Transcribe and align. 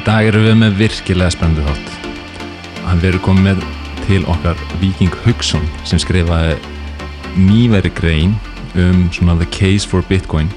Í 0.00 0.04
dag 0.06 0.24
erum 0.30 0.46
við 0.46 0.54
með 0.56 0.76
virkilega 0.78 1.28
spennandi 1.34 1.60
þátt. 1.66 1.88
Hann 2.86 3.00
verður 3.02 3.20
komið 3.20 3.42
með 3.50 3.64
til 4.06 4.20
okkar 4.32 4.60
Viking 4.80 5.16
Haugsson 5.26 5.66
sem 5.84 6.00
skrifaði 6.00 6.54
nýveri 7.36 7.90
grein 7.98 8.30
um 8.80 9.02
svona 9.12 9.34
The 9.36 9.48
Case 9.52 9.84
for 9.84 10.00
Bitcoin 10.08 10.48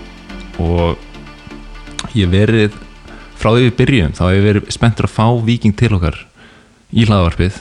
og 0.64 0.96
ég 2.16 2.32
verið 2.32 2.78
frá 3.36 3.50
því 3.50 3.66
við 3.66 3.76
byrjum 3.82 4.14
þá 4.16 4.22
hef 4.30 4.38
ég 4.38 4.48
verið 4.48 4.72
spenntur 4.78 5.10
að 5.10 5.16
fá 5.18 5.28
Viking 5.50 5.76
til 5.76 5.92
okkar 6.00 6.22
í 6.96 7.04
hlaðvarpið 7.04 7.60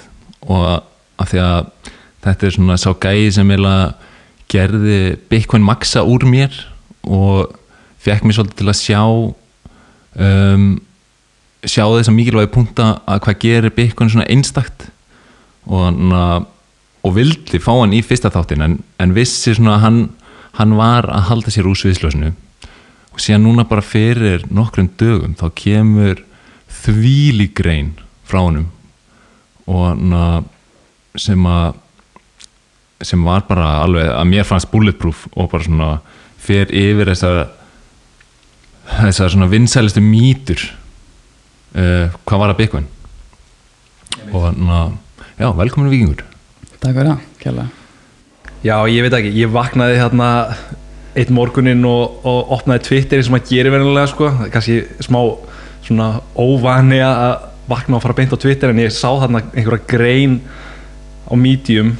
og 0.54 0.68
að 0.70 1.32
því 1.32 1.42
að 1.48 1.90
þetta 2.28 2.46
er 2.46 2.56
svona 2.60 2.78
sá 2.78 2.88
gæði 2.94 3.34
sem 3.40 3.52
gerði 4.54 5.02
Bitcoin 5.34 5.66
maxa 5.66 6.06
úr 6.06 6.30
mér 6.30 6.62
og 7.02 7.58
fekk 8.06 8.22
mér 8.22 8.38
svolítið 8.38 8.62
til 8.62 8.70
að 8.70 8.80
sjá 8.84 9.02
um, 9.02 10.72
sjá 11.62 11.84
þess 11.86 12.10
að 12.10 12.16
mikilvægi 12.16 12.50
punta 12.54 12.88
að 13.06 13.20
hvað 13.26 13.38
gerir 13.44 13.74
Bitcoin 13.76 14.10
svona 14.10 14.26
einstakt 14.32 14.88
og, 15.68 15.84
hana, 15.86 16.24
og 17.06 17.14
vildi 17.16 17.60
fá 17.62 17.72
hann 17.76 17.94
í 17.94 18.02
fyrsta 18.02 18.32
þáttin 18.34 18.64
en, 18.66 18.78
en 18.98 19.14
vissi 19.14 19.54
svona 19.54 19.76
að 19.76 19.84
hann, 19.86 20.00
hann 20.58 20.74
var 20.78 21.06
að 21.10 21.28
halda 21.30 21.54
sér 21.54 21.70
úr 21.70 21.78
sviðslösnu 21.78 22.32
og 23.12 23.22
síðan 23.22 23.46
núna 23.46 23.66
bara 23.68 23.84
fyrir 23.84 24.46
nokkrum 24.50 24.90
dögum 24.98 25.36
þá 25.38 25.46
kemur 25.58 26.24
þvíli 26.82 27.50
grein 27.54 27.94
frá 28.26 28.42
honum 28.42 28.68
og 29.70 29.86
hana, 29.92 30.42
sem 31.14 31.46
að 31.46 31.78
sem 33.02 33.22
var 33.26 33.42
bara 33.48 33.80
alveg 33.82 34.06
að 34.14 34.28
mér 34.30 34.46
fannst 34.46 34.70
bulletproof 34.70 35.24
og 35.34 35.50
bara 35.50 35.66
svona 35.66 35.88
fer 36.42 36.70
yfir 36.74 37.10
þessar 37.10 37.40
þessar 39.00 39.32
svona 39.34 39.50
vinsælistu 39.50 40.02
mýtur 40.02 40.62
uh, 41.76 42.12
hvað 42.26 42.42
var 42.42 42.52
að 42.52 42.58
Bitcoin 42.60 42.88
og 44.32 44.38
þannig 44.46 44.74
að 44.78 44.92
já, 45.38 45.48
velkomin 45.62 45.92
vikingur 45.92 46.26
Takk 46.82 46.96
fyrir 46.96 47.12
það, 47.12 47.30
kjærlega 47.42 47.70
Já, 48.62 48.76
ég 48.86 49.02
veit 49.02 49.16
ekki, 49.18 49.32
ég 49.42 49.50
vaknaði 49.50 49.96
hérna 49.98 50.28
eitt 51.18 51.32
morgunin 51.34 51.82
og, 51.88 52.20
og 52.22 52.52
opnaði 52.56 52.84
Twitteri 52.86 53.24
sem 53.26 53.34
að 53.36 53.48
gera 53.50 53.72
verðinlega 53.74 54.10
sko, 54.12 54.28
kannski 54.54 54.76
smá 55.02 55.18
svona 55.82 56.12
óvani 56.38 57.00
að 57.02 57.48
vakna 57.68 57.98
og 57.98 58.04
fara 58.04 58.16
beint 58.16 58.34
á 58.34 58.38
Twitter 58.38 58.70
en 58.70 58.82
ég 58.82 58.94
sá 58.94 59.08
þarna 59.10 59.42
einhverja 59.50 59.88
grein 59.90 60.38
á 61.26 61.34
Medium 61.34 61.96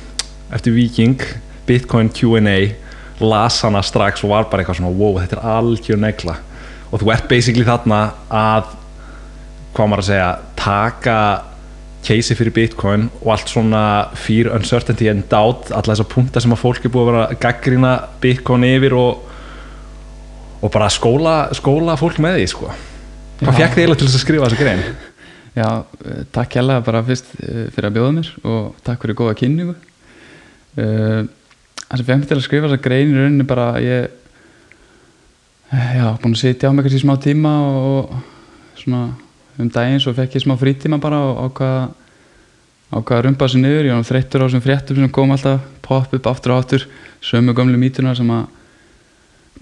eftir 0.54 0.74
Viking 0.76 1.18
Bitcoin 1.66 2.10
Q&A 2.14 2.74
las 3.22 3.60
hana 3.62 3.82
strax 3.82 4.24
og 4.24 4.32
var 4.32 4.48
bara 4.50 4.62
eitthvað 4.62 4.80
svona 4.80 4.94
wow, 4.96 5.18
þetta 5.20 5.38
er 5.38 5.50
algjör 5.56 6.00
negla. 6.02 6.36
Og 6.90 7.02
þú 7.02 7.12
ert 7.14 7.28
basically 7.30 7.64
þarna 7.66 8.00
að 8.28 8.72
hvað 9.72 9.90
maður 9.90 10.04
að 10.04 10.08
segja, 10.10 10.28
taka 10.58 11.18
keisi 12.02 12.34
fyrir 12.34 12.54
bitcoin 12.54 13.06
og 13.20 13.28
allt 13.36 13.52
svona 13.52 13.82
fear, 14.18 14.50
uncertainty 14.56 15.08
and 15.10 15.28
doubt 15.30 15.70
alla 15.70 15.94
þessar 15.94 16.08
punta 16.10 16.42
sem 16.42 16.54
að 16.54 16.62
fólk 16.64 16.86
er 16.86 16.92
búið 16.92 17.04
að 17.04 17.10
vera 17.12 17.26
að 17.28 17.38
gaggrina 17.44 17.92
bitcoin 18.22 18.66
yfir 18.66 18.96
og, 18.98 19.28
og 20.60 20.72
bara 20.74 20.90
skóla, 20.92 21.36
skóla 21.56 21.96
fólk 22.00 22.18
með 22.22 22.40
því 22.40 22.48
sko. 22.54 22.72
Hvað 23.42 23.58
fekk 23.58 23.76
þið 23.76 23.82
eiginlega 23.82 24.00
til 24.00 24.08
þess 24.08 24.18
að 24.18 24.24
skrifa 24.24 24.50
þessa 24.50 24.62
grein? 24.62 24.84
Já, 25.60 25.68
eh, 26.08 26.20
takk 26.32 26.54
kjærlega 26.54 26.84
bara 26.86 27.04
fyrst 27.04 27.34
eh, 27.36 27.64
fyrir 27.74 27.90
að 27.90 27.96
bjóða 27.98 28.12
mér 28.16 28.28
og 28.48 28.68
takk 28.86 29.02
fyrir 29.04 29.18
góða 29.18 29.36
kynningu. 29.36 29.74
Uh, 30.72 31.26
það 31.82 31.98
sem 32.00 32.06
fengt 32.08 32.30
til 32.30 32.38
að 32.38 32.46
skrifa 32.46 32.64
þessa 32.70 32.80
grein 32.80 33.10
í 33.12 33.18
rauninni 33.18 33.44
bara 33.44 33.66
ég 33.84 34.06
já, 35.72 36.06
búin 36.22 36.32
að 36.32 36.40
sitja 36.40 36.68
á 36.68 36.72
mig 36.72 36.86
kannski 36.86 37.02
smá 37.02 37.12
tíma 37.20 37.52
og 37.68 38.14
svona 38.80 39.02
um 39.58 39.68
daginn 39.68 40.00
svo 40.00 40.14
fekk 40.16 40.38
ég 40.38 40.44
smá 40.44 40.56
frítíma 40.60 41.00
bara 41.02 41.20
ákvaða 41.46 41.82
ákvaða 42.92 43.18
að 43.18 43.24
rumpa 43.26 43.48
sér 43.48 43.62
niður, 43.62 43.88
ég 43.88 43.96
var 43.96 44.08
þreyttur 44.08 44.44
á 44.44 44.46
þessum 44.46 44.64
fréttum 44.64 45.00
sem 45.00 45.12
kom 45.12 45.32
alltaf 45.32 45.68
pop 45.84 46.14
upp 46.16 46.28
aftur 46.28 46.54
og 46.54 46.62
aftur 46.62 46.86
sömu 47.24 47.54
gamlu 47.56 47.80
mítunar 47.80 48.16
sem 48.16 48.30
að 48.32 48.46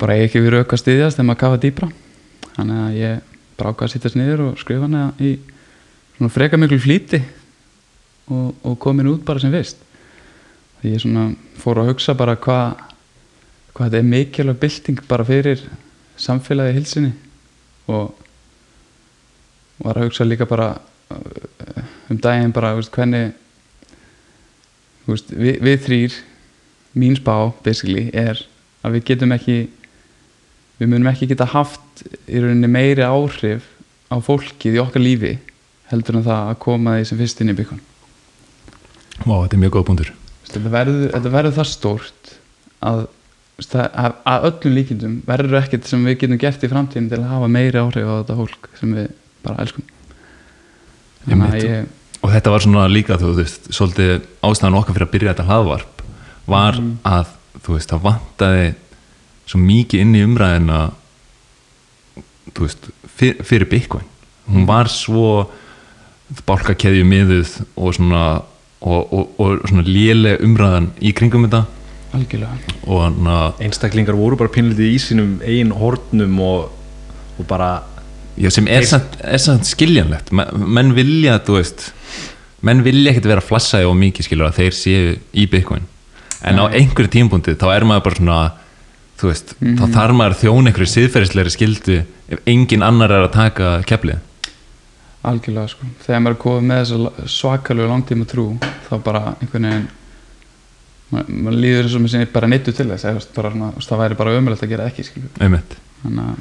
bara 0.01 0.17
ég 0.19 0.29
ekki 0.29 0.43
verið 0.43 0.65
auka 0.65 0.79
stiðjast 0.81 1.19
þegar 1.19 1.29
maður 1.29 1.43
kafa 1.45 1.61
dýbra 1.65 1.91
þannig 2.57 2.81
að 2.85 2.99
ég 2.99 3.21
bara 3.59 3.73
ákvaða 3.75 3.89
að 3.89 3.95
sittast 3.95 4.19
niður 4.19 4.45
og 4.49 4.63
skrifa 4.63 4.89
hana 4.89 5.05
í 5.21 5.35
svona 6.17 6.33
freka 6.35 6.59
miklu 6.59 6.81
flíti 6.83 7.23
og, 8.31 8.55
og 8.67 8.79
komin 8.83 9.11
út 9.11 9.25
bara 9.27 9.43
sem 9.43 9.53
vist 9.55 9.83
því 10.81 10.95
ég 10.95 11.03
svona 11.03 11.29
fór 11.61 11.83
að 11.83 11.93
hugsa 11.93 12.17
bara 12.19 12.39
hvað 12.41 12.87
hvað 13.75 13.87
þetta 13.87 14.01
er 14.01 14.11
mikilvæg 14.11 14.59
bylting 14.61 15.05
bara 15.09 15.27
fyrir 15.29 15.63
samfélagi 16.21 16.75
hilsinni 16.77 17.13
og 17.91 18.11
var 19.81 19.99
að 19.99 20.09
hugsa 20.09 20.27
líka 20.27 20.49
bara 20.49 20.73
uh, 20.77 21.83
um 22.11 22.21
daginn 22.21 22.55
bara 22.57 22.75
veist, 22.79 22.93
hvernig 22.95 23.33
veist, 25.09 25.33
við, 25.33 25.61
við 25.65 25.85
þrýr 25.87 26.17
mín 27.01 27.19
spá 27.19 27.51
basically 27.65 28.09
er 28.13 28.41
að 28.85 28.99
við 28.99 29.07
getum 29.13 29.37
ekki 29.37 29.61
við 30.81 30.89
munum 30.89 31.11
ekki 31.13 31.29
geta 31.31 31.49
haft 31.53 32.05
í 32.27 32.41
rauninni 32.41 32.71
meiri 32.71 33.05
áhrif 33.07 33.69
á 34.11 34.17
fólkið 34.19 34.79
í 34.79 34.83
okkar 34.83 35.05
lífi 35.05 35.37
heldur 35.91 36.19
en 36.19 36.27
það 36.27 36.51
að 36.51 36.61
koma 36.65 36.99
því 36.99 37.09
sem 37.09 37.21
fyrst 37.21 37.43
inn 37.43 37.53
í 37.53 37.59
byggun 37.59 37.87
Vá, 39.21 39.43
þetta 39.43 39.57
er 39.57 39.61
mjög 39.61 39.75
góð 39.75 39.87
punktur. 39.91 40.13
Þetta 40.49 40.71
verður, 40.73 41.09
þetta 41.13 41.33
verður 41.35 41.57
það 41.59 41.67
stórt 41.69 42.31
að, 42.89 43.03
að, 43.77 44.15
að 44.33 44.47
öllum 44.49 44.77
líkindum 44.79 45.17
verður 45.29 45.59
ekkert 45.61 45.91
sem 45.91 46.07
við 46.09 46.17
getum 46.23 46.41
gert 46.41 46.65
í 46.65 46.71
framtíðin 46.71 47.11
til 47.11 47.19
að 47.21 47.33
hafa 47.35 47.51
meiri 47.53 47.83
áhrif 47.83 48.09
á 48.09 48.15
þetta 48.15 48.39
fólk 48.39 48.71
sem 48.81 48.95
við 48.97 49.11
bara 49.45 49.65
elskum. 49.65 49.87
Ég... 51.31 51.89
og 52.21 52.31
þetta 52.33 52.53
var 52.55 52.65
svona 52.65 52.87
líka 52.89 53.19
þú 53.21 53.35
veist, 53.37 53.69
svolítið 53.77 54.23
ástæðan 54.47 54.79
okkar 54.79 54.97
fyrir 54.97 55.09
að 55.09 55.13
byrja 55.15 55.35
þetta 55.35 55.49
hlaðvarp 55.51 56.05
var 56.51 56.79
mm. 56.81 56.95
að 57.05 57.35
þú 57.61 57.77
veist, 57.77 57.93
það 57.93 58.07
vantaði 58.07 58.71
svo 59.51 59.61
mikið 59.61 60.05
inn 60.05 60.17
í 60.17 60.23
umræðina 60.25 60.79
þú 62.55 62.67
veist, 62.67 62.89
fyr, 63.19 63.43
fyrir 63.47 63.69
Bitcoin. 63.71 64.07
Hún 64.51 64.67
var 64.69 64.91
svo 64.91 65.51
bálkakeðju 66.47 67.05
miðuð 67.07 67.53
og 67.77 67.95
svona 67.97 68.25
og, 68.81 69.13
og, 69.13 69.33
og 69.41 69.69
svona 69.69 69.85
léleg 69.87 70.43
umræðan 70.45 70.91
í 71.03 71.13
kringum 71.17 71.47
þetta. 71.47 71.65
Algjörlega. 72.17 72.77
Og 72.89 73.03
hana, 73.05 73.39
einstaklingar 73.63 74.19
voru 74.19 74.39
bara 74.41 74.53
pinlitið 74.53 74.95
í 74.95 74.99
sínum 75.03 75.37
einn 75.47 75.75
hortnum 75.77 76.41
og, 76.43 76.71
og 77.37 77.49
bara 77.51 77.71
Já, 78.41 78.49
sem 78.55 78.69
er 78.73 78.87
samt 78.89 79.69
skiljanlegt. 79.69 80.33
Menn 80.33 80.95
vilja, 80.97 81.39
þú 81.45 81.59
veist 81.59 81.91
menn 82.67 82.83
vilja 82.85 83.13
ekkert 83.13 83.29
vera 83.31 83.45
flassaði 83.45 83.89
og 83.89 83.97
mikið 84.01 84.27
skilur 84.27 84.49
að 84.49 84.59
þeir 84.61 84.77
séu 84.77 85.13
í 85.33 85.47
Bitcoin. 85.51 85.87
En 86.45 86.57
Nei. 86.57 86.65
á 86.65 86.65
einhverju 86.81 87.13
tímpunkti 87.13 87.57
þá 87.61 87.69
er 87.75 87.87
maður 87.89 88.07
bara 88.07 88.19
svona 88.21 88.41
þú 89.21 89.29
veist, 89.29 89.55
mm 89.59 89.69
-hmm. 89.69 89.79
þá 89.79 89.97
þarf 89.97 90.17
maður 90.17 90.41
þjón 90.41 90.67
einhverju 90.71 90.91
siðferðisleiri 90.95 91.51
skildu 91.53 91.97
ef 92.29 92.39
engin 92.47 92.83
annar 92.83 93.13
er 93.13 93.25
að 93.29 93.33
taka 93.33 93.83
keflið. 93.83 94.21
Algjörlega, 95.23 95.69
sko. 95.69 95.87
Þegar 96.07 96.21
maður 96.21 96.37
er 96.37 96.43
komið 96.43 96.69
með 96.69 96.79
þessa 96.81 97.29
svakalögu 97.29 97.89
langtíma 97.89 98.25
trú 98.25 98.47
þá 98.89 98.95
bara 99.05 99.35
einhvern 99.41 99.69
veginn 99.69 99.89
maður, 101.11 101.29
maður 101.29 101.59
líður 101.61 101.83
eins 101.85 101.95
og 101.95 102.01
mér 102.01 102.11
sinni 102.11 102.27
bara 102.27 102.47
neittu 102.47 102.73
til 102.73 102.89
þess 102.89 103.29
svona, 103.35 103.73
það 103.81 103.99
væri 103.99 104.15
bara 104.15 104.37
ömulegt 104.39 104.63
að 104.63 104.73
gera 104.73 104.87
ekki 104.87 105.05
þannig 105.05 106.25
að 106.25 106.37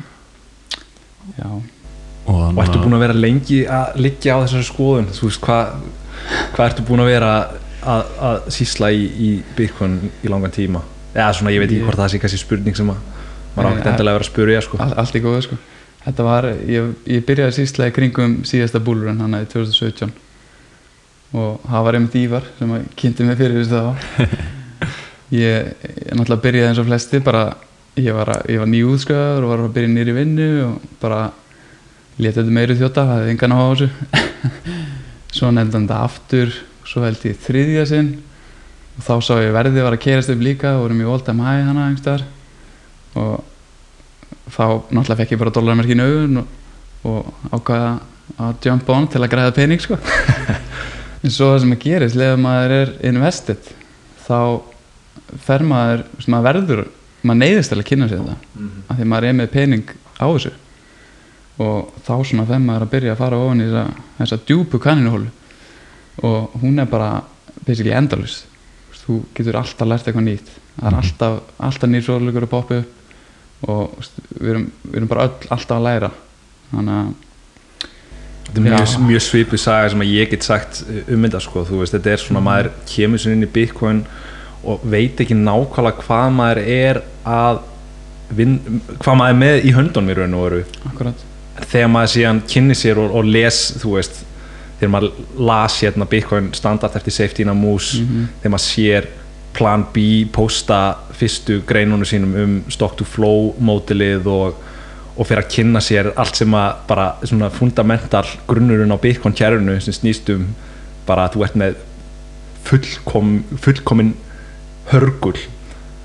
já 1.38 1.50
og, 2.30 2.44
og 2.54 2.62
ertu 2.64 2.82
búin 2.84 2.98
að 2.98 3.06
vera 3.08 3.18
lengi 3.18 3.64
að 3.66 3.98
liggja 4.06 4.38
á 4.38 4.42
þessari 4.44 4.68
skoðun? 4.68 5.10
Þú 5.16 5.30
veist 5.30 5.42
hvað 5.44 5.74
hva 6.56 6.68
ertu 6.68 6.86
búin 6.86 7.04
að 7.04 7.12
vera 7.14 7.32
að, 7.80 8.14
að 8.30 8.40
sísla 8.54 8.92
í, 8.94 9.04
í 9.10 9.30
Bitcoin 9.58 10.00
í 10.22 10.32
langan 10.32 10.54
tíma? 10.54 10.84
Eða 11.16 11.34
svona 11.40 11.54
ég 11.56 11.64
veit 11.64 11.72
ekki 11.72 11.88
hvort 11.88 12.00
það 12.00 12.14
sé 12.14 12.22
kannski 12.22 12.42
spurning 12.42 12.78
sem 12.78 12.94
að 12.94 13.04
maður 13.56 13.70
ákveði 13.72 13.92
endilega 13.92 14.14
að 14.14 14.20
vera 14.20 14.26
að 14.26 14.30
spurja 14.30 14.64
sko. 14.66 14.80
all, 14.84 14.92
allt 15.02 15.18
í 15.18 15.24
góðu 15.24 15.44
sko. 15.48 15.60
Þetta 16.00 16.26
var, 16.26 16.48
ég, 16.70 16.92
ég 17.12 17.24
byrjaði 17.28 17.52
að 17.52 17.58
sísla 17.58 17.90
í 17.90 17.96
kringum 17.96 18.36
síðasta 18.48 18.82
búlurinn 18.84 19.20
hann 19.20 19.36
aðeins 19.36 19.56
2017 19.56 20.14
og 21.40 21.66
það 21.66 21.84
var 21.86 21.98
einmitt 21.98 22.16
Ívar 22.18 22.46
sem 22.58 22.72
kynnti 22.98 23.28
mig 23.28 23.38
fyrir 23.40 23.60
þessu 23.60 23.82
þá. 23.82 24.56
Ég, 25.30 25.68
náttúrulega 26.18 26.42
byrjaði 26.42 26.70
eins 26.72 26.80
og 26.82 26.88
flesti 26.88 27.20
bara 27.22 27.44
ég 28.00 28.16
var, 28.18 28.32
var 28.48 28.70
nýjúðsköður 28.72 29.46
og 29.46 29.52
var 29.52 29.62
að 29.62 29.76
byrja 29.76 29.92
nýri 29.92 30.16
vinnu 30.16 30.48
og 30.66 30.88
bara 31.02 31.20
letið 32.20 32.42
þetta 32.42 32.56
meiri 32.56 32.76
þjóta, 32.80 33.06
það 33.08 33.22
hefði 33.22 33.34
engan 33.36 33.56
á 33.56 33.60
þessu? 33.64 33.90
Svo 35.38 35.52
nefndan 35.54 35.86
þetta 35.88 36.02
aftur 36.04 36.58
svo 36.90 37.04
held 37.06 37.26
ég 37.28 37.38
þriðja 37.44 37.86
sinn. 37.90 38.10
Og 38.98 39.06
þá 39.06 39.14
sá 39.24 39.34
ég 39.40 39.54
verðið 39.56 39.86
var 39.86 39.96
að 39.96 40.04
kerast 40.04 40.32
upp 40.34 40.44
líka 40.44 40.74
og 40.76 40.88
vorum 40.88 41.04
í 41.04 41.18
time 41.24 41.46
high 41.46 41.68
hana 41.68 41.88
einhverstaðar 41.88 42.26
og 43.20 43.44
þá 44.50 44.66
náttúrulega 44.90 45.20
fekk 45.22 45.34
ég 45.34 45.42
bara 45.42 45.54
dólarmerkinu 45.56 46.08
auðun 46.08 46.42
og, 46.42 46.50
og 47.08 47.30
ákvaða 47.54 47.92
að 48.40 48.68
jump 48.68 48.90
on 48.94 49.08
til 49.10 49.22
að 49.24 49.32
græða 49.34 49.56
pening 49.56 49.84
sko. 49.84 50.00
En 51.20 51.34
svo 51.36 51.50
það 51.52 51.62
sem 51.66 51.76
að 51.76 51.82
gerist 51.84 52.16
leður 52.16 52.38
maður 52.40 52.74
er 52.78 52.92
invested 53.10 53.72
þá 54.24 54.62
fer 55.44 55.66
maður, 55.68 56.06
maður 56.32 56.46
verður 56.48 56.82
maður 57.28 57.40
neyðist 57.42 57.74
til 57.74 57.80
að 57.82 57.88
kynna 57.90 58.08
sér 58.08 58.22
þetta 58.22 58.36
mm 58.38 58.68
-hmm. 58.68 58.84
af 58.88 59.00
því 59.00 59.08
maður 59.12 59.28
er 59.28 59.36
með 59.40 59.50
pening 59.52 59.90
á 60.16 60.26
þessu 60.30 60.54
og 61.60 61.90
þá 62.06 62.14
svona 62.24 62.46
þegar 62.48 62.64
maður 62.66 62.86
að 62.88 62.92
byrja 62.94 63.14
að 63.16 63.22
fara 63.24 63.40
ofan 63.44 63.62
í 63.64 63.68
þessa, 63.68 64.04
þessa 64.20 64.40
djúpu 64.48 64.80
kanninuhólu 64.80 65.30
og 66.24 66.56
hún 66.62 66.80
er 66.80 66.86
bara 66.92 67.10
basically 67.66 67.92
endalus 67.96 68.44
þú 69.10 69.22
getur 69.34 69.58
alltaf 69.58 69.88
lært 69.90 70.06
eitthvað 70.08 70.26
nýtt. 70.28 70.50
Það 70.80 70.86
er 70.88 70.92
Mhm. 70.94 71.00
alltaf, 71.02 71.40
alltaf 71.60 71.90
nýr 71.90 72.04
svolíkur 72.06 72.44
að 72.46 72.50
poppa 72.52 72.76
upp. 72.78 72.90
Og 73.68 73.96
við 74.40 74.50
erum, 74.52 74.72
við 74.88 74.96
erum 75.00 75.08
bara 75.10 75.24
öll 75.28 75.48
alltaf 75.50 75.78
að 75.78 75.84
læra. 75.84 76.12
Þannig 76.72 76.94
að 77.00 77.14
Þetta 78.50 78.58
er 78.58 78.64
mjög, 78.66 78.94
mjög 79.06 79.22
svipuð 79.22 79.60
saga 79.60 79.90
sem 79.90 80.00
að 80.02 80.12
ég 80.14 80.30
get 80.32 80.44
sagt 80.44 80.84
um 81.08 81.22
þetta 81.24 81.40
sko, 81.42 81.66
þú 81.66 81.80
veist, 81.82 81.94
þetta 81.94 82.14
er 82.14 82.18
svona 82.18 82.42
maður 82.42 82.70
kemur 82.90 83.18
sér 83.22 83.34
inn 83.36 83.44
í 83.46 83.52
Bitcoin 83.54 84.06
og 84.64 84.80
veit 84.90 85.18
ekki 85.22 85.36
nákvæmlega 85.38 86.02
hvað 86.02 86.32
maður 86.34 86.62
er 86.66 87.02
að 87.26 87.60
vin, 88.32 88.56
hvað 89.00 89.20
maður 89.20 89.30
er 89.36 89.40
með 89.44 89.66
í 89.70 89.74
höndunum 89.78 90.10
í 90.10 90.18
raun 90.18 90.34
og 90.34 90.46
veru. 90.50 90.64
Akkurat 90.90 91.26
þegar 91.68 91.88
maður 91.90 92.12
síðan 92.16 92.42
kynni 92.48 92.76
sér 92.76 92.98
og, 92.98 93.16
og 93.16 93.26
les, 93.26 93.74
þú 93.82 93.96
veist 93.98 94.24
þegar 94.80 94.90
maður 94.94 95.12
las 95.38 95.80
hérna 95.84 96.06
Bitcoin 96.10 96.54
standard 96.54 96.96
eftir 96.96 97.12
safety 97.12 97.42
in 97.44 97.50
a 97.50 97.54
moose 97.54 98.00
Mhm. 98.02 98.28
þegar 98.42 98.52
maður 98.52 98.68
sér 98.70 99.08
plan 99.54 99.84
B 99.94 100.26
posta 100.32 100.96
fyrstu 101.12 101.62
greinunum 101.68 102.06
sínum 102.06 102.36
um 102.44 102.64
stock 102.70 102.96
to 102.98 103.04
flow 103.04 103.54
mótilið 103.60 104.26
og, 104.28 104.56
og 105.18 105.28
fyrir 105.28 105.44
að 105.44 105.50
kynna 105.56 105.80
sér 105.82 106.14
allt 106.16 106.36
sem 106.36 106.52
að 106.54 106.76
bara 106.88 107.16
svona 107.24 107.50
fundamental 107.52 108.24
grunnurinn 108.48 108.92
á 108.94 108.98
Bitcoin 109.02 109.34
kjærunu 109.36 109.80
sem 109.82 109.94
snýst 109.94 110.30
um 110.36 110.46
bara 111.08 111.28
að 111.28 111.34
þú 111.36 111.44
ert 111.44 111.56
með 111.56 111.76
fullkom, 112.64 113.44
fullkomin 113.58 114.14
hörgul 114.92 115.36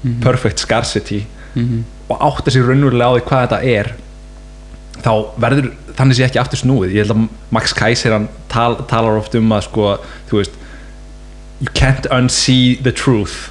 Mhm. 0.05 0.21
perfect 0.21 0.59
scarcity 0.59 1.25
Mhm. 1.55 1.85
og 2.11 2.19
átta 2.21 2.51
sér 2.51 2.67
raunverulega 2.67 3.07
á 3.09 3.15
því 3.17 3.23
hvað 3.25 3.49
þetta 3.49 3.65
er 3.65 3.95
þá 5.03 5.11
verður 5.41 5.73
þannig 5.97 6.19
sé 6.19 6.27
ekki 6.27 6.41
aftur 6.43 6.61
snúið. 6.61 6.95
Ég 6.95 7.05
held 7.05 7.15
að 7.17 7.25
Max 7.55 7.75
Kaiser 7.77 8.15
tal, 8.53 8.77
talar 8.91 9.19
oft 9.19 9.35
um 9.39 9.53
að 9.55 9.67
sko 9.69 9.91
þú 10.31 10.41
veist 10.41 10.61
you 11.61 11.71
can't 11.75 12.07
unsee 12.13 12.77
the 12.83 12.93
truth. 12.93 13.51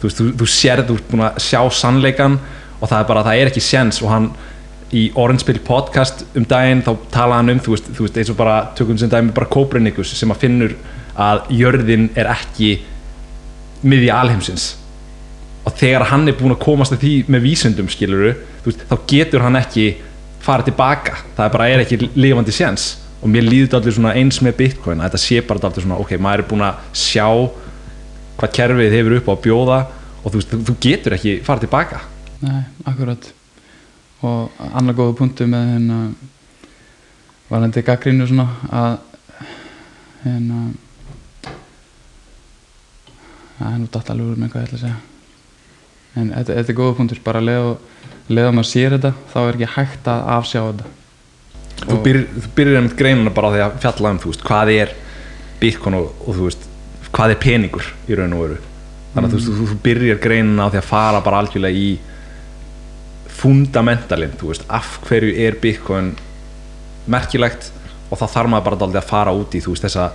Þú 0.00 0.08
veist, 0.08 0.20
þú, 0.20 0.28
þú 0.40 0.48
sér 0.50 0.84
þú 0.88 0.98
ert 0.98 1.10
búin 1.12 1.26
að 1.28 1.42
sjá 1.44 1.60
sannleikan 1.78 2.38
og 2.80 2.88
það 2.90 2.98
er 2.98 3.08
bara, 3.12 3.24
það 3.28 3.40
er 3.40 3.52
ekki 3.52 3.64
séns. 3.64 4.00
Og 4.02 4.10
hann 4.10 4.30
í 4.92 5.06
Orange 5.16 5.46
Pill 5.48 5.60
podcast 5.64 6.24
um 6.36 6.44
daginn 6.48 6.82
þá 6.84 6.92
tala 7.14 7.38
hann 7.40 7.54
um, 7.54 7.60
þú 7.62 7.76
veist, 7.76 7.90
þú 7.96 8.06
veist 8.06 8.18
eins 8.20 8.32
og 8.32 8.38
bara 8.40 8.56
tökum 8.76 8.98
sem 9.00 9.10
dæmi 9.12 9.32
bara 9.36 9.48
Copernicus 9.52 10.12
sem 10.18 10.32
að 10.34 10.42
finnur 10.44 10.76
að 11.16 11.46
jörðin 11.56 12.10
er 12.18 12.28
ekki 12.32 12.74
miðja 13.86 14.20
alheimsins. 14.20 14.72
Og 15.62 15.76
þegar 15.78 16.08
hann 16.10 16.26
er 16.28 16.36
búin 16.38 16.54
að 16.56 16.64
komast 16.64 16.94
að 16.94 17.04
því 17.04 17.12
með 17.30 17.46
vísundum 17.46 17.90
skiluru, 17.92 18.34
veist, 18.66 18.82
þá 18.90 18.96
getur 19.10 19.44
hann 19.46 19.60
ekki 19.60 19.92
farið 20.42 20.70
tilbaka, 20.70 21.16
það 21.36 21.46
er 21.46 21.54
bara 21.54 21.68
er 21.70 21.82
ekki 21.84 21.98
lifandi 22.18 22.54
séns. 22.54 22.88
Og 23.22 23.30
mér 23.30 23.46
líður 23.46 23.68
þetta 23.68 23.78
allir 23.78 23.94
svona 23.94 24.14
eins 24.18 24.40
með 24.42 24.56
bitcoin, 24.58 25.02
þetta 25.04 25.20
sé 25.22 25.42
bara 25.46 25.68
allir 25.68 25.84
svona 25.84 26.00
ok, 26.02 26.16
maður 26.18 26.42
er 26.42 26.48
búin 26.50 26.64
að 26.66 26.80
sjá 26.98 27.26
hvað 28.40 28.54
kerfið 28.58 28.96
hefur 28.96 29.16
upp 29.18 29.30
á 29.30 29.32
að 29.36 29.44
bjóða 29.44 29.78
og 30.22 30.34
þú, 30.34 30.42
þú, 30.52 30.74
getur 30.82 31.16
ekki 31.16 31.36
farið 31.46 31.66
tilbaka. 31.68 32.00
Nei, 32.42 32.62
akkurat. 32.90 33.28
Og 34.26 34.62
annar 34.72 34.98
góða 34.98 35.16
punktu 35.18 35.46
með 35.50 35.70
hérna 35.76 36.00
varandi 37.50 37.84
gaggrínu 37.86 38.26
svona 38.30 38.48
að 38.72 38.98
hérna 40.24 40.60
það 43.58 43.70
er 43.70 43.80
nú 43.82 43.88
datt 43.94 44.12
alveg 44.12 44.30
úr 44.32 44.40
með 44.42 44.52
hvað 44.52 44.62
ég 44.62 44.68
ætla 44.68 44.78
að 44.78 44.84
segja. 44.86 45.00
En 46.12 46.30
þetta, 46.34 46.56
þetta 46.58 46.72
er 46.72 46.78
góða 46.78 46.96
punktur 46.98 47.22
bara 47.24 47.42
leða, 47.44 47.74
leða 48.30 48.52
maður 48.54 48.68
sér 48.70 48.96
þetta 48.96 49.12
þá 49.32 49.38
er 49.42 49.54
ekki 49.56 49.70
hægt 49.76 50.10
að 50.12 50.26
afsjá 50.36 50.60
þetta. 50.68 50.90
Þú, 51.82 51.94
Og- 51.96 52.02
byr, 52.04 52.18
þú 52.38 52.50
byrjar 52.56 52.76
einmitt 52.78 52.96
greinuna 52.98 53.30
bara 53.34 53.50
því 53.54 53.62
að 53.64 53.78
fjalla 53.82 54.10
um 54.14 54.18
þú 54.22 54.30
veist, 54.32 54.44
hvað 54.46 54.72
er 54.76 54.92
bitcoin 55.62 55.94
og, 55.98 56.12
og 56.26 56.36
þú 56.36 56.46
veist, 56.46 56.68
hvað 57.12 57.34
er 57.34 57.40
peningur 57.42 57.88
í 58.08 58.18
raun 58.18 58.32
og 58.36 58.44
veru. 58.46 58.58
Þannig 59.12 59.26
að 59.26 59.32
þú, 59.32 59.38
veist, 59.40 59.52
þú, 59.58 59.66
þú 59.72 59.78
byrjar 59.84 60.20
greinuna 60.22 60.66
á 60.66 60.72
því 60.72 60.80
að 60.82 60.90
fara 60.92 61.20
bara 61.26 61.40
algjörlega 61.42 61.76
í 61.82 61.88
fundamentalinn, 63.42 64.34
þú 64.38 64.52
veist, 64.52 64.66
af 64.70 64.98
hverju 65.08 65.32
er 65.46 65.56
bitcoin 65.62 66.12
merkilegt 67.10 67.70
og 68.12 68.20
þá 68.20 68.26
þarf 68.36 68.52
maður 68.52 68.66
bara 68.68 68.80
dálítið 68.82 69.00
að 69.02 69.08
fara 69.10 69.34
út 69.34 69.54
í 69.56 69.62
þú 69.64 69.74
veist, 69.74 69.86
þessa, 69.88 70.08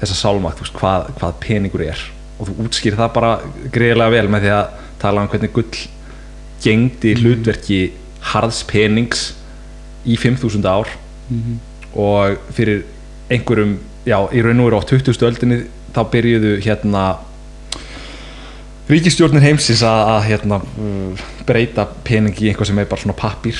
þessa 0.00 0.18
sálmakt, 0.18 0.58
þú 0.58 0.66
veist, 0.66 0.78
hvað, 0.80 1.10
hvað 1.20 1.36
peningur 1.44 1.84
er. 1.86 2.02
Og 2.40 2.48
þú 2.50 2.56
útskýr 2.66 2.96
það 2.98 3.12
bara 3.16 3.30
greiðlega 3.72 4.14
vel 4.16 4.30
með 4.32 4.46
því 4.46 4.54
að 4.56 4.80
tala 5.00 5.22
um 5.22 5.30
hvernig 5.32 5.52
gull 5.56 5.84
gengdi 6.64 7.14
hlutverki 7.20 7.80
harðs 8.32 8.62
penings 8.66 9.32
í 10.06 10.16
5000 10.18 10.64
ár 10.66 10.88
Mhm. 11.30 11.58
og 11.96 12.36
fyrir 12.54 12.84
einhverjum, 13.30 13.78
já, 14.06 14.18
í 14.32 14.42
raun 14.44 14.60
og 14.60 14.66
veru 14.70 14.78
á 14.78 14.84
20. 14.86 15.22
öldinni 15.26 15.64
þá 15.94 16.04
byrjuðu 16.12 16.60
hérna 16.62 17.16
ríkistjórnir 18.88 19.42
heimsins 19.42 19.82
að, 19.82 20.20
hérna, 20.28 20.60
breyta 21.46 21.86
pening 22.06 22.34
í 22.38 22.50
einhvað 22.52 22.66
sem 22.70 22.78
er 22.78 22.84
bara 22.90 23.02
svona 23.02 23.16
pappír 23.18 23.58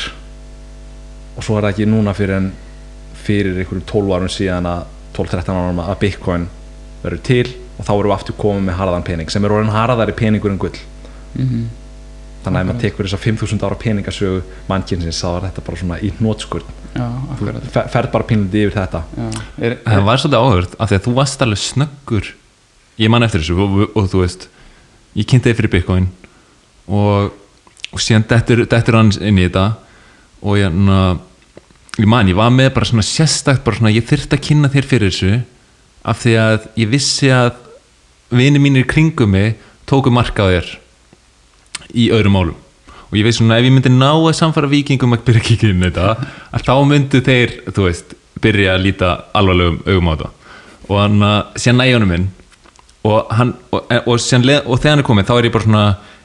og 1.36 1.42
svo 1.44 1.56
er 1.58 1.66
það 1.66 1.72
ekki 1.74 1.88
núna 1.90 2.14
fyrir 2.16 2.36
en 2.38 2.52
fyrir 3.26 3.58
einhverjum 3.58 3.82
12 3.90 4.14
árum 4.14 4.30
síðan 4.30 4.68
að 4.70 4.84
12-13 5.16 5.58
árum 5.58 5.82
að 5.82 5.98
bitcoin 6.04 6.46
verður 7.02 7.22
til 7.26 7.46
og 7.78 7.84
þá 7.88 7.90
erum 7.96 8.10
við 8.12 8.14
aftur 8.16 8.38
komið 8.38 8.64
með 8.68 8.78
harðan 8.78 9.04
pening 9.10 9.30
sem 9.34 9.44
er 9.44 9.50
orðin 9.56 9.74
harðari 9.74 10.14
peningur 10.16 10.50
en 10.54 10.58
gull 10.62 10.78
Mhm. 11.36 11.66
Þannig 12.46 12.58
að 12.58 12.64
ef 12.64 12.70
maður 12.70 12.82
tekur 12.86 13.08
þess 13.08 13.18
að 13.18 13.24
5000 13.26 13.66
ára 13.66 13.78
peningasögu 13.82 14.42
mannkynsins 14.70 15.22
þá 15.22 15.28
er 15.34 15.46
þetta 15.48 15.66
bara 15.66 15.80
svona 15.82 16.00
í 16.00 16.12
hnótskurn 16.20 16.74
Já, 16.96 17.06
þú 17.36 17.48
ferð 17.92 18.12
bara 18.12 18.26
pínliti 18.26 18.62
yfir 18.64 18.76
þetta. 18.78 19.02
Já, 19.12 19.26
er, 19.60 19.74
það 19.84 20.06
var 20.06 20.20
svolítið 20.22 20.38
áhugavert 20.40 20.76
af 20.80 20.90
því 20.90 20.96
að 20.96 21.02
þú 21.06 21.14
varst 21.18 21.42
alveg 21.44 21.60
snöggur. 21.60 22.30
Ég 23.02 23.12
man 23.12 23.26
eftir 23.26 23.42
þessu 23.42 23.56
og, 23.60 23.74
og, 23.76 23.98
og 24.00 24.06
þú 24.12 24.22
veist 24.22 24.46
ég 25.16 25.28
kynnti 25.28 25.50
þig 25.50 25.58
fyrir 25.60 25.72
Bitcoin 25.74 26.06
og, 26.86 27.34
og 27.92 28.02
síðan 28.02 28.26
dettur, 28.30 28.64
hann 28.96 29.12
inn 29.20 29.40
í 29.40 29.46
þetta 29.48 29.66
og 30.46 30.58
ég, 30.60 30.72
na, 30.72 31.02
ég 31.98 32.08
man, 32.08 32.28
ég 32.28 32.38
var 32.38 32.52
með 32.54 32.72
bara 32.76 32.88
svona 32.88 33.04
sérstakt 33.06 33.64
bara 33.66 33.80
svona, 33.80 33.92
ég 33.92 34.06
þyrfti 34.08 34.38
að 34.38 34.44
kynna 34.48 34.72
þér 34.72 34.88
fyrir 34.88 35.12
þessu 35.12 35.38
af 36.06 36.22
því 36.22 36.34
að 36.40 36.68
ég 36.80 36.92
vissi 36.92 37.30
að 37.34 37.54
vini 38.36 38.60
mínir 38.62 38.88
kringum 38.88 39.32
mig 39.32 39.56
tóku 39.88 40.12
marka 40.12 40.48
á 40.48 40.52
þér 40.52 40.72
í 41.94 42.08
öðrum 42.14 42.34
málum. 42.36 42.56
Og 43.06 43.18
ég 43.20 43.26
veist 43.26 43.38
svona 43.38 43.58
ef 43.60 43.66
ég 43.68 43.74
myndi 43.74 43.92
ná 43.94 44.10
að 44.16 44.32
samfara 44.34 44.70
vikingum 44.70 45.14
að 45.14 45.24
byrja 45.28 45.42
að 45.42 45.46
kíkja 45.46 45.70
inn 45.70 45.84
þetta 45.86 46.06
að 46.56 46.64
þá 46.66 46.72
myndu 46.90 47.20
þeir, 47.26 47.52
þú 47.70 47.84
veist 47.86 48.16
byrja 48.42 48.74
að 48.74 48.82
líta 48.88 49.12
alvarlegum 49.38 49.78
augum 49.86 50.10
á 50.10 50.12
þetta. 50.16 50.30
Og 50.86 50.98
hann 51.00 51.26
síðan 51.58 51.80
næja 51.82 51.96
honum 51.98 52.12
minn 52.14 52.26
og 53.06 53.32
hann 53.38 53.52
og, 53.70 53.86
og, 54.02 54.16
síðan, 54.18 54.46
leð- 54.50 54.66
og 54.66 54.80
þegar 54.82 54.96
hann 54.96 55.02
er 55.04 55.06
komið 55.06 55.28
þá 55.28 55.34
er 55.36 55.46
ég 55.48 55.54
bara 55.54 55.66
svona 55.66 55.84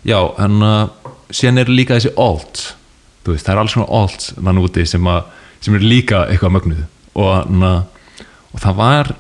já, 0.10 0.18
hann 0.42 0.66
að 0.66 1.10
síðan 1.32 1.62
er 1.62 1.72
líka 1.72 1.98
þessi 2.00 2.14
alt. 2.18 2.64
Þú 3.22 3.36
veist, 3.36 3.46
það 3.46 3.54
er 3.54 3.62
alls 3.62 3.76
svona 3.76 4.00
alt 4.02 4.28
þannig 4.34 4.66
úti 4.68 4.86
sem, 4.90 5.10
að, 5.14 5.28
sem 5.62 5.78
er 5.78 5.86
líka 5.86 6.24
eitthvað 6.26 6.56
mögnuð. 6.58 6.82
Og, 7.14 7.30
hann 7.38 7.68
að, 7.68 8.26
og 8.52 8.64
það 8.66 8.80
var 8.82 9.14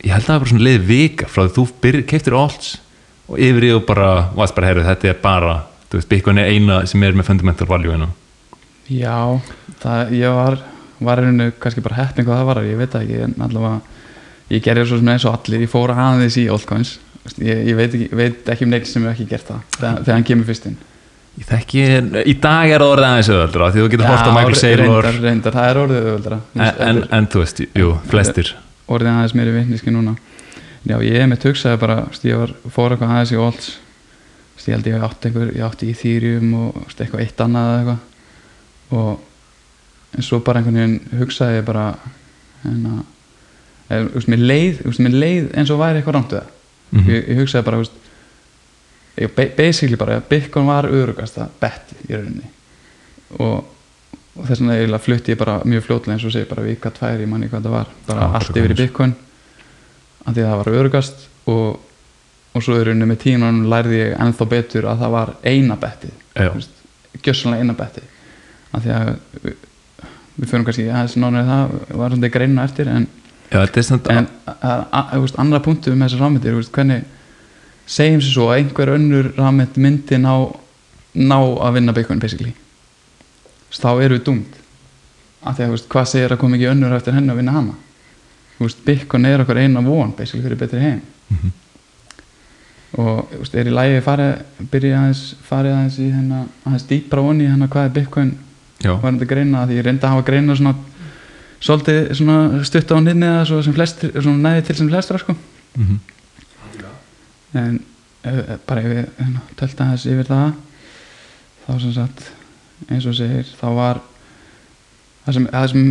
ég 0.00 0.14
held 0.14 0.22
að 0.22 0.30
það 0.30 0.38
var 0.44 0.52
svona 0.52 0.66
leið 0.68 0.86
vika 0.88 1.28
frá 1.28 1.42
því 1.44 1.52
þú 1.58 1.64
byr, 1.82 1.98
keiftir 2.08 2.36
alts 2.38 2.70
og 3.30 3.38
yfir 3.38 3.68
í 3.68 3.74
og 3.76 3.84
bara, 3.88 4.10
varst 4.34 4.56
bara, 4.56 4.72
herru, 4.72 4.86
þetta 4.86 5.12
er 5.12 5.20
bara 5.22 5.54
þú 5.90 5.98
veist, 5.98 6.10
Bitcoin 6.10 6.40
er 6.42 6.50
eina 6.50 6.82
sem 6.90 7.02
er 7.06 7.16
með 7.18 7.30
fundamental 7.30 7.68
value 7.70 7.94
hérna. 7.94 8.10
Já, 8.90 9.38
það, 9.82 10.14
ég 10.18 10.34
var 10.34 10.58
var 11.00 11.22
einu 11.24 11.48
kannski 11.60 11.82
bara 11.84 12.02
heppin 12.02 12.26
hvað 12.26 12.42
það 12.42 12.50
var 12.50 12.62
ég 12.66 12.80
veit 12.80 12.96
ekki, 12.98 13.22
en 13.24 13.34
allavega 13.46 13.80
ég 14.50 14.64
gerði 14.64 14.86
svo 14.90 15.00
sem 15.00 15.10
eins 15.14 15.26
og 15.28 15.38
allir, 15.38 15.64
ég 15.64 15.72
fór 15.72 15.94
aðeins 15.94 16.36
í 16.40 16.46
altcoins, 16.52 16.94
ég, 17.40 17.64
ég 17.70 17.78
veit, 17.78 17.94
ekki, 17.96 18.08
veit 18.16 18.52
ekki 18.54 18.66
um 18.66 18.72
neitt 18.74 18.88
sem 18.90 19.04
hefur 19.04 19.14
ekki 19.14 19.28
gert 19.30 19.48
það, 19.48 19.62
þegar, 19.78 20.00
þegar 20.04 20.18
hann 20.18 20.26
kemur 20.30 20.48
fyrst 20.50 20.70
inn. 20.70 20.78
Ég 21.40 21.46
þekki, 21.46 21.84
í 22.26 22.34
dag 22.42 22.72
er 22.74 22.82
það 22.82 22.92
orðið 22.92 23.08
aðeins 23.08 23.30
auðvöldra 23.30 23.68
því 23.70 23.84
þú 23.84 23.90
getur 23.94 24.10
hort 24.10 24.26
á 24.28 24.32
Michael 24.34 24.58
Saylor 24.60 24.88
reyndar, 24.90 25.20
reyndar, 25.24 25.56
það 25.56 25.68
er 25.70 25.80
orðið 25.84 26.00
auðvöldra 26.08 26.40
en, 26.58 26.64
en, 26.88 27.02
en 27.16 27.28
þú 27.30 27.44
veist, 27.44 27.62
jú, 27.80 27.92
flestir. 28.10 28.50
Orðið 28.90 29.12
aðeins 29.14 29.36
meiri 29.38 29.54
vitniski 29.54 29.94
núna 29.94 30.16
já, 30.88 30.96
ég 31.04 31.28
mitt 31.28 31.44
hugsaði 31.44 31.78
bara 31.82 31.98
ég 32.24 32.36
var, 32.40 32.52
fór 32.72 32.94
eitthvað 32.94 33.14
aðeins 33.16 33.32
í 33.32 33.40
veist, 34.60 34.68
ég 34.68 34.74
held 34.76 34.86
ég 34.90 35.02
átti 35.06 35.28
einhver, 35.30 35.50
ég 35.56 35.64
átti 35.66 35.90
Ethereum 35.90 36.54
og 36.54 36.74
veist, 36.84 37.00
eitthvað 37.00 37.24
eitt 37.24 37.40
annað 37.44 37.70
eða 37.70 37.78
eitthvað. 37.80 37.98
Og 38.90 39.20
en 40.18 40.26
svo 40.26 40.40
bara 40.44 40.60
einhvern 40.60 40.80
veginn 40.80 41.20
hugsaði 41.20 41.60
ég 41.60 41.64
bara 41.68 41.84
en 42.68 42.86
að 42.90 43.00
eða, 43.90 44.10
veist, 44.14 44.28
mér, 44.30 44.44
leið, 44.50 44.80
veist, 44.86 45.02
mér 45.06 45.16
leið 45.16 45.50
eins 45.56 45.70
og 45.74 45.80
væri 45.80 46.00
eitthvað 46.00 46.16
rámt 46.18 46.34
við 46.34 46.40
það. 46.40 46.56
Mhm. 46.90 47.10
ég, 47.14 47.28
ég 47.30 47.40
hugsaði 47.44 47.64
bara 47.70 47.80
veist, 47.82 47.98
ég, 49.20 49.34
ba- 49.36 49.52
basically 49.56 49.96
bara 50.00 50.16
að 50.20 50.28
Bitcoin 50.32 50.66
var 50.70 50.88
örugasta 50.90 51.48
betti 51.60 51.96
í 52.08 52.14
rauninni. 52.16 52.50
Og, 53.38 53.64
og 54.36 54.46
þess 54.48 54.60
vegna 54.60 54.76
eiginlega 54.76 55.04
flutti 55.06 55.32
ég 55.34 55.38
bara 55.38 55.60
mjög 55.64 55.84
fljótlega 55.86 56.16
eins 56.18 56.24
og 56.26 56.32
segi 56.34 56.48
bara 56.50 56.66
vika 56.66 56.90
tvær, 56.90 57.20
ég 57.22 57.28
manni 57.30 57.48
hvað 57.50 57.66
það 57.68 57.76
var 57.78 57.90
bara 58.08 58.20
Já, 58.26 58.30
allt 58.40 58.56
yfir 58.58 58.74
í. 58.74 58.78
Bitcoin 58.84 59.14
af 60.24 60.34
því 60.34 60.44
að 60.44 60.50
það 60.50 60.60
var 60.60 60.72
örugast 60.80 61.26
og, 61.50 61.80
og 62.54 62.64
svo 62.64 62.78
í 62.78 62.84
rauninni 62.86 63.08
með 63.08 63.22
tímanum 63.24 63.70
lærði 63.72 64.00
ég 64.02 64.14
ennþá 64.20 64.48
betur 64.50 64.88
að 64.90 65.04
það 65.04 65.14
var 65.16 65.34
eina 65.44 65.76
bettið 65.80 66.14
Já. 66.36 66.50
gjössanlega 67.24 67.64
eina 67.64 67.76
bettið. 67.78 68.08
Af 68.70 68.84
því 68.84 68.94
að 68.94 69.10
við 70.40 70.48
fyrir 70.48 70.66
kannski 70.66 70.86
aðeins 70.88 71.16
nánar 71.20 71.42
í 71.44 71.48
það 71.48 71.74
var 72.00 72.14
svona 72.14 72.32
greina 72.36 72.66
eftir 72.68 72.90
en, 72.90 73.08
Já, 73.50 73.60
er 73.64 74.14
en 74.14 74.28
að, 74.46 74.84
að, 74.94 75.16
veist, 75.24 75.40
annara 75.42 75.64
punktu 75.64 75.92
um 75.92 76.04
þessar 76.04 76.24
rafmyndir 76.24 76.56
veist, 76.56 76.72
hvernig 76.74 77.04
segjum 77.90 78.22
sér 78.22 78.34
svo 78.36 78.48
að 78.48 78.60
einhver 78.60 78.94
önnur 78.94 79.30
rafmynd 79.36 79.78
myndi 79.82 80.20
ná, 80.22 80.32
ná 81.18 81.38
að 81.40 81.76
vinna 81.76 81.96
veist, 81.96 83.82
þá 83.82 83.90
eru 84.00 84.16
við 84.16 84.24
dúmt 84.28 84.58
af 85.40 85.56
því 85.56 85.66
að 85.66 85.74
veist, 85.74 85.90
hvað 85.90 86.10
segir 86.12 86.34
að 86.34 86.42
koma 86.42 86.58
ekki 86.58 86.70
önnur 86.70 86.96
eftir 86.96 87.16
henni 87.16 87.34
að 87.34 87.42
vinna 87.42 87.56
hana 87.58 87.76
Bitcoin 88.84 89.24
er 89.26 89.40
okkur 89.44 89.58
eina 89.62 89.80
von 89.84 90.12
basically 90.16 90.44
fyrir 90.44 90.58
betri 90.60 90.80
heim 90.80 91.00
Mhm. 91.30 91.50
og 92.98 93.28
þú 93.30 93.38
veist, 93.38 93.54
er 93.54 93.68
í 93.70 93.74
lægi 93.74 94.00
farið 94.02 94.66
byrja 94.70 94.98
aðeins, 94.98 95.34
farið 95.46 95.74
aðeins 95.76 95.98
í 95.98 96.08
hérna, 96.10 96.40
aðeins 96.66 96.86
dýpra 96.90 97.22
onni 97.22 97.46
hérna 97.46 97.68
hvað 97.68 97.84
er 97.84 97.94
Bitcoin 97.94 98.32
Já, 98.82 98.94
var 99.00 99.12
þetta 99.12 99.28
greina 99.28 99.66
því 99.66 99.76
ég 99.76 99.84
reyndi 99.84 100.06
að 100.06 100.14
hafa 100.14 100.26
greina 100.26 100.56
svona 100.56 100.74
svolítið 101.60 102.14
svona 102.16 102.64
stutt 102.64 102.90
á 102.90 102.96
nynni 102.98 103.26
eða 103.28 103.46
svo 103.46 103.62
sem 103.62 103.72
flest, 103.76 104.00
svona 104.00 104.48
næði 104.48 104.66
til 104.66 104.76
sem 104.76 104.88
flestra 104.88 105.18
sko 105.18 105.36
mhm. 105.76 106.00
en 107.54 107.80
uh, 108.26 108.56
bara 108.66 108.80
ef 108.80 108.86
við 108.86 109.02
hérna, 109.20 109.40
tölta 109.56 109.90
þess 109.92 110.06
yfir 110.06 110.28
það 110.30 110.52
þá 111.66 111.80
sem 111.80 111.92
sagt 111.94 112.30
eins 112.90 113.06
og 113.06 113.14
segir 113.14 113.46
þá 113.60 113.66
var 113.76 114.00
það 115.24 115.36
sem, 115.36 115.48
það 115.52 115.68
sem 115.72 115.82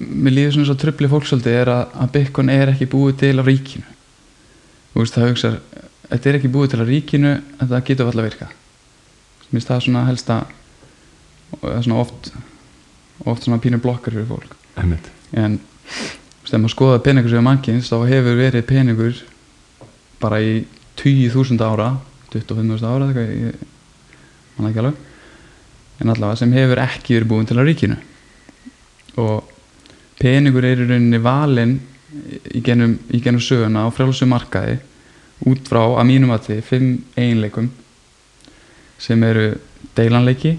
mér 0.00 0.36
líður 0.36 0.56
svona 0.56 0.70
svo 0.70 0.78
trubli 0.80 1.10
fólksöldi 1.10 1.54
er 1.54 1.72
að, 1.72 1.84
að 2.04 2.12
Bitcoin 2.18 2.52
er 2.52 2.74
ekki 2.74 2.90
búið 2.92 3.16
til 3.22 3.34
af 3.40 3.48
ríkinu. 3.48 3.86
Veist 4.94 5.16
það 5.16 5.30
hugsa 5.32 5.54
þetta 6.08 6.30
er 6.30 6.38
ekki 6.38 6.52
búið 6.52 6.74
til 6.74 6.82
af 6.82 6.90
ríkinu 6.90 7.32
en 7.34 7.70
það 7.70 7.84
getur 7.88 8.10
alltaf 8.10 8.28
virka 8.28 8.50
mér 9.44 9.60
finnst 9.60 9.70
það 9.70 9.84
svona 9.86 10.04
helsta 10.08 10.40
og 11.54 11.60
það 11.62 11.76
er 11.76 11.84
svona 11.86 12.00
oft 12.02 12.30
oft 13.30 13.46
svona 13.46 13.60
pínu 13.62 13.78
blokkar 13.82 14.14
fyrir 14.14 14.26
fólk. 14.28 14.56
Einmitt. 14.76 15.10
en 15.32 15.60
ef 16.44 16.52
maður 16.52 16.74
skoða 16.74 17.02
peningur 17.02 17.30
sem 17.30 17.40
er 17.40 17.46
mannkins 17.46 17.90
þá 17.90 17.96
hefur 18.10 18.38
verið 18.38 18.66
peningur 18.68 19.22
bara 20.20 20.40
í 20.42 20.64
20.000 21.00 21.62
ára 21.64 21.94
25.000 22.34 22.90
ára 22.90 23.08
manna 24.54 24.70
ekki 24.70 24.82
alveg 24.82 24.98
en 26.02 26.10
allavega 26.10 26.40
sem 26.42 26.52
hefur 26.54 26.82
ekki 26.82 27.16
verið 27.16 27.30
búin 27.30 27.48
til 27.48 27.58
að 27.58 27.70
ríkinu 27.70 27.98
og 29.20 29.50
peningur 30.20 30.64
er 30.64 30.80
í 30.80 30.88
rauninni 30.88 31.20
valinn 31.22 31.78
í 32.54 32.62
genum, 32.64 32.96
í 33.10 33.20
genum 33.22 33.42
söguna 33.42 33.86
á 33.86 33.94
frjálsum 33.94 34.30
markaði 34.30 34.78
út 35.50 35.66
frá 35.68 35.82
að 35.82 36.08
mínum 36.08 36.32
að 36.34 36.46
þið 36.48 36.62
fimm 36.68 36.90
eiginleikum 37.16 37.70
sem 39.02 39.24
eru 39.26 39.48
deilanleiki 39.96 40.54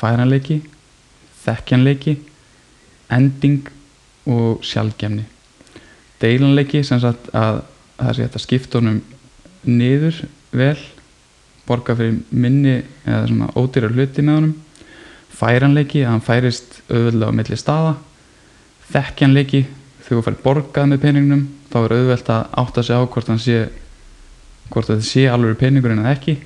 færanleiki 0.00 0.60
þekkjanleiki 1.42 2.16
ending 3.12 3.66
og 4.30 4.62
sjálfgemni 4.66 5.26
deilanleiki 6.22 6.84
sem 6.86 7.02
sagt 7.02 7.30
að 7.34 7.62
það 7.98 8.14
sé 8.16 8.24
þetta 8.24 8.44
skipta 8.44 8.80
honum 8.80 9.00
niður 9.66 10.22
vel 10.56 10.78
borga 11.68 11.96
fyrir 11.98 12.20
minni 12.30 12.80
eða 13.04 13.26
svona 13.28 13.50
ódýrar 13.58 13.94
hluti 13.94 14.24
með 14.24 14.38
honum 14.38 14.54
færanleiki 15.40 16.04
að 16.04 16.12
hann 16.12 16.24
færist 16.24 16.80
auðvöldlega 16.90 17.32
á 17.32 17.38
milli 17.38 17.58
staða. 17.58 17.94
Þekkjanleiki 18.90 19.62
þegar 20.04 20.10
þú 20.10 20.24
fær 20.26 20.38
borgað 20.44 20.90
með 20.90 21.02
peningnum 21.04 21.46
þá 21.70 21.78
er 21.80 21.96
auðvelt 21.96 22.30
að 22.34 22.46
átta 22.62 22.84
sig 22.84 22.98
á 22.98 23.02
hvort 23.06 23.30
hann 23.30 23.42
sé 23.42 23.58
hvort 24.70 24.90
þetta 24.90 25.06
sé 25.06 25.26
alveg 25.30 25.58
peningur 25.60 25.94
en 25.94 26.06
ekki. 26.10 26.36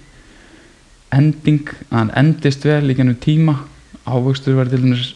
Ending 1.14 1.68
að 1.90 1.98
hann 1.98 2.14
endist 2.20 2.64
vel 2.66 2.88
í 2.90 2.96
gennum 2.96 3.18
tíma. 3.20 3.58
Ávöxtur 4.04 4.56
verður 4.58 4.76
til 4.76 4.84
dæmis 4.84 5.12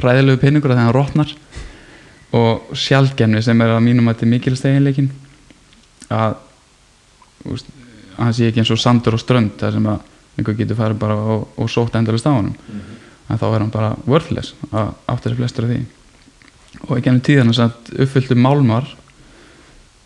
hræðilegu 0.00 0.40
peningur 0.42 0.72
að 0.72 0.80
það 0.80 0.86
hann 0.86 0.96
rotnar. 0.96 1.34
Og 2.36 2.76
sjálfgemni 2.78 3.42
sem 3.42 3.60
er 3.60 3.74
að 3.74 3.84
mínum 3.86 4.08
að 4.08 4.16
þetta 4.16 4.26
er 4.26 4.32
mikilsteginleikin 4.36 5.10
að 6.10 6.38
að 7.40 7.62
hann 8.18 8.34
sé 8.36 8.50
ekki 8.50 8.60
eins 8.62 8.72
og 8.74 8.80
sandur 8.80 9.16
og 9.16 9.22
strönd 9.22 9.54
þar 9.60 9.76
sem 9.76 9.86
að 9.88 10.08
einhver 10.40 10.56
getur 10.58 10.78
farið 10.78 11.00
bara 11.02 11.18
og, 11.36 11.46
og 11.60 11.70
sótt 11.70 11.96
endalist 11.98 12.26
á 12.26 12.32
honum. 12.32 12.56
En 13.30 13.38
þá 13.38 13.46
er 13.50 13.60
hann 13.60 13.74
bara 13.74 13.92
worthless 14.10 14.56
að 14.72 14.94
átt 15.06 15.26
þessi 15.26 15.38
flestur 15.38 15.68
af 15.68 15.74
því. 15.74 15.80
Og 16.88 16.96
ekki 16.96 17.12
ennum 17.12 17.24
tíðan 17.26 17.52
þess 17.52 17.64
að 17.66 18.02
uppfylltu 18.06 18.38
málmar 18.38 18.88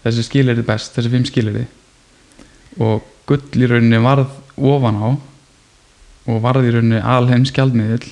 þessi 0.04 0.26
skilirði 0.26 0.64
best, 0.66 0.92
þessi 0.96 1.12
fimm 1.12 1.26
skilirði 1.28 1.64
og 2.84 3.04
gull 3.28 3.62
í 3.62 3.68
rauninni 3.70 4.00
varð 4.04 4.28
ofan 4.56 5.00
á 5.00 5.08
og 5.14 6.40
varð 6.44 6.68
í 6.68 6.74
rauninni 6.74 7.00
alheim 7.00 7.44
skjaldmiðil 7.48 8.04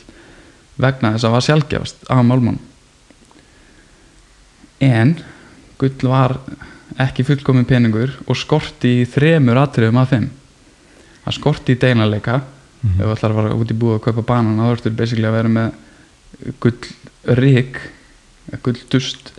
vegna 0.81 1.15
þess 1.15 1.29
að 1.29 1.35
var 1.37 1.47
sjálfgefast 1.47 2.07
af 2.13 2.23
málmann 2.27 2.61
en 4.83 5.17
gull 5.81 6.09
var 6.09 6.39
ekki 7.03 7.27
fullkomin 7.27 7.69
peningur 7.69 8.15
og 8.27 8.39
skorti 8.39 9.03
í 9.03 9.09
þremur 9.09 9.61
atriðum 9.63 10.01
af 10.03 10.15
þeim 10.15 10.31
það 11.25 11.37
skorti 11.39 11.73
í 11.77 11.81
deinarleika 11.83 12.41
ef 12.83 12.99
þú 12.99 13.13
ætlar 13.15 13.31
að 13.31 13.37
fara 13.39 13.55
út 13.63 13.71
í 13.71 13.79
búið 13.79 13.95
að 13.99 14.05
kaupa 14.09 14.23
banan 14.33 14.57
þá 14.59 14.65
þurftur 14.73 14.95
basically 14.99 15.29
að 15.29 15.37
vera 15.39 15.49
með 15.49 15.69
gull 16.59 17.37
rík 17.39 17.77
gull 18.65 18.81
dust. 18.91 19.31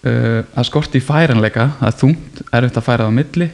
Uh, 0.00 0.40
það 0.54 0.64
skorti 0.70 0.96
í 1.00 1.04
færanleika 1.04 1.66
það 1.76 1.90
er 1.90 1.96
þungt, 2.00 2.38
erfitt 2.56 2.78
að 2.80 2.86
færa 2.86 3.04
það 3.04 3.12
á 3.12 3.18
milli. 3.18 3.48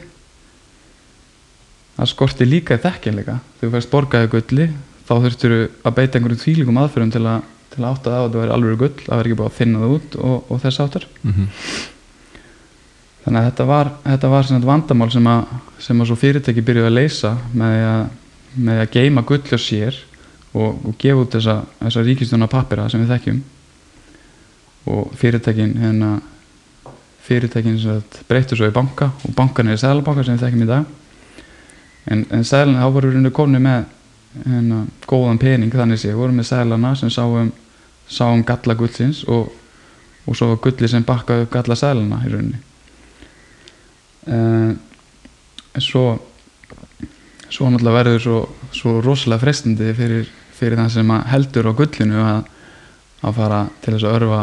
Það 1.97 2.09
skorti 2.13 2.47
líka 2.47 2.77
í 2.77 2.81
þekkjanleika 2.85 3.35
þegar 3.41 3.67
þú 3.67 3.73
færst 3.75 3.91
borgaði 3.91 4.31
gulli 4.35 4.67
þá 5.07 5.13
þurftur 5.25 5.55
að 5.87 5.95
beita 5.97 6.19
einhverjum 6.19 6.41
þvílíkum 6.45 6.79
aðferðum 6.83 7.11
til 7.17 7.23
að, 7.27 7.45
til 7.73 7.81
að 7.83 7.89
átta 7.91 8.13
það 8.13 8.17
að 8.21 8.31
það 8.31 8.41
væri 8.43 8.55
alveg 8.57 8.81
gull 8.83 8.93
það 9.03 9.19
væri 9.19 9.31
ekki 9.31 9.39
búið 9.41 9.49
að 9.51 9.57
finna 9.59 9.81
það 9.83 9.95
út 9.97 10.17
og, 10.21 10.35
og 10.55 10.61
þess 10.63 10.81
áttar 10.85 11.07
Mhm. 11.27 11.47
Þannig 13.27 13.41
að 13.41 13.47
þetta 13.49 13.65
var, 13.67 13.89
þetta 14.05 14.29
var 14.31 14.51
vandamál 14.63 15.09
sem 15.11 15.25
að, 15.27 15.49
sem 15.83 16.01
að 16.03 16.11
fyrirtæki 16.21 16.61
byrjuði 16.63 16.87
að 16.87 16.93
leysa 16.95 17.31
með 17.51 17.81
að, 17.83 18.03
með 18.55 18.77
að 18.83 18.93
geima 18.93 19.23
gull 19.27 19.41
á 19.43 19.59
sér 19.59 19.97
og, 20.55 20.77
og 20.87 20.93
gefa 21.01 21.25
út 21.25 21.35
þessa, 21.35 21.55
þessa 21.81 22.03
ríkistjóna 22.07 22.47
pappira 22.47 22.85
sem 22.87 23.03
við 23.03 23.11
þekkjum. 23.11 23.41
Og 24.87 25.09
fyrirtækin 25.19 25.73
hérna, 25.81 26.11
fyrirtækin 27.27 27.81
breyttu 28.29 28.55
svo 28.55 28.69
í 28.71 28.75
banka 28.77 29.09
og 29.27 29.35
bankan 29.35 29.73
er 29.73 29.75
í 29.75 29.81
sæðlabanka 29.81 30.23
sem 30.23 30.37
við 30.37 30.45
þekkjum 30.45 30.63
í 30.63 30.69
dag. 30.69 30.87
En, 32.07 32.23
en 32.31 32.47
sæðlan 32.47 32.79
þá 32.79 32.87
voru 32.95 33.11
við 33.11 33.27
konu 33.35 33.59
með 33.59 33.89
hérna, 34.45 34.85
góðan 35.09 35.41
pening 35.41 35.75
þannig 35.75 35.99
sé, 35.99 36.13
voru 36.15 36.37
með 36.37 36.47
sæðlana 36.53 36.93
sem 36.95 37.11
sáum, 37.11 37.51
sáum 38.07 38.47
galla 38.47 38.77
gullsins 38.79 39.25
og, 39.27 39.51
og 40.23 40.39
svo 40.39 40.53
var 40.53 40.63
gulli 40.63 40.87
sem 40.87 41.03
bakkaði 41.03 41.43
upp 41.49 41.53
galla 41.57 41.75
sæðlana 41.75 42.23
í 42.23 42.31
rauninni 42.31 42.63
svo 45.77 46.03
svo 47.47 47.69
náttúrulega 47.71 47.97
verður 48.01 48.21
svo, 48.21 48.39
svo 48.75 48.97
rosalega 49.03 49.41
frestandi 49.41 49.93
fyrir, 49.95 50.27
fyrir 50.57 50.79
það 50.81 50.89
sem 50.97 51.13
að 51.15 51.27
heldur 51.31 51.69
á 51.71 51.77
gullinu 51.79 52.23
að, 52.23 52.41
að 53.23 53.37
fara 53.39 53.61
til 53.83 53.93
þess 53.95 54.07
að 54.07 54.17
örfa 54.19 54.41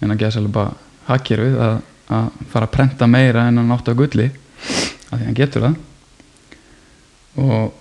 en 0.00 0.14
að 0.14 0.22
gesa 0.22 0.40
alveg 0.40 0.54
bara 0.54 0.76
hakkerfið 1.08 1.58
að, 1.66 1.74
að 2.16 2.30
fara 2.52 2.68
að 2.68 2.74
prenta 2.76 3.10
meira 3.10 3.48
en 3.50 3.62
að 3.62 3.68
nátt 3.72 3.90
á 3.90 3.94
gulli 3.98 4.28
að 4.30 5.16
því 5.16 5.24
hann 5.26 5.38
getur 5.40 5.66
það. 5.66 5.78
Og 7.40 7.76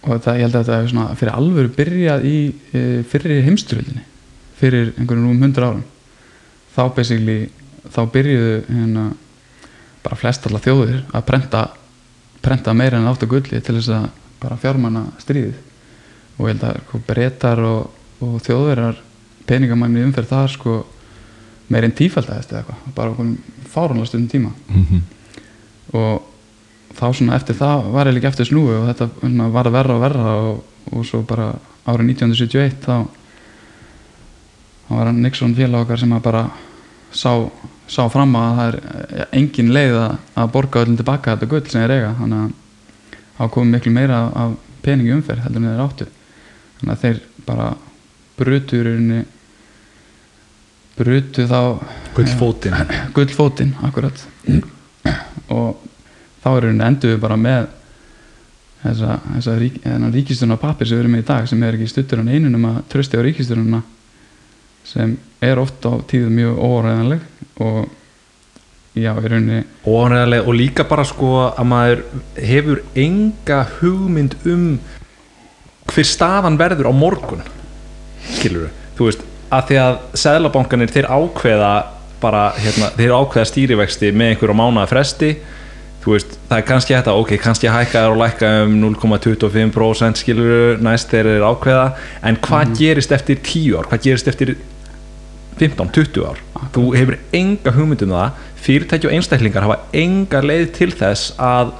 og 0.00 0.20
það, 0.24 0.36
ég 0.38 0.46
held 0.46 0.54
að 0.56 0.62
þetta 0.64 0.76
er 0.80 0.86
svona 0.88 1.16
fyrir 1.20 1.34
alvöru 1.36 1.70
byrjað 1.76 2.22
í 2.24 2.36
e, 2.72 2.82
fyrir 3.08 3.42
heimsturöldinni 3.44 4.06
fyrir 4.60 4.94
einhverjum 4.94 5.26
rúm 5.26 5.42
hundra 5.44 5.70
árum. 5.70 5.82
Þá 6.72 6.82
basically 6.96 7.50
þá 7.92 8.00
byrjuðu 8.14 8.54
hérna 8.68 9.04
bara 10.04 10.16
flest 10.16 10.46
allar 10.46 10.62
þjóðir 10.64 11.02
að 11.12 11.26
prenta 11.28 11.64
prenta 12.40 12.72
meira 12.74 12.96
en 12.98 13.06
átt 13.10 13.22
og 13.26 13.28
gulli 13.34 13.60
til 13.60 13.76
þess 13.76 13.90
að 13.92 14.06
bara 14.40 14.56
fjármanna 14.56 15.02
stríðið 15.20 15.58
og 16.38 16.46
ég 16.48 16.54
held 16.54 16.64
að 16.70 16.78
sko, 16.86 17.00
breytar 17.06 17.60
og, 17.68 17.90
og 18.24 18.38
þjóðverjar 18.46 19.00
peningamæmi 19.50 20.04
umferð 20.06 20.30
þar 20.32 20.48
sko 20.54 20.76
meir 21.70 21.84
en 21.86 21.92
tífaldæðist 21.98 22.52
eða 22.54 22.62
eitthvað 22.62 22.94
bara 22.96 23.12
okkur 23.12 23.34
fárunlega 23.70 24.08
stundum 24.08 24.28
tíma 24.32 24.52
Mhm. 24.68 25.02
og 25.92 26.22
þá 26.96 27.04
svona 27.14 27.36
eftir 27.36 27.54
það 27.58 27.90
var 27.92 28.06
ég 28.08 28.14
líka 28.16 28.28
eftir 28.32 28.46
snúi 28.48 28.72
og 28.78 28.88
þetta 28.88 29.10
svona, 29.20 29.48
var 29.52 29.66
að 29.68 29.72
verra 29.76 29.94
og 29.94 30.00
verra 30.00 30.32
og, 30.48 30.64
og 30.92 31.04
svo 31.06 31.20
bara 31.22 31.52
árið 31.86 32.10
1971 32.16 32.80
þá, 32.86 33.06
þá 34.88 34.90
var 34.96 35.12
Nixon 35.14 35.54
félag 35.54 35.84
okkar 35.84 35.98
sem 36.02 36.12
að 36.16 36.22
bara 36.24 36.42
sá, 37.12 37.32
sá 37.90 38.04
fram 38.12 38.36
að 38.38 38.56
það 38.58 38.68
er 38.68 38.78
ja, 39.18 39.26
engin 39.40 39.72
leið 39.74 39.96
að, 39.98 40.46
borga 40.54 40.84
öllum 40.84 40.98
tilbaka 41.00 41.34
þetta 41.34 41.50
gull 41.50 41.66
sem 41.72 41.84
er 41.84 41.94
eiga. 41.96 42.14
Þannig 42.20 42.44
að 42.44 43.18
þá 43.40 43.54
komið 43.56 43.74
miklu 43.74 43.92
meira 43.96 44.22
af 44.44 44.56
peningi 44.84 45.14
umferð 45.16 45.44
heldur 45.46 45.62
en 45.64 45.70
þeir 45.70 45.84
áttu. 45.84 46.08
Þannig 46.80 46.94
að 46.94 47.04
þeir 47.04 47.20
bara 47.48 47.68
brutu 48.40 48.82
brutu 51.00 51.46
þá 51.48 51.60
gullfótinn. 52.16 52.78
gullfótinn 53.16 53.76
akkurat. 53.86 54.24
Og 55.50 55.86
þá 56.42 56.50
er 56.52 56.66
rauninni 56.66 56.86
endur 56.86 57.14
við 57.14 57.22
bara 57.22 57.38
með 57.40 57.68
þessa, 58.82 59.16
þessa 59.36 59.56
rík, 59.60 59.78
ríkistjórna 60.14 60.58
pappir 60.60 60.88
sem 60.88 60.98
við 60.98 61.04
erum 61.04 61.16
með 61.16 61.24
í 61.24 61.28
dag 61.30 61.48
sem 61.48 61.64
er 61.64 61.78
ekki 61.78 61.90
stuttur 61.90 62.22
en 62.22 62.30
einunum 62.32 62.68
að 62.70 62.78
trösti 62.92 63.20
á 63.20 63.24
ríkistjórnuna 63.24 63.82
sem 64.90 65.16
er 65.44 65.60
oft 65.60 65.84
á 65.84 65.92
tíðu 66.08 66.30
mjög 66.32 66.60
óræðanleg 66.64 67.26
og 67.60 67.78
já, 68.96 69.12
í 69.12 69.30
rauninni 69.30 69.62
óanæðarlega 69.84 70.46
og 70.46 70.58
líka 70.58 70.86
bara 70.88 71.06
sko 71.08 71.32
að 71.50 71.70
maður 71.70 72.04
hefur 72.36 72.82
enga 72.98 73.62
hugmynd 73.78 74.36
um 74.48 74.66
hver 75.90 76.06
staðan 76.06 76.58
verður 76.60 76.90
á 76.90 76.92
morgun 76.94 77.42
skilur 78.36 78.70
þú 78.98 79.08
veist 79.08 79.26
að 79.50 79.70
því 79.70 79.80
að 79.82 79.96
seðlabankanir 80.22 80.92
þeir 80.94 81.08
ákveða 81.10 81.72
bara 82.20 82.50
hérna, 82.58 82.90
þeir 82.98 83.14
ákveða 83.16 83.48
stýrivexti 83.48 84.12
með 84.14 84.34
einhverjum 84.34 84.60
mánuða 84.60 84.86
fresti. 84.90 85.30
Þú 86.00 86.14
veist, 86.14 86.36
það 86.48 86.56
er 86.56 86.66
kannski 86.68 86.94
þetta, 86.96 87.14
ok, 87.20 87.32
kannski 87.42 87.68
hækka 87.68 88.04
þær 88.04 88.14
og 88.14 88.20
lækka 88.22 88.50
um 88.64 88.76
0,25% 88.86 90.22
skilur 90.22 90.80
næst 90.80 91.12
þeir 91.12 91.34
eru 91.34 91.48
ákveða. 91.50 91.86
En 92.24 92.38
hvað 92.40 92.74
gerist 92.78 93.12
eftir 93.12 93.40
10 93.44 93.76
ár, 93.76 93.88
hvað 93.90 94.06
gerist 94.06 94.30
eftir 94.32 94.54
15, 95.60 95.92
20 95.92 96.26
ár. 96.26 96.40
Þú 96.74 96.84
hefur 96.96 97.18
enga 97.36 97.74
hugmynd 97.76 98.04
um 98.06 98.16
það. 98.16 98.42
Fyrirtæki 98.60 99.08
og 99.08 99.14
einstaklingar 99.16 99.66
hafa 99.66 99.78
enga 99.96 100.42
leið 100.44 100.66
til 100.76 100.90
þess 100.96 101.34
að 101.40 101.74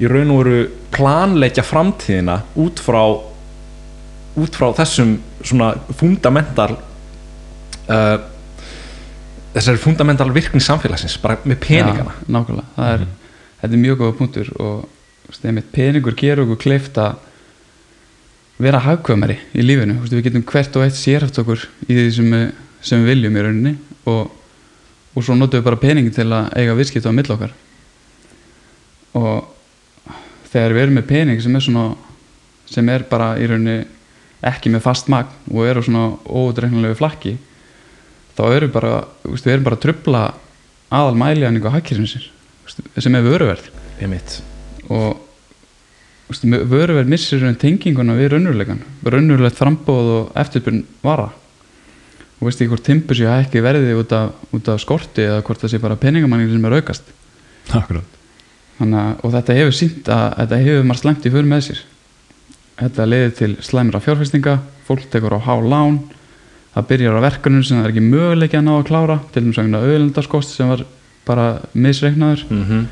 í 0.00 0.08
raun 0.10 0.32
og 0.34 0.42
veru 0.42 0.60
planleggja 0.94 1.64
framtíðina 1.66 2.40
út 2.58 2.80
frá 2.82 3.02
út 4.40 4.56
frá 4.56 4.70
þessum 4.78 5.16
svona 5.42 5.72
fundamental 5.98 6.74
uh, 7.90 8.18
þessari 9.54 9.80
fundamental 9.82 10.30
virkning 10.34 10.62
samfélagsins 10.62 11.18
bara 11.22 11.40
með 11.44 11.60
peningana. 11.64 12.14
Já, 12.14 12.30
nákvæmlega, 12.30 12.68
það 12.76 12.94
er, 12.94 13.04
þetta 13.62 13.76
er 13.76 13.82
mjög 13.84 14.00
góða 14.02 14.16
punktur 14.20 14.52
og 14.62 15.34
stefnir, 15.34 15.66
peningur 15.74 16.16
gerur 16.18 16.46
okkur 16.46 16.62
kleift 16.64 16.98
að 17.00 17.18
vera 18.60 18.82
hagkvæmari 18.84 19.38
í 19.56 19.64
lífinu, 19.64 19.98
við 20.04 20.26
getum 20.28 20.44
hvert 20.46 20.76
og 20.76 20.84
eitt 20.84 20.98
sérhaft 20.98 21.38
okkur 21.40 21.64
í 21.88 21.96
því 21.96 22.08
sem 22.18 22.34
við, 22.34 22.48
sem 22.82 23.02
við 23.02 23.14
viljum 23.14 23.36
í 23.36 23.44
rauninni 23.44 23.72
og, 24.10 24.30
og 25.14 25.24
svo 25.24 25.36
notum 25.36 25.60
við 25.60 25.66
bara 25.66 25.80
peningin 25.80 26.14
til 26.14 26.28
að 26.28 26.52
eiga 26.56 26.76
viðskipt 26.78 27.08
á 27.08 27.12
mill 27.12 27.32
okkar. 27.34 27.54
Og 29.18 30.14
þegar 30.50 30.76
við 30.76 30.84
erum 30.84 30.98
með 31.00 31.08
pening 31.10 31.42
sem 31.42 31.56
er 31.56 31.66
svona 31.66 31.86
sem 32.70 32.88
er 32.92 33.06
bara 33.10 33.32
í 33.40 33.48
rauninni 33.50 33.80
ekki 34.46 34.72
með 34.72 34.84
fast 34.86 35.10
magn 35.12 35.32
og 35.52 35.66
eru 35.68 35.82
svona 35.84 36.14
ódreiknulegu 36.24 36.96
flakki 36.96 37.34
þá 38.38 38.44
við 38.54 38.70
bara, 38.72 38.92
við 39.26 39.50
erum 39.52 39.66
bara 39.66 39.76
að 39.76 39.82
trubla 39.84 40.22
aðal 40.90 41.18
mæliðaningu 41.20 41.68
á 41.68 41.76
hagkýrfinsins 41.76 42.30
sem 42.96 43.14
er 43.18 43.26
vöruverð. 43.26 43.66
Og 44.90 45.18
vöruverð 46.30 47.10
missir 47.10 47.42
tenginguna 47.58 48.14
við 48.18 48.34
raunveruleikan 48.34 48.82
raunverulegt 49.04 49.58
frambóð 49.58 50.10
og 50.14 50.32
eftirburn 50.38 50.84
vara 51.02 51.28
og 52.40 52.48
veist 52.48 52.60
ekki 52.62 52.72
hvort 52.72 52.86
timpur 52.86 53.18
sé 53.18 53.26
að 53.28 53.42
ekki 53.44 53.62
verði 53.64 53.96
út 54.00 54.12
af, 54.16 54.30
út 54.56 54.68
af 54.72 54.80
skorti 54.80 55.26
eða 55.26 55.42
hvort 55.44 55.60
það 55.60 55.74
sé 55.74 55.80
bara 55.82 55.98
peningamanningin 56.00 56.56
sem 56.56 56.68
er 56.70 56.76
aukast? 56.78 57.10
Að- 58.80 59.16
og 59.20 59.34
þetta 59.34 59.56
hefur 59.58 59.76
sínt 59.76 60.08
að 60.08 60.26
þetta 60.38 60.60
hefur 60.64 60.86
margt 60.88 61.02
slæmt 61.02 61.26
í 61.26 61.32
fyrir 61.34 61.50
með 61.50 61.66
sér. 61.66 61.82
Þetta 62.80 63.08
leiðir 63.10 63.34
til 63.36 63.50
slæmra 63.60 64.00
fjárfestinga 64.00 64.54
fólk 64.88 65.04
tekur 65.12 65.36
á 65.36 65.40
há 65.44 65.54
lán 65.60 66.00
það 66.74 66.88
byrjar 66.88 67.18
á 67.20 67.26
verkunum 67.26 67.64
sem 67.66 67.76
það 67.76 67.84
er 67.84 67.92
ekki 67.92 68.06
möguleiki 68.06 68.56
að 68.56 68.64
ná 68.64 68.72
að 68.78 68.88
klára 68.88 69.18
til 69.34 69.42
dæmis 69.44 69.60
vegna 69.60 69.82
auðlendarskost 69.84 70.54
sem 70.54 70.70
var 70.70 70.86
bara 71.28 71.46
misreiknaður. 71.74 72.46
Mm 72.48 72.88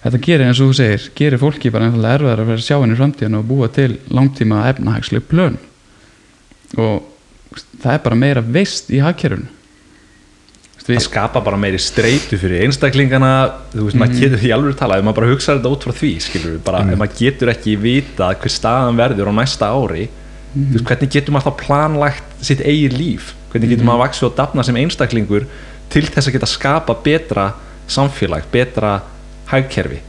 þetta 0.00 0.20
gerir 0.24 0.46
eins 0.48 0.60
og 0.62 0.70
þú 0.70 0.76
segir 0.78 1.06
gerir 1.18 1.40
fólki 1.40 1.70
bara 1.72 1.88
einfallega 1.88 2.16
erfiðar 2.16 2.40
að 2.40 2.50
vera 2.50 2.62
að 2.62 2.64
sjá 2.64 2.76
inn 2.80 2.94
í 2.94 2.96
framtíðan 2.96 3.36
og 3.36 3.48
búa 3.50 3.68
til 3.68 3.90
langtíma 4.08 4.62
efnahagsleg 4.70 5.26
plön. 5.28 5.58
Og 6.80 7.09
það 7.80 7.94
er 7.94 8.04
bara 8.04 8.18
meira 8.18 8.44
veist 8.44 8.92
í 8.92 9.00
hagkerfinu. 9.02 9.48
Þú 10.80 10.94
það 10.96 11.04
skapa 11.04 11.42
bara 11.44 11.58
meiri 11.60 11.78
streitu 11.78 12.38
fyrir 12.40 12.64
einstaklingana. 12.64 13.32
Þú 13.74 13.84
veist, 13.86 13.98
maður 14.00 14.22
getur 14.24 14.40
því 14.40 14.52
alveg 14.56 14.78
talað 14.80 15.02
ef 15.02 15.04
maður 15.06 15.18
bara 15.20 15.28
hugsa 15.30 15.54
þetta 15.54 15.70
út 15.74 15.84
frá 15.86 15.92
því, 16.00 16.12
skilur 16.24 16.54
við 16.56 16.62
bara, 16.66 16.80
ef 16.88 16.98
maður 16.98 17.18
getur 17.20 17.52
ekki 17.52 17.76
vita 17.78 18.30
hver 18.40 18.54
staðan 18.54 18.98
verður 18.98 19.30
á 19.30 19.32
næsta 19.36 19.68
ári 19.70 20.08
þú 20.54 20.74
veist, 20.74 20.86
hvernig 20.88 21.12
getur 21.14 21.34
maður 21.34 21.50
þá 21.50 21.60
planlagt 21.64 22.46
sitt 22.46 22.62
eigið 22.64 22.96
líf, 22.98 23.34
hvernig 23.52 23.74
getur 23.74 23.86
maður 23.86 24.04
vaksið 24.06 24.28
og 24.30 24.36
dafna 24.40 24.64
sem 24.66 24.78
einstaklingur 24.80 25.46
til 25.92 26.02
þess 26.08 26.26
að 26.30 26.36
geta 26.36 26.50
skapa 26.50 26.96
betra 27.04 27.46
samfélag 27.90 28.48
betra 28.50 28.96
hagkerfi 29.50 30.00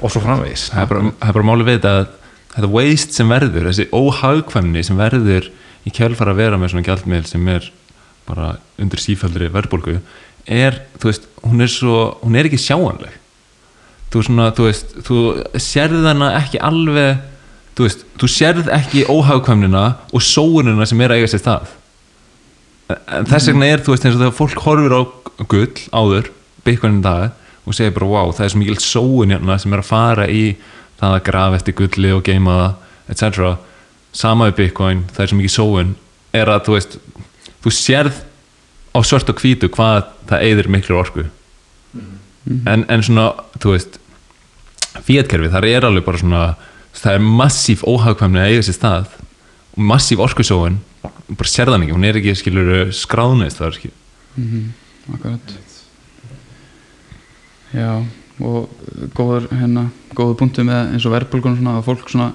og 0.00 0.12
svo 0.12 0.22
framvegis? 0.24 0.70
Það 0.72 0.84
er 0.84 0.90
bara, 0.94 1.12
það 1.12 1.32
er 1.32 1.38
bara 1.38 1.48
máli 1.50 1.68
við 1.68 1.78
þetta 1.78 1.94
að 1.98 2.08
þetta 2.54 2.70
waste 2.74 3.16
sem 3.16 3.30
verður, 3.30 3.68
þessi 3.70 3.88
óhagkvæmni 3.92 4.84
sem 4.88 5.00
verður 5.00 5.50
í 5.86 5.92
kjálfara 5.94 6.34
að 6.34 6.42
vera 6.42 6.58
með 6.60 6.74
svona 6.74 6.86
gjaldmiðl 6.86 7.28
sem 7.28 7.48
er 7.52 7.70
bara 8.28 8.52
undir 8.80 9.02
sífældri 9.02 9.50
verðbólgu 9.52 9.98
er, 10.50 10.80
þú 11.00 11.10
veist, 11.10 11.26
hún 11.44 11.64
er 11.64 11.72
svo 11.72 11.96
hún 12.22 12.38
er 12.38 12.48
ekki 12.48 12.60
sjáanleg 12.60 13.16
þú, 14.10 14.24
svona, 14.26 14.48
þú 14.56 14.68
veist, 14.68 14.94
þú 15.06 15.18
sérð 15.62 16.08
hana 16.10 16.32
ekki 16.40 16.60
alveg 16.66 17.20
þú 17.78 17.86
veist, 17.86 18.06
þú 18.20 18.30
sérð 18.30 18.70
ekki 18.74 19.06
óhagkvæmnina 19.10 19.84
og 20.12 20.24
sóunina 20.24 20.86
sem 20.88 21.00
er 21.00 21.14
að 21.14 21.22
eiga 21.22 21.32
sér 21.34 21.44
stað 21.44 21.76
en 22.90 23.28
þess 23.30 23.50
vegna 23.50 23.70
er, 23.70 23.84
þú 23.84 23.94
veist, 23.94 24.06
eins 24.06 24.16
og 24.16 24.24
þegar 24.24 24.36
fólk 24.36 24.64
horfir 24.66 24.96
á 24.96 25.02
gull 25.50 25.84
áður, 25.94 26.32
byggunum 26.66 27.02
dag 27.04 27.30
og 27.64 27.76
segir 27.76 27.94
bara, 27.94 28.08
wow, 28.10 28.32
það 28.34 28.46
er 28.46 28.52
svo 28.52 28.60
mikil 28.60 28.80
sóun 28.82 29.34
hérna 29.34 29.58
sem 29.60 29.74
er 29.74 29.82
að 29.82 29.90
fara 29.90 30.26
í 30.28 30.44
það 31.00 31.16
að 31.16 31.26
grafa 31.28 31.60
eftir 31.60 31.76
gulli 31.78 32.12
og 32.12 32.24
geima 32.26 32.56
það 32.60 33.14
etc. 33.14 33.69
sama 34.12 34.50
við 34.50 34.56
bitcoin, 34.64 35.04
það 35.14 35.24
er 35.24 35.30
svo 35.30 35.38
mikil 35.38 35.54
sóun 35.54 35.94
er 36.36 36.50
að, 36.50 36.64
þú 36.66 36.76
veist 36.76 36.98
þú 37.60 37.72
sérð 37.74 38.20
á 38.90 38.98
svart 39.06 39.30
og 39.30 39.40
hvítu 39.42 39.70
hvað 39.70 40.10
það 40.30 40.44
eyðir 40.48 40.70
miklu 40.72 40.98
orku. 40.98 41.26
En, 42.66 42.84
en 42.88 43.02
svona, 43.04 43.30
þú 43.60 43.74
veist 43.76 43.98
fíatkerfið, 45.06 45.52
það 45.54 45.68
er 45.70 45.86
alveg 45.86 46.06
bara 46.06 46.20
svona 46.20 46.44
það 46.96 47.16
er 47.16 47.26
massíf 47.40 47.82
óhagkvæmni 47.86 48.40
að 48.42 48.52
eiga 48.52 48.66
sér 48.66 48.76
stað 48.78 49.10
og 49.76 49.82
massíf 49.92 50.22
orkusóun 50.22 50.80
bara 51.30 51.50
sérðan 51.50 51.84
ekki, 51.84 51.94
hún 51.94 52.06
er 52.08 52.18
ekki 52.18 52.34
skilur 52.38 52.90
skráðnist 52.96 53.60
það 53.60 53.68
er 53.68 53.76
skilur. 53.78 53.98
Mhm, 54.36 54.64
akkurat. 55.14 55.54
Já 57.70 57.92
og 58.40 58.70
góður 59.14 59.46
hérna 59.52 59.90
góður 60.16 60.38
punktu 60.40 60.64
með 60.66 60.94
eins 60.94 61.06
og 61.06 61.14
verðbólgun 61.14 61.58
svona 61.58 61.76
að 61.78 61.86
fólk 61.90 62.08
svona 62.10 62.30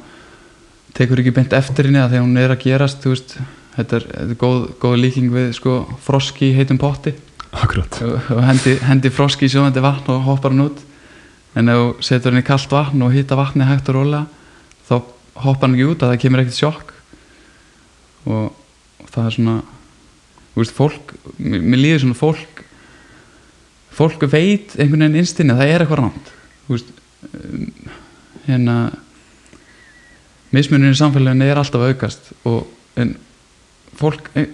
tekur 0.95 1.21
ekki 1.21 1.33
beint 1.35 1.53
eftir 1.55 1.89
henni 1.89 2.01
að 2.01 2.15
þegar 2.15 2.25
hún 2.25 2.41
er 2.41 2.53
að 2.55 2.63
gerast 2.63 3.05
veist, 3.07 3.37
þetta 3.75 3.99
er, 3.99 4.07
þetta 4.11 4.35
er 4.35 4.41
góð, 4.41 4.59
góð 4.81 4.97
líking 5.01 5.31
við 5.33 5.53
sko 5.57 5.77
froski 6.05 6.51
í 6.51 6.57
heitum 6.57 6.79
potti. 6.81 7.15
Akkurat. 7.55 8.01
Og 8.03 8.41
hendi, 8.43 8.75
hendi 8.83 9.11
froski 9.13 9.47
í 9.47 9.51
sjóðandi 9.51 9.83
vatn 9.83 10.11
og 10.15 10.25
hoppar 10.27 10.55
hann 10.55 10.67
út. 10.67 10.81
En 11.55 11.71
ef 11.71 11.79
þú 11.79 12.07
setur 12.09 12.33
hann 12.33 12.43
í 12.43 12.47
kalt 12.47 12.71
vatn 12.71 13.05
og 13.05 13.15
hýta 13.15 13.37
vatni 13.39 13.67
hægt 13.67 13.91
og 13.91 13.99
rólega 13.99 14.25
þá 14.87 14.95
hoppar 15.45 15.69
hann 15.69 15.77
ekki 15.77 15.89
út 15.91 16.03
að 16.03 16.13
það 16.13 16.21
kemur 16.23 16.43
ekkert 16.43 16.59
sjokk. 16.59 16.93
Og, 18.25 18.51
það 19.11 19.27
er 19.29 19.35
svona 19.37 19.55
veist, 20.55 20.75
fólk, 20.75 21.15
mér, 21.39 21.79
líður 21.79 22.05
svona 22.05 22.19
fólk 22.19 22.63
fólk 23.95 24.25
veit 24.31 24.75
einhvern 24.75 25.05
veginn 25.05 25.21
innstinni 25.21 25.53
að 25.53 25.61
það 25.61 25.71
er 25.71 25.83
eitthvað 25.83 26.01
ránt 26.01 26.31
um, 26.71 27.67
hérna 28.47 28.75
mismunir 30.55 30.93
í 30.95 30.99
samfélaginu 30.99 31.47
er 31.51 31.59
alltaf 31.61 31.85
aukast 31.89 32.31
og 32.47 32.65
en 33.01 33.15
fólk 33.99 34.29
eh, 34.39 34.47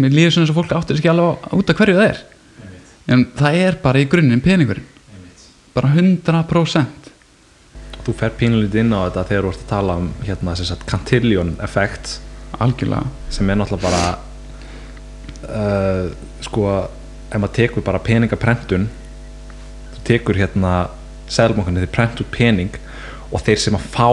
mér 0.00 0.14
líður 0.14 0.34
svona 0.36 0.46
eins 0.46 0.54
og 0.54 0.58
fólk 0.60 0.74
áttir 0.78 0.98
ekki 1.00 1.10
alveg 1.12 1.36
á- 1.46 1.54
út 1.58 1.70
af 1.72 1.78
hverju 1.80 1.98
það 1.98 2.08
er. 2.12 2.22
En 3.12 3.24
það 3.38 3.60
er 3.66 3.78
bara 3.82 4.02
í 4.02 4.08
grunninn 4.10 4.42
peningurinn. 4.44 4.86
Bara 5.74 5.88
100% 5.96 7.08
þú 8.02 8.12
fer 8.18 8.32
pínulítið 8.38 8.80
inn 8.82 8.94
á 8.98 9.06
þetta 9.06 9.22
þegar 9.30 9.44
þú 9.46 9.50
ert 9.52 9.62
að 9.62 9.70
tala 9.70 9.94
um 10.00 10.08
hérna, 10.26 10.54
sem 10.58 10.66
sagt, 10.66 10.82
Cantillon 10.90 11.52
effekt 11.62 12.16
algjörlega. 12.58 13.06
Sem 13.30 13.50
er 13.50 13.58
náttúrulega 13.60 13.86
bara 13.86 14.02
uh, 15.48 16.10
sko 16.44 16.66
ef 17.32 17.38
maður 17.40 17.54
tekur 17.56 17.84
bara 17.86 18.00
peningaprentun 18.04 18.88
þú 19.94 20.02
tekur 20.08 20.40
hérna 20.40 20.72
seðlbankunni 21.32 21.84
þeir 21.84 21.94
prent 21.94 22.20
út 22.24 22.32
pening 22.34 22.74
og 23.32 23.40
þeir 23.46 23.62
sem 23.62 23.78
að 23.78 23.86
fá 23.94 24.08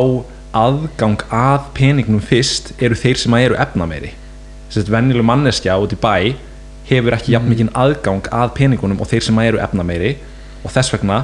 aðgang 0.55 1.23
að 1.33 1.67
peningnum 1.77 2.21
fyrst 2.23 2.71
eru 2.81 2.97
þeir 2.97 3.19
sem 3.21 3.35
eru 3.39 3.57
efnameiri. 3.59 4.13
Þess 4.69 4.85
að 4.85 4.93
venjuleg 4.95 5.27
manneskja 5.29 5.77
út 5.81 5.95
í 5.95 5.99
bæ 5.99 6.13
hefur 6.89 7.17
ekki 7.17 7.35
jafn 7.35 7.51
mikinn 7.51 7.73
aðgang 7.77 8.29
að 8.33 8.55
peningunum 8.57 9.01
og 9.01 9.09
þeir 9.11 9.27
sem 9.27 9.41
eru 9.43 9.61
efnameiri 9.61 10.15
og 10.63 10.73
þess 10.73 10.93
vegna 10.95 11.19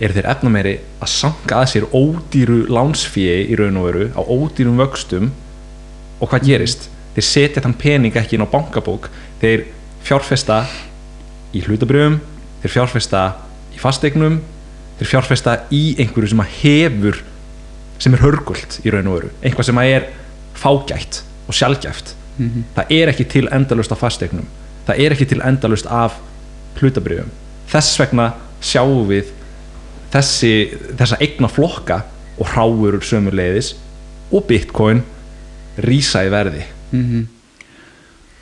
eru 0.00 0.16
þeir 0.16 0.30
efnameiri 0.32 0.76
að 1.00 1.12
sanga 1.12 1.60
að 1.60 1.68
sér 1.74 1.88
ódýru 1.92 2.62
lánsfíi 2.72 3.42
í 3.52 3.58
raun 3.60 3.76
og 3.80 3.90
veru 3.90 4.06
á 4.16 4.20
ódýrum 4.24 4.80
vöxtum. 4.80 5.32
Og 6.20 6.32
hvað 6.32 6.48
gerist? 6.48 6.88
Þeir 7.14 7.26
setja 7.26 7.64
þann 7.64 7.76
pening 7.76 8.16
ekki 8.16 8.38
inn 8.38 8.46
á 8.46 8.52
bankabók. 8.52 9.10
Þeir 9.42 9.66
fjárfesta 10.06 10.62
í 11.52 11.62
hlutabrjöfum 11.66 12.20
þeir 12.62 12.74
fjárfesta 12.74 13.22
í 13.74 13.80
fasteignum 13.80 14.38
þeir 15.00 15.10
fjárfesta 15.14 15.56
í 15.74 15.82
einhverju 16.00 16.32
sem 16.32 16.42
að 16.44 16.56
hefur 16.60 17.20
sem 18.00 18.14
er 18.16 18.22
hörgult 18.24 18.80
í 18.84 18.90
raun 18.94 19.06
og 19.12 19.18
veru. 19.20 19.30
Eitthvað 19.44 19.68
sem 19.70 19.78
er 19.84 20.06
fágætt 20.56 21.20
og 21.48 21.54
sjálfgæft 21.56 22.14
Mhm. 22.40 22.62
það 22.76 22.90
er 22.96 23.08
ekki 23.12 23.24
til 23.28 23.48
endalust 23.52 23.92
af 23.92 23.98
fastegnum 24.00 24.46
það 24.86 25.00
er 25.04 25.12
ekki 25.12 25.26
til 25.28 25.40
endalust 25.44 25.86
af 25.92 26.14
hlutabrifum 26.80 27.28
þess 27.68 27.98
vegna 28.00 28.30
sjáum 28.62 29.02
við 29.10 29.26
þessi, 30.14 30.52
þessa 30.96 31.18
eigna 31.20 31.48
flokka 31.52 31.98
og 32.40 32.46
hráurur 32.54 33.02
sömuleiðis 33.04 33.74
og 34.32 34.46
bitcoin 34.48 35.02
rísa 35.84 36.24
í 36.24 36.30
verði. 36.32 36.64
Mhm. 36.92 37.26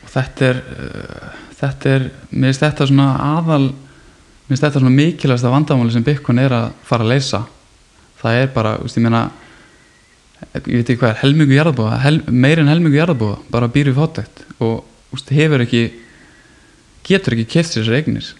og 0.05 0.09
þetta 0.15 0.47
er 0.53 0.63
uh, 0.63 1.35
þetta 1.61 1.91
er, 1.97 2.07
mér 2.33 2.53
finnst 2.53 2.63
þetta 2.63 2.87
svona 2.87 3.09
aðal 3.19 3.67
mér 3.73 4.49
finnst 4.55 4.63
þetta 4.63 4.81
svona 4.81 4.95
mikilvægsta 4.95 5.51
vandamáli 5.53 5.93
sem 5.93 6.05
Bitcoin 6.07 6.39
er 6.39 6.55
að 6.55 6.71
fara 6.85 7.05
að 7.05 7.09
leysa. 7.17 7.43
Það 8.23 8.33
er 8.43 8.47
bara, 8.55 8.77
þú 8.79 8.87
veist, 8.87 8.97
ég 8.97 9.03
meina 9.05 9.31
ég 10.59 10.69
veit 10.81 10.85
ekki 10.85 11.01
hvað 11.01 11.13
er, 11.13 11.21
helmingu 11.23 11.57
jarðabúða 11.57 12.01
hel, 12.05 12.19
meir 12.31 12.63
en 12.63 12.71
helmingu 12.71 12.99
jarðabúða, 12.99 13.41
bara 13.53 13.71
býr 13.73 13.91
við 13.91 13.99
fátækt. 14.01 14.45
Og 14.65 14.77
veist, 15.13 15.33
hefur 15.35 15.65
ekki 15.65 15.83
getur 17.09 17.37
ekki 17.37 17.49
keft 17.57 17.75
sér 17.75 17.85
þessar 17.85 17.99
eignir. 18.01 18.31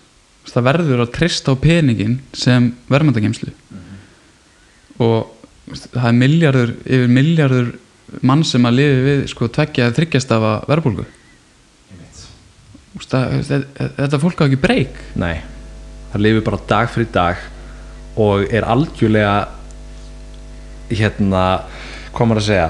Veist, 0.45 0.55
það 0.55 0.69
verður 0.71 1.05
að 1.05 1.13
treysta 1.17 1.55
á 1.55 1.63
peningin 1.63 2.19
sem 2.37 2.73
verðmæntagemslu 2.93 3.53
og 4.99 5.29
þú 5.69 5.75
veist, 5.75 5.93
það 5.93 6.09
er 6.09 6.17
miljardur 6.19 6.73
yfir 6.83 7.13
miljardur 7.13 7.69
mann 8.27 8.43
sem 8.47 8.65
að 8.67 8.79
lifi 8.81 9.05
við 9.05 9.21
sko 9.31 9.49
tveggja 9.53 9.87
eða 9.87 9.97
þryggjast 9.99 10.33
af 10.35 10.47
að 10.49 10.65
verðbólgu 10.73 11.05
þetta 12.99 14.21
fólk 14.21 14.43
á 14.43 14.47
ekki 14.49 14.61
breyk. 14.61 14.97
Nei, 15.19 15.41
það 16.13 16.25
lifir 16.25 16.45
bara 16.47 16.61
dag 16.69 16.91
fyrir 16.91 17.11
dag 17.15 17.43
og 18.19 18.49
er 18.51 18.67
algjörlega 18.67 19.49
hérna 20.89 21.45
maður 22.27 22.43
að 22.43 22.47
segja. 22.49 22.69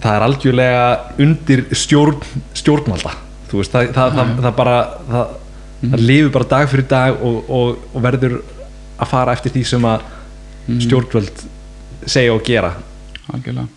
Það 0.00 0.16
er 0.16 0.24
algjörlega 0.26 0.84
undir 1.26 1.64
stjórn, 1.76 2.20
stjórnvalda. 2.58 3.14
Veist, 3.50 3.74
það, 3.74 3.90
það, 3.96 4.16
það, 4.18 4.32
það 4.44 4.54
bara 4.60 4.76
það, 5.10 5.34
það 5.82 6.04
lifir 6.06 6.30
bara 6.36 6.50
dag 6.52 6.70
fyrir 6.70 6.88
dag 6.90 7.24
og, 7.26 7.50
og, 7.50 7.88
og 7.94 8.04
verður 8.04 8.36
að 9.00 9.10
fara 9.10 9.34
eftir 9.34 9.54
því 9.56 9.64
sem 9.72 9.88
að 9.90 10.06
stjórnvöld 10.86 11.44
segja 12.06 12.36
og 12.36 12.46
gera. 12.46 12.74
Algjörlega. 13.30 13.68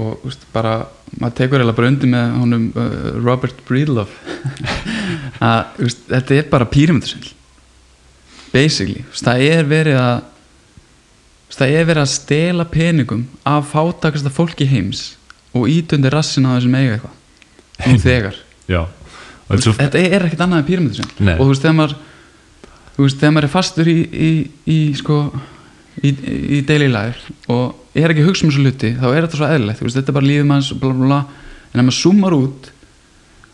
Og 0.00 0.24
úst, 0.28 0.46
bara, 0.54 0.78
maður 1.20 1.36
tekur 1.42 1.60
eða 1.60 1.76
bara 1.76 1.92
undir 1.92 2.08
með 2.08 2.36
honum 2.40 2.70
uh, 2.72 3.12
Robert 3.20 3.58
Breedlove. 3.68 4.08
Að 5.52 5.84
úst, 5.84 6.06
þetta 6.08 6.38
er 6.38 6.50
bara 6.52 6.68
píramidasvindl 6.72 7.34
basically, 8.52 9.02
það 9.16 9.46
er 9.48 9.68
verið 9.68 9.98
að 9.98 10.28
það 11.58 11.74
er 11.78 11.88
verið 11.88 12.02
að 12.02 12.12
stela 12.12 12.64
peningum 12.68 13.26
af 13.48 13.72
fátakasta 13.74 14.32
fólki 14.32 14.66
heims 14.70 15.16
og 15.52 15.68
ítundi 15.68 16.10
rassin 16.12 16.48
á 16.48 16.56
þessum 16.56 16.78
eiga 16.78 16.96
eitthvað. 16.96 17.18
Nú 17.86 18.02
þegar. 18.08 18.38
Og 19.52 19.60
þetta 19.66 20.00
er 20.00 20.16
er 20.16 20.26
ekkert 20.26 20.46
annað 20.46 20.62
en 20.62 20.68
Nei. 21.20 21.34
og 21.36 21.44
þú 21.44 21.48
veist, 21.50 21.64
þegar 21.64 21.76
maður 21.76 21.96
þú 22.96 23.06
veist, 23.06 23.18
þegar 23.20 23.34
maður 23.34 23.48
er 23.48 23.52
fastur 23.52 23.90
í, 23.90 23.96
í, 24.12 24.30
í 24.68 24.78
sko 24.96 25.18
í, 26.02 26.12
í 26.58 26.60
daily 26.68 26.88
life 26.92 27.34
og 27.52 27.96
ég 27.96 28.04
er 28.06 28.14
ekki 28.14 28.24
að 28.24 28.30
hugsa 28.30 28.46
um 28.46 28.52
þessu 28.52 28.64
hluti 28.66 28.92
þá 28.98 29.06
er 29.10 29.26
þetta 29.26 29.40
svo 29.40 29.48
eðlilegt, 29.48 29.82
veist, 29.88 29.98
þetta 29.98 30.12
er 30.12 30.18
bara 30.18 30.28
lífið 30.28 30.48
manns 30.48 30.70
bla 30.72 30.92
bla 30.92 31.08
bla, 31.08 31.20
en 31.72 31.82
ef 31.82 31.88
maður 31.88 31.98
zoomar 31.98 32.36
út 32.36 32.70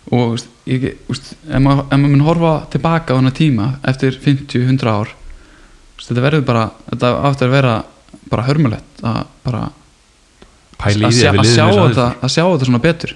og 0.09 0.19
þú 0.19 0.29
veist, 0.35 0.51
ég, 0.71 0.87
þú 1.07 1.15
veist, 1.15 1.31
ef 1.49 1.65
maður, 1.65 1.85
maður 1.95 2.15
mun 2.15 2.27
horfa 2.29 2.53
tilbaka 2.75 3.15
á 3.15 3.19
hana 3.19 3.35
tíma 3.35 3.71
eftir 3.93 4.19
50-100 4.27 4.93
ár 4.93 5.15
veist, 5.15 5.28
þetta 6.09 6.25
verður 6.25 6.45
bara, 6.49 6.65
þetta 6.91 7.13
áttur 7.29 7.49
að 7.51 7.57
vera 7.57 7.73
bara 8.33 8.45
hörmulegt 8.49 9.03
að 9.05 9.23
bara 9.45 9.63
pæli 10.79 11.03
í 11.03 11.09
að, 11.09 11.15
því 11.15 11.21
sjá, 11.21 11.31
að 11.31 11.41
að, 11.41 11.51
sjá 11.55 11.65
þetta, 11.69 12.07
að 12.23 12.35
sjá 12.35 12.43
þetta 12.45 12.69
svona 12.69 12.83
betur. 12.85 13.15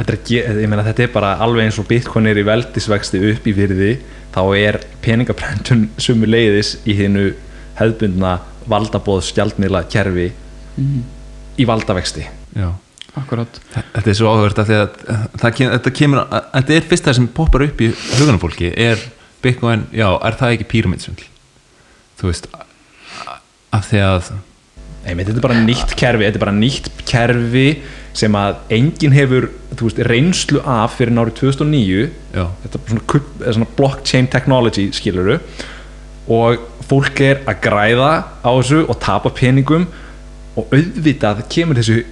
Þetta 0.00 0.16
er, 0.16 0.60
meina, 0.70 0.84
þetta 0.86 1.04
er 1.04 1.12
bara 1.12 1.30
alveg 1.44 1.66
eins 1.66 1.78
og 1.82 1.88
bitcoin 1.90 2.28
er 2.30 2.38
í 2.40 2.44
veldisvexti 2.46 3.20
upp 3.32 3.48
í 3.50 3.54
virði 3.56 3.94
þá 4.32 4.42
er 4.56 4.78
peningaprentun 5.04 5.88
sumu 6.04 6.28
leiðis 6.30 6.76
í 6.88 6.96
hinnu 6.96 7.32
hefðbundna 7.80 8.36
valdabóð 8.70 9.24
stjaldmiðla 9.30 9.82
kerfi 9.90 10.28
mm, 10.78 11.02
í 11.60 11.66
valdavexti. 11.68 12.26
Já. 12.54 12.70
Akkurat. 13.18 13.56
Þetta 13.74 14.06
er 14.12 14.14
svo 14.14 14.32
því 14.38 14.76
að 14.78 14.92
þetta 15.42 15.92
kemur, 15.96 16.20
að- 16.30 16.44
þetta 16.54 16.76
er 16.76 16.84
fyrst 16.92 17.08
það 17.08 17.16
sem 17.18 17.26
poppar 17.34 17.64
upp 17.66 17.80
í 17.82 17.88
hugunum 18.20 18.38
fólki 18.42 18.70
er 18.70 19.02
Bitcoin, 19.40 19.86
já, 19.96 20.06
er 20.20 20.36
það 20.36 20.54
ekki 20.54 20.68
pyramidsvindl 20.68 21.26
þú 22.20 22.30
veist 22.30 22.50
af 23.70 23.90
því 23.90 24.04
að 24.06 24.30
Nei, 25.00 25.24
þetta 25.24 25.38
er 25.38 25.44
bara 25.46 25.60
nýtt 25.64 25.94
kerfi 25.96 26.26
þetta 26.26 26.36
er 26.36 26.42
bara 26.42 26.52
nýtt 26.52 26.88
kerfi 27.08 27.68
sem 28.16 28.34
að 28.36 28.58
enginn 28.76 29.14
hefur 29.16 29.46
veist, 29.80 30.02
reynslu 30.10 30.60
af 30.68 30.98
fyrir 30.98 31.16
árið 31.16 31.38
2009 31.38 32.02
já, 32.34 32.44
þetta 32.64 32.80
er 32.80 32.92
svona, 32.92 33.54
svona 33.56 33.68
blockchain 33.78 34.28
technology 34.28 34.90
skiluru 34.92 35.38
og 36.30 36.60
fólk 36.90 37.22
er 37.24 37.40
að 37.48 37.62
græða 37.64 38.12
á 38.44 38.50
þessu 38.50 38.82
og 38.84 39.00
tapa 39.00 39.32
peningum 39.32 39.88
og 40.58 40.74
auðvitað 40.74 41.44
kemur 41.52 41.80
þessu 41.80 42.02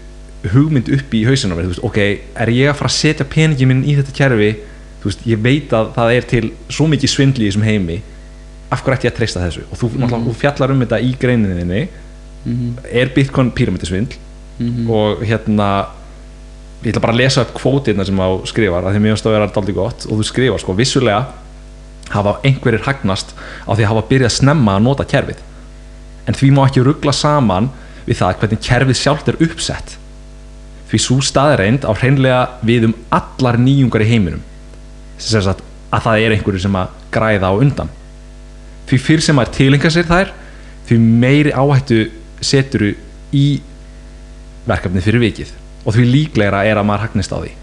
hugmynd 0.54 0.88
upp 0.94 1.14
í 1.18 1.24
hausinu 1.26 1.58
veist, 1.58 1.82
ok, 1.84 1.98
er 2.38 2.52
ég 2.54 2.70
að 2.70 2.78
fara 2.78 2.92
að 2.92 2.98
setja 2.98 3.26
peningin 3.28 3.72
minn 3.72 3.84
í 3.84 3.96
þetta 3.98 4.14
kerfi? 4.14 4.52
Þú 5.02 5.10
veist, 5.10 5.26
ég 5.28 5.42
veit 5.42 5.74
að 5.74 5.90
það 5.96 6.12
er 6.14 6.28
til 6.32 6.44
svo 6.70 6.86
mikið 6.90 7.12
svindli 7.12 7.46
í 7.46 7.50
þessum 7.50 7.66
heimi 7.66 7.98
af 8.70 8.82
hverju 8.84 8.98
ætti 8.98 9.08
ég 9.08 9.12
að 9.14 9.18
treysta 9.18 9.44
þessu? 9.44 9.66
Og 9.72 9.80
þú, 9.80 9.90
mm. 9.96 10.24
þú 10.28 10.34
fjallar 10.42 10.72
um 10.74 10.82
þetta 10.84 11.00
í 11.00 11.12
greininni 11.20 11.88
mm 12.44 12.76
er 12.92 13.10
Bitcoin 13.14 13.50
pyramidisvindl 13.50 14.14
-hmm. 14.58 14.90
og 14.90 15.22
hérna 15.22 15.86
ég 16.82 16.92
ætla 16.92 17.02
bara 17.02 17.12
að 17.12 17.20
lesa 17.22 17.42
upp 17.42 17.54
kvótirna 17.54 18.04
sem 18.06 18.18
á 18.18 18.28
skrifar 18.46 18.86
að 18.86 18.94
því 18.94 19.02
finnst 19.02 19.24
það 19.24 19.32
að 19.32 19.36
vera 19.38 19.52
daldi 19.54 19.72
gott. 19.72 20.06
Og 20.06 20.18
þú 20.18 20.24
skrifar 20.24 20.62
sko, 20.62 20.74
vissulega 20.78 21.26
hafa 22.10 22.38
einhverjir 22.44 22.84
hagnast 22.86 23.34
á 23.66 23.70
því 23.74 23.82
að 23.82 23.90
hafa 23.92 24.08
byrjað 24.08 24.36
snemma 24.36 24.76
að 24.76 24.82
nota 24.82 25.04
kerfið. 25.04 25.40
En 26.26 26.34
því 26.34 26.50
má 26.54 26.62
ekki 26.66 26.84
ruggla 26.84 27.12
saman 27.12 27.70
við 28.06 28.20
það 28.20 28.38
hvernig 28.40 28.62
kerfið 28.62 28.96
sjálft 28.96 29.28
er 29.28 29.40
uppsett. 29.42 29.98
Því 30.88 30.98
svo 30.98 31.20
staðreind 31.20 31.84
á 31.84 31.92
hreinlega 31.92 32.48
við 32.62 32.88
um 32.88 32.94
allar 33.10 33.58
nýjungar 33.58 34.06
í 34.06 34.08
heiminum. 34.08 34.42
Sem 35.18 35.42
sagt 35.42 35.60
að 35.90 36.04
það 36.06 36.24
er 36.24 36.36
einhverju 36.36 36.60
sem 36.62 36.78
að 36.78 36.94
græða 37.10 37.50
á 37.50 37.54
undan 37.58 37.90
því 38.88 39.00
fyrr 39.04 39.24
sem 39.24 39.36
maður 39.36 39.54
tilenga 39.58 39.90
sér 39.92 40.08
þær 40.08 40.34
því 40.88 40.98
meiri 41.22 41.52
áhættu 41.52 42.02
seturu 42.40 42.94
í 43.36 43.46
verkefni 44.68 45.02
fyrir 45.04 45.22
vikið. 45.22 45.54
Og 45.84 45.96
því 45.96 46.04
líklegra 46.12 46.64
er 46.68 46.80
að 46.80 46.88
maður 46.88 47.08
hagnist 47.08 47.32
á 47.32 47.38
því. 47.40 47.54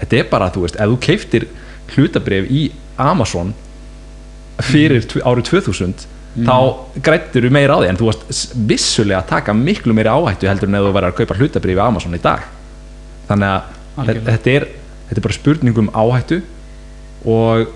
Þetta 0.00 0.18
er 0.18 0.26
bara, 0.30 0.50
þú 0.52 0.64
veist, 0.64 0.80
ef 0.80 0.90
þú 0.90 0.98
keiftir 1.04 1.46
hlutabrif 1.94 2.50
í 2.50 2.64
Amazon 3.00 3.54
fyrir 4.64 5.04
árið 5.24 5.48
2000 5.50 6.04
þá 6.44 6.56
grættir 7.04 7.46
þú 7.46 7.52
meira 7.54 7.76
á 7.76 7.80
því. 7.80 7.90
En 7.92 8.00
þú 8.00 8.10
varst 8.10 8.54
vissulega 8.68 9.22
að 9.22 9.30
taka 9.32 9.54
miklu 9.56 9.96
meiri 9.96 10.12
áhættu 10.12 10.50
heldur 10.50 10.70
en 10.70 10.80
ef 10.80 10.88
þú 10.88 10.94
væri 10.96 11.10
að 11.10 11.18
kaupa 11.20 11.38
hlutabrif 11.38 11.78
í 11.78 11.84
Amazon 11.84 12.16
í 12.16 12.22
dag. 12.22 12.48
Þannig 13.28 13.54
að 13.54 14.12
þetta 14.28 14.56
er, 14.58 14.66
þetta 15.08 15.20
er 15.20 15.26
bara 15.28 15.38
spurning 15.38 15.80
um 15.80 15.92
áhættu 15.94 16.40
og 17.24 17.70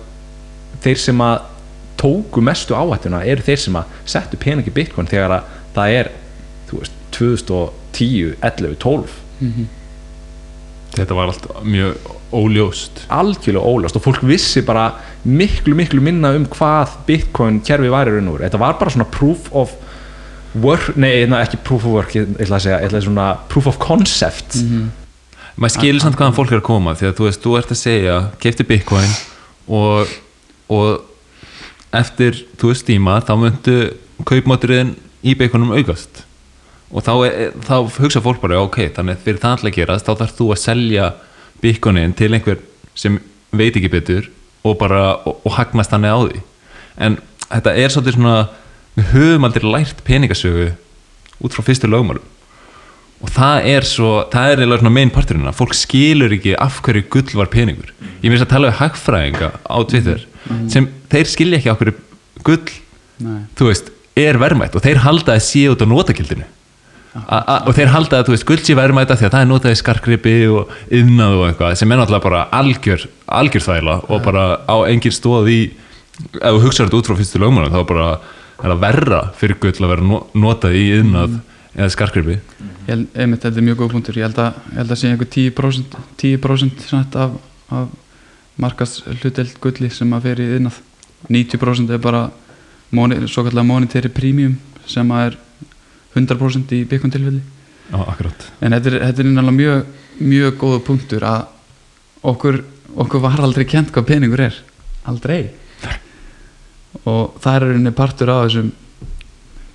þeir 0.84 1.00
sem 1.00 1.22
að 1.24 1.46
tóku 1.98 2.42
mestu 2.44 2.76
áhættuna 2.78 3.24
eru 3.26 3.44
þeir 3.46 3.62
sem 3.64 3.80
að 3.80 3.96
settu 4.08 4.38
peningi 4.40 4.74
bitcoin 4.74 5.10
þegar 5.10 5.38
að 5.38 5.56
það 5.76 5.96
er 6.02 6.12
þú 6.68 6.82
veist, 6.82 7.02
2010, 7.18 8.36
11, 8.44 8.78
12 8.84 9.18
þetta 10.98 11.16
var 11.16 11.32
allt 11.32 11.48
mjög 11.64 12.14
óljóst. 12.34 13.04
Algjörlega 13.12 13.64
ólast 13.64 13.96
og 13.96 14.04
fólk 14.04 14.24
vissi 14.28 14.62
bara 14.66 14.90
miklu 15.24 15.76
miklu 15.78 16.00
minna 16.04 16.34
um 16.36 16.46
hvað 16.50 16.96
bitcoin 17.08 17.60
kerfi 17.64 17.90
var 17.92 18.10
í 18.10 18.16
raun 18.16 18.30
og 18.30 18.38
veru. 18.38 18.46
Þetta 18.46 18.60
var 18.62 18.78
bara 18.80 18.94
svona 18.94 19.08
proof 19.12 19.48
of 19.56 19.74
work, 20.58 20.90
nei 20.96 21.26
na, 21.28 21.42
ekki 21.44 21.60
proof 21.64 21.86
of 21.86 21.96
work 21.96 22.16
ég 22.16 22.28
ætla 22.36 22.58
að 22.58 22.66
segja, 22.66 22.80
ég 22.82 22.90
ætla 22.90 23.02
að 23.02 23.06
svona 23.08 23.28
proof 23.52 23.68
of 23.70 23.78
concept. 23.82 24.58
Maður 25.58 25.74
skilur 25.74 26.04
samt 26.04 26.18
hvaðan 26.18 26.36
fólk 26.36 26.54
er 26.54 26.60
að 26.60 26.68
koma 26.68 26.94
því 26.98 27.10
að 27.10 27.16
þú 27.18 27.28
veist, 27.28 27.44
þú 27.44 27.54
ert 27.58 27.74
að 27.74 27.80
segja, 27.80 28.18
keipti 28.42 28.66
bitcoin 28.68 29.14
og, 29.78 30.12
og 30.70 31.07
eftir, 31.96 32.42
þú 32.60 32.72
veist, 32.72 32.86
tíma 32.88 33.18
þá 33.24 33.34
myndu 33.40 33.76
kaupmátturinn 34.28 34.94
í 35.24 35.34
bitcoinum 35.38 35.74
aukast. 35.76 36.24
Og 36.88 37.04
þá, 37.04 37.12
er, 37.28 37.56
þá 37.66 37.76
hugsa 37.98 38.22
fólk 38.24 38.40
bara, 38.42 38.62
ok, 38.64 38.80
þannig 38.96 39.20
fyrir 39.24 39.40
það 39.42 39.56
alltaf 39.56 39.76
gerast, 39.76 40.08
þá 40.08 40.22
þarf 40.22 40.36
þú 40.38 40.50
að 40.54 40.62
selja 40.62 41.08
bitcoinin 41.62 42.14
til 42.16 42.30
einhver 42.32 42.62
sem 42.98 43.18
veit 43.52 43.76
ekki 43.76 43.90
betur 43.92 44.30
og 44.66 44.78
bara, 44.80 45.18
og, 45.28 45.42
og 45.44 45.54
hagnast 45.58 45.92
þannig 45.92 46.14
á 46.14 46.18
því. 46.24 46.42
En 46.98 47.18
þetta 47.48 47.76
er 47.76 47.92
svolítið 47.92 48.18
svona 48.18 48.38
við 48.98 49.12
höfum 49.12 49.46
aldrei 49.46 49.68
lært 49.68 50.02
peningasögu 50.06 50.72
út 51.44 51.54
frá 51.54 51.64
fyrstu 51.66 51.90
lögmálum. 51.90 52.24
Og 53.18 53.30
það 53.34 53.64
er 53.66 53.86
svo, 53.86 54.10
það 54.30 54.52
er 54.52 54.60
eiginlega 54.62 54.92
main 54.94 55.10
parturinn 55.10 55.48
að 55.50 55.58
fólk 55.58 55.74
skilur 55.74 56.34
ekki 56.36 56.54
af 56.58 56.78
hverju 56.86 57.06
gull 57.10 57.40
var 57.40 57.50
peningur. 57.50 57.90
Ég 58.22 58.30
minnst 58.30 58.46
að 58.46 58.52
tala 58.52 58.70
við 58.70 58.78
hagfræðinga 58.78 59.50
á 59.66 59.76
Twitter 59.90 60.22
sem 60.70 60.86
þeir 61.12 61.32
skilja 61.32 61.58
ekki 61.60 61.74
hverju 61.80 61.96
gull 62.46 62.76
Nei. 63.18 63.40
þú 63.58 63.70
veist, 63.70 63.90
er 64.18 64.38
verðmætt 64.38 64.78
og 64.78 64.84
þeir 64.84 65.02
halda 65.02 65.34
að 65.34 65.44
sé 65.48 65.66
út 65.72 65.82
á 65.82 65.86
notakildinu 65.88 66.46
A 67.18 67.38
-a 67.40 67.54
og 67.66 67.74
þeir 67.74 67.88
halda 67.90 68.20
að 68.20 68.26
þú 68.28 68.34
veist 68.34 68.46
guldsi 68.46 68.74
verðmæta 68.76 69.16
því 69.16 69.26
að 69.26 69.32
það 69.34 69.42
er 69.42 69.48
notað 69.48 69.74
í 69.74 69.80
skarkripi 69.80 70.34
og 70.52 70.72
yðnað 70.92 71.34
og 71.38 71.44
eitthvað 71.48 71.74
sem 71.80 71.92
er 71.92 71.98
náttúrulega 71.98 72.26
bara 72.28 72.42
algjör, 72.52 73.06
algjör 73.26 73.64
þvæla 73.64 73.94
og 74.08 74.22
bara 74.22 74.42
á 74.68 74.76
engin 74.86 75.12
stóð 75.12 75.48
í 75.48 75.60
ef 76.38 76.52
þú 76.52 76.62
hugsaður 76.62 76.90
þetta 76.90 76.98
út 76.98 77.08
frá 77.08 77.16
fyrstu 77.18 77.40
lögmanu 77.42 77.72
þá 77.72 77.80
bara 77.88 78.08
er 78.58 78.72
það 78.72 78.82
verra 78.82 79.20
fyrir 79.38 79.58
gull 79.62 79.84
að 79.84 79.92
vera 79.94 80.20
notað 80.34 80.76
í 80.78 80.84
yðnað 80.98 81.38
eða 81.78 81.92
skarkripi. 81.94 82.38
Ég 82.88 82.90
held, 82.90 83.06
einmitt, 83.14 83.44
þetta 83.44 83.60
er 83.60 83.66
mjög 83.68 83.80
góð 83.82 83.94
punktur. 83.94 84.18
Ég 84.18 84.26
held 84.26 84.40
að, 84.42 84.60
ég 84.72 84.80
held 84.80 84.94
að 84.94 85.00
sé 85.00 85.10
einhver 85.12 85.30
10%, 85.34 85.98
10% 86.22 86.86
samt 86.88 87.18
af, 87.20 87.36
af 87.70 87.88
markast 88.58 89.04
hluteld 89.06 89.58
gulli 89.62 89.90
sem 89.94 90.14
að 90.16 90.26
fer 90.26 90.42
í 90.42 90.48
yðnað 90.56 90.80
90% 91.26 91.92
er 91.92 92.00
bara 92.02 92.28
moni, 92.94 93.18
svo 93.28 93.44
kallega 93.44 93.66
monetary 93.66 94.10
premium 94.12 94.56
sem 94.88 95.10
að 95.12 95.26
er 95.26 95.38
100% 96.14 96.74
í 96.76 96.82
byggjum 96.88 97.12
tilfelli. 97.12 97.42
En 98.60 98.74
þetta 98.76 98.90
er, 98.92 98.98
þetta 99.08 99.22
er 99.24 99.30
náttúrulega 99.30 99.56
mjög, 99.58 99.94
mjög 100.28 100.58
góða 100.60 100.80
punktur 100.86 101.24
að 101.28 101.46
okkur, 102.32 102.60
okkur 103.04 103.24
var 103.24 103.40
aldrei 103.44 103.66
kent 103.68 103.92
hvað 103.94 104.08
peningur 104.12 104.44
er. 104.48 104.60
Aldrei? 105.08 105.40
Og 107.08 107.38
það 107.40 107.54
er 107.54 107.66
rauninni 107.66 107.94
partur 107.96 108.32
af 108.32 108.46
þessum 108.46 108.70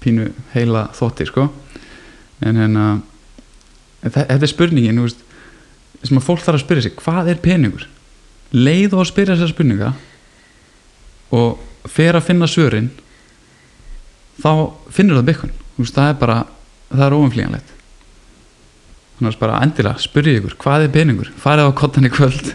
pínu 0.04 0.30
heila 0.54 0.88
þótti 0.98 1.28
sko. 1.30 1.48
En 2.44 2.60
hérna 2.60 2.88
þetta 4.04 4.36
er 4.36 4.52
spurningin 4.52 5.00
þú 5.00 5.08
veist, 5.08 5.22
sem 6.04 6.20
að 6.20 6.26
fólk 6.26 6.44
þarf 6.44 6.60
að 6.60 6.66
spyrja 6.66 6.86
sig 6.88 6.98
hvað 7.00 7.30
er 7.32 7.44
peningur? 7.44 7.86
Leið 8.54 8.98
og 8.98 9.04
að 9.06 9.12
spyrja 9.14 9.38
þessar 9.38 9.54
spurninga 9.54 9.94
og 11.34 11.90
fer 11.90 12.16
að 12.18 12.28
finna 12.30 12.48
svörin 12.50 12.92
þá 14.42 14.52
finnur 14.94 15.20
það 15.20 15.30
byggkun 15.32 15.54
veist, 15.78 15.96
það 15.96 16.10
er 16.10 16.20
bara, 16.20 16.38
það 16.92 17.06
er 17.06 17.16
óumflýjanlegt. 17.18 17.72
Þannig 19.18 19.32
að 19.32 19.40
bara 19.42 19.62
endilega 19.66 20.04
spyrja 20.04 20.42
ykkur 20.42 20.58
hvað 20.62 20.86
er 20.86 20.94
peningur, 20.94 21.32
farið 21.40 21.70
á 21.70 21.80
kottan 21.80 22.10
í 22.10 22.12
kvöld 22.14 22.52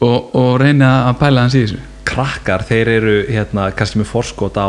og, 0.00 0.30
og 0.38 0.52
reyna 0.62 0.90
að 1.08 1.18
pæla 1.22 1.46
hans 1.46 1.56
í 1.58 1.64
þessu. 1.64 1.80
Krakkar, 2.10 2.64
þeir 2.66 2.90
eru 2.96 3.16
hérna 3.28 3.68
kannski 3.76 4.00
með 4.00 4.10
forskot 4.10 4.58
á 4.58 4.68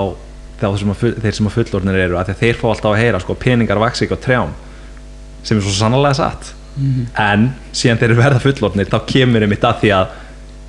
sem 0.78 0.92
full, 0.94 1.16
þeir 1.18 1.34
sem 1.34 1.48
að 1.50 1.56
fullornir 1.56 2.04
eru 2.04 2.18
að 2.20 2.36
þeir 2.38 2.60
fá 2.60 2.68
alltaf 2.70 2.92
að 2.92 3.00
heyra 3.02 3.22
sko, 3.24 3.34
peningar 3.40 3.82
vaksi 3.82 4.06
ekki 4.06 4.18
á 4.18 4.26
trjám 4.26 4.52
sem 5.42 5.58
er 5.58 5.64
svo 5.66 5.74
sannlega 5.74 6.20
satt. 6.20 6.52
En 7.18 7.48
síðan 7.74 7.98
þeir 7.98 8.12
eru 8.12 8.20
verða 8.20 8.44
fullornir 8.44 8.92
þá 8.92 9.00
kemur 9.10 9.42
einmitt 9.42 9.66
að 9.66 9.82
því 9.82 9.90
að 9.98 10.14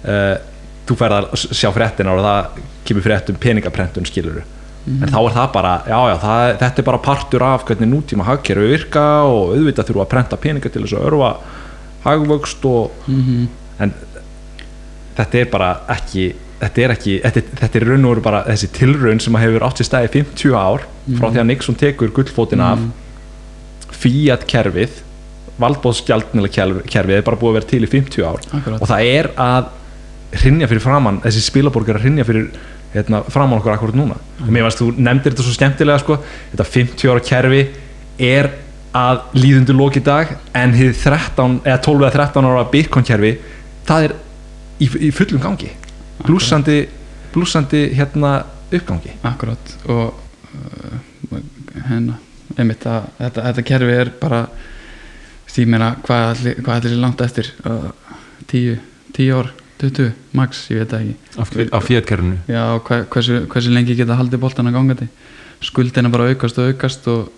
uh, 0.08 0.32
þú 0.92 0.98
færð 1.00 1.18
að 1.18 1.46
sjá 1.57 1.68
fréttina 1.74 2.14
og 2.14 2.24
það 2.26 2.61
kemur 2.88 3.07
frétt 3.07 3.33
um 3.33 3.40
peningaprentun 3.42 4.09
skiluru 4.09 4.44
en 4.83 5.11
þá 5.12 5.18
er 5.20 5.35
það 5.37 5.50
bara, 5.55 5.72
já 5.87 5.98
já, 6.11 6.14
það, 6.24 6.44
þetta 6.59 6.83
er 6.83 6.87
bara 6.88 7.02
partur 7.07 7.44
af 7.46 7.66
hvernig 7.68 7.90
nútíma 7.90 8.26
hagkerfi 8.26 8.70
virka 8.72 9.05
og 9.31 9.52
auðvitað 9.55 9.92
þurfa 9.92 10.07
að 10.07 10.11
prenta 10.14 10.38
peninga 10.42 10.72
til 10.74 10.83
þess 10.83 10.96
að 10.98 11.05
örfa 11.11 11.28
hagvöxt 12.02 12.64
og 12.66 13.12
en 13.78 13.92
þetta 15.18 15.38
er 15.38 15.52
bara 15.52 15.68
ekki 15.94 16.33
þetta 16.62 16.83
er 16.83 16.94
ekki, 16.96 17.14
þetta, 17.22 17.44
þetta 17.61 17.78
er 17.78 17.87
raun 17.90 18.09
og 18.09 18.14
veru 18.14 18.24
bara 18.26 18.42
þessi 18.48 18.72
tilraun 18.74 19.22
sem 19.22 19.38
hefur 19.38 19.66
átt 19.66 19.81
sér 19.81 19.88
stæði 19.88 20.11
50 20.18 20.59
ár 20.59 20.85
frá 21.18 21.28
því 21.28 21.42
að 21.42 21.48
Nixon 21.50 21.78
tekur 21.78 22.12
gullfótin 22.14 22.62
af 22.62 22.83
Fiat 24.02 24.48
kerfið 24.50 24.98
valdbóðsgjaldnilega 25.62 26.83
kerfið 26.90 27.18
er 27.20 27.24
bara 27.26 27.38
búið 27.38 27.52
að 27.52 27.59
vera 27.61 27.70
til 27.70 27.83
í 27.85 27.90
50 27.90 28.24
ár. 28.26 28.42
Akkurat. 28.57 28.83
og 28.83 28.90
það 28.90 29.11
er 29.12 29.28
að 29.38 29.70
hrinja 30.32 30.68
fyrir 30.70 30.82
framann, 30.84 31.20
þessi 31.24 31.44
spilaborg 31.44 31.90
að 31.92 32.04
hrinja 32.06 32.26
fyrir 32.28 32.50
hérna, 32.94 33.22
framann 33.32 33.60
okkur 33.60 33.74
akkurat 33.74 33.96
núna. 33.96 34.18
Og 34.40 34.50
mér 34.52 34.66
varst 34.66 34.80
þú 34.80 34.92
nefndir 34.96 35.32
þetta 35.32 35.46
svo 35.46 35.54
skemmtilega 35.56 36.02
sko, 36.02 36.18
þetta 36.52 36.68
50 36.68 37.12
ára 37.12 37.24
kerfi 37.26 37.62
er 38.22 38.50
að 38.96 39.22
líðundu 39.38 39.76
lók 39.76 39.96
í 39.96 40.02
dag 40.04 40.34
en 40.58 40.74
hið 40.76 40.92
13 41.00 41.62
eða 41.64 41.78
12 41.84 42.02
eða 42.02 42.16
13 42.18 42.48
ára 42.50 42.64
Bitcoin 42.72 43.06
kerfi 43.08 43.30
það 43.88 44.08
er 44.08 44.16
í, 44.76 44.88
í 45.08 45.12
fullum 45.14 45.40
gangi. 45.42 45.70
Blúsandi, 46.26 46.82
blúsandi 47.32 47.86
hérna 47.96 48.34
uppgangi. 48.72 49.16
Akkurat 49.28 49.72
og 49.88 50.12
uh, 50.12 51.40
hérna, 51.88 52.18
einmitt 52.58 52.84
að 52.88 53.08
þetta, 53.18 53.46
þetta 53.48 53.66
kerfi 53.72 53.96
er 53.96 54.12
bara 54.20 54.44
meina 55.68 55.94
hvað 56.04 56.28
allir, 56.30 56.60
hvað 56.64 56.78
allir 56.78 57.00
langt 57.00 57.24
eftir 57.24 57.50
uh, 57.68 57.90
10, 58.52 58.78
10 59.16 59.34
ár 59.36 59.52
20, 59.82 60.12
max, 60.38 60.64
ég 60.70 60.82
veit 60.82 60.92
það 60.92 61.04
ekki. 61.08 61.68
Af 61.74 61.86
fjötkerfinu 61.88 62.38
Já, 62.46 62.64
hversu, 62.86 63.42
hversu 63.50 63.72
lengi 63.74 63.96
geta 63.98 64.16
haldið 64.18 64.42
boltan 64.44 64.70
að 64.70 64.76
ganga 64.78 64.96
þetta 64.96 65.30
skuldina 65.62 66.10
bara 66.12 66.30
aukast 66.30 66.58
og 66.58 66.70
aukast 66.70 67.06
og, 67.10 67.28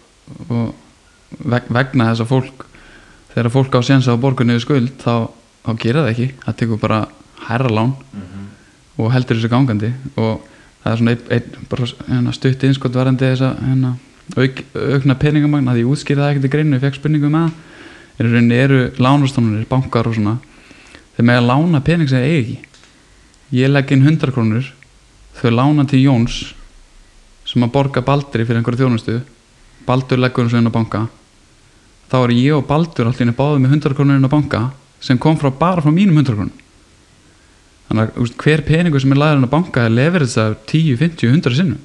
og 0.49 1.43
veg, 1.45 1.69
vegna 1.73 2.11
þess 2.11 2.25
að 2.25 2.31
fólk 2.31 2.65
þegar 3.35 3.51
fólk 3.53 3.77
á 3.77 3.81
sénsa 3.85 4.15
á 4.15 4.21
borgunni 4.21 4.57
við 4.57 4.65
skuld 4.65 4.95
þá, 5.03 5.29
þá 5.67 5.71
gera 5.83 6.05
það 6.05 6.11
ekki. 6.13 6.29
Það 6.45 6.59
tekur 6.61 6.83
bara 6.83 7.01
herra 7.49 7.73
lán 7.73 7.95
og 8.95 9.11
heldur 9.13 9.41
þessu 9.41 9.51
gangandi. 9.53 9.91
Og 10.15 10.45
það 10.85 10.93
er 10.93 11.01
svona 11.01 11.15
ein, 11.15 11.29
ein, 11.35 11.69
bara 11.71 11.91
hérna, 12.09 12.35
stutt 12.37 12.67
innskott 12.69 12.97
varandi 12.97 13.27
þess 13.27 13.47
að 13.49 13.63
hérna, 13.69 13.93
auk, 14.39 14.65
aukna 14.95 15.19
peningamagn 15.21 15.73
að 15.73 15.83
ég 15.83 15.93
útskýrði 15.93 16.23
það 16.23 16.35
ekkert 16.35 16.49
í 16.49 16.53
greinu, 16.55 16.79
ég 16.79 16.85
fekk 16.85 17.01
spurningu 17.01 17.33
með 17.33 17.49
það. 17.49 17.63
Er 18.15 18.29
í 18.29 18.31
rauninni 18.31 18.59
eru 18.63 18.83
lánastofnunir, 19.03 19.67
bankar 19.71 20.07
og 20.07 20.15
svona 20.15 20.37
þeir 21.17 21.29
með 21.29 21.41
að 21.41 21.49
lána 21.51 21.81
pening 21.85 22.11
sem 22.11 22.23
þeir 22.23 22.31
eigi 22.31 22.43
ekki. 22.45 22.71
Ég 23.55 23.71
legg 23.71 23.93
inn 23.95 24.07
100 24.07 24.35
krónur 24.35 24.71
þau 25.39 25.51
lána 25.55 25.85
til 25.87 26.03
Jóns 26.05 26.41
sem 27.47 27.63
að 27.65 27.75
borga 27.75 28.03
Baldri 28.05 28.47
fyrir 28.47 28.61
einhverju 28.61 28.85
þjónustu. 28.85 29.21
Baldur 29.87 30.21
leggur 30.23 30.47
hans 30.47 30.57
inn 30.57 30.71
á 30.71 30.73
banka. 30.75 31.07
Þá 32.11 32.17
er 32.23 32.35
ég 32.39 32.57
og 32.57 32.67
Baldur 32.69 33.11
allir 33.11 33.35
báðið 33.37 33.63
með 33.65 33.77
100 33.79 33.97
krónur 33.99 34.19
inn 34.19 34.27
á 34.27 34.33
banka 34.33 34.63
sem 35.05 35.21
kom 35.21 35.37
frá 35.37 35.51
bara 35.53 35.85
frá 35.85 35.93
mínum 35.93 36.17
100 36.17 36.39
krónum. 36.39 36.55
Þannig 37.89 38.15
að 38.17 38.35
hver 38.41 38.63
peningur 38.65 39.03
sem 39.03 39.13
er 39.13 39.21
lagður 39.21 39.43
inn 39.43 39.49
á 39.49 39.55
banka 39.55 39.85
er 39.85 39.93
lefur 39.93 40.25
þess 40.25 40.41
að 40.41 40.55
10, 40.73 40.97
50, 41.03 41.33
100 41.37 41.59
sinnum. 41.59 41.81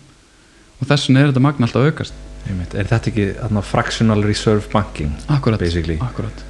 Og 0.79 0.87
þess 0.87 1.09
vegna 1.09 1.23
er 1.25 1.31
þetta 1.33 1.43
magna 1.43 1.67
alltaf 1.67 1.83
að 1.83 1.89
aukast. 1.91 2.25
Er 2.49 2.87
þetta 2.87 3.11
ekki 3.11 3.25
fractional 3.67 4.23
reserve 4.23 4.71
banking 4.71 5.11
akkurat, 5.27 5.59
Basically. 5.59 5.99
akkurat. 6.01 6.45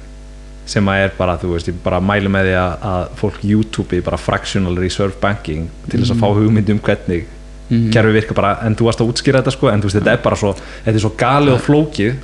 Sem 0.70 0.86
að 0.92 1.04
er 1.08 1.12
bara, 1.18 1.34
þú 1.42 1.52
veist, 1.56 1.68
ég 1.72 1.78
bara 1.84 1.98
mælu 2.04 2.30
með 2.30 2.48
því 2.50 2.56
að, 2.60 2.88
að 2.92 3.04
fólk 3.18 3.44
YouTube 3.50 4.00
bara 4.06 4.18
fractional 4.20 4.76
reserve 4.78 5.18
banking 5.22 5.68
til 5.90 6.00
þess 6.04 6.14
að 6.14 6.20
fá 6.22 6.28
hugmynd 6.38 6.70
um 6.76 6.82
hvernig 6.86 7.26
Mhm. 7.70 7.92
kerfi 7.94 8.10
virka 8.16 8.34
bara, 8.34 8.56
en 8.66 8.74
þú 8.74 8.88
varst 8.88 8.98
að 8.98 9.10
útskýra 9.12 9.38
þetta 9.44 9.52
sko, 9.54 9.68
en 9.70 9.78
þú 9.82 9.86
veist, 9.86 9.96
þetta 10.00 10.12
er 10.16 10.22
bara 10.24 10.36
svo, 10.40 10.48
þetta 10.84 10.96
er 10.98 11.02
svo 11.04 11.10
galið 11.20 11.52
og 11.54 11.60
flókið 11.62 12.14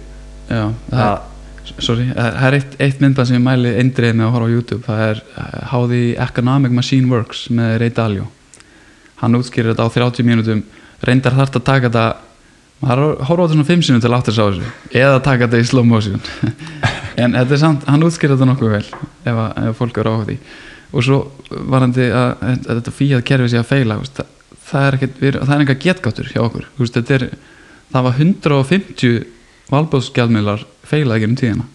Já, 0.50 0.62
það, 0.90 1.02
að, 1.04 1.76
sorry, 1.86 2.06
það 2.16 2.46
er 2.48 2.56
eitt, 2.58 2.74
eitt 2.82 3.00
myndband 3.04 3.28
sem 3.28 3.36
ég 3.38 3.44
mæli 3.44 3.74
eindreið 3.78 4.16
með 4.18 4.26
að 4.26 4.32
horfa 4.34 4.48
á 4.50 4.54
YouTube. 4.56 4.82
Það 4.88 5.04
er 5.04 5.20
uh, 5.38 5.60
How 5.70 5.86
the 5.90 6.00
Economic 6.26 6.74
Machine 6.74 7.06
Works 7.10 7.44
með 7.54 7.78
Ray 7.84 7.90
Dalio. 7.94 8.26
Hann 9.22 9.38
útskýrir 9.38 9.70
þetta 9.74 9.86
á 9.86 9.90
30 9.94 10.26
mínútum. 10.26 10.64
Reyndar 11.06 11.38
þarft 11.38 11.60
að 11.60 11.64
taka 11.70 11.88
þetta 11.90 12.06
maður 12.82 13.04
horfa 13.30 13.42
á 13.42 13.46
þetta 13.46 13.54
svona 13.54 13.70
5 13.70 13.86
sinum 13.86 14.02
til 14.02 14.14
aftur 14.18 14.34
sá 14.34 14.42
þessu. 14.50 14.74
Eða 14.98 15.22
taka 15.30 15.46
þetta 15.46 15.62
í 15.62 15.70
slow 15.70 15.86
motion 15.86 16.18
en 17.16 17.36
þetta 17.36 17.56
er 17.56 17.62
samt, 17.62 17.84
hann 17.88 18.06
útskýrir 18.06 18.36
þetta 18.36 18.48
nokkuð 18.50 18.72
vel 18.76 18.84
ef, 18.86 19.34
að, 19.34 19.60
ef 19.70 19.78
fólk 19.80 20.00
eru 20.02 20.14
á 20.14 20.18
því. 20.26 20.38
Og 20.92 21.04
svo 21.06 21.18
varandi 21.72 22.08
að, 22.12 22.32
að 22.46 22.66
þetta 22.80 22.94
fíað 22.94 23.24
kerfi 23.30 23.52
sé 23.52 23.60
að 23.60 23.70
feila 23.70 23.98
veist, 24.00 24.20
það, 24.68 24.98
það 25.10 25.54
er 25.56 25.60
enga 25.60 25.78
getgáttur 25.86 26.30
hjá 26.32 26.42
okkur. 26.44 26.68
Veist, 26.78 27.00
er, 27.16 27.26
það 27.94 28.06
var 28.08 28.20
150 28.20 29.16
valbóðsgjaldmiðlar 29.72 30.66
feilað 30.86 31.18
ekki 31.18 31.30
um 31.30 31.40
tíðina. 31.40 31.66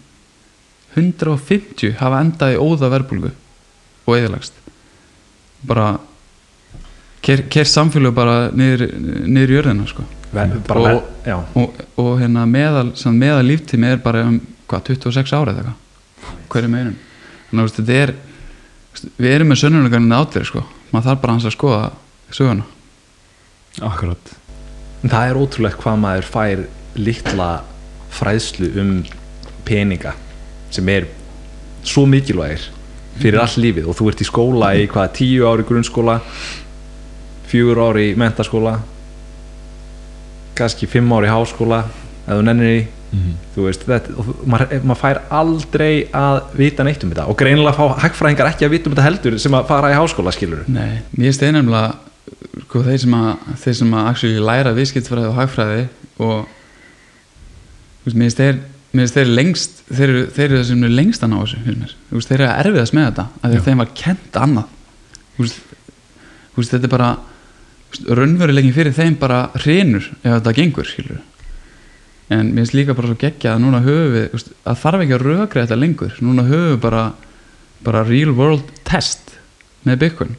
150 0.96 1.94
hafa 2.00 2.20
endað 2.24 2.54
í 2.56 2.60
óða 2.60 2.90
verbulgu 2.92 3.30
og 4.06 4.16
eðalagst 4.18 4.58
bara 5.66 5.94
ker, 7.22 7.44
ker 7.52 7.68
samfélag 7.68 8.14
bara 8.16 8.36
niður, 8.54 8.88
jörðina 9.56 9.86
sko. 9.88 10.04
ver, 10.32 10.56
bara, 10.66 10.94
Og- 10.96 11.26
já, 11.26 11.36
og, 11.54 11.82
og 11.96 12.20
hérna 12.20 12.46
meðal, 12.46 12.90
meðal 13.14 13.46
líftími 13.46 13.92
er 13.92 14.02
bara 14.02 14.24
um 14.26 14.40
hvað, 14.72 14.84
26 14.90 15.34
ára 15.36 15.54
eða 15.54 15.62
eitthvað? 15.62 16.36
Hverju 16.52 16.72
meinum 16.72 17.00
þannig 17.52 17.68
að 17.68 17.74
þetta 17.78 17.98
er 18.02 18.14
við 19.20 19.32
erum 19.32 19.50
með 19.52 19.60
sönnunargarnir 19.62 20.18
áttir 20.18 20.46
sko. 20.48 20.62
maður 20.92 21.08
þarf 21.08 21.20
bara 21.22 21.34
hans 21.36 21.48
að 21.48 21.54
skoða 21.56 21.82
söguna. 22.32 22.64
Akkurat. 23.80 24.32
Það 25.02 25.28
er 25.28 25.40
ótrúlegt 25.40 25.80
hvað 25.80 25.98
maður 26.02 26.28
fær 26.28 26.62
litla 26.96 27.48
fræðslu 28.12 28.68
um 28.80 28.92
peninga 29.64 30.12
sem 30.72 30.88
er 30.92 31.08
svo 31.84 32.04
mikilvægir 32.06 32.68
fyrir 33.20 33.40
all 33.40 33.56
lífið. 33.56 33.88
Og 33.88 33.96
þú 33.96 34.10
ert 34.10 34.22
í 34.24 34.28
skóla 34.28 34.72
í 34.76 34.86
hvað, 34.88 35.14
tíu 35.18 35.48
ári 35.48 35.66
grunnskóla 35.68 36.20
fjögur 37.48 37.82
ári 37.88 38.12
í 38.12 38.16
mentaskóla 38.16 38.78
kannski 40.56 40.88
fimm 40.88 41.12
ári 41.16 41.28
í 41.28 41.32
háskóla 41.32 41.82
ef 42.26 42.32
þú 42.36 42.42
nennir 42.48 42.74
í 42.80 42.82
Mhm. 43.12 43.32
þú 43.54 43.64
veist, 43.66 43.82
þetta, 43.84 44.14
og 44.16 44.28
maður, 44.48 44.70
maður 44.88 45.00
fær 45.02 45.18
aldrei 45.36 46.06
að 46.16 46.38
vita 46.56 46.84
neitt 46.86 47.02
um 47.04 47.10
þetta. 47.10 47.26
Og 47.28 47.36
greinilega 47.36 47.74
fá 47.76 47.98
hagfræðingar 48.06 48.48
ekki 48.48 48.64
að 48.64 48.70
vita 48.72 48.88
um 48.88 48.94
þetta 48.94 49.04
heldur 49.04 49.34
sem 49.38 49.52
að 49.52 49.66
fara 49.68 49.90
í 49.92 49.96
háskóla 49.98 50.32
skilur 50.32 50.62
Nei, 50.72 51.02
mér 51.20 51.34
stein 51.36 51.52
nefnilega 51.52 51.90
sko, 52.62 52.80
þeir 52.86 53.00
sem 53.02 53.16
að, 53.18 53.42
þeir 53.60 53.74
sem 53.82 53.92
að 53.92 54.08
actually 54.08 54.40
læra 54.48 54.72
viðskiptfræði 54.78 55.28
og 55.28 55.36
hagfræði 55.36 55.82
og 56.24 56.46
veist, 58.06 58.16
mér 58.16 58.32
stein 58.32 58.62
mér 58.92 59.02
finnst 59.04 59.14
þeir 59.18 59.26
eru 59.26 59.36
lengst 59.36 59.82
þeir 59.92 60.08
eru, 60.08 60.22
þeir 60.32 60.46
eru 60.46 60.62
þessum 60.62 60.86
lengst 60.96 61.22
að 61.26 61.30
ná 61.32 61.36
þessu 61.42 61.60
fyrir 61.66 61.78
mér. 61.82 61.92
Þú 62.08 62.16
veist, 62.16 62.28
þeir 62.32 62.40
eru 62.40 62.48
að 62.48 62.62
erfiðast 62.64 62.96
með 62.96 63.06
þetta 63.10 63.26
af 63.42 63.44
því 63.52 63.60
að 63.60 63.68
þeim 63.68 63.82
var 63.84 63.92
kent 64.00 64.40
annað. 64.40 64.72
Veist, 65.36 65.60
veist, 66.56 66.72
þetta 66.72 66.88
er 66.88 66.94
bara 66.96 67.10
raunveruleikin 68.08 68.72
fyrir 68.76 68.96
þeim 68.96 69.18
bara 69.20 69.42
hrinur 69.60 70.08
ef 70.24 70.30
þetta 70.38 70.56
gengur 70.56 70.88
skilur 70.88 71.20
en 72.32 72.50
mér 72.52 72.62
finnst 72.62 72.76
líka 72.76 72.96
bara 72.96 73.10
svo 73.10 73.18
geggja 73.20 73.54
að 73.54 73.62
núna 73.64 73.82
höfum 73.84 74.16
við 74.16 74.48
að 74.68 74.80
þarf 74.82 75.04
ekki 75.04 75.16
að 75.16 75.26
rökra 75.26 75.64
þetta 75.64 75.78
lengur. 75.78 76.16
Núna 76.24 76.46
höfum 76.48 76.72
við 76.74 76.80
bara, 76.82 77.04
bara 77.84 78.04
real 78.08 78.34
world 78.38 78.72
test 78.88 79.36
með 79.86 80.02
Bitcoin. 80.04 80.34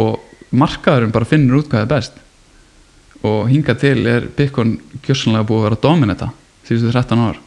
Og 0.00 0.20
markaðurinn 0.54 1.14
bara 1.14 1.28
finnur 1.28 1.62
út 1.62 1.70
hvað 1.72 1.86
er 1.86 1.90
best. 1.94 2.20
Og 3.24 3.48
hinga 3.48 3.76
til 3.80 3.98
er 4.10 4.28
Bitcoin 4.36 4.76
gjössanlega 5.04 5.48
búið 5.48 5.62
að 5.62 5.68
vera 5.68 5.82
dominata 5.86 6.30
síðustu 6.68 6.92
13 6.92 7.24
ár. 7.24 7.40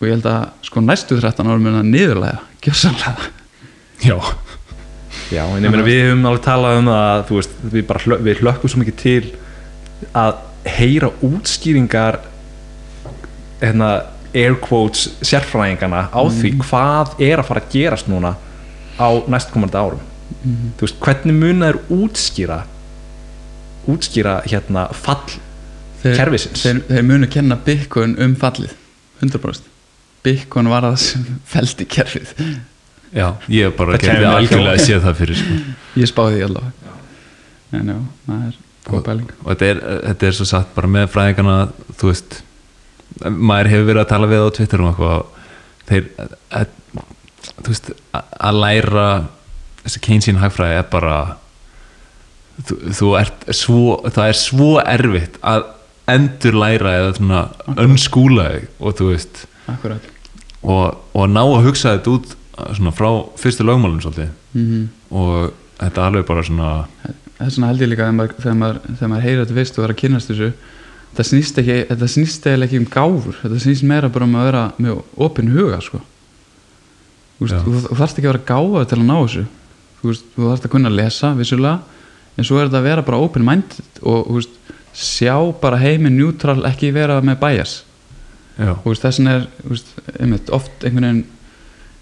Og 0.00 0.08
ég 0.08 0.16
held 0.16 0.28
að 0.28 0.68
sko 0.68 0.82
næstu 0.84 1.20
13 1.20 1.50
ár 1.50 1.62
mun 1.62 1.80
að 1.80 1.90
niðurlega 1.92 2.42
gjössanlega 2.64 3.30
já, 4.04 4.16
Já, 5.32 5.44
en 5.48 5.64
ég 5.64 5.72
meina 5.72 5.84
við 5.86 6.02
höfum 6.08 6.26
alveg 6.28 6.44
talað 6.44 6.78
um 6.80 6.88
að 6.92 7.22
þú 7.28 7.38
veist, 7.38 7.54
við 7.72 7.84
bara 7.88 8.02
hlö, 8.04 8.16
við 8.26 8.40
hlökkum 8.42 8.70
svo 8.70 8.80
mikið 8.82 8.96
til 9.00 9.30
að 10.20 10.34
heyra 10.74 11.10
útskýringar 11.24 12.18
hérna 13.60 13.90
air 14.34 14.56
quotes 14.62 15.08
sérfræðingana 15.22 16.08
á 16.10 16.20
því 16.26 16.54
hvað 16.64 17.14
er 17.22 17.38
að 17.38 17.48
fara 17.50 17.62
að 17.62 17.74
gerast 17.76 18.10
núna 18.10 18.34
á 18.98 19.08
næstkomandi 19.30 19.78
árum. 19.78 20.02
Þú 20.78 20.86
veist, 20.86 20.98
hvernig 21.02 21.36
muna 21.38 21.72
er 21.72 21.78
útskýra 21.92 22.64
útskýra 23.90 24.38
hérna 24.48 24.86
fall 24.96 25.36
þeir, 26.02 26.16
Kerfisins. 26.16 26.64
þeir, 26.64 26.80
þeir 26.88 27.06
munu 27.08 27.28
kenna 27.30 27.58
Bitcoin 27.60 28.16
um 28.22 28.34
fallið 28.40 28.72
100% 29.20 29.70
Bitcoin 30.24 30.70
var 30.72 30.86
það 30.88 30.94
sem 31.02 31.24
feldi 31.48 31.84
kerfið. 31.84 32.30
Já, 33.14 33.26
ég 33.52 33.74
bara 33.76 33.98
kæmi 34.00 34.14
mér 34.16 34.24
ekki 34.24 34.38
algjörlega 34.38 34.78
að 34.78 34.86
sé 34.86 35.00
það 35.04 35.18
fyrir 35.18 35.38
sko. 35.38 35.58
ég 36.00 36.08
spáði 36.08 36.38
því 36.38 36.46
allavega. 36.46 36.94
En 37.76 37.90
já, 37.92 37.98
það 38.24 38.46
er 38.46 38.56
góð 38.88 39.04
pæling. 39.04 39.34
og 39.42 39.50
þetta 39.50 39.68
er, 39.68 39.82
þetta 40.08 40.28
er 40.28 40.38
svo 40.38 40.46
satt 40.48 40.72
bara 40.74 40.90
með 40.96 41.06
fræðingarna 41.12 41.58
þú 42.00 42.10
veist 42.10 42.38
maður 43.22 43.70
hefur 43.72 43.88
verið 43.90 44.02
að 44.02 44.10
tala 44.10 44.30
við 44.30 44.44
á 44.44 44.54
Twitter 44.56 44.82
um 44.82 44.90
eitthvað 44.90 45.22
þeir 45.88 46.08
að, 46.58 46.74
þú 47.60 47.70
veist, 47.70 47.90
að, 48.14 48.60
læra 48.60 49.06
þessi 49.84 50.04
Keynesian 50.06 50.40
hagfræði 50.42 50.78
er 50.80 50.86
bara 50.92 51.16
þú, 52.64 52.78
þú 53.00 53.10
ert 53.20 53.48
svo 53.54 53.82
það 54.08 54.30
er 54.30 54.40
svo 54.40 54.70
erfitt 54.82 55.38
að 55.44 55.66
endur 56.14 56.58
læra 56.60 56.96
eða 57.00 57.12
svona 57.18 57.42
önskúla 57.80 58.48
og 58.78 58.96
þú 58.98 59.10
veist. 59.12 59.44
Og, 60.64 60.96
og 61.16 61.28
ná 61.28 61.42
að 61.44 61.68
hugsa 61.68 61.94
þetta 61.96 62.16
út 62.16 62.34
svona 62.76 62.92
frá 62.94 63.08
fyrstu 63.40 63.64
lögmálum 63.66 64.02
svolítið. 64.04 64.32
Mm 64.54 64.88
og 65.14 65.52
þetta 65.78 66.00
er 66.00 66.06
alveg 66.08 66.26
bara 66.28 66.44
svona 66.46 66.70
þess 67.38 67.58
vegna 67.58 67.70
held 67.70 67.84
ég 67.84 67.90
líka 67.90 68.06
þegar 68.06 68.16
maður, 68.18 68.36
þegar 68.40 68.58
maður, 68.60 68.80
þegar 68.86 69.10
maður 69.12 69.26
heyrir 69.26 69.42
þetta 69.42 69.58
fyrst 69.58 69.78
og 69.78 69.84
er 69.84 69.94
að 69.94 70.00
kynast 70.02 70.30
þessu 70.30 70.50
þetta 71.14 71.26
snýst 71.28 71.60
ekki, 71.62 71.76
þetta 71.92 72.08
snýst 72.10 72.46
eiginlega 72.48 72.66
ekki 72.66 72.80
um 72.82 72.88
gáfur 72.90 73.36
þetta 73.38 73.60
snýst 73.62 73.86
meira 73.86 74.10
bara 74.10 74.26
um 74.26 74.34
að 74.34 74.48
vera 74.48 74.62
með 74.82 75.02
opinn 75.22 75.52
huga 75.54 75.78
sko. 75.84 76.00
Þú, 77.38 77.46
veist, 77.46 77.54
Já. 77.54 77.60
þú, 77.62 77.96
þarft 78.00 78.18
ekki 78.18 78.26
að 78.26 78.32
vera 78.32 78.48
gáfa 78.48 78.84
til 78.90 78.98
að 78.98 79.06
ná 79.06 79.14
þessu. 79.14 79.44
Þú, 80.00 80.08
veist, 80.10 80.26
þú 80.34 80.48
þarft 80.50 80.66
að 80.66 80.72
kunna 80.74 80.90
að 80.90 80.98
lesa 80.98 81.30
vissulega, 81.38 82.02
en 82.34 82.48
svo 82.48 82.58
er 82.58 82.68
þetta 82.68 82.80
að 82.80 82.88
vera 82.88 83.06
bara 83.06 83.20
open 83.22 83.46
minded 83.46 84.00
og 84.02 84.28
þú 84.28 84.38
veist, 84.40 84.58
sjá 84.94 85.34
bara 85.62 85.80
heiminn 85.82 86.18
neutral, 86.18 86.60
ekki 86.66 86.92
vera 86.94 87.20
með 87.22 87.38
bias. 87.42 87.76
Já, 88.58 88.72
og 88.74 88.82
þú 88.84 88.92
veist, 88.92 89.06
þessin 89.06 89.30
er 89.30 89.46
þú 89.60 89.72
veist, 89.74 89.94
einmitt, 90.18 90.52
oft 90.54 90.86
einhvern 90.86 91.08
veginn 91.08 91.22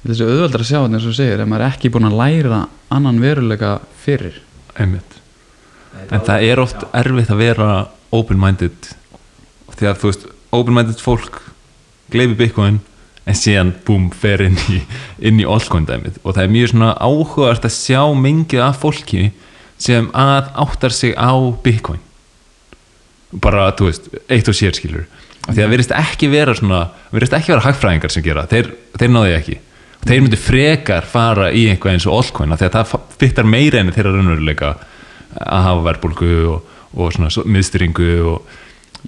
þessi 0.03 0.27
auðveldar 0.27 0.64
að 0.64 0.68
sjá 0.68 0.79
þetta 0.81 0.96
eins 0.96 1.05
og 1.05 1.12
þú 1.12 1.18
segir 1.20 1.42
ef 1.44 1.48
maður 1.53 1.64
er 1.64 1.77
ekki 1.77 1.90
búin 1.94 2.09
að 2.09 2.18
læra 2.18 2.62
annan 2.92 3.20
veruleika 3.22 3.77
fyrir. 4.03 4.40
Einmitt. 4.81 5.18
En 6.09 6.25
það 6.25 6.48
er 6.48 6.61
oft 6.62 6.85
erfitt 6.96 7.31
að 7.31 7.42
vera 7.44 7.68
open-minded. 8.12 8.88
því 8.88 9.02
að 9.90 10.01
þú 10.03 10.11
veist, 10.12 10.27
open-minded 10.53 11.01
fólk 11.03 11.40
gleifi 12.12 12.37
Bitcoin 12.38 12.81
en 13.27 13.38
síðan 13.38 13.71
búm, 13.87 14.09
fer 14.11 14.42
inn 14.49 14.57
í, 14.75 14.81
inn 15.23 15.38
í 15.40 15.47
altcoin 15.47 15.87
dæmið. 15.88 16.16
Og 16.27 16.35
það 16.35 16.42
er 16.47 16.55
mjög 16.57 16.71
svona 16.73 16.92
áhugavert 16.99 17.66
að 17.68 17.75
sjá 17.77 18.01
mingið 18.18 18.64
af 18.66 18.81
fólki 18.83 19.29
sem 19.83 20.09
að 20.14 20.51
áttar 20.64 20.95
sig 20.95 21.14
á 21.14 21.31
Bitcoin. 21.62 22.01
Bara, 23.33 23.71
þú 23.79 23.87
veist, 23.88 24.09
eitt 24.29 24.49
og 24.51 24.57
sér 24.59 24.75
skilur 24.77 25.07
því 25.42 25.57
að 25.57 25.57
það 25.59 25.71
verðist 25.73 25.92
ekki 25.99 26.29
vera 26.31 26.53
svona 26.55 26.81
verðist 27.11 27.33
ekki 27.35 27.51
vera 27.51 27.64
hagfræðingar 27.64 28.12
sem 28.14 28.23
gera 28.23 28.45
þeir, 28.51 28.68
þeir 29.01 29.11
náðu 29.11 29.33
ekki. 29.38 29.57
Og 30.03 30.05
þeir 30.11 30.21
myndu 30.23 30.38
frekar 30.38 31.07
fara 31.11 31.49
í 31.51 31.64
einhvað 31.73 31.97
eins 31.97 32.07
og 32.07 32.18
altcoin 32.21 32.53
af 32.55 32.61
því 32.61 32.68
að 32.68 32.77
það 32.77 33.09
fyttar 33.23 33.49
meira 33.51 33.81
enn 33.81 33.90
þeirra 33.95 34.12
raunveruleika 34.14 34.71
að 35.42 35.66
hafa 35.66 35.83
verðbólgu 35.88 36.31
og, 36.53 36.68
og 36.95 37.11
svona 37.16 37.31
svo- 37.35 37.47
miðstyringu 37.49 38.09
og, 38.35 38.55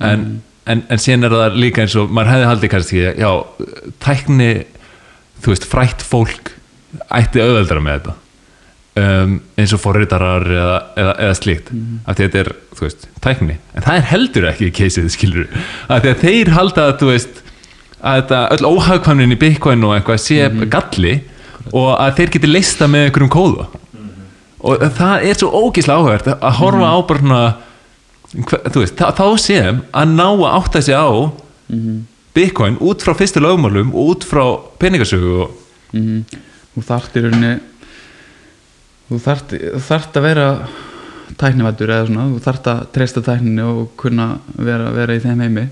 en, 0.08 0.24
en, 0.70 0.84
en 0.88 1.00
síðan 1.00 1.28
er 1.28 1.34
það 1.34 1.58
líka 1.60 1.84
eins 1.84 1.96
og 2.00 2.12
maður 2.14 2.34
hefði 2.34 2.50
haldið 2.50 2.72
kannski 2.74 3.02
já, 3.20 3.30
tækni 4.04 4.50
þú 5.44 5.52
veist, 5.52 5.66
frætt 5.68 6.04
fólk 6.04 6.52
ætti 7.12 7.42
auðveldara 7.42 7.82
með 7.84 7.98
þetta. 7.98 8.20
Um, 8.94 9.32
eins 9.58 9.72
og 9.74 9.80
forritarar 9.82 10.44
eða, 10.46 10.76
eða, 11.02 11.14
eða 11.26 11.36
slíkt. 11.38 11.70
Af 12.06 12.14
því 12.14 12.26
að 12.26 12.28
þetta 12.28 12.42
er, 12.44 12.50
þú 12.78 12.86
veist, 12.86 13.06
tækni. 13.24 13.56
En 13.74 13.86
það 13.86 13.98
er 13.98 14.08
heldur 14.12 14.48
ekki 14.52 14.70
keisið, 14.78 15.08
skilur 15.12 15.48
af 15.88 16.04
því 16.04 16.12
að 16.12 16.22
þeir 16.22 16.52
halda 16.54 16.88
að, 16.88 16.96
þú 17.00 17.10
veist 17.10 17.40
að 17.98 18.20
þetta, 18.20 18.42
öll 18.54 18.68
óhagkvæmnin 18.70 19.34
í 19.34 19.40
Bitcoin 19.40 19.86
og 19.88 19.96
eitthvað 19.96 20.22
sé 20.22 20.68
galli 20.70 21.14
og 21.72 21.90
að 21.96 22.20
þeir 22.20 22.34
geti 22.36 22.50
leista 22.50 22.88
með 22.90 23.08
einhverjum 23.08 23.34
kóða. 23.34 23.68
Og 24.64 24.84
það 24.96 25.26
er 25.28 25.38
svo 25.40 25.50
ógíslega 25.52 25.98
áhugavert 25.98 26.28
að 26.34 26.58
horfa 26.60 26.92
á 26.94 26.98
bara 27.04 27.24
svona 27.24 27.44
veist, 28.34 28.96
þá, 28.98 29.06
þá 29.14 29.26
sem 29.38 29.82
að 29.94 30.14
ná 30.16 30.26
að 30.30 30.48
átta 30.58 30.82
sig 30.82 30.94
á 30.98 31.08
Bitcoin 32.34 32.76
út 32.82 33.02
frá 33.06 33.14
fyrstu 33.14 33.40
lögmálum 33.42 33.92
og 33.94 34.10
út 34.14 34.24
frá 34.26 34.44
peningasögu 34.82 35.36
og 35.44 35.60
mm 35.94 36.24
þú 36.74 36.82
þarft 36.82 37.14
í 37.14 37.20
rauninni 37.22 37.52
þú 39.06 39.18
þarft, 39.22 39.52
þú 39.54 39.80
þarft 39.86 40.16
að 40.18 40.24
vera 40.24 40.46
tæknivættur 41.38 41.92
eða 41.94 42.06
svona 42.08 42.24
þú 42.32 42.40
þarft 42.48 42.68
að 42.72 42.80
treysta 42.96 43.22
tækninni 43.28 43.62
og 43.62 43.92
kunna 44.00 44.26
vera, 44.58 44.88
vera 44.96 45.14
í 45.14 45.20
þeim 45.22 45.44
heimi. 45.44 45.64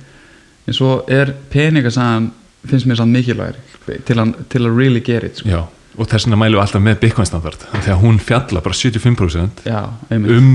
En 0.71 0.77
svo 0.79 0.93
er 1.11 1.33
peningasagan 1.51 2.29
finnst 2.71 2.87
mér 2.87 3.01
samt 3.01 3.17
mikilvægri 3.17 3.99
til, 4.07 4.17
að- 4.23 4.37
til 4.53 4.63
að 4.63 4.77
really 4.79 5.01
get 5.03 5.25
it 5.27 5.41
sko. 5.43 5.49
Já, 5.51 5.65
og 5.99 6.07
þess 6.13 6.29
vegna 6.29 6.39
mælum 6.45 6.61
við 6.61 6.63
alltaf 6.69 6.85
með 6.87 7.01
Bitcoin 7.03 7.27
standard 7.27 7.67
þegar 7.73 7.99
hún 8.05 8.21
fjalla 8.23 8.63
bara 8.63 8.79
75% 8.79 9.67
já, 9.67 9.81
um 10.15 10.53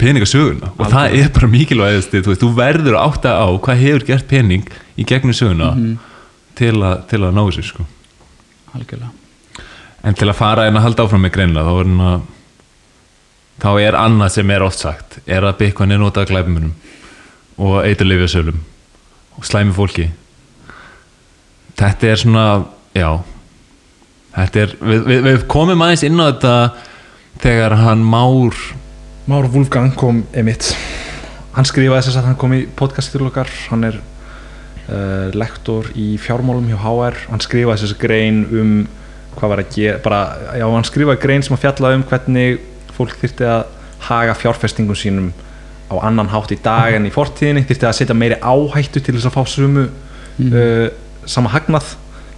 peningasöguna 0.00 0.72
og 0.74 0.90
það 0.90 1.16
er 1.20 1.30
bara 1.34 1.50
mikilvægist 1.52 2.14
þú, 2.14 2.36
þú 2.40 2.50
verður 2.56 2.98
að 2.98 3.08
átta 3.08 3.34
á 3.38 3.46
hvað 3.54 3.82
hefur 3.82 4.06
gert 4.08 4.28
pening 4.30 4.68
í 4.98 5.06
gegnum 5.06 5.36
söguna 5.36 5.72
til, 6.58 6.76
a, 6.82 6.96
til 7.10 7.20
að 7.22 7.34
ná 7.34 7.42
þessu 7.42 7.66
sko. 7.68 7.86
algjörlega. 8.74 9.12
En 10.04 10.16
til 10.18 10.28
að 10.28 10.38
fara 10.38 10.66
en 10.68 10.78
að 10.78 10.86
halda 10.88 11.06
áfram 11.06 11.24
með 11.24 11.34
greinlega 11.38 11.70
þá 11.70 11.80
er, 11.80 11.90
hana, 11.90 12.10
þá 13.64 13.70
er 13.86 13.98
annað 13.98 14.34
sem 14.36 14.54
er 14.54 14.66
oft 14.66 14.82
sagt 14.82 15.18
er 15.24 15.46
að 15.46 15.58
Bitcoin 15.62 15.94
er 15.94 16.02
notað 16.02 16.26
að 16.26 16.34
glæpumunum 16.34 16.74
og 17.64 17.76
eiturlifja 17.84 18.32
sölum 18.34 18.58
og 19.38 19.46
slæmi 19.46 19.74
fólki. 19.74 20.08
Þetta 21.78 22.10
er 22.10 22.20
svona 22.20 22.46
já 22.94 23.08
er, 24.34 24.74
við, 24.78 25.04
við, 25.06 25.20
við 25.26 25.46
komum 25.50 25.82
aðeins 25.86 26.04
inn 26.06 26.18
á 26.18 26.26
þetta 26.30 26.54
þegar 27.42 27.76
hann 27.82 28.04
Már 28.06 28.58
Már 29.24 29.46
Wolfgang 29.48 29.94
kom 29.96 30.18
emitt 30.36 30.74
hann 31.54 31.64
skrifaði 31.64 32.04
þess 32.04 32.18
að 32.20 32.26
hann 32.28 32.36
kom 32.36 32.52
í 32.52 32.64
podcast 32.76 33.14
til 33.14 33.22
okkar. 33.24 33.48
Hann 33.70 33.86
er 33.88 33.94
uh, 33.96 35.30
lektor 35.32 35.86
í 35.96 36.18
fjármálum 36.20 36.66
hjá 36.68 36.76
HR 36.82 37.16
hann 37.30 37.40
skrifaði 37.40 37.86
þess 37.86 37.94
að 37.94 38.02
grein 38.02 38.42
um 38.50 38.74
hvað 39.38 39.50
var 39.54 39.62
að 39.62 39.70
gera, 39.78 40.02
bara, 40.04 40.18
já 40.60 40.64
hann 40.68 40.84
skrifaði 40.84 41.22
grein 41.22 41.46
sem 41.46 41.56
að 41.56 41.62
fjalla 41.64 41.94
um 41.96 42.04
hvernig 42.10 42.60
fólk 42.98 43.16
þyrfti 43.22 43.48
að 43.48 43.64
haga 44.10 44.36
fjárfestingum 44.42 45.00
sínum 45.00 45.32
á 45.88 45.94
annan 46.04 46.28
hátt 46.28 46.52
í 46.52 46.60
dag 46.60 46.98
en 46.98 47.08
í 47.08 47.14
fortíðinni. 47.14 47.64
Þyrfti 47.64 47.88
að 47.88 47.96
setja 48.02 48.18
meiri 48.18 48.36
áhættu 48.44 49.00
til 49.00 49.16
þess 49.16 49.30
að 49.30 49.38
fá 49.38 49.54
sumu 49.54 49.86
uh, 49.88 50.86
sama 51.24 51.54
hagnað 51.56 51.94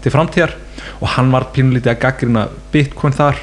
til 0.06 0.14
framtíðar. 0.14 0.54
Og 1.02 1.10
hann 1.16 1.34
var 1.34 1.50
pínulítið 1.50 1.96
að 1.96 2.02
gaggrina 2.06 2.46
Bitcoin 2.70 3.18
þar 3.18 3.42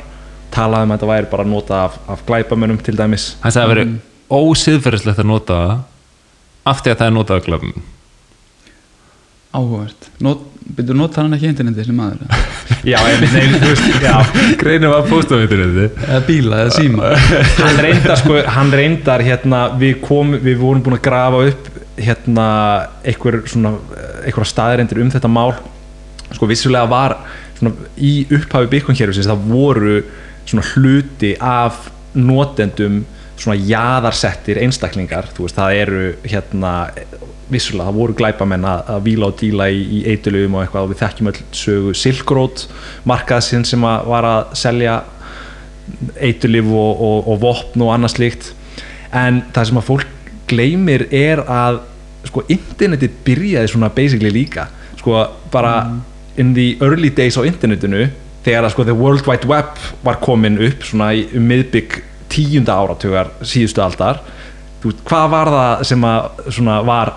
talaði 0.54 0.88
um 0.88 0.94
að 0.94 1.00
þetta 1.02 1.12
væri 1.14 1.32
bara 1.32 1.48
að 1.48 1.54
nota 1.54 1.80
af, 1.88 1.98
af 2.14 2.22
glæpamönnum 2.28 2.84
til 2.86 2.98
dæmis. 3.00 3.32
Hann 3.44 3.56
sagði 3.56 3.66
að 3.66 3.74
veri 3.74 3.88
ósiðferðislegt 4.34 5.24
að 5.24 5.30
nota 5.30 5.60
það 5.64 5.76
af 6.72 6.80
því 6.84 6.94
að 6.94 7.02
það 7.02 7.10
er 7.10 7.18
notað 7.18 7.40
að 7.42 7.50
glæpumunum 7.50 7.90
áhugavert. 9.54 10.08
Not, 10.24 10.42
byrju, 10.76 10.96
nota 10.98 11.22
hann 11.22 11.36
ekki 11.38 11.50
interneti 11.52 11.86
sem 11.86 11.98
maður? 11.98 12.24
Já, 12.90 12.98
ég, 13.08 13.22
já. 14.04 14.16
Greinum 14.60 14.92
að 14.96 15.06
posta 15.12 15.38
á 15.38 15.44
interneti 15.44 15.86
eða 16.08 16.22
bíla 16.28 16.64
eða 16.66 16.74
síma. 16.76 17.12
Hann 17.62 17.78
reyndar 17.86 18.20
sko, 18.20 18.40
hann 18.52 18.74
reyndar 18.76 19.24
hérna, 19.24 19.62
við 19.80 20.02
kom, 20.04 20.34
við 20.44 20.58
vorum 20.60 20.82
búin 20.84 20.98
að 20.98 21.04
grafa 21.06 21.40
upp 21.48 21.70
hérna 21.96 22.48
einhver 23.08 23.38
svona, 23.48 23.76
einhverja 24.26 24.50
staðreindir 24.52 25.00
um 25.06 25.14
þetta 25.14 25.32
mál. 25.32 25.54
Sko 26.34 26.50
vissulega 26.50 26.90
var 26.92 27.16
svona, 27.60 27.72
í 27.96 28.26
upphafi 28.26 28.72
Bitcoin 28.74 29.00
kerfisins 29.00 29.32
það 29.32 29.48
voru 29.54 29.96
svona 30.46 30.66
hluti 30.74 31.34
af 31.40 31.90
notendum 32.14 33.04
svona 33.40 33.58
jaðarsettir 33.58 34.60
einstaklingar. 34.64 35.30
Þú 35.34 35.48
veist 35.48 35.58
það 35.58 35.78
eru 35.82 36.04
hérna 36.24 36.74
vissulega 37.54 37.90
það 37.90 37.98
voru 37.98 38.16
glæpamenn 38.18 38.66
að, 38.66 38.84
að 38.96 39.08
víla 39.08 39.30
og 39.30 39.38
díla 39.40 39.68
í, 39.70 39.82
í 39.82 40.00
eitulugum 40.14 40.58
og 40.58 40.64
eitthvað 40.64 40.86
og 40.86 40.92
við 40.94 41.02
þekkjum 41.02 41.32
öll 41.32 41.42
sögu 41.60 41.96
Silk 41.98 42.34
Road 42.34 42.64
markaðsinn 43.10 43.66
sem 43.68 43.84
að 43.88 44.08
var 44.14 44.28
að 44.30 44.54
selja 44.58 45.00
eitulif 46.24 46.70
og, 46.72 47.04
og, 47.04 47.32
og 47.34 47.42
vopn 47.44 47.86
og 47.86 47.94
annað 47.94 48.16
slíkt. 48.16 48.52
En 49.14 49.44
það 49.54 49.70
sem 49.70 49.82
að 49.82 49.90
fólk 49.90 50.32
gleymir 50.50 51.08
er 51.14 51.44
að 51.44 51.84
sko 52.30 52.46
internetið 52.52 53.20
byrjaði 53.28 53.74
svona 53.74 53.92
basically 53.94 54.32
líka. 54.34 54.70
Sko 55.02 55.26
bara 55.52 55.76
in 56.40 56.54
the 56.56 56.74
early 56.82 57.12
days 57.14 57.38
á 57.38 57.44
internetinu 57.46 58.08
þegar 58.44 58.68
að 58.68 58.74
sko 58.74 58.86
the 58.88 58.96
world 58.98 59.28
wide 59.28 59.48
web 59.50 59.78
var 60.04 60.20
komin 60.24 60.60
upp 60.68 60.84
svona 60.88 61.12
í 61.16 61.26
um 61.38 61.46
miðbygg 61.48 62.02
tíunda 62.34 62.76
áratugar 62.80 63.32
síðustu 63.46 63.84
aldar. 63.84 64.22
Þú 64.82 64.92
veist, 64.92 65.04
hvað 65.08 65.30
var 65.32 65.52
það 65.54 65.86
sem 65.92 66.08
að 66.10 66.44
svona 66.58 66.80
var, 66.88 67.14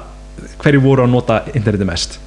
hverju 0.62 0.84
voru 0.84 1.06
að 1.06 1.12
nota 1.14 1.40
internetið 1.52 1.90
mest? 1.90 2.18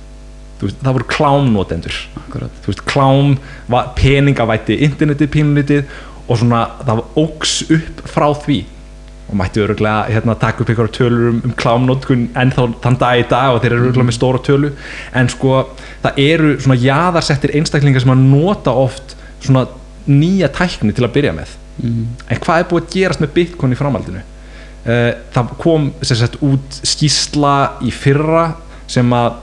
Þú 0.60 0.68
veist, 0.68 0.82
það 0.84 0.98
voru 0.98 1.10
klámnotendur. 1.14 2.00
Þú 2.34 2.72
veist, 2.72 2.84
klám 2.90 3.38
var 3.72 3.94
peningavætti 4.00 4.82
internetið, 4.90 5.32
pínlitið 5.38 5.96
og 6.30 6.42
svona 6.42 6.66
það 6.84 7.06
óks 7.24 7.56
upp 7.72 8.04
frá 8.10 8.28
því 8.44 8.60
og 9.30 9.38
mætti 9.38 9.62
öruglega 9.62 10.10
hérna, 10.10 10.36
taka 10.42 10.64
upp 10.64 10.72
einhverja 10.74 10.96
tölur 10.98 11.30
um, 11.30 11.42
um 11.46 11.56
klámnótkun 11.58 12.28
en 12.40 12.54
þá 12.56 12.62
þann 12.84 13.00
dag 13.02 13.22
í 13.22 13.28
dag 13.30 13.54
og 13.54 13.62
þeir 13.64 13.76
eru 13.76 13.88
öruglega 13.88 14.10
með 14.10 14.18
stóra 14.18 14.44
tölu. 14.46 14.74
En 15.14 15.30
sko 15.30 15.64
það 16.04 16.22
eru 16.26 16.54
svona 16.58 16.80
jaðarsettir 16.82 17.54
einstaklingar 17.60 18.04
sem 18.04 18.14
að 18.16 18.28
nota 18.32 18.74
oft 18.74 19.16
svona 19.44 19.68
nýja 20.10 20.50
tækni 20.54 20.96
til 20.98 21.06
að 21.06 21.16
byrja 21.20 21.36
með. 21.38 21.58
Mm. 21.80 22.08
en 22.28 22.40
hvað 22.44 22.60
er 22.60 22.66
búið 22.68 22.82
að 22.82 22.96
gerast 22.96 23.22
með 23.24 23.36
Bitcoin 23.38 23.72
í 23.72 23.78
framhaldinu? 23.80 24.24
Uh, 24.84 25.12
það 25.36 25.54
kom 25.62 25.86
sagt 26.08 26.40
út 26.44 26.80
skýsla 26.88 27.54
í 27.88 27.92
fyrra 27.94 28.50
sem 28.90 29.08
að 29.16 29.38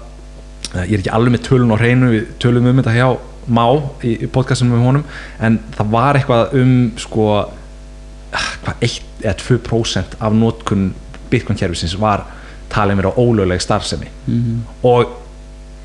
uh, 0.74 0.82
ég 0.82 0.97
er 0.97 1.01
ekki 1.01 1.14
alveg 1.16 1.37
með 1.37 1.45
tölun 1.49 1.72
á 1.72 1.80
hreinu 1.80 2.11
við 2.12 2.28
tölum 2.43 2.68
um 2.68 2.82
þetta 2.82 2.97
hjá 2.97 3.09
Má 3.47 3.62
í, 4.03 4.16
í 4.26 4.28
podcastinu 4.32 4.72
með 4.72 4.80
honum 4.82 5.05
en 5.47 5.61
það 5.76 5.91
var 5.93 6.18
eitthvað 6.18 6.55
um 6.59 6.72
sko 6.99 7.26
ah, 7.37 8.49
hvað 8.64 8.80
1 8.89 8.97
eða 9.26 9.36
2% 9.42 10.16
af 10.20 10.32
notkun 10.38 10.88
Bitcoin 11.30 11.58
kerfisins 11.58 11.96
var 12.00 12.22
talið 12.70 12.98
mér 13.00 13.08
á 13.10 13.18
ólögleg 13.18 13.60
starfsemi 13.62 14.08
Mm. 14.26 14.62
og 14.82 15.22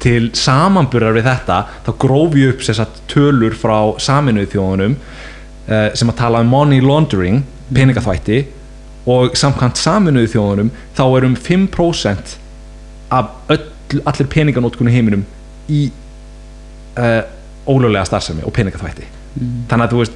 til 0.02 0.32
samanburðar 0.34 1.14
við 1.14 1.28
þetta 1.30 1.58
þá 1.86 1.92
gróf 2.02 2.34
ég 2.40 2.56
upp 2.56 2.64
sagt, 2.66 3.02
tölur 3.08 3.54
frá 3.54 3.94
saminuð 4.02 4.48
þjóðunum 4.56 4.96
uh, 4.98 5.90
sem 5.94 6.10
að 6.10 6.18
tala 6.24 6.40
um 6.42 6.50
money 6.50 6.82
laundering 6.82 7.44
peningaþvætti 7.74 8.40
og 9.06 9.38
samkvæmt 9.38 9.78
saminuð 9.78 10.32
þjóðunum 10.34 10.72
þá 10.98 11.04
er 11.18 11.28
um 11.30 11.36
5% 11.36 12.34
af 13.12 13.30
öll, 13.54 14.02
allir 14.06 14.28
peninganótkunni 14.34 14.92
heiminum 14.96 15.26
í 15.70 15.92
uh, 16.98 17.22
ólöglega 17.70 18.06
starfsemi 18.10 18.44
og 18.46 18.54
peningaþvætti 18.58 19.06
Mm. 19.32 19.62
þannig 19.70 19.86
að 19.86 19.92
þú 19.94 20.00
veist 20.02 20.16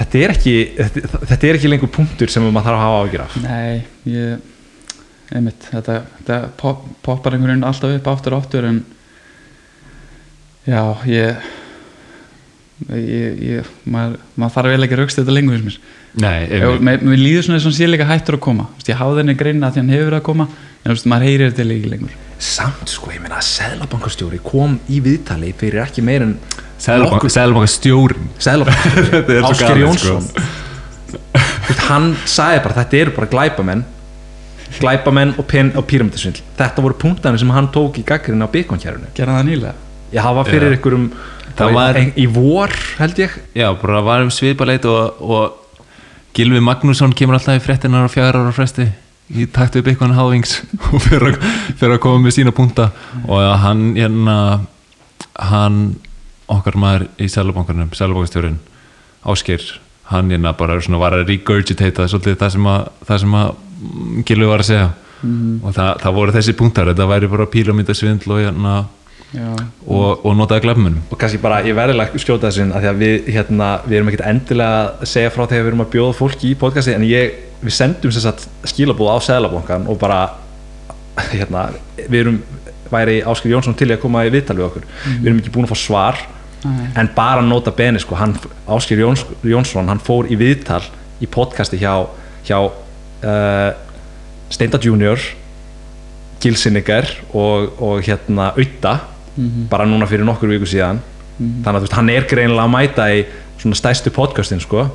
þetta 0.00 0.20
er 0.22 0.34
ekki, 0.34 0.56
þetta, 0.78 1.22
þetta 1.32 1.48
er 1.48 1.58
ekki 1.58 1.72
lengur 1.72 1.92
punktur 1.92 2.32
sem 2.32 2.44
maður 2.46 2.68
þarf 2.68 2.78
að 2.78 2.84
hafa 2.84 3.02
ágjur 3.04 3.24
af. 3.26 3.38
Nei, 3.44 3.86
ég 4.12 5.34
einmitt, 5.34 5.68
þetta, 5.72 6.00
þetta 6.20 6.40
pop, 6.60 6.84
poppar 7.02 7.34
einhvern 7.34 7.56
veginn 7.56 7.66
alltaf 7.66 7.94
upp 7.96 8.10
aftur 8.12 8.36
og 8.36 8.44
aftur 8.44 8.68
en 8.68 8.82
já, 10.66 10.82
ég 11.10 11.46
ég, 12.92 13.40
ég 13.40 13.70
maður, 13.88 14.18
maður 14.36 14.54
þarf 14.56 14.74
vel 14.74 14.86
ekki 14.86 14.96
að 14.96 15.02
raukst 15.02 15.20
þetta 15.20 15.34
lengur 15.34 15.56
finnst 15.56 15.80
mér. 15.80 15.94
Nei, 16.16 16.46
einmitt. 16.48 16.84
mér 16.84 17.02
mér 17.04 17.20
líður 17.20 17.46
svona 17.46 17.58
og 17.60 17.66
hann 17.66 17.76
sé 17.76 17.88
líka 17.88 18.08
hættur 18.08 18.38
að 18.38 18.44
koma. 18.46 18.68
Vist, 18.76 18.90
ég 18.92 19.00
háði 19.00 19.22
henni 19.22 19.36
greina 19.38 19.72
því 19.72 19.82
hann 19.82 19.94
hefur 19.96 20.18
að 20.18 20.24
koma 20.28 20.46
en 20.46 20.86
þú 20.86 20.94
veist, 20.94 21.08
maður 21.12 21.28
heyrir 21.30 21.50
þetta 21.50 21.68
líka 21.70 21.92
lengur. 21.92 22.14
Samt 22.46 22.92
sko, 22.92 23.10
ég 23.14 23.22
meina 23.24 23.40
að 23.40 23.48
Seðlabankastjóri 23.48 24.40
kom 24.44 24.78
í 24.92 25.00
viðtali 25.04 25.52
fyrir 25.56 25.82
ekki 25.86 26.04
meir 26.04 26.26
en 26.26 26.36
Er 28.76 29.42
svo 29.42 29.50
Ásgeir 29.50 29.68
galið, 29.70 29.84
Jónsson. 29.86 30.26
veist, 31.66 31.84
hann 31.88 32.10
sagði 32.28 32.62
bara 32.66 32.76
þetta 32.82 32.98
eru 33.00 33.14
bara 33.16 33.30
glæpamenn. 33.32 33.84
Glæpamenn 34.80 35.32
og, 35.38 35.46
og 35.78 35.86
píramidasvindl. 35.88 36.42
Þetta 36.58 36.84
voru 36.84 36.98
punktanir 37.00 37.40
sem 37.40 37.50
hann 37.54 37.70
tók 37.74 38.00
í 38.00 38.04
gaggrinn 38.06 38.42
á 38.44 38.48
Bitcoin-kjærunu 38.50 39.12
Gerða 39.16 39.38
það 39.38 39.48
nýlega? 39.48 39.74
Ég 40.12 40.22
hafa 40.26 40.44
fyrir 40.46 40.74
Já. 40.74 40.78
ykkur 40.78 40.96
um 40.98 41.06
Það 41.56 41.72
var- 41.72 41.96
í, 42.20 42.26
vor 42.28 42.72
held 42.98 43.16
ég. 43.22 43.30
Já, 43.56 43.70
bara 43.80 44.02
varum 44.04 44.28
svipaleit 44.30 44.84
og, 44.84 45.22
og 45.22 45.54
Gilvi 46.36 46.60
Magnússon 46.60 47.14
kemur 47.16 47.38
alltaf 47.38 47.56
í 47.56 47.64
fréttinar 47.64 48.04
á 48.04 48.10
fjagra 48.12 48.42
ára 48.44 48.52
fresti 48.52 48.84
í 49.32 49.46
takt 49.50 49.78
við 49.78 49.86
Bitcoin 49.88 50.12
Halvings 50.12 50.58
og 50.92 51.00
fyrir 51.00 51.32
að, 51.32 51.46
fyrir 51.78 51.96
að 51.96 52.02
koma 52.04 52.20
með 52.26 52.36
sína 52.36 52.52
punta. 52.52 52.90
Og 53.24 53.40
hann 53.62 53.94
hérna 53.96 54.36
hann 55.40 55.80
okkar 56.52 56.78
maður 56.78 57.06
í 57.18 57.28
Sælubankarnum 57.32 57.92
Sælubankastjórin 57.96 58.58
Ásgeir 59.26 59.64
hann 60.10 60.30
hérna 60.30 60.52
bara 60.56 60.78
svona 60.80 61.00
var 61.02 61.16
að 61.16 61.26
regurgitate 61.30 62.06
svolítið 62.06 62.38
það 62.42 62.52
sem 62.54 62.68
að, 62.70 62.90
það 63.08 63.22
sem 63.24 63.38
að 63.40 63.48
mm, 63.56 64.20
Gilvi 64.28 64.50
var 64.50 64.62
að 64.62 64.68
segja 64.70 64.90
mm. 65.22 65.56
og 65.62 65.74
það, 65.74 65.90
það 66.04 66.20
voru 66.20 66.36
þessi 66.36 66.54
punktar, 66.60 66.92
þetta 66.92 67.08
væri 67.10 67.32
bara 67.32 67.48
píramítasvindl 67.56 68.36
og 68.36 68.44
hérna 68.44 68.76
og, 69.34 70.22
og 70.24 70.36
notaði 70.38 70.64
glöfmunum 70.64 71.00
og 71.10 71.18
kannski 71.20 71.40
bara 71.42 71.58
ég 71.66 71.74
verðilega 71.76 72.20
skjóta 72.22 72.48
þessu 72.48 72.68
af 72.70 72.84
því 72.84 72.90
að 72.92 73.00
við, 73.02 73.16
hérna, 73.34 73.70
við 73.84 73.98
erum 73.98 74.12
ekkert 74.12 74.28
endilega 74.30 74.84
að 74.86 75.10
segja 75.10 75.32
frá 75.34 75.42
þegar 75.42 75.64
við 75.64 75.70
erum 75.72 75.84
að 75.84 75.90
bjóða 75.96 76.16
fólki 76.20 76.52
í 76.52 76.58
podcasti 76.60 76.94
en 76.94 77.06
ég, 77.08 77.34
við 77.60 77.74
sendum 77.74 78.14
sem 78.14 78.22
sagt 78.22 78.46
skilabúð 78.70 79.10
á 79.10 79.16
Seðlabankan 79.26 79.90
og 79.90 79.98
bara 80.00 80.20
hérna, 81.32 81.66
við 82.06 82.20
erum 82.22 82.38
væri 82.90 83.18
Áskil 83.26 83.50
Jónsson 83.50 83.76
til 83.76 83.90
að 83.90 84.02
koma 84.04 84.24
í 84.26 84.32
viðtal 84.32 84.56
við 84.60 84.68
okkur 84.68 84.86
við 84.86 85.26
erum 85.26 85.42
ekki 85.42 85.54
búin 85.54 85.66
að 85.66 85.74
fá 85.74 85.80
svar. 85.82 86.22
En 86.96 87.08
bara 87.14 87.40
nota 87.42 87.70
beni 87.70 87.98
sko, 88.00 88.14
hann, 88.16 88.36
Áskil 88.68 88.98
Jóns, 88.98 89.24
Jónsson 89.44 89.88
hann 89.88 89.98
fór 90.00 90.26
í 90.30 90.36
viðtal 90.36 90.82
í 91.22 91.26
podcasti 91.26 91.78
hjá, 91.78 92.06
hjá 92.44 92.58
uh, 92.64 93.72
Steinda 94.50 94.78
Junior 94.82 95.18
Gilsinniger 96.42 97.06
og, 97.34 97.72
og 97.82 98.02
hérna 98.06 98.52
Auta 98.56 99.00
Mhm. 99.36 99.66
bara 99.68 99.84
núna 99.84 100.06
fyrir 100.08 100.24
nokkur 100.24 100.48
viku 100.48 100.64
síðan. 100.64 100.96
Mhm. 101.38 101.62
þannig 101.64 101.76
að 101.76 101.80
veist, 101.84 101.92
hann 101.92 102.08
er 102.08 102.22
greinilega 102.24 102.64
að 102.64 102.70
mæta 102.72 103.08
í 103.12 103.26
svona 103.60 103.74
stæstu 103.76 104.10
podcastin 104.10 104.60
sko. 104.60 104.86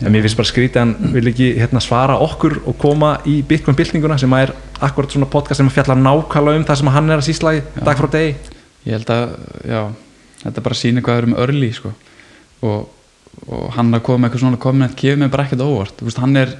En 0.00 0.12
mér 0.12 0.22
finnst 0.22 0.36
bara 0.36 0.48
skrítið 0.48 0.76
að 0.76 0.80
hann 0.80 1.12
vil 1.12 1.26
ekki 1.28 1.58
hérna, 1.58 1.80
svara 1.80 2.16
okkur 2.18 2.62
og 2.66 2.78
koma 2.78 3.18
í 3.26 3.42
Bitcoin 3.44 3.76
byltinguna 3.76 4.18
sem 4.18 4.32
er 4.32 4.52
akkurat 4.80 5.10
svona 5.12 5.26
podcast 5.28 5.56
sem 5.58 5.68
fjallar 5.68 5.96
nákvæmlega 5.96 6.56
um 6.56 6.64
það 6.64 6.76
sem 6.76 6.86
hann 6.86 7.10
er 7.10 7.18
að 7.18 7.28
sýsla 7.28 7.52
í 7.58 7.62
dag 7.84 7.96
frá 7.98 8.10
degi. 8.10 8.34
Ég 8.86 8.92
held 8.92 9.06
að 9.06 9.28
já, 9.68 9.92
þetta 10.46 10.64
bara 10.66 10.78
sýnir 10.78 11.04
hvað 11.06 11.18
er 11.20 11.28
um 11.28 11.38
örli 11.46 11.72
sko. 11.74 11.92
og, 12.66 12.92
og 13.46 13.66
hann 13.76 13.92
að 13.94 14.04
koma 14.06 14.22
með 14.24 14.30
eitthvað 14.30 14.44
svona 14.44 14.60
komment 14.62 14.96
kefur 14.96 15.20
mig 15.20 15.32
bara 15.32 15.44
ekkert 15.44 15.64
óvart. 15.66 16.00
Veist, 16.02 16.20
hann 16.22 16.36
er 16.40 16.54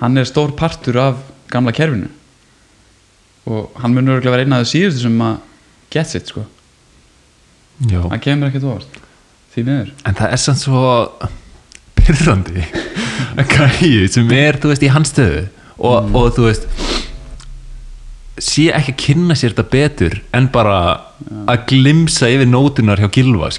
hann 0.00 0.16
er 0.18 0.28
stór 0.28 0.54
partur 0.56 0.98
af 0.98 1.20
gamla 1.52 1.72
kerfinu. 1.76 2.08
Og 3.50 3.70
hann 3.80 3.94
mun 3.94 4.08
örgulega 4.08 4.34
vera 4.34 4.46
einn 4.46 4.56
af 4.56 4.66
síðustu 4.68 5.06
sem 5.06 5.20
að 5.24 5.38
gets 5.90 6.14
it 6.14 6.30
sko, 6.30 6.44
Já. 7.90 8.02
hann 8.08 8.22
kemur 8.22 8.50
ekkert 8.50 8.66
óvart. 8.68 8.98
Því 9.54 9.64
miður. 9.66 9.94
En 10.06 10.14
það 10.18 10.34
er 10.34 10.42
samt 10.44 10.62
svo 10.62 10.82
pyrrandi 11.98 12.66
að 13.40 13.50
gæði 13.54 14.10
sem 14.12 14.30
er, 14.36 14.60
þú 14.62 14.70
veist, 14.70 14.84
í 14.86 14.92
hans 14.92 15.10
stöðu. 15.14 15.48
Og, 15.80 16.14
og 16.14 16.34
þú 16.36 16.46
veist 16.46 16.66
sé 18.40 18.70
ekki 18.74 18.94
að 18.94 19.00
kynna 19.04 19.36
sér 19.38 19.54
þetta 19.54 19.70
betur 19.74 20.18
en 20.36 20.48
bara 20.52 20.80
að 21.50 21.66
glimsa 21.70 22.30
yfir 22.32 22.48
nótunar 22.48 23.00
hjá 23.00 23.10
Gilva 23.12 23.50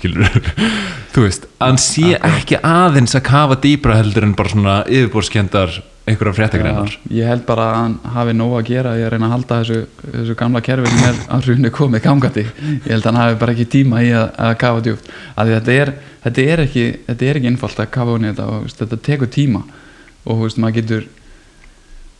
þú 1.14 1.26
veist, 1.26 1.48
hann 1.62 1.80
sé 1.82 2.18
ekki 2.18 2.60
aðeins 2.66 3.16
að 3.18 3.28
kafa 3.30 3.60
dýbra 3.62 4.00
heldur 4.00 4.26
en 4.26 4.36
bara 4.38 4.54
svona 4.54 4.78
yfirborskendar 4.90 5.82
einhverja 6.10 6.34
fréttagreinar 6.34 6.96
ég 7.14 7.30
held 7.30 7.44
bara 7.46 7.68
að 7.70 7.76
hann 7.78 7.96
hafi 8.16 8.34
nóg 8.38 8.56
að 8.58 8.72
gera 8.72 8.94
að 8.96 9.12
reyna 9.14 9.28
að 9.28 9.34
halda 9.36 9.60
þessu, 9.62 10.08
þessu 10.16 10.38
gamla 10.40 10.62
kerfi 10.66 10.94
sem 10.94 11.04
er 11.10 11.20
að 11.36 11.48
hrunni 11.48 11.72
komið 11.76 12.04
gangandi. 12.08 12.46
Ég 12.48 12.90
held 12.90 13.06
að 13.06 13.10
hann 13.12 13.20
hafi 13.22 13.38
bara 13.44 13.56
ekki 13.56 13.68
tíma 13.76 14.02
í 14.02 14.10
að, 14.18 14.26
að 14.48 14.56
kafa 14.64 14.84
djúpt. 14.88 15.12
Af 15.36 15.48
því 15.48 15.58
þetta 15.60 15.76
er, 15.84 15.94
þetta 16.26 16.48
er 16.54 16.64
ekki 16.66 16.86
þetta 17.10 17.28
er 17.28 17.40
ekki 17.40 17.52
einfalt 17.52 17.84
að 17.84 17.92
kafa 17.98 18.18
í 18.18 18.26
þetta 18.26 18.48
og 18.50 18.66
veist, 18.66 18.82
þetta 18.82 19.02
tekur 19.10 19.32
tíma. 19.38 19.62
Og 20.26 20.42
veist, 20.42 20.62
maður 20.62 20.78
getur 20.80 21.08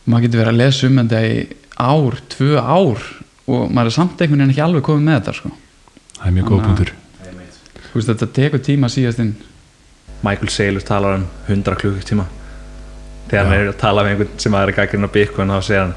maður 0.04 0.26
getur 0.26 0.42
verið 0.42 0.52
að 0.52 0.62
lesa 0.62 0.88
um 0.88 1.02
þetta 1.02 1.24
í 1.26 1.34
ár, 1.82 2.18
tvö 2.32 2.56
ár 2.62 3.02
og 3.52 3.70
maður 3.74 3.90
er 3.90 3.96
samt 3.96 4.20
einhvern 4.22 4.38
veginn 4.44 4.54
ekki 4.54 4.62
alveg 4.64 4.84
komið 4.86 5.06
með 5.08 5.16
þetta 5.20 5.34
sko. 5.40 5.50
það 6.18 6.26
er 6.30 6.36
mjög 6.38 6.50
góð 6.52 6.60
að- 6.60 6.66
punktur 6.70 6.92
Þú 7.92 7.98
veist, 7.98 8.08
þetta 8.08 8.26
tekur 8.32 8.60
tíma 8.64 8.88
síðast 8.88 9.18
inn 9.20 9.34
Michael 10.24 10.48
Saylor 10.48 10.80
talar 10.86 11.14
um 11.18 11.26
100 11.48 11.74
klukkutíma 11.76 12.24
þegar 13.28 13.44
hann 13.44 13.52
er 13.58 13.68
að 13.72 13.76
tala 13.82 14.02
með 14.06 14.14
einhvern 14.14 14.40
sem 14.40 14.54
er 14.54 14.70
að 14.72 14.76
gaggrina 14.78 15.08
Bitcoin 15.12 15.48
þá 15.52 15.60
segir 15.66 15.80
hann 15.82 15.94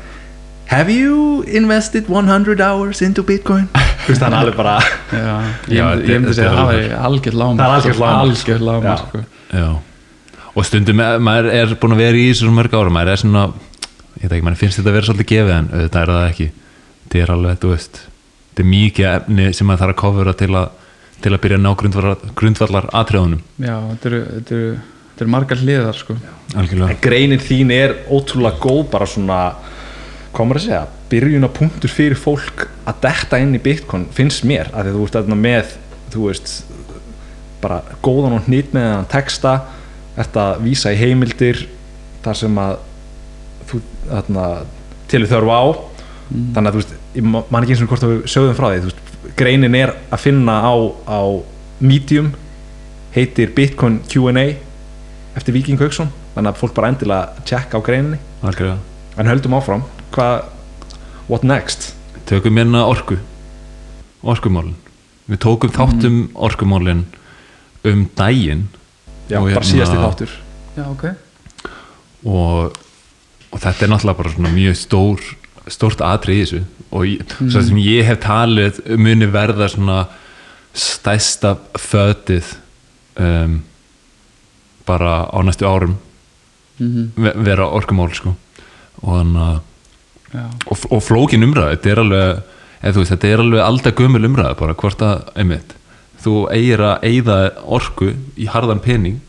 Have 0.68 0.90
you 0.92 1.44
invested 1.48 2.08
100 2.10 2.60
hours 2.60 3.02
into 3.06 3.22
Bitcoin? 3.24 3.68
Þú 4.06 4.12
veist, 4.12 4.22
hann 4.26 4.34
er 4.34 4.40
alveg 4.42 4.56
bara 4.58 4.80
Já, 4.82 5.36
ég 5.70 5.78
Já, 5.78 5.86
myndi, 5.94 6.08
þetta 6.16 6.34
segja 6.34 6.50
að 6.50 6.56
það 6.56 6.64
alveg- 6.66 6.80
væri 6.82 7.02
algjört 7.10 7.38
lágmark 7.42 7.60
Það 7.60 7.70
er 7.70 7.76
algjört 7.78 8.00
lágmark. 8.02 8.24
algjört 8.26 8.66
lágmark 8.70 8.98
Já. 8.98 9.06
sko. 9.06 9.26
Já 9.54 9.70
Og 10.56 10.64
stundum, 10.66 11.02
maður 11.28 11.50
er 11.52 11.74
búin 11.80 11.94
að 11.96 12.02
vera 12.02 12.18
í 12.18 12.28
þessu 12.32 12.52
mörg 12.56 12.76
ára, 12.80 12.92
maður 12.98 13.12
er 13.12 13.20
svona 13.20 13.42
ég 14.16 14.26
veit 14.26 14.32
ekki, 14.32 14.46
maður 14.48 14.62
finnst 14.64 14.80
þetta 14.80 14.92
að 14.92 14.98
vera 14.98 15.10
svolítið 15.10 15.32
gefið 15.34 15.54
en 15.56 15.70
auðvitað 15.74 16.02
er 16.02 16.14
það 16.16 16.28
ekki. 16.30 16.50
Þetta 17.06 17.22
er 17.22 17.36
alveg, 17.36 17.62
þú 17.62 17.72
veist 17.76 18.02
þetta 18.56 18.64
er 18.64 18.72
mikið 18.72 19.08
efni 19.12 19.46
sem 19.54 19.68
maður 19.68 19.84
þarf 19.84 19.96
að 19.96 20.02
kofura 20.02 20.36
til 20.40 20.52
að 20.56 20.68
til 21.24 21.32
að 21.34 21.42
byrja 21.46 21.60
að 21.60 21.64
ná 21.64 21.72
grundvallar, 21.80 22.26
grundvallar 22.38 22.90
atriðunum 22.96 23.42
Já, 23.62 23.76
þetta 23.92 24.10
eru, 24.10 24.20
þetta 24.34 24.56
eru, 24.58 24.72
þetta 25.12 25.24
eru 25.24 25.34
margar 25.36 25.62
hliðar 25.64 26.00
sko. 26.00 26.16
algjörlega. 26.56 26.98
Greinin 27.04 27.44
þín 27.44 27.72
er 27.76 27.96
ótrúlega 28.12 28.60
góð 28.64 28.82
bara 28.92 29.08
svona, 29.10 29.40
hvað 30.36 30.50
maður 30.50 30.62
að 30.62 30.66
segja 30.68 30.82
byrjuna 31.12 31.52
punktur 31.56 31.94
fyrir 31.94 32.20
fólk 32.20 32.66
að 32.86 33.02
detta 33.06 33.40
inn 33.42 33.56
í 33.56 33.62
Bitcoin 33.64 34.08
finnst 34.16 34.46
mér 34.48 34.72
að 34.74 34.92
þú 34.96 35.06
ert 35.06 35.20
þarna 35.20 35.40
með 35.40 35.76
þú 36.14 36.28
veist 36.30 36.56
bara 37.64 37.80
góðan 38.06 38.38
og 38.40 38.50
hnýtt 38.50 38.76
með 38.76 38.90
þann 38.92 39.10
texta 39.16 39.56
ert 40.20 40.38
að 40.40 40.60
vísa 40.66 40.94
í 40.94 41.00
heimildir 41.00 41.66
þar 42.26 42.40
sem 42.42 42.60
að 42.62 42.76
þarna 44.10 44.46
til 45.12 45.26
þörf 45.30 45.52
á. 45.52 45.64
Þannig 46.56 46.70
að 46.70 46.74
þú 46.76 46.82
veist, 46.82 46.94
ég 47.16 47.24
ma- 47.24 47.44
man 47.50 47.64
ekki 47.64 47.76
eins 47.76 47.82
og 47.86 47.90
hvort 47.92 48.04
að 48.08 48.14
við 48.16 48.24
sögðum 48.34 48.56
frá 48.58 48.68
því, 48.72 48.80
þú 48.82 48.90
veist, 48.90 49.36
greinin 49.38 49.76
er 49.76 49.94
að 50.12 50.20
finna 50.24 50.56
á, 50.66 50.74
á 51.06 51.20
Medium 51.80 52.32
heitir 53.16 53.52
Bitcoin 53.56 54.00
Q&A 54.10 54.56
eftir 55.36 55.54
Viking 55.54 55.80
Hauksson. 55.80 56.10
Þannig 56.36 56.52
að 56.54 56.60
fólk 56.62 56.74
bara 56.76 56.88
endilega 56.92 57.46
tjekka 57.46 57.78
á 57.80 57.82
greininni. 57.86 58.18
Algjörlega. 58.44 58.78
En 59.18 59.28
höldum 59.28 59.54
áfram, 59.56 59.84
hvað 60.12 60.44
what 61.30 61.44
next? 61.44 61.94
tökum 62.26 62.58
hérna 62.58 62.82
orku 62.90 63.20
orkumálin. 64.26 64.76
Við 65.30 65.38
tókum 65.46 65.70
þáttum 65.74 66.18
orkumálin 66.34 67.06
um 67.86 68.10
daginn. 68.18 68.68
Já, 69.30 69.40
bara 69.40 69.54
hérna- 69.54 69.70
síðasti 69.70 69.98
þáttur. 70.02 70.34
Já, 70.76 70.84
ok. 70.90 71.06
Og, 72.26 72.74
og 73.56 73.62
þetta 73.64 73.86
er 73.86 73.92
náttúrulega 73.94 74.20
bara 74.20 74.34
svona 74.36 74.54
mjög 74.54 74.78
stór 74.80 75.26
stórt 75.72 76.02
atrið 76.06 76.36
í 76.36 76.42
þessu. 76.44 76.62
Og 76.92 77.06
ég, 77.10 77.22
mm. 77.24 77.50
svo 77.50 77.62
sem 77.66 77.78
ég 77.82 78.06
hef 78.06 78.20
talið 78.26 78.82
muni 79.02 79.30
verða 79.32 79.70
svona 79.72 80.02
stæsta 80.76 81.56
fötið 81.80 82.52
um, 83.24 83.62
bara 84.86 85.24
á 85.32 85.40
næstu 85.48 85.66
árum 85.66 85.96
mm 86.78 87.14
ve- 87.16 87.38
vera 87.48 87.70
orkumál 87.72 88.12
sko. 88.14 88.36
Og 89.02 89.16
þannig 89.16 89.48
að 89.48 89.64
og, 90.68 90.86
og 90.92 91.02
flókin 91.04 91.46
umræða, 91.46 91.76
þetta 91.76 91.92
er 91.92 92.02
alveg 92.04 92.44
veist, 92.82 93.12
þetta 93.14 93.30
er 93.30 93.44
alveg 93.44 93.64
alltaf 93.64 93.96
gömul 93.96 94.28
umræða 94.28 94.58
bara 94.60 94.78
hvort 94.78 95.04
að, 95.06 95.30
einmitt 95.40 95.76
þú 96.26 96.34
eigir 96.54 96.82
að 96.84 97.06
eigða 97.08 97.38
orku 97.78 98.12
í 98.36 98.50
harðan 98.52 98.84
pening 98.84 99.22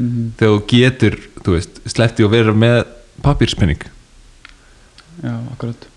mm 0.00 0.32
þegar 0.40 0.54
þú 0.54 0.60
getur, 0.70 1.16
þú 1.44 1.54
veist, 1.58 1.80
sleppti 1.92 2.24
og 2.24 2.32
vera 2.32 2.54
með 2.56 2.78
papírspenning 3.24 3.86
já 5.20 5.34
akkurat. 5.52 5.88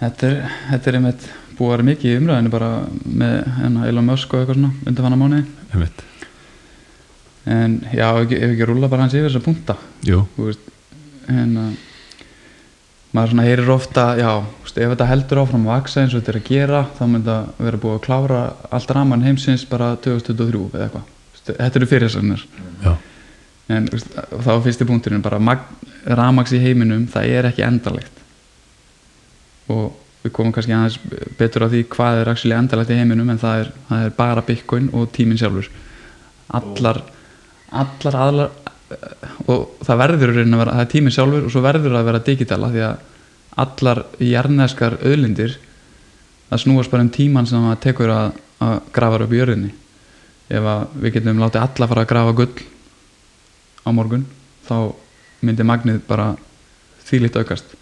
Þetta 0.00 0.28
er, 0.28 0.54
þetta 0.70 0.90
er 0.90 0.98
einmitt 0.98 1.26
búið 1.58 1.66
að 1.66 1.74
vera 1.74 1.88
mikið 1.90 2.10
í 2.10 2.20
umræðinu 2.20 2.52
bara 2.52 2.70
með 3.04 3.36
hérna, 3.58 3.88
Elon 3.90 4.08
Musk 4.08 4.32
og 4.32 4.42
eitthvað 4.42 4.60
svona 4.60 4.72
undanfanna 4.88 5.20
mánuði. 5.20 5.44
Einmitt, 5.74 6.02
en 7.50 7.78
já, 7.92 8.06
ef 8.08 8.24
ekki, 8.24 8.40
ef 8.40 8.54
ekki 8.54 8.68
rúla 8.68 8.90
bara 8.92 9.06
hans 9.06 9.16
yfir 9.16 9.36
jú, 10.06 10.24
þú 10.36 10.48
veist 10.48 10.68
en 11.30 11.56
að 11.60 11.78
maður 13.10 13.32
svona 13.32 13.44
heyrir 13.46 13.70
ofta 13.74 14.04
já, 14.18 14.30
veist, 14.62 14.78
ef 14.78 14.92
þetta 14.92 15.08
heldur 15.10 15.42
áfram 15.42 15.66
að 15.66 15.72
vaksa 15.74 16.02
eins 16.02 16.14
og 16.14 16.22
þetta 16.22 16.32
er 16.32 16.40
að 16.40 16.50
gera 16.50 16.82
þá 16.96 17.02
mun 17.06 17.24
þetta 17.24 17.64
vera 17.66 17.80
búið 17.84 17.96
að 17.96 18.04
klára 18.06 18.42
allt 18.70 18.92
raman 18.96 19.24
heimsins 19.26 19.64
bara 19.70 19.92
2023 20.04 20.66
eða 20.70 20.86
eitthvað. 20.86 21.08
Þetta 21.50 21.80
eru 21.80 21.88
fyrirsagnir 21.90 22.44
já, 22.84 22.92
en 23.70 23.88
þá 23.90 24.52
fyrsti 24.64 24.86
punkturinn 24.88 25.24
bara 25.24 25.40
ramags 26.06 26.54
í 26.56 26.60
heiminum 26.62 27.06
það 27.10 27.34
er 27.36 27.50
ekki 27.50 27.66
endalegt. 27.66 28.24
Og 29.70 29.92
við 30.24 30.34
komum 30.36 30.52
kannski 30.52 30.74
aðeins 30.76 30.98
betur 31.38 31.64
á 31.64 31.72
því 31.72 31.84
hvað 31.92 32.24
er 32.24 32.34
endalegt 32.58 32.92
í 32.92 32.98
heiminum 32.98 33.30
en 33.30 33.40
það 33.40 33.64
er, 33.64 33.72
það 33.88 34.04
er 34.04 34.18
bara 34.18 34.44
bitcoin 34.44 34.90
og 34.92 35.08
tíminn 35.14 35.40
sjálfur. 35.40 35.70
Allar 36.50 37.02
allar 37.70 38.18
aðlar 38.18 38.50
og 39.46 39.82
það 39.86 40.00
verður 40.02 40.32
að 40.34 40.54
vera, 40.58 40.74
það 40.74 40.82
er 40.82 40.90
tíminn 40.90 41.14
sjálfur 41.14 41.46
og 41.46 41.52
svo 41.54 41.62
verður 41.62 41.96
að 41.98 42.08
vera 42.08 42.22
digitala 42.26 42.70
því 42.72 42.82
að 42.86 43.04
allar 43.60 44.02
jarneskar 44.24 44.96
auðlindir 45.04 45.56
það 46.50 46.62
snúast 46.64 46.90
bara 46.90 47.06
um 47.06 47.12
tíman 47.14 47.46
sem 47.46 47.62
það 47.68 47.80
tekur 47.84 48.12
að, 48.14 48.32
að 48.66 48.76
grafa 48.94 49.22
upp 49.24 49.34
í 49.34 49.40
jörðinni. 49.40 49.72
Ef 50.50 50.68
við 50.98 51.14
getum 51.14 51.42
látið 51.42 51.62
alla 51.62 51.90
fara 51.92 52.04
að 52.04 52.10
grafa 52.10 52.36
gull 52.40 52.64
á 53.90 53.98
morgun 53.98 54.24
þá 54.66 54.76
myndi 55.44 55.66
magnið 55.66 56.00
bara 56.08 56.34
þvílíkt 57.08 57.40
aukast. 57.40 57.74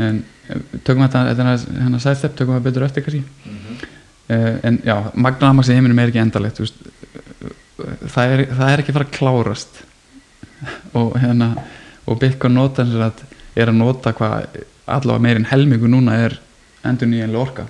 En 0.00 0.22
eh, 0.48 0.62
tökum 0.86 1.04
þetta 1.04 1.24
þetta 1.30 1.48
er 1.48 1.66
hérna 1.82 2.00
sæðstepp, 2.02 2.36
tökum 2.38 2.58
við 2.58 2.68
betur 2.68 2.86
eftir 2.86 3.06
kannski. 3.06 3.24
Uh, 4.32 4.54
en 4.64 4.78
já, 4.86 4.94
magnamaks 5.18 5.68
í 5.68 5.74
heiminum 5.76 5.98
er 5.98 6.12
ekki 6.12 6.20
endalegt 6.22 6.60
eh, 6.62 6.70
það, 8.06 8.22
er, 8.22 8.42
það 8.54 8.68
er 8.70 8.82
ekki 8.82 8.94
fara 8.94 9.08
að 9.08 9.16
klárast. 9.18 9.82
Og 10.98 11.16
hérna 11.18 11.52
og 12.06 12.18
Bitcoin 12.22 12.54
nota 12.56 12.84
eins 12.84 12.94
og 12.96 13.04
að 13.08 13.24
er 13.58 13.68
að 13.68 13.78
nota 13.78 14.14
hvað 14.16 14.62
allavega 14.86 15.22
meirinn 15.26 15.50
helmingu 15.50 15.90
núna 15.90 16.16
er 16.24 16.38
endur 16.86 17.10
nýjanlega 17.10 17.42
orka 17.42 17.66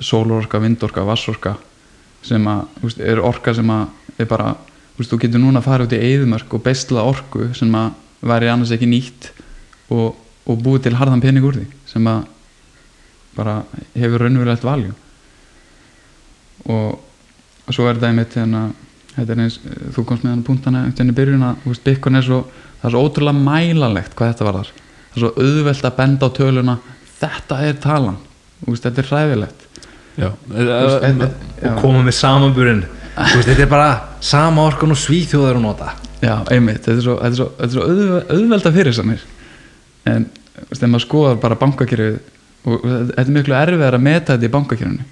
sólorka, 0.00 0.60
vindorka, 0.62 1.04
vassorka 1.06 1.56
sem 2.26 2.44
að, 2.50 2.66
þú 2.78 2.88
veist, 2.88 3.00
er 3.02 3.22
orka 3.22 3.54
sem 3.54 3.70
að 3.70 4.20
er 4.22 4.28
bara, 4.30 4.52
veist, 4.96 5.10
þú 5.12 5.18
getur 5.22 5.42
núna 5.42 5.60
að 5.60 5.68
fara 5.68 5.86
út 5.86 5.92
í 5.96 6.00
eðumörk 6.00 6.54
og 6.56 6.62
bestla 6.64 7.04
orku 7.06 7.50
sem 7.56 7.74
að 7.76 7.92
væri 8.26 8.48
annars 8.50 8.72
ekki 8.74 8.88
nýtt 8.90 9.30
og, 9.92 10.16
og 10.46 10.62
búið 10.62 10.86
til 10.86 10.96
harðan 10.98 11.22
pening 11.24 11.44
úr 11.46 11.58
því 11.60 11.66
sem 11.90 12.06
að 12.10 12.24
bara 13.36 13.58
hefur 13.94 14.24
raunverulegt 14.24 14.64
valjú 14.64 14.94
og, 16.72 16.96
og 17.66 17.74
svo 17.74 17.86
er 17.86 17.98
þetta 17.98 18.10
einmitt 18.10 18.36
hérna, 18.38 18.62
þetta 19.14 19.34
er 19.36 19.42
eins, 19.44 19.58
þú 19.94 20.04
komst 20.08 20.24
með 20.24 20.32
hann 20.32 20.46
punktana 20.46 20.86
eftir 20.88 21.04
henni 21.04 21.16
byrjun 21.16 21.44
að, 21.50 21.60
veist, 21.68 21.84
Bitcoin 21.84 22.20
er 22.20 22.26
svo 22.26 22.42
það 22.80 22.88
er 22.88 22.94
svo 22.96 23.04
ótrúlega 23.06 23.44
mælanlegt 23.46 24.16
hvað 24.16 24.32
þetta 24.32 24.48
var 24.48 24.58
þar 24.60 24.72
það 24.72 25.16
er 25.16 25.24
svo 25.24 25.32
auðvelt 25.46 25.86
að 25.88 25.96
benda 26.00 26.28
á 26.28 26.30
töluna. 26.36 26.78
Þetta 27.16 27.58
er 27.64 27.78
talan, 27.80 28.18
veist, 28.66 28.84
þetta 28.84 29.00
er 29.00 29.06
hræðilegt. 29.08 29.62
Já, 30.16 30.28
þetta- 30.50 31.30
já. 31.62 31.70
og 31.70 31.80
koma 31.80 32.02
með 32.04 32.14
samanburinn 32.16 32.82
þú 32.84 32.95
veist, 33.16 33.48
þetta 33.48 33.64
er 33.64 33.70
bara 33.70 33.90
sama 34.24 34.66
orkun 34.68 34.92
og 34.92 35.00
svíþjóðar 35.00 35.58
að 35.58 35.64
nota. 35.64 35.92
Já, 36.20 36.34
einmitt, 36.52 36.82
þetta 36.84 36.96
er 36.96 37.04
svo, 37.04 37.16
þetta 37.20 37.32
er 37.32 37.38
svo, 37.38 37.48
þetta 37.58 37.68
er 37.68 37.74
svo 37.76 37.86
auðve, 37.86 38.20
auðvelda 38.34 38.72
fyrir 38.74 38.96
sannir 38.96 39.24
en 40.06 40.26
þegar 40.70 40.90
maður 40.92 41.04
skoðar 41.04 41.38
bara 41.42 41.58
bankakerfið 41.60 42.18
og 42.66 42.84
þetta 42.86 43.24
er 43.24 43.32
miklu 43.36 43.56
erfiðar 43.56 43.96
að 43.96 44.04
meta 44.06 44.34
þetta 44.34 44.48
í 44.48 44.52
bankakerfinu. 44.54 45.08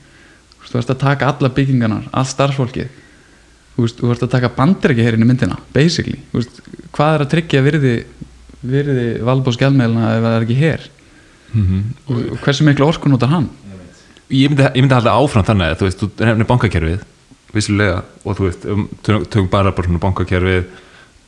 Þú 0.65 0.79
veist, 0.79 0.91
að 0.91 1.03
taka 1.05 1.31
alla 1.31 1.51
byggingarnar 1.55 2.07
allt 2.11 2.33
starfsfólkið. 2.33 3.01
Þú 3.75 3.85
veist, 3.85 4.01
þú 4.01 4.11
veist 4.11 4.25
að 4.27 4.33
taka 4.33 4.53
bandriki 4.55 5.05
hér 5.05 5.17
inn 5.17 5.27
í 5.27 5.29
myndina 5.29 5.59
basically, 5.75 6.21
veist, 6.35 6.61
hvað 6.95 7.17
er 7.17 7.25
að 7.25 7.33
tryggja 7.33 7.63
virði, 7.65 7.95
virði 8.63 9.07
valbós 9.27 9.59
gjaldmeilina 9.61 10.13
ef 10.15 10.23
það 10.25 10.37
er 10.37 10.47
ekki 10.47 10.59
hér 10.61 10.85
mhm. 11.53 11.81
og, 12.07 12.21
og 12.37 12.45
hversu 12.45 12.67
miklu 12.67 12.87
orku 12.87 13.11
notar 13.11 13.33
hann? 13.35 13.49
Ég 14.31 14.51
myndi, 14.51 14.65
ég 14.65 14.79
myndi 14.79 14.95
halda 14.95 15.17
áfram 15.19 15.47
þannig 15.47 15.75
að 15.75 15.81
þú 15.81 15.89
veist, 15.89 16.05
þú 16.05 16.29
nefnir 16.31 16.51
bankakerfið 16.53 17.03
vissulega, 17.55 18.03
og 18.25 18.39
þú 18.39 18.49
veist 18.49 18.65
um, 18.71 18.87
tö- 19.07 19.23
tökum 19.27 19.49
bara 19.53 19.73
bara 19.75 19.89
svona 19.89 20.03
bankakerfið 20.03 20.65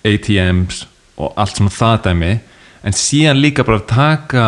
ATMs 0.06 0.84
og 1.16 1.32
allt 1.40 1.56
svona 1.58 1.72
það 1.74 1.96
dæmi, 2.08 2.32
en 2.86 2.96
síðan 2.96 3.40
líka 3.42 3.64
bara 3.66 3.80
taka 3.88 4.46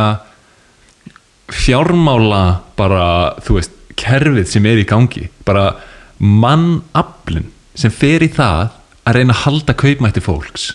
fjármála 1.48 2.42
bara, 2.76 3.04
þú 3.44 3.56
veist 3.58 3.74
kerfið 3.98 4.46
sem 4.50 4.66
er 4.68 4.82
í 4.82 4.86
gangi 4.88 5.28
bara 5.48 5.72
mannaflin 6.20 7.48
sem 7.78 7.90
fer 7.94 8.22
í 8.26 8.28
það 8.34 8.68
að 9.08 9.16
reyna 9.16 9.34
að 9.34 9.42
halda 9.46 9.74
kaupmætti 9.80 10.22
fólks 10.22 10.68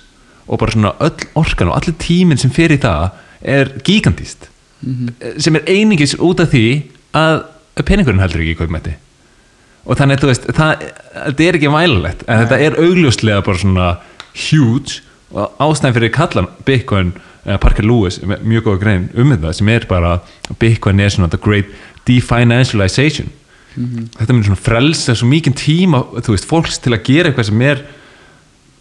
og 0.47 0.59
bara 0.59 0.73
svona 0.73 0.95
öll 1.03 1.27
orkan 1.39 1.69
og 1.71 1.77
allir 1.77 1.95
tíminn 2.01 2.41
sem 2.41 2.51
fer 2.51 2.73
í 2.73 2.79
það 2.81 3.13
er 3.43 3.69
gigantist. 3.83 4.49
Sem 5.39 5.55
er 5.59 5.65
einingis 5.71 6.15
út 6.19 6.39
af 6.43 6.51
því 6.51 6.63
að 7.15 7.43
peningurinn 7.87 8.21
heldur 8.23 8.41
ekki 8.43 8.55
í 8.55 8.59
kaupmætti 8.59 8.95
og 9.83 9.99
þannig 9.99 10.17
að 10.17 10.23
þú 10.23 10.31
veist 10.31 10.49
það, 10.55 10.83
þetta 11.13 11.45
er 11.45 11.57
ekki 11.59 11.71
mælulegt 11.73 12.25
en 12.27 12.41
þetta 12.43 12.59
er 12.65 12.77
augljóslega 12.79 13.43
bara 13.45 13.61
svona 13.63 13.87
huge 14.45 15.01
og 15.33 15.63
ástæðan 15.65 15.95
fyrir 15.97 16.13
kallan 16.13 16.49
Bitcoin, 16.67 17.13
uh, 17.47 17.57
Parker 17.61 17.85
Lewis 17.87 18.19
mjög 18.23 18.67
góða 18.67 18.81
grein 18.83 19.07
um 19.17 19.33
þetta 19.33 19.53
sem 19.57 19.71
er 19.73 19.87
bara 19.89 20.17
Bitcoin 20.61 21.01
er 21.03 21.11
svona 21.13 21.31
the 21.31 21.41
great 21.41 21.71
definancialization. 22.07 23.31
Þetta 23.73 24.29
myndir 24.29 24.51
svona 24.51 24.61
frelsa 24.61 25.15
svo 25.17 25.27
mikið 25.31 25.55
tíma 25.57 26.03
þú 26.21 26.35
veist, 26.35 26.47
fólks 26.47 26.77
til 26.83 26.93
að 26.93 27.05
gera 27.07 27.31
eitthvað 27.31 27.47
sem 27.49 27.63
er 27.65 27.83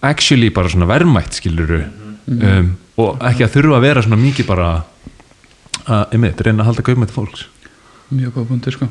actually 0.05 0.50
bara 0.53 0.68
svona 0.68 0.88
verðmætt 0.90 1.38
skiluru 1.38 1.84
um, 2.26 2.72
og 3.00 3.22
ekki 3.30 3.46
að 3.46 3.55
þurfa 3.55 3.78
að 3.78 3.86
vera 3.86 4.03
svona 4.05 4.20
mikið 4.20 4.50
bara 4.50 4.66
að, 5.86 6.03
einmitt, 6.12 6.42
reyna 6.44 6.66
að 6.66 6.72
halda 6.72 6.84
kaupmætti 6.90 7.16
fólks. 7.16 7.46
Mjög 8.12 8.36
góð 8.36 8.50
punktur 8.53 8.76
sko 8.76 8.90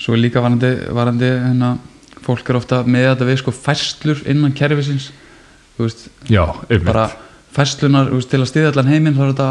svo 0.00 0.16
líka 0.18 0.42
varandi, 0.42 0.70
varandi 0.96 1.28
hérna, 1.28 1.74
fólk 2.24 2.50
er 2.50 2.58
ofta 2.60 2.82
með 2.84 3.08
þetta 3.10 3.28
við 3.28 3.40
sko 3.42 3.54
færslur 3.56 4.22
innan 4.30 4.54
kerfisins. 4.56 5.10
Veist, 5.80 6.08
já, 6.28 6.44
bara 6.84 7.06
færslunar 7.54 8.10
þú 8.10 8.18
veist, 8.20 8.30
til 8.32 8.40
að 8.42 8.50
stiðja 8.50 8.72
allan 8.74 8.92
heiminn 8.92 9.16
þá 9.16 9.22
er 9.24 9.32
þetta, 9.32 9.50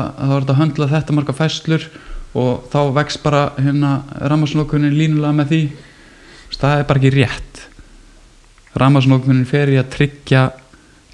að 0.54 0.60
höndla 0.60 0.89
þetta 0.91 1.16
marga 1.18 1.36
færslur 1.38 1.88
og 2.38 2.70
þá 2.70 2.80
vex 3.00 3.18
bara 3.24 3.47
hérna 3.58 3.95
rammarsnókunin 4.22 4.97
línulega 4.97 5.34
með 5.39 5.54
því. 5.54 5.64
Veist, 6.50 6.62
það 6.62 6.78
er 6.78 6.88
bara 6.91 7.02
ekki 7.02 7.16
rétt. 7.18 7.66
Rammarsnókunin 8.80 9.50
fer 9.50 9.74
í 9.74 9.80
að 9.82 9.91
tryggja 9.95 10.45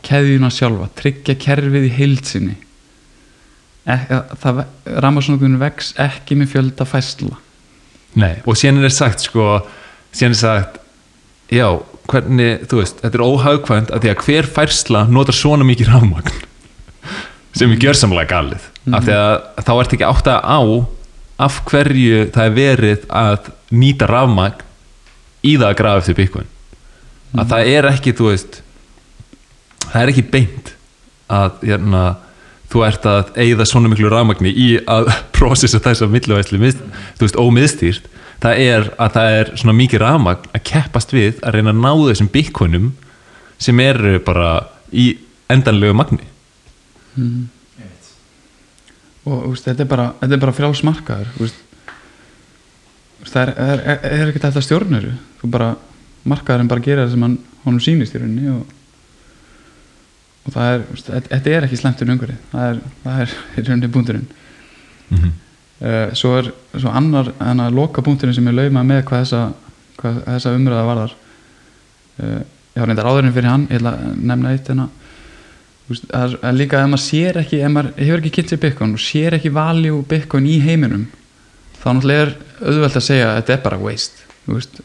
keðjuna 0.05 0.51
sjálfa, 0.53 0.91
tryggja 0.99 1.37
kerfið 1.39 1.87
í 1.87 1.95
heilsinni 1.95 2.59
rammarsnókunin 3.85 5.59
vex 5.61 5.93
ekki 6.01 6.37
með 6.39 6.55
fjölda 6.55 6.87
færsla 6.89 7.37
Nei, 8.15 8.33
og 8.47 8.57
síðan 8.59 8.85
er 8.87 8.95
sagt 8.95 9.25
sko, 9.25 9.59
síðan 10.15 10.35
er 10.35 10.39
sagt 10.39 10.79
já, 11.51 11.67
hvernig, 12.09 12.65
þú 12.69 12.81
veist, 12.81 12.99
þetta 13.03 13.19
er 13.19 13.25
óhagkvæmt 13.25 13.93
að 13.93 14.05
því 14.05 14.11
að 14.13 14.25
hver 14.25 14.49
færsla 14.57 15.05
notar 15.11 15.37
svona 15.37 15.67
mikið 15.67 15.91
rafmagn 15.93 16.43
sem 17.55 17.71
er 17.71 17.79
gjörsamlega 17.79 18.27
galið. 18.33 18.63
Af 18.91 19.05
því 19.05 19.15
að 19.15 19.35
þá 19.63 19.71
ert 19.75 19.93
ekki 19.95 20.07
átt 20.07 20.27
að 20.27 20.41
á 20.43 20.59
af 21.45 21.61
hverju 21.67 22.25
það 22.35 22.49
er 22.49 22.55
verið 22.55 23.07
að 23.11 23.49
nýta 23.75 24.07
rafmagn 24.09 24.63
í 25.45 25.55
það 25.57 25.69
að 25.69 25.79
grafa 25.81 26.03
eftir 26.03 26.19
byggvinn 26.19 26.51
að 27.35 27.49
það 27.51 27.71
er 27.73 27.87
ekki, 27.89 28.13
þú 28.15 28.29
veist 28.31 28.61
það 29.89 29.97
er 30.01 30.11
ekki 30.13 30.25
beint 30.31 30.71
að 31.31 31.65
hérna, 31.65 32.03
þú 32.75 32.83
ert 32.83 33.07
að 33.07 33.31
eigða 33.39 33.67
svona 33.69 33.89
miklu 33.91 34.11
rafmagni 34.11 34.51
í 34.51 34.67
að 34.83 35.09
prosessa 35.37 35.79
þess 35.79 36.03
að 36.03 36.13
millivæslu 36.17 36.59
þú 36.59 37.23
veist, 37.23 37.39
ómiðstýrt. 37.39 38.11
Það 38.43 38.61
er 38.65 38.87
að 38.99 39.13
það 39.15 39.33
er 39.39 39.51
svona 39.55 39.75
mikið 39.79 40.01
rafmagn 40.03 40.49
að 40.51 40.63
keppast 40.67 41.13
við 41.15 41.39
að 41.39 41.55
reyna 41.55 41.71
að 41.71 41.83
ná 41.85 41.91
þessum 42.09 42.31
byggvinnum 42.33 42.89
sem 43.63 43.79
eru 43.79 44.17
bara 44.25 44.49
í 44.91 45.13
endanlegu 45.49 45.95
magni. 45.95 46.27
Mm. 47.15 47.45
og 49.23 49.45
úst, 49.53 49.63
þetta 49.63 49.85
er 49.85 49.87
bara, 49.87 50.09
bara 50.19 50.53
frjálsmarkaður 50.53 51.29
það 53.23 53.41
er, 53.41 53.51
er, 53.55 53.83
er, 53.93 54.01
er 54.19 54.31
ekki 54.31 54.41
þetta 54.43 54.63
stjórnur 54.65 55.07
þú 55.39 55.49
bara, 55.53 55.69
markaðurinn 56.27 56.71
bara 56.73 56.83
gera 56.83 57.05
það 57.05 57.15
sem 57.15 57.25
hann 57.25 57.37
honum 57.63 57.83
sýnist 57.85 58.17
í 58.17 58.21
rauninni 58.21 58.51
og, 58.51 58.75
og 60.45 60.53
það 60.53 60.71
er 60.71 60.83
þetta 61.29 61.53
er 61.53 61.67
ekki 61.67 61.79
slemtur 61.79 62.11
umhverfið. 62.13 62.41
Það 62.51 62.69
er, 62.69 62.81
það 63.03 63.21
er 63.23 63.35
í 63.55 63.65
rauninni 63.67 63.91
búndurinn 63.93 64.27
mm 65.09 65.17
-hmm. 65.17 65.31
uh, 65.81 66.13
svo 66.13 66.35
er 66.39 66.51
svo 66.73 66.89
annar 66.89 67.31
en 67.39 67.59
að 67.59 67.77
loka 67.79 68.01
búndurinn 68.01 68.35
sem 68.35 68.47
ég 68.47 68.57
lauma 68.59 68.83
með 68.83 69.03
hvað 69.05 69.23
þessa, 69.23 69.53
hvað 70.01 70.21
þessa 70.25 70.55
umröða 70.55 70.85
varðar. 70.91 71.15
Uh, 72.19 72.41
ég 72.75 72.79
har 72.79 72.87
reyndar 72.87 73.09
áðurinn 73.09 73.33
fyrir 73.33 73.49
hann 73.49 73.67
ég 73.69 73.79
ætla 73.79 73.91
að 73.91 74.15
nefna 74.15 74.51
eitt 74.51 74.69
en 74.69 74.79
að 74.79 74.89
það 75.85 76.39
er 76.41 76.53
líka 76.53 76.81
ef 76.81 76.89
maður 76.89 77.03
sér 77.03 77.37
ekki 77.37 77.61
ef 77.61 77.71
maður 77.71 77.91
hefur 77.97 78.19
ekki 78.19 78.31
kynnt 78.35 78.49
sér 78.49 78.59
Bitcoin 78.59 78.93
og 78.93 78.99
sér 78.99 79.35
ekki 79.37 79.51
value 79.53 80.03
Bitcoin 80.09 80.47
í 80.49 80.57
heiminum 80.59 81.05
þá 81.85 81.93
náttúrulega 81.93 82.25
er 82.25 82.31
auðvelt 82.65 82.97
að 82.97 83.05
segja 83.05 83.27
að 83.29 83.35
þetta 83.39 83.53
er 83.53 83.63
bara 83.65 83.77
waste. 83.77 84.23
Veist, 84.45 84.79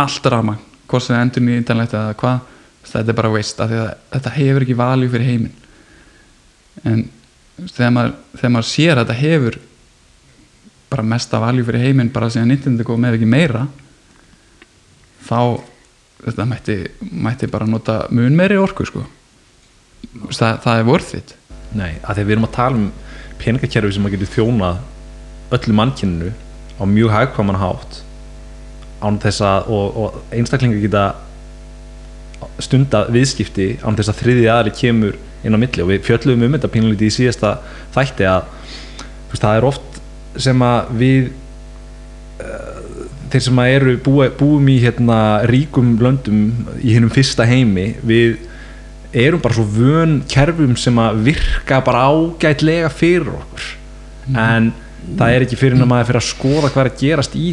allt 0.00 0.26
rama, 0.32 0.56
hvort 0.88 1.04
sem 1.04 1.18
endur 1.18 1.44
nýja 1.44 1.60
internet 1.60 1.94
eða 1.96 2.16
hvað, 2.20 2.38
þetta 2.94 3.12
er 3.12 3.18
bara 3.20 3.34
waste 3.34 3.68
þetta 3.68 4.34
hefur 4.38 4.66
ekki 4.66 4.78
value 4.78 5.12
fyrir 5.12 5.30
heimin 5.30 5.54
en 6.84 7.04
þegar, 7.70 7.94
maður, 7.94 8.16
þegar 8.34 8.54
maður 8.56 8.70
sér 8.70 8.98
að 8.98 9.04
þetta 9.04 9.20
hefur 9.20 9.60
bara 10.94 11.06
mesta 11.14 11.40
value 11.42 11.66
fyrir 11.66 11.88
heimin 11.88 12.12
bara 12.14 12.30
síðan 12.32 12.54
internet 12.54 12.86
góð 12.86 13.00
með 13.02 13.18
ekki 13.18 13.30
meira 13.30 13.66
þá 15.24 15.38
þetta 16.24 16.46
mætti, 16.48 16.76
mætti 17.00 17.48
bara 17.52 17.68
nota 17.68 18.04
mun 18.14 18.36
meiri 18.36 18.56
orku 18.60 18.86
sko. 18.88 19.04
Það, 20.30 20.60
það 20.64 20.78
er 20.78 20.88
worth 20.88 21.16
it. 21.18 21.34
Nei, 21.74 21.92
að 22.02 22.18
því 22.18 22.24
við 22.24 22.34
erum 22.36 22.48
að 22.48 22.56
tala 22.56 22.80
um 22.80 22.88
peningakerfi 23.40 23.96
sem 23.96 24.06
að 24.06 24.16
getur 24.16 24.32
þjónað 24.36 25.54
öllu 25.54 25.76
mannkynnu 25.76 26.32
á 26.80 26.82
mjög 26.88 27.14
hagkvæman 27.14 27.60
hátt 27.60 28.00
án 29.04 29.18
þess 29.20 29.42
að 29.44 29.70
og, 29.74 29.98
og 30.00 30.34
einstaklingar 30.34 30.80
geta 30.82 31.04
stunda 32.62 33.04
viðskipti 33.12 33.68
án 33.82 33.96
þess 33.98 34.12
að 34.12 34.20
þriði 34.20 34.50
aðri 34.52 34.74
kemur 34.78 35.16
inn 35.44 35.56
á 35.56 35.58
milli 35.60 35.82
og 35.84 35.90
við 35.90 36.04
fjöllum 36.06 36.44
um 36.46 36.56
þetta 36.56 36.70
pínulítið 36.72 37.10
í 37.10 37.16
síðasta 37.18 37.56
þætti 37.94 38.28
að 38.30 38.46
veist, 39.32 39.42
það 39.42 39.56
er 39.56 39.66
oft 39.70 39.98
sem 40.44 40.64
að 40.64 40.92
við 41.00 41.28
uh, 42.44 42.74
þeir 43.32 43.44
sem 43.48 43.60
að 43.60 43.74
eru 43.74 43.96
búi, 44.06 44.28
búum 44.38 44.70
í 44.70 44.78
hérna, 44.82 45.18
ríkum 45.50 45.94
löndum 46.02 46.44
í 46.80 46.94
hennum 46.94 47.12
fyrsta 47.12 47.46
heimi 47.48 47.92
við 48.06 48.38
erum 49.14 49.42
bara 49.42 49.58
svo 49.58 49.66
vön 49.66 50.20
kerfum 50.30 50.74
sem 50.78 50.96
að 50.98 51.20
virka 51.28 51.80
bara 51.86 52.06
ágætlega 52.10 52.90
fyrir 52.90 53.34
okkur 53.34 53.68
mm. 54.30 54.38
en 54.38 54.72
það 55.18 55.34
er 55.34 55.44
ekki 55.44 55.58
fyrir 55.60 55.82
að 55.82 55.90
maður 55.90 56.10
fyrir 56.10 56.22
að 56.22 56.30
skoða 56.30 56.70
hvað 56.70 56.84
er 56.84 56.90
að 56.90 57.00
gerast 57.02 57.38
í 57.38 57.48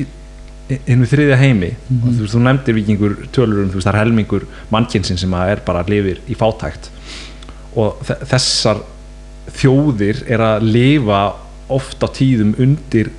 hennu 0.88 1.10
þriðja 1.10 1.38
heimi. 1.42 1.74
Mm. 1.90 2.02
og 2.02 2.18
þú, 2.18 2.30
þú 2.34 2.42
nefndir 2.48 2.78
vikingur 2.78 3.18
tölur 3.36 3.64
um 3.66 3.72
það 3.76 3.92
er 3.94 4.00
helmingur 4.02 4.48
mannkynsin 4.74 5.20
sem 5.20 5.38
er 5.42 5.64
bara 5.66 5.86
lifir 5.88 6.22
í 6.32 6.38
fátækt. 6.38 6.92
Og 7.80 8.02
þessar 8.08 8.84
þjóðir 9.52 10.24
er 10.32 10.44
að 10.46 10.68
lifa 10.70 11.22
ofta 11.72 12.10
tíðum 12.12 12.54
undir 12.62 13.12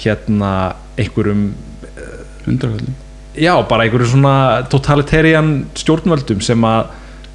hérna 0.00 0.74
einhverjum 1.00 1.50
undraföldum 2.48 2.96
já 3.36 3.54
bara 3.68 3.84
einhverjum 3.84 4.10
svona 4.14 4.62
totalitarian 4.70 5.50
stjórnvöldum 5.78 6.42
sem 6.44 6.64
að 6.66 6.90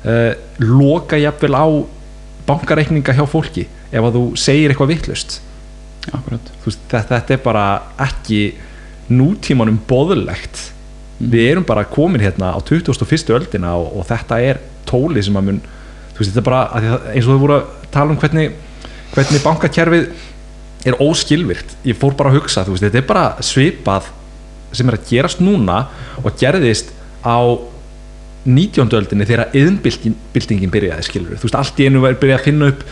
uh, 0.06 0.32
loka 0.60 1.20
jafnvel 1.20 1.56
á 1.56 1.66
bankareikninga 2.46 3.16
hjá 3.16 3.26
fólki 3.30 3.66
ef 3.92 4.02
að 4.04 4.18
þú 4.18 4.24
segir 4.40 4.74
eitthvað 4.74 4.94
vittlust 4.94 5.40
þetta, 6.06 7.06
þetta 7.10 7.38
er 7.38 7.44
bara 7.46 7.66
ekki 8.06 8.40
nútímanum 9.10 9.78
boðlegt 9.88 10.60
mm. 11.20 11.30
við 11.32 11.50
erum 11.52 11.68
bara 11.68 11.86
komin 11.90 12.24
hérna 12.24 12.54
á 12.56 12.60
2001. 12.66 13.34
öldina 13.36 13.76
og, 13.78 13.92
og 14.00 14.08
þetta 14.10 14.40
er 14.42 14.62
tóli 14.90 15.24
sem 15.26 15.38
að 15.38 15.50
mun 15.50 15.62
veist, 16.16 16.32
þetta 16.32 16.42
er 16.42 16.48
bara 16.48 16.64
eins 17.14 17.28
og 17.28 17.36
þau 17.36 17.44
voru 17.44 17.58
að 17.60 17.92
tala 17.94 18.16
um 18.16 18.20
hvernig, 18.22 18.56
hvernig 19.14 19.46
bankakerfið 19.46 20.10
er 20.86 21.00
óskilvirt 21.02 21.78
ég 21.86 21.98
fór 21.98 22.16
bara 22.18 22.32
að 22.32 22.42
hugsa, 22.42 22.66
veist, 22.68 22.86
þetta 22.86 23.02
er 23.02 23.10
bara 23.10 23.46
svipað 23.46 24.12
sem 24.76 24.90
er 24.90 24.98
að 24.98 25.08
gerast 25.10 25.42
núna 25.44 25.86
og 26.22 26.36
gerðist 26.40 26.92
á 27.26 27.38
19. 28.46 28.92
öldinni 28.94 29.26
þegar 29.26 29.56
yðnbildingin 29.58 30.74
byrjaði 30.74 31.08
skilur 31.08 31.40
þú 31.40 31.48
veist 31.48 31.58
allt 31.58 31.80
í 31.82 31.88
einu 31.88 32.04
var 32.04 32.18
byrjað 32.22 32.40
að 32.40 32.48
finna 32.50 32.70
upp 32.74 32.84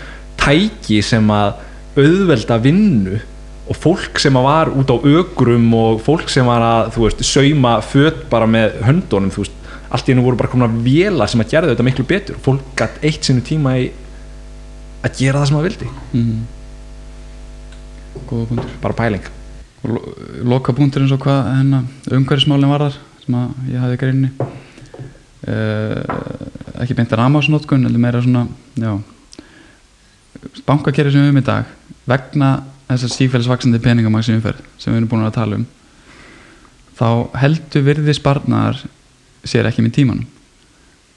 tæki 0.42 1.02
sem 1.06 1.30
að 1.34 1.60
auðvelda 1.94 2.58
vinnu 2.64 3.20
og 3.64 3.78
fólk 3.80 4.20
sem 4.20 4.36
var 4.36 4.72
út 4.76 4.92
á 4.92 4.98
ögrum 5.00 5.70
og 5.78 6.02
fólk 6.04 6.32
sem 6.32 6.48
var 6.48 6.64
að 6.64 6.98
veist 7.00 7.24
sauma 7.28 7.78
fött 7.86 8.26
bara 8.32 8.48
með 8.50 8.80
höndunum 8.84 9.32
veist 9.34 9.56
allt 9.94 10.10
í 10.10 10.16
einu 10.16 10.26
voru 10.26 10.40
bara 10.40 10.50
komin 10.52 10.68
að 10.68 10.82
vela 10.88 11.28
sem 11.30 11.44
að 11.44 11.54
gera 11.54 11.70
þetta 11.70 11.86
miklu 11.86 12.06
betur. 12.10 12.40
Fólk 12.42 12.74
gætt 12.80 13.04
eitt 13.06 13.28
sinu 13.28 13.44
tíma 13.46 13.76
í 13.78 13.88
að 15.06 15.22
gera 15.22 15.44
það 15.44 15.48
sem 15.50 15.58
það 15.60 15.68
vildi. 15.70 15.94
Mm. 16.18 16.44
góða 18.30 18.50
punktur. 18.50 18.76
Bara 18.82 18.98
pæling. 18.98 19.32
Og 19.84 19.94
lo 19.94 20.02
loka 20.56 20.74
punktur 20.74 21.04
eins 21.04 21.14
og 21.14 21.22
hvað 21.24 21.40
hérna, 21.52 21.84
umhverfismálinn 22.10 22.72
var 22.74 22.88
þar 22.88 23.00
sem 23.24 23.40
ég 23.70 23.84
hafi 23.84 24.02
greinni 24.02 24.34
Uh, 25.44 26.00
ekki 26.80 26.96
beint 26.96 27.12
að 27.12 27.20
ramásnótkun 27.20 27.82
eða 27.84 28.00
meira 28.00 28.22
svona 28.24 28.46
bankakerri 30.64 31.12
sem 31.12 31.26
við 31.26 31.34
um 31.34 31.40
í 31.42 31.44
dag 31.44 31.74
vegna 32.08 32.52
þessar 32.94 33.14
sífælisvaksandi 33.18 33.82
peningamagsin 33.84 34.38
umferð 34.40 34.62
sem 34.78 34.94
við 34.94 35.02
erum 35.02 35.12
búin 35.12 35.26
að 35.28 35.36
tala 35.38 35.60
um 35.60 35.66
þá 36.98 37.10
heldur 37.42 37.86
virði 37.88 38.16
sparnar 38.16 38.80
sér 39.44 39.68
ekki 39.68 39.84
með 39.84 39.96
tímanum. 39.98 40.28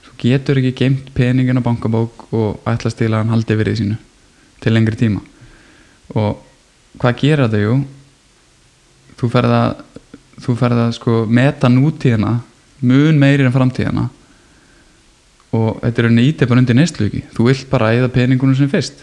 Þú 0.07 0.14
getur 0.22 0.61
ekki 0.61 0.74
geimt 0.81 1.12
peningin 1.14 1.61
á 1.61 1.66
bankabók 1.66 2.27
og 2.35 2.66
ætlast 2.68 2.99
til 2.99 3.12
að 3.12 3.20
hann 3.20 3.35
haldi 3.35 3.59
virði 3.59 3.77
sínu 3.83 3.99
til 4.64 4.72
lengri 4.72 4.99
tíma. 4.99 5.20
Og 6.16 6.41
hvað 7.01 7.20
gera 7.20 7.49
það 7.53 7.66
jú 7.66 7.77
þú 9.20 9.31
ferð 9.33 9.57
að 9.57 9.83
þú 10.45 10.55
ferð 10.61 10.83
að 10.85 10.95
sko 10.99 11.18
meta 11.33 11.68
nútíðina 11.72 12.39
mun 12.85 13.20
meirinn 13.20 13.55
framtíðana 13.55 14.09
og 15.57 15.79
þetta 15.81 16.03
er 16.03 16.07
rauninni 16.09 16.27
ítið 16.31 16.51
bara 16.51 16.62
undir 16.62 16.77
neistluki 16.77 17.22
þú 17.37 17.47
vilt 17.49 17.68
bara 17.70 17.93
eða 17.97 18.12
peningunum 18.12 18.57
sem 18.59 18.68
fyrst 18.68 19.01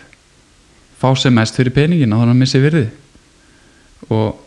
fá 1.04 1.12
sem 1.20 1.36
mest 1.36 1.60
fyrir 1.60 1.76
peningin 1.76 2.16
og 2.16 2.24
þannig 2.24 2.38
að 2.38 2.42
missi 2.46 2.64
virði. 2.64 2.88
Og 4.08 4.40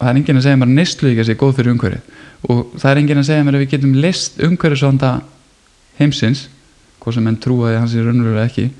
það 0.00 0.10
er 0.10 0.20
enginn 0.20 0.40
að 0.40 0.46
segja 0.48 0.60
mér 0.60 0.70
að 0.70 0.78
neistluki 0.78 1.26
sé 1.28 1.36
góð 1.38 1.58
fyrir 1.58 1.74
umhverju 1.74 2.00
og 2.48 2.70
það 2.80 2.90
er 2.90 3.00
enginn 3.02 3.20
að 3.20 3.26
segja 3.28 3.44
mér 3.44 3.58
að 3.58 3.62
við 3.64 3.72
getum 3.74 3.98
list 4.00 4.38
umhverju 4.40 4.78
svona 4.80 5.10
heimsins 5.98 6.46
hvað 7.00 7.16
sem 7.16 7.28
enn 7.28 7.40
trúaði 7.40 7.80
hans 7.80 7.96
er 7.96 8.06
raunverulega 8.08 8.48
ekki 8.48 8.70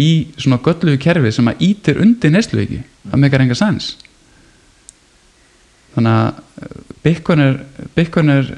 í 0.00 0.08
svona 0.40 0.60
gölluðu 0.64 1.00
kerfi 1.02 1.32
sem 1.34 1.50
að 1.50 1.64
ítir 1.68 2.00
undir 2.02 2.32
neysluveiki 2.32 2.80
það 3.04 3.20
meikar 3.20 3.44
enga 3.44 3.58
sens. 3.58 3.92
Þannig 5.94 6.16
að 6.18 6.64
eh, 6.64 6.78
Bitcoin 7.04 7.44
er, 7.44 7.58
Bitcoin 7.94 8.32
er 8.32 8.48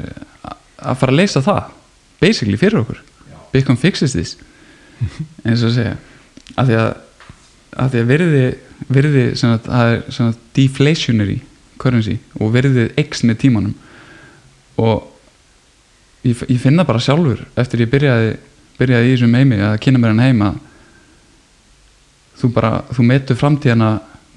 að 0.46 1.00
fara 1.00 1.12
að 1.12 1.18
leysa 1.18 1.42
það 1.44 1.74
basically 2.22 2.60
fyrir 2.60 2.80
okkur. 2.84 3.02
Bitcoin 3.52 3.80
fixes 3.80 4.14
this 4.14 4.36
eins 5.44 5.64
og 5.64 5.72
að 5.72 5.76
segja. 5.80 5.96
Af 6.56 6.70
því 6.70 6.78
að, 6.80 6.92
af 7.76 7.92
því 7.92 8.02
að 8.02 8.12
virði, 8.12 8.46
virði 8.88 9.26
sem 9.38 9.52
að, 9.52 9.68
það 9.68 9.92
er 9.92 10.00
sem 10.16 10.30
að 10.30 10.40
deflationary 10.56 11.36
currency 11.80 12.16
og 12.40 12.54
virðið 12.54 12.96
x 13.02 13.22
með 13.28 13.40
tímanum. 13.42 13.74
Og 14.80 15.04
ég, 16.26 16.42
ég 16.48 16.60
finna 16.60 16.86
bara 16.88 17.02
sjálfur 17.02 17.44
eftir 17.58 17.84
ég 17.84 17.92
byrjaði, 17.92 18.36
byrjaði 18.80 19.10
í 19.10 19.14
þessum 19.14 19.36
heimi 19.38 19.60
að 19.64 19.78
kynna 19.84 20.02
mér 20.02 20.14
hann 20.14 20.24
heima 20.24 20.52
þú 22.36 22.52
bara, 22.56 22.72
þú 22.92 23.08
metur 23.08 23.40
framtíðana 23.40 23.90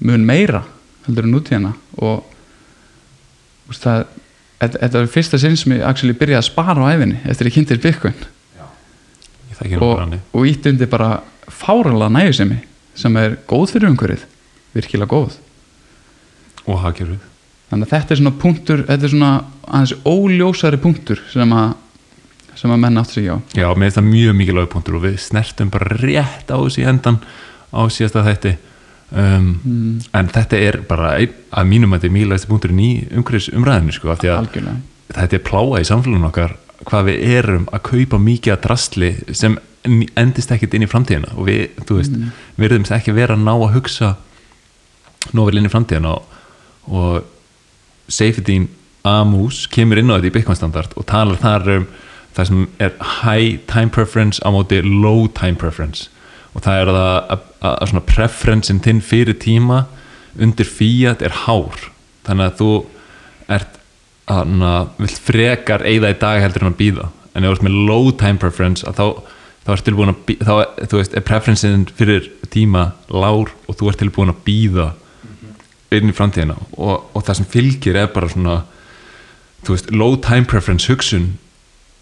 mun 0.06 0.26
meira 0.26 0.62
heldur 1.06 1.28
en 1.28 1.34
nútíðana 1.34 1.74
og 2.00 2.24
veist, 3.68 3.84
það 3.84 4.06
þetta 4.60 4.98
var 4.98 5.08
fyrsta 5.08 5.40
sinn 5.40 5.56
sem 5.56 5.78
ég 5.78 5.86
actually 5.88 6.16
byrjaði 6.16 6.42
að 6.42 6.50
spara 6.50 6.84
á 6.84 6.92
æfinni 6.92 7.22
eftir 7.24 7.48
ég 7.48 7.56
kynntir 7.56 7.80
nú 7.80 7.84
og, 9.84 10.16
og 10.36 10.48
ítti 10.48 10.72
undir 10.72 10.88
bara 10.88 11.20
fáranlega 11.48 12.12
nægjusemi 12.12 12.58
sem 12.98 13.16
er 13.20 13.38
góð 13.50 13.74
fyrir 13.74 13.90
umhverfið 13.92 14.26
virkilega 14.74 15.10
góð. 15.10 15.36
Og 16.68 16.80
hagkerfið. 16.84 17.20
Þannig 17.70 17.86
að 17.86 17.92
þetta 17.94 18.14
er 18.14 18.20
svona 18.20 18.38
punktur 18.42 18.82
þetta 18.88 19.06
er 19.06 19.12
svona 19.12 19.30
aðeins 19.70 19.94
óljósari 20.10 20.80
punktur 20.82 21.22
sem 21.30 21.54
að 21.54 21.76
sem 22.60 22.72
að 22.74 22.80
menn 22.82 23.00
átt 23.00 23.14
sig 23.14 23.28
á. 23.30 23.36
Já, 23.56 23.68
mér 23.72 23.88
finnst 23.88 23.98
það 24.00 24.08
mjög 24.10 24.34
mikilvæg 24.36 24.66
punktur 24.72 24.98
og 24.98 25.04
við 25.06 25.20
snertum 25.22 25.70
bara 25.72 25.96
rétt 26.00 26.50
á 26.52 26.58
þessi 26.58 26.84
endan 26.90 27.20
á 27.72 27.80
síðasta 27.88 28.24
þætti. 28.26 28.56
Um, 29.10 29.46
mm, 29.64 29.94
en 30.18 30.28
þetta 30.30 30.58
er 30.58 30.80
bara 30.86 31.14
að 31.16 31.70
mínum 31.70 31.94
að 31.94 32.02
þetta 32.02 32.10
er 32.10 32.16
mikilvægst 32.18 32.50
punkturinn 32.50 32.82
í 32.84 32.90
umhverfis 33.08 33.48
umræðinu 33.54 33.94
sko, 33.96 34.12
af 34.12 34.20
því 34.20 34.30
að 34.30 34.42
algjörlega. 34.44 34.76
þetta 35.16 35.38
er 35.38 35.46
pláa 35.48 35.80
í 35.80 35.88
samfélaginu 35.88 36.28
okkar 36.28 36.54
hvað 36.86 37.08
við 37.08 37.24
erum 37.38 37.64
að 37.74 37.82
kaupa 37.88 38.20
mikið 38.22 38.54
að 38.54 38.62
drastli 38.66 39.10
sem 39.36 39.56
endist 39.84 40.52
ekkit 40.52 40.74
inn 40.76 40.84
í 40.84 40.90
framtíðina 40.90 41.32
og 41.36 41.46
við, 41.48 41.62
þú 41.88 41.96
veist, 42.00 42.12
Mm. 42.16 42.32
við 42.58 42.70
erum 42.70 42.84
ekki 42.84 43.14
vera 43.16 43.36
að 43.36 43.44
ná 43.46 43.54
að 43.54 43.74
hugsa 43.78 44.16
nóvel 45.32 45.58
inn 45.58 45.68
í 45.68 45.72
framtíðina 45.72 46.14
og, 46.16 46.22
og 46.88 47.24
Seyfedin 48.10 48.68
Amus 49.04 49.66
kemur 49.70 49.98
inn 49.98 50.10
á 50.12 50.18
þetta 50.18 50.28
í 50.28 50.34
Bitcoin 50.34 50.58
standard 50.58 50.92
og 50.96 51.06
talar 51.08 51.38
þar 51.40 51.68
um 51.78 51.86
það 52.36 52.46
sem 52.46 52.68
er 52.78 52.92
high 53.22 53.58
time 53.66 53.90
preference 53.90 54.42
á 54.44 54.48
móti 54.52 54.82
low 54.84 55.26
time 55.28 55.56
preference. 55.56 56.08
Og 56.54 56.62
það 56.62 56.80
er 56.82 56.90
að, 56.92 57.40
að, 57.62 57.88
svona 57.90 58.04
preferencein 58.06 58.82
þinn 58.84 59.00
fyrir 59.00 59.38
tíma 59.40 59.84
undir 60.38 60.66
fiat 60.68 61.22
er 61.22 61.34
hár. 61.46 61.90
Þannig 62.26 62.50
að 62.50 62.56
þú 62.60 62.70
ert 63.50 63.78
að 64.30 64.90
vill 65.00 65.16
frekar 65.16 65.82
eigða 65.82 66.12
í 66.12 66.18
dag 66.20 66.42
heldur 66.44 66.66
en 66.66 66.72
að 66.74 66.78
býða 66.78 67.08
en 67.34 67.44
ef 67.44 67.50
þú 67.50 67.56
ert 67.56 67.64
með 67.66 67.78
low 67.88 68.10
time 68.18 68.38
preference 68.42 68.86
að 68.86 69.00
þá, 69.00 69.06
þá 69.70 69.76
ert 69.76 69.86
tilbúin 69.86 70.10
að 70.10 70.32
þá 70.42 70.54
þú 70.90 70.98
veist, 70.98 71.12
er 71.14 71.26
preferencein 71.26 71.86
fyrir 71.94 72.26
tíma 72.50 72.90
lár 73.06 73.52
og 73.70 73.76
þú 73.78 73.90
ert 73.90 74.00
tilbúin 74.02 74.32
að 74.32 74.42
býða 74.48 74.86
inn 75.94 76.10
í 76.10 76.14
framtíðina. 76.14 76.56
Og, 76.78 77.06
og 77.14 77.24
það 77.26 77.38
sem 77.38 77.50
fylgir 77.52 77.98
er 77.98 78.10
bara 78.14 78.30
svona 78.30 78.56
þú 79.62 79.76
veist, 79.76 79.92
low 79.94 80.16
time 80.18 80.48
preference 80.50 80.90
hugsun 80.90 81.32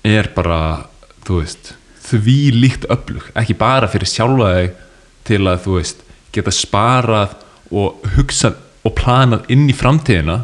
er 0.06 0.30
bara 0.36 0.88
þú 1.26 1.42
veist, 1.42 1.74
því 2.08 2.38
líkt 2.56 2.88
öflug. 2.92 3.28
Ekki 3.36 3.58
bara 3.58 3.90
fyrir 3.92 4.08
sjálfa 4.08 4.52
þig 4.56 4.84
til 5.28 5.42
að 5.44 5.62
þú 5.66 5.76
veist, 5.76 6.04
geta 6.32 6.54
sparað 6.54 7.36
og 7.68 8.04
hugsað 8.16 8.56
og 8.88 8.94
planað 8.96 9.48
inn 9.52 9.66
í 9.68 9.76
framtíðina 9.76 10.42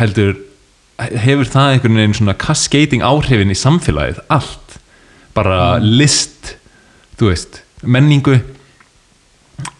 heldur 0.00 0.34
hefur 0.98 1.48
það 1.48 1.74
einhvern 1.74 1.98
veginn 2.00 2.16
svona 2.18 2.36
cascading 2.40 3.04
áhrifin 3.06 3.52
í 3.52 3.58
samfélagið, 3.58 4.18
allt 4.32 4.59
bara 5.36 5.78
list 5.82 6.56
þú 7.20 7.30
veist, 7.30 7.62
menningu 7.82 8.38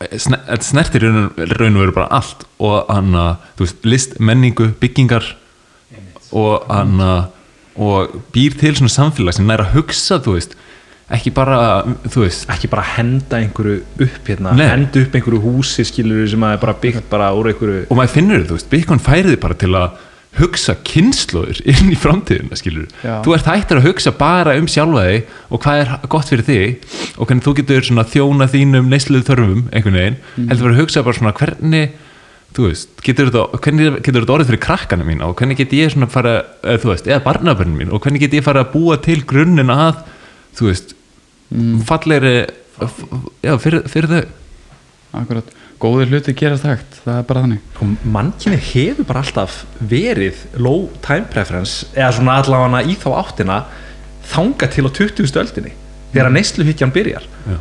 þetta 0.01 0.63
snertir 0.65 1.05
raun 1.07 1.77
og 1.77 1.83
veru 1.85 1.97
bara 1.97 2.09
allt 2.21 2.45
og 2.61 2.89
hann 2.93 3.15
veist, 3.59 3.85
list, 3.89 4.19
menningu, 4.21 4.71
byggingar 4.81 5.27
og 6.37 6.67
hann 6.71 7.01
og 7.81 8.19
býr 8.35 8.57
til 8.61 8.77
svona 8.77 8.93
samfélag 8.93 9.37
sem 9.37 9.47
nær 9.49 9.63
að 9.65 9.79
hugsa, 9.79 10.19
þú 10.21 10.37
veist 10.37 10.57
ekki 11.11 11.33
bara, 11.35 11.59
þú 12.07 12.23
veist 12.23 12.51
ekki 12.53 12.69
bara 12.71 12.85
henda 12.95 13.41
einhverju 13.41 13.81
upp 14.07 14.29
hérna, 14.31 14.53
Nei. 14.55 14.69
henda 14.69 15.03
upp 15.03 15.17
einhverju 15.17 15.41
húsi 15.43 15.87
skilur 15.89 16.29
sem 16.31 16.45
að 16.47 16.55
er 16.55 16.63
bara 16.63 16.77
byggt 16.85 17.09
bara 17.11 17.33
úr 17.35 17.51
einhverju 17.51 17.89
og 17.89 17.99
maður 17.99 18.15
finnur 18.15 18.47
þú 18.47 18.59
veist, 18.59 18.71
Bitcoin 18.71 19.03
færiði 19.03 19.41
bara 19.43 19.59
til 19.59 19.73
að 19.75 19.99
hugsa 20.39 20.77
kynnslóður 20.87 21.59
inn 21.73 21.91
í 21.91 21.97
framtíðina 21.99 22.57
skilur, 22.59 22.87
Já. 23.03 23.17
þú 23.27 23.35
ert 23.35 23.49
hættur 23.51 23.81
að 23.81 23.89
hugsa 23.89 24.13
bara 24.15 24.55
um 24.61 24.69
sjálfa 24.71 25.03
þig 25.09 25.33
og 25.51 25.65
hvað 25.65 25.81
er 25.83 25.91
gott 26.13 26.31
fyrir 26.31 26.47
þig 26.47 26.85
og 27.19 27.27
hvernig 27.27 27.47
þú 27.49 27.55
getur 27.59 27.89
svona 27.89 28.05
þjóna 28.13 28.47
þínum 28.53 28.93
neysluðu 28.93 29.27
þörfum 29.27 29.65
einhvern 29.75 29.99
veginn, 29.99 30.21
heldur 30.37 30.69
bara 30.69 30.77
að 30.77 30.81
hugsa 30.85 31.03
bara 31.09 31.19
svona 31.19 31.35
hvernig 31.41 31.97
þú 32.51 32.65
veist, 32.67 32.89
getur 33.07 33.29
þetta, 33.31 34.33
orðið 34.35 34.49
fyrir 34.53 34.63
krakkana 34.65 35.05
mín 35.07 35.21
og 35.23 35.37
hvernig 35.39 35.59
get 35.61 35.75
ég 35.77 35.93
svona 35.93 36.09
fara, 36.11 36.33
eða, 36.65 36.81
þú 36.83 36.89
veist, 36.91 37.07
eða 37.11 37.23
barnabörn 37.27 37.77
mín 37.79 37.93
og 37.95 38.03
hvernig 38.03 38.25
get 38.25 38.35
ég 38.39 38.47
fara 38.47 38.65
að 38.65 38.73
búa 38.73 38.97
til 39.03 39.21
grunninn 39.31 39.71
að, 39.71 40.01
þú 40.59 40.67
veist 40.71 40.95
mm, 41.55 41.77
fallegri 41.87 42.33
f- 42.83 43.05
já, 43.47 43.55
fyrir, 43.63 43.85
fyrir 43.93 44.11
þau. 44.11 44.25
Akkurat, 45.21 45.55
góðir 45.81 46.11
hluti 46.13 46.35
gerast 46.37 46.67
hægt 46.69 46.99
það 47.05 47.19
er 47.19 47.27
bara 47.29 47.43
þannig 47.45 47.81
og 47.81 48.07
mannkynni 48.17 48.59
hefur 48.71 49.07
bara 49.09 49.23
alltaf 49.25 49.63
verið 49.93 50.43
low 50.61 50.89
time 51.05 51.29
preference 51.33 51.89
eða 51.95 52.13
svona 52.19 52.37
allavega 52.41 52.83
í 52.85 52.97
þá 53.01 53.09
áttina 53.23 53.59
þanga 54.31 54.71
til 54.75 54.87
á 54.87 54.91
20. 55.01 55.31
öldinni 55.43 55.75
þegar 56.13 56.31
mm. 56.31 56.39
neysluhyggjan 56.39 56.95
byrjar 56.95 57.27
Já. 57.49 57.57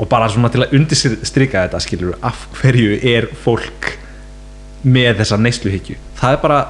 og 0.00 0.10
bara 0.12 0.28
svona 0.32 0.52
til 0.52 0.64
að 0.64 0.74
undirstrika 0.78 1.64
þetta 1.66 1.82
skilur 1.84 2.18
af 2.26 2.46
hverju 2.60 2.98
er 3.14 3.30
fólk 3.44 3.94
með 4.84 5.22
þessa 5.22 5.40
neysluhyggju 5.40 5.96
það 6.20 6.36
er 6.36 6.42
bara 6.44 6.60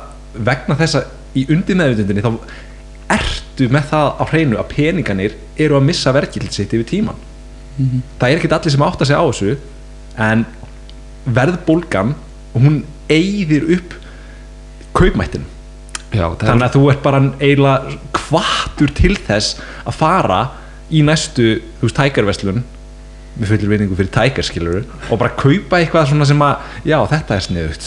vegna 0.51 0.79
þessa 0.79 1.07
í 1.35 1.47
undirmeðvitundinni 1.51 2.25
þá 2.27 2.33
ertu 3.11 3.67
með 3.75 3.91
það 3.91 4.13
á 4.23 4.25
hreinu 4.31 4.59
að 4.61 4.71
peninganir 4.71 5.35
eru 5.59 5.79
að 5.79 5.87
missa 5.91 6.15
verkild 6.15 6.55
sitt 6.55 6.73
yfir 6.75 6.89
tíman 6.95 7.27
Mhm. 7.81 8.03
það 8.21 8.29
er 8.31 8.39
ekkert 8.39 8.57
allir 8.59 8.75
sem 8.75 8.83
átta 8.85 9.07
sig 9.07 9.17
á 9.17 9.25
þessu 9.25 9.57
en 10.21 10.45
verðbólgan 11.37 12.15
hún 12.55 12.83
eyðir 13.11 13.67
upp 13.77 13.97
kaupmættin 14.97 15.47
þannig 16.11 16.67
að 16.67 16.75
þú 16.75 16.83
ert 16.91 17.03
bara 17.05 17.21
eiginlega 17.39 17.99
kvartur 18.17 18.91
til 18.99 19.15
þess 19.29 19.61
að 19.87 19.99
fara 20.01 20.41
í 20.91 21.05
næstu, 21.07 21.61
þú 21.79 21.87
veist, 21.87 21.99
tækarverslun 22.01 22.65
með 23.39 23.53
fullir 23.53 23.71
vinningu 23.71 23.99
fyrir 23.99 24.11
tækarskiluru 24.15 24.83
og 25.07 25.21
bara 25.21 25.37
kaupa 25.39 25.79
eitthvað 25.79 26.11
svona 26.11 26.27
sem 26.27 26.43
að 26.43 26.67
já, 26.91 26.97
þetta 27.13 27.37
er 27.37 27.45
sniðugt. 27.47 27.87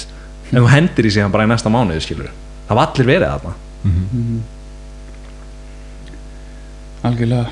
En 0.54 0.62
þú 0.62 0.70
hendir 0.72 1.10
í 1.10 1.12
sig 1.12 1.26
hann 1.26 1.34
bara 1.34 1.44
í 1.44 1.52
næsta 1.52 1.72
mánuði 1.74 2.06
skiluru 2.06 2.32
það 2.68 2.80
var 2.80 2.88
allir 2.88 3.10
verið 3.10 3.34
þarna. 3.34 3.54
Mhm. 3.84 4.42
algjörlega. 7.04 7.50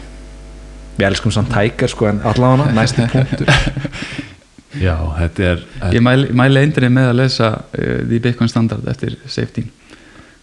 Við 0.98 1.06
elskum 1.08 1.32
samt 1.36 1.52
tækar 1.52 1.92
sko 1.92 2.08
en 2.08 2.22
allavega 2.24 2.72
næsti 2.78 3.08
punktur 3.12 3.52
já, 4.80 4.96
þetta 5.18 5.48
er 5.50 5.64
ég 5.96 6.04
mæli, 6.06 6.32
mæli 6.38 6.64
eindri 6.66 6.90
með 6.94 7.12
að 7.12 7.20
lesa 7.20 7.52
uh, 7.60 8.00
The 8.06 8.20
Bitcoin 8.24 8.52
Standard 8.52 8.88
eftir 8.92 9.18
Safety. 9.26 9.66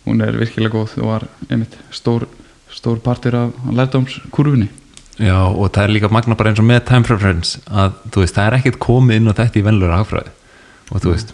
Hún 0.09 0.25
er 0.25 0.37
virkilega 0.41 0.75
góð 0.75 0.99
og 1.03 1.11
var 1.13 1.29
einmitt 1.49 1.77
stór, 1.93 2.27
stór 2.73 3.01
partur 3.05 3.37
af 3.37 3.73
lærdómskurfunni. 3.73 4.71
Já, 5.19 5.39
og 5.51 5.73
það 5.75 5.85
er 5.85 5.95
líka 5.97 6.11
magna 6.15 6.37
bara 6.39 6.53
eins 6.53 6.63
og 6.63 6.69
með 6.69 6.85
time 6.89 7.07
preference 7.07 7.59
að 7.67 7.97
þú 8.15 8.23
veist, 8.23 8.37
það 8.37 8.49
er 8.49 8.57
ekkert 8.61 8.81
komið 8.85 9.19
inn 9.19 9.31
á 9.31 9.39
þetta 9.41 9.59
í 9.59 9.65
venlur 9.67 9.95
hagfræði. 9.97 10.35
Og 10.89 11.03
þú 11.03 11.15
veist 11.15 11.33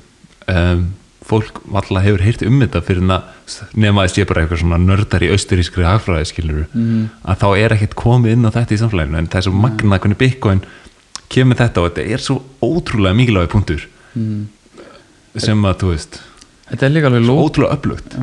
um, 0.51 0.86
fólk 1.24 1.61
alltaf 1.68 2.05
hefur 2.05 2.24
heyrt 2.24 2.45
um 2.45 2.62
þetta 2.62 2.82
fyrir 2.84 3.12
að 3.12 3.76
nema 3.80 4.05
að 4.05 4.14
sé 4.14 4.24
bara 4.28 4.45
eitthvað 4.45 4.62
svona 4.62 4.80
nördar 4.80 5.24
í 5.24 5.30
austurískri 5.32 5.86
hagfræði 5.86 6.30
skilur 6.30 6.64
mm. 6.72 7.05
að 7.22 7.45
þá 7.45 7.47
er 7.61 7.76
ekkert 7.76 7.97
komið 8.01 8.36
inn 8.36 8.49
á 8.49 8.55
þetta 8.57 8.76
í 8.76 8.80
samfélaginu. 8.82 9.20
En 9.20 9.30
það 9.32 9.40
er 9.40 9.47
svo 9.49 9.55
magna 9.61 10.01
hvernig 10.01 10.20
Bitcoin 10.20 10.64
kemur 11.33 11.59
þetta 11.59 11.83
og 11.83 11.91
þetta 11.91 12.14
er 12.14 12.22
svo 12.22 12.39
ótrúlega 12.62 13.18
mikilvægi 13.18 13.53
punktur. 13.53 13.89
Mm. 14.14 14.47
sem 15.43 15.64
að 15.66 15.79
þú 15.81 15.89
veist, 15.91 16.20
þetta 16.68 16.87
er 16.87 16.93
líka 16.95 17.09
alveg 17.11 17.31
ótrúlega 17.35 17.75
öflugt. 17.75 18.16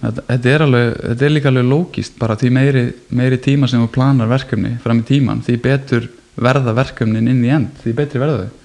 Þetta, 0.00 0.26
þetta, 0.30 0.52
er 0.54 0.64
alveg, 0.64 0.90
þetta 1.02 1.26
er 1.26 1.34
líka 1.34 1.50
alveg 1.52 1.66
lógist 1.68 2.18
bara 2.18 2.38
því 2.40 2.52
meiri, 2.56 2.84
meiri 3.12 3.40
tíma 3.44 3.68
sem 3.68 3.84
þú 3.84 3.90
planar 3.98 4.30
verkefni 4.30 4.76
fram 4.82 5.02
í 5.02 5.08
tíman, 5.10 5.44
því 5.44 5.60
betur 5.66 6.08
verða 6.34 6.74
verkefnin 6.74 7.28
inn 7.30 7.44
í 7.44 7.52
end, 7.52 7.74
því 7.84 7.96
betri 8.00 8.22
verða 8.22 8.46
þau. 8.46 8.60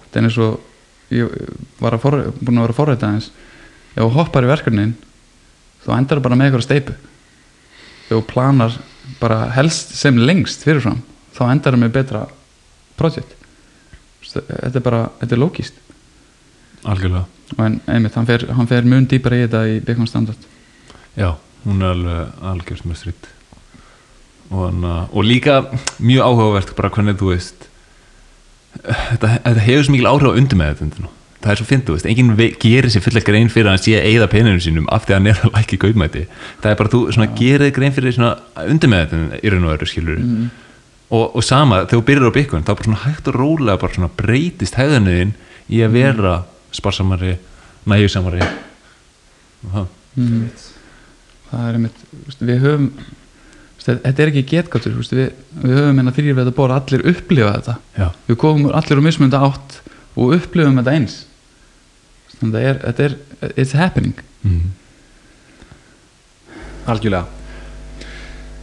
Þetta 0.00 0.20
er 0.20 0.28
eins 0.28 0.40
og 0.40 1.14
ég 1.14 1.34
var 1.82 1.96
að 1.96 2.04
for, 2.04 2.18
búin 2.38 2.60
að 2.60 2.68
vera 2.68 2.78
forræta 2.78 3.10
aðeins. 3.10 3.30
Ef 3.90 4.04
þú 4.04 4.12
hoppar 4.14 4.46
í 4.46 4.50
verkefnin 4.52 4.94
þá 5.84 5.94
endar 5.96 6.20
þú 6.20 6.26
bara 6.26 6.38
með 6.38 6.50
eitthvað 6.50 6.66
steipu 6.66 6.96
ef 8.10 8.10
þú 8.10 8.20
planar 8.28 8.76
bara 9.20 9.40
helst 9.54 9.94
sem 9.98 10.18
lengst 10.18 10.64
fyrirfram 10.66 11.00
þá 11.36 11.42
endar 11.48 11.76
þú 11.76 11.82
með 11.84 11.94
betra 11.96 12.24
project. 13.00 13.34
Þetta 14.30 14.76
er 14.76 14.84
bara, 14.84 15.02
þetta 15.22 15.36
er 15.36 15.42
lókist 15.42 15.80
algjörlega. 16.86 17.26
Og 17.56 17.66
en 17.66 17.80
einmitt, 17.90 18.14
hann 18.16 18.28
fer, 18.28 18.46
hann 18.56 18.68
fer 18.70 18.86
mun 18.88 19.08
dýpar 19.10 19.34
í 19.36 19.42
þetta 19.42 19.66
í 19.68 19.80
Bitcoin 19.84 20.08
Standard. 20.08 20.48
Já, 21.18 21.34
hún 21.66 21.82
er 21.84 22.04
alveg 22.46 22.78
strýtt 22.78 23.32
og, 24.50 24.66
hana, 24.66 25.06
og 25.12 25.24
líka 25.24 25.62
mjög 26.02 26.26
áhugavert 26.26 26.74
bara 26.76 26.90
hvernig 26.94 27.18
þú 27.20 27.32
veist 27.34 27.66
þetta, 28.80 29.36
þetta 29.44 29.64
hefur 29.66 29.86
svo 29.86 29.94
mikil 29.94 30.10
áhrif 30.10 30.30
á 30.30 30.38
undir 30.40 30.60
með 30.60 30.80
þetta 30.82 31.10
það 31.40 31.52
er 31.52 31.60
svo 31.60 31.66
fyndið, 31.70 31.86
þú 31.88 31.96
veist, 31.96 32.08
enginn 32.10 32.56
gerir 32.60 32.92
sér 32.92 33.04
fulla 33.04 33.22
grein 33.24 33.52
fyrir 33.52 33.70
að 33.70 33.76
hann 33.76 33.84
sé 33.84 33.94
að 33.96 34.08
eigða 34.10 34.30
peninu 34.34 34.64
sínum 34.64 34.88
af 34.92 35.06
því 35.06 35.14
að 35.14 35.20
hann 35.20 35.30
er 35.30 35.44
að 35.44 35.54
lækki 35.56 35.80
gaumæti 35.84 36.24
það 36.60 36.72
er 36.72 36.80
bara 36.82 36.92
þú 36.94 37.02
svona 37.16 37.30
gerir 37.38 37.76
grein 37.76 37.94
fyrir 37.96 38.16
svona 38.16 38.34
undir 38.66 38.92
með 38.92 39.06
þetta 39.06 39.40
í 39.40 39.54
raun 39.54 39.68
og 39.68 39.76
öru 39.76 39.88
skilur 39.88 40.20
og, 41.10 41.36
og 41.36 41.44
sama, 41.44 41.84
þegar 41.84 42.00
þú 42.00 42.06
byrjar 42.08 42.32
á 42.32 42.36
Bitcoin 42.38 42.66
þá 42.66 42.72
bara 42.72 42.88
svona 42.88 43.04
hægt 43.04 43.30
og 43.30 43.38
rólega 43.38 43.78
bara 43.82 43.96
svona 43.96 44.10
breytist 44.20 44.78
hæðanuðin 44.78 45.32
í 45.70 45.84
að 45.84 45.96
vera 45.98 46.34
sparsamari, 46.74 47.36
næjusamari 47.90 48.42
og 48.44 49.72
það 49.74 49.88
mm. 50.16 50.44
það 51.50 51.64
er 51.68 51.78
einmitt 51.78 52.04
við 52.40 52.62
höfum 52.64 52.92
þetta 53.80 54.22
er 54.22 54.30
ekki 54.30 54.44
getgáttur 54.48 54.98
við, 55.00 55.30
við 55.62 55.74
höfum 55.78 56.00
hérna 56.00 56.14
þrýr 56.14 56.34
við 56.34 56.42
þetta 56.42 56.56
bóra 56.56 56.78
allir 56.80 57.06
upplifa 57.10 57.54
þetta. 57.56 57.76
Já, 57.96 58.06
við 58.28 58.38
komum 58.42 58.74
allir 58.76 59.00
úr 59.00 59.06
mismunda 59.06 59.40
átt 59.46 59.80
og 60.16 60.34
upplifum 60.36 60.76
þetta 60.80 60.96
eins. 60.98 61.16
Þannig 62.36 62.58
að 62.60 62.66
þetta 62.84 63.06
er, 63.06 63.16
þetta 63.40 63.50
er 63.50 63.56
it's 63.56 63.76
happening. 63.76 64.26
Mm. 64.44 64.70
algjörlega 66.88 67.39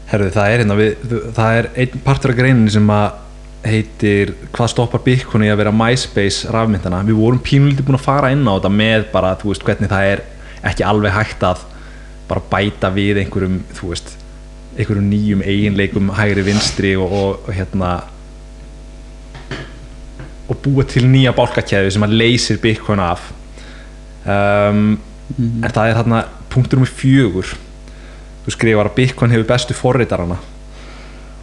herruði 0.07 0.35
það 0.35 0.51
er 0.51 0.61
hérna 0.63 0.77
við, 0.77 1.15
það 1.35 1.61
er 1.61 1.69
einn 1.83 2.03
partur 2.05 2.33
af 2.33 2.39
greinin 2.39 2.71
sem 2.71 2.91
að 2.93 3.23
heitir 3.67 4.33
hvað 4.55 4.71
stoppar 4.71 5.03
Bitcoin 5.03 5.43
í 5.47 5.49
að 5.51 5.61
vera 5.63 5.73
MySpace 5.75 6.51
rafmyndana, 6.53 7.01
við 7.07 7.19
vorum 7.19 7.41
pínulítið 7.43 7.87
búin 7.87 7.97
að 7.97 8.05
fara 8.05 8.31
inn 8.31 8.45
á 8.47 8.55
þetta 8.55 8.71
með 8.71 9.07
bara, 9.11 9.33
þú 9.41 9.51
veist, 9.51 9.65
hvernig 9.67 9.91
það 9.91 10.11
er 10.13 10.23
ekki 10.71 10.85
alveg 10.87 11.15
hægt 11.15 11.43
að 11.47 11.65
bara 12.27 12.43
bæta 12.51 12.91
við 12.93 13.21
einhverjum, 13.23 13.57
þú 13.75 13.91
veist 13.91 14.13
einhverjum 14.77 15.09
nýjum 15.09 15.43
eiginleikum 15.43 16.13
hægri 16.15 16.45
vinstri 16.47 16.93
og, 16.99 17.11
og, 17.11 17.47
og 17.47 17.57
hérna 17.57 17.91
og 20.47 20.59
búa 20.63 20.85
til 20.87 21.03
nýja 21.09 21.33
bálkakæði 21.35 21.91
sem 21.91 22.05
að 22.05 22.15
leysir 22.21 22.59
Bitcoin 22.63 23.01
af. 23.03 23.25
Um, 24.23 24.93
en 25.37 25.71
það 25.73 25.89
er 25.89 25.97
þarna 25.97 26.21
punktur 26.51 26.79
um 26.79 26.87
fjögur 26.87 27.51
þú 28.47 28.55
skrifar 28.55 28.87
að 28.87 28.95
Bitcoin 28.95 29.35
hefur 29.35 29.49
bestu 29.49 29.75
forritarana. 29.75 30.37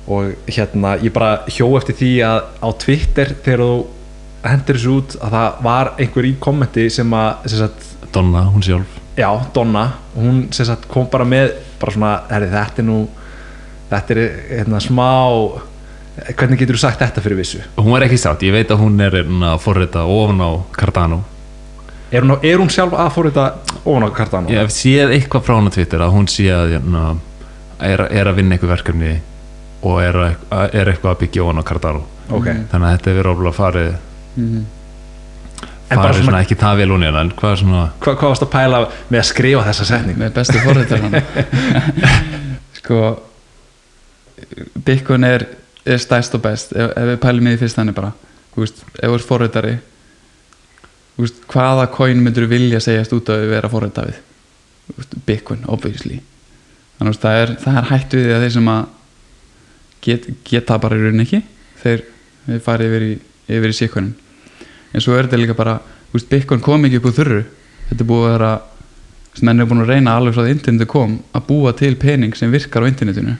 Og 0.08 0.48
hérna 0.48 0.96
ég 1.00 1.12
bara 1.12 1.44
hjó 1.52 1.68
eftir 1.78 1.96
því 2.00 2.12
að 2.24 2.38
á 2.64 2.68
Twitter 2.80 3.34
þegar 3.44 3.62
þú 3.64 3.76
hendur 4.44 4.78
þessu 4.78 4.94
út 4.98 5.16
að 5.20 5.36
það 5.36 5.60
var 5.64 5.90
einhver 6.00 6.28
í 6.28 6.32
kommenti 6.40 6.86
sem 6.92 7.16
að 7.16 7.46
sem 7.48 7.60
sagt, 7.64 7.90
Donna, 8.14 8.44
hún 8.52 8.64
sjálf. 8.64 8.98
Já, 9.16 9.28
Donna 9.54 9.84
hún 10.16 10.48
sagt, 10.54 10.88
kom 10.90 11.06
bara 11.10 11.26
með 11.28 11.54
bara 11.80 11.94
svona, 11.94 12.14
herri, 12.30 12.50
þetta 12.52 12.82
er 12.82 12.88
nú 12.88 12.98
þetta 13.90 14.14
er 14.14 14.20
hérna 14.50 14.80
smá 14.82 15.08
hvernig 16.38 16.60
getur 16.60 16.78
þú 16.78 16.82
sagt 16.84 17.02
þetta 17.02 17.24
fyrir 17.24 17.40
vissu? 17.40 17.62
Hún 17.78 17.96
er 17.98 18.06
ekki 18.06 18.20
sátt, 18.20 18.44
ég 18.46 18.54
veit 18.54 18.70
að 18.70 18.84
hún 18.84 19.00
er 19.02 19.16
hérna, 19.22 19.56
forrita 19.62 20.04
ofan 20.08 20.44
á 20.44 20.50
Cardano 20.76 21.22
er 22.14 22.24
hún, 22.26 22.34
er 22.46 22.60
hún 22.62 22.70
sjálf 22.72 22.94
að 23.04 23.10
forrita 23.16 23.44
ofan 23.84 24.06
á 24.06 24.10
Cardano? 24.16 24.52
ég 24.52 24.60
hef 24.64 24.72
séð 24.74 25.14
eitthvað 25.16 25.46
frá 25.48 25.56
hún 25.58 25.70
á 25.70 25.74
Twitter 25.74 26.04
að 26.06 26.14
hún 26.16 26.28
sé 26.30 26.46
að 26.54 26.74
hérna, 26.76 27.04
er, 27.80 28.04
er 28.10 28.30
að 28.30 28.38
vinna 28.40 28.56
eitthvað 28.56 28.74
verkefni 28.76 29.12
og 29.84 29.98
er, 30.04 30.18
að- 30.24 30.70
er 30.80 30.92
eitthvað 30.94 31.12
að 31.16 31.20
byggja 31.24 31.44
ofan 31.44 31.60
á 31.60 31.68
Cardano 31.72 32.04
ok, 32.30 32.48
þannig 32.72 32.86
að 32.88 32.96
þetta 32.96 33.10
er 33.14 33.20
verið 33.20 33.34
oflega 33.34 33.58
farið 33.60 33.92
mm 34.40 34.64
bara 35.94 36.08
farið 36.10 36.16
svona, 36.16 36.24
svona 36.26 36.38
ekki 36.42 36.56
það 36.58 36.78
vel 36.80 36.86
hún 36.94 37.02
er 37.06 37.16
en 37.20 37.28
hvað 37.38 37.52
er 37.54 37.58
svona 37.60 37.80
hvað, 38.02 38.14
hvað 38.18 38.30
varst 38.32 38.44
að 38.46 38.48
pæla 38.54 38.78
með 39.12 39.18
að 39.20 39.26
skrifa 39.28 39.64
þessa 39.68 39.84
setning? 39.90 40.16
með 40.18 40.32
bestu 40.38 40.62
forritar 40.64 41.02
sko 42.80 43.00
Bitcoin 44.84 45.24
er, 45.28 45.44
er 45.86 46.00
stæst 46.02 46.34
og 46.36 46.42
best 46.44 46.72
ef, 46.74 46.90
ef 46.96 47.08
við 47.12 47.20
pælum 47.22 47.46
í 47.48 47.52
því 47.54 47.60
fyrst 47.62 47.78
þannig 47.78 47.96
bara. 47.96 48.10
Þú 48.54 48.64
veist, 48.64 48.82
ef 48.96 49.04
þú 49.04 49.14
ert 49.18 49.26
forritari 49.28 49.74
þú 51.14 51.24
veist, 51.26 51.42
hvaða 51.50 51.86
coin 51.94 52.22
myndur 52.24 52.48
vilja 52.50 52.80
segjast 52.82 53.14
út 53.16 53.30
að 53.30 53.44
við 53.44 53.54
vera 53.54 53.70
við? 53.70 54.20
Þú 54.84 54.96
veist, 54.98 55.14
Bitcoin, 55.26 55.64
obviously. 55.70 56.20
Þannig 56.98 57.16
að 57.16 57.22
það 57.22 57.40
er, 57.42 57.54
það 57.62 57.78
er 57.80 57.88
hætt 57.90 58.14
við 58.14 58.26
því 58.26 58.34
að 58.34 58.44
þeir 58.44 58.54
sem 58.56 58.68
að 58.74 58.82
get, 60.04 60.28
geta 60.44 60.78
bara 60.78 60.98
í 60.98 61.02
rauninni 61.02 61.24
ekki 61.24 61.40
þeir, 61.80 62.04
fari 62.62 62.90
yfir 62.90 63.06
í, 63.06 63.14
yfir 63.56 63.72
í 63.72 63.78
síkvönin 63.78 64.14
en 64.94 65.02
svo 65.02 65.16
er 65.16 65.26
þetta 65.26 65.40
líka 65.40 65.56
bara 65.58 65.78
þú 65.80 66.18
veist, 66.18 66.30
Bitcoin 66.30 66.62
kom 66.62 66.86
ekki 66.86 67.00
upp 67.00 67.08
úr 67.10 67.16
þurru. 67.16 67.40
Þetta 67.88 68.04
er 68.04 68.08
búið 68.08 68.26
að 68.26 68.34
vera 68.34 68.50
þú 69.34 69.46
menn 69.48 69.60
er 69.60 69.70
búin 69.70 69.82
að 69.82 69.90
reyna 69.90 70.14
alveg 70.14 70.36
frá 70.36 70.44
því 70.44 70.52
internetu 70.54 70.90
kom 70.90 71.16
að 71.34 71.46
búa 71.48 71.72
til 71.74 71.96
pening 71.98 72.36
sem 72.38 72.52
virkar 72.54 72.86
á 72.86 72.90
internetinu. 72.90 73.34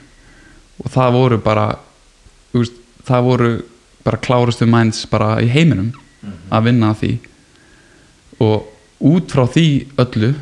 Og 0.83 0.91
það 0.91 1.15
voru 1.15 1.39
bara 1.43 1.69
þú 2.51 2.63
veist, 2.63 2.81
það 3.07 3.29
voru 3.29 3.53
bara 4.05 4.21
klárustu 4.21 4.67
minds 4.69 5.05
bara 5.09 5.37
í 5.41 5.47
heiminum 5.49 5.93
að 6.51 6.67
vinna 6.67 6.91
að 6.91 6.99
því 7.01 7.13
og 8.43 8.67
út 9.05 9.31
frá 9.31 9.45
því 9.51 9.67
öllu 10.01 10.33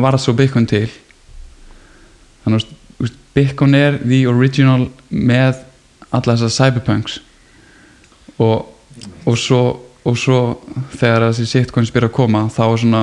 var 0.00 0.18
svo 0.20 0.34
Bitcoin 0.38 0.68
til. 0.70 0.88
Þannig 2.44 2.64
að 2.64 2.76
Bitcoin 3.34 3.76
er 3.78 3.98
the 4.02 4.24
original 4.28 4.88
með 5.10 5.60
alla 6.10 6.34
þessar 6.34 6.56
cyberpunks. 6.56 7.20
Og, 8.40 8.66
og 9.28 9.36
svo 9.38 9.62
og 10.08 10.16
svo 10.18 10.40
þegar 10.96 11.28
þessi 11.28 11.46
shitcoins 11.48 11.92
byrja 11.92 12.08
að 12.10 12.16
koma 12.16 12.46
þá 12.52 12.62
er 12.66 12.80
svona 12.82 13.02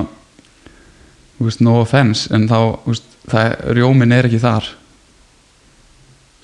veist, 1.37 1.61
no 1.61 1.77
offense 1.83 2.31
en 2.33 2.47
þá, 2.49 2.59
veist, 2.87 3.07
það, 3.29 3.55
rjómin 3.77 4.15
er 4.15 4.29
ekki 4.29 4.41
þar. 4.41 4.69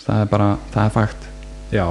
Það 0.03 0.21
er 0.21 0.32
bara, 0.32 0.49
það 0.74 0.84
er 0.86 0.93
fakt. 0.93 1.30
Já, 1.74 1.88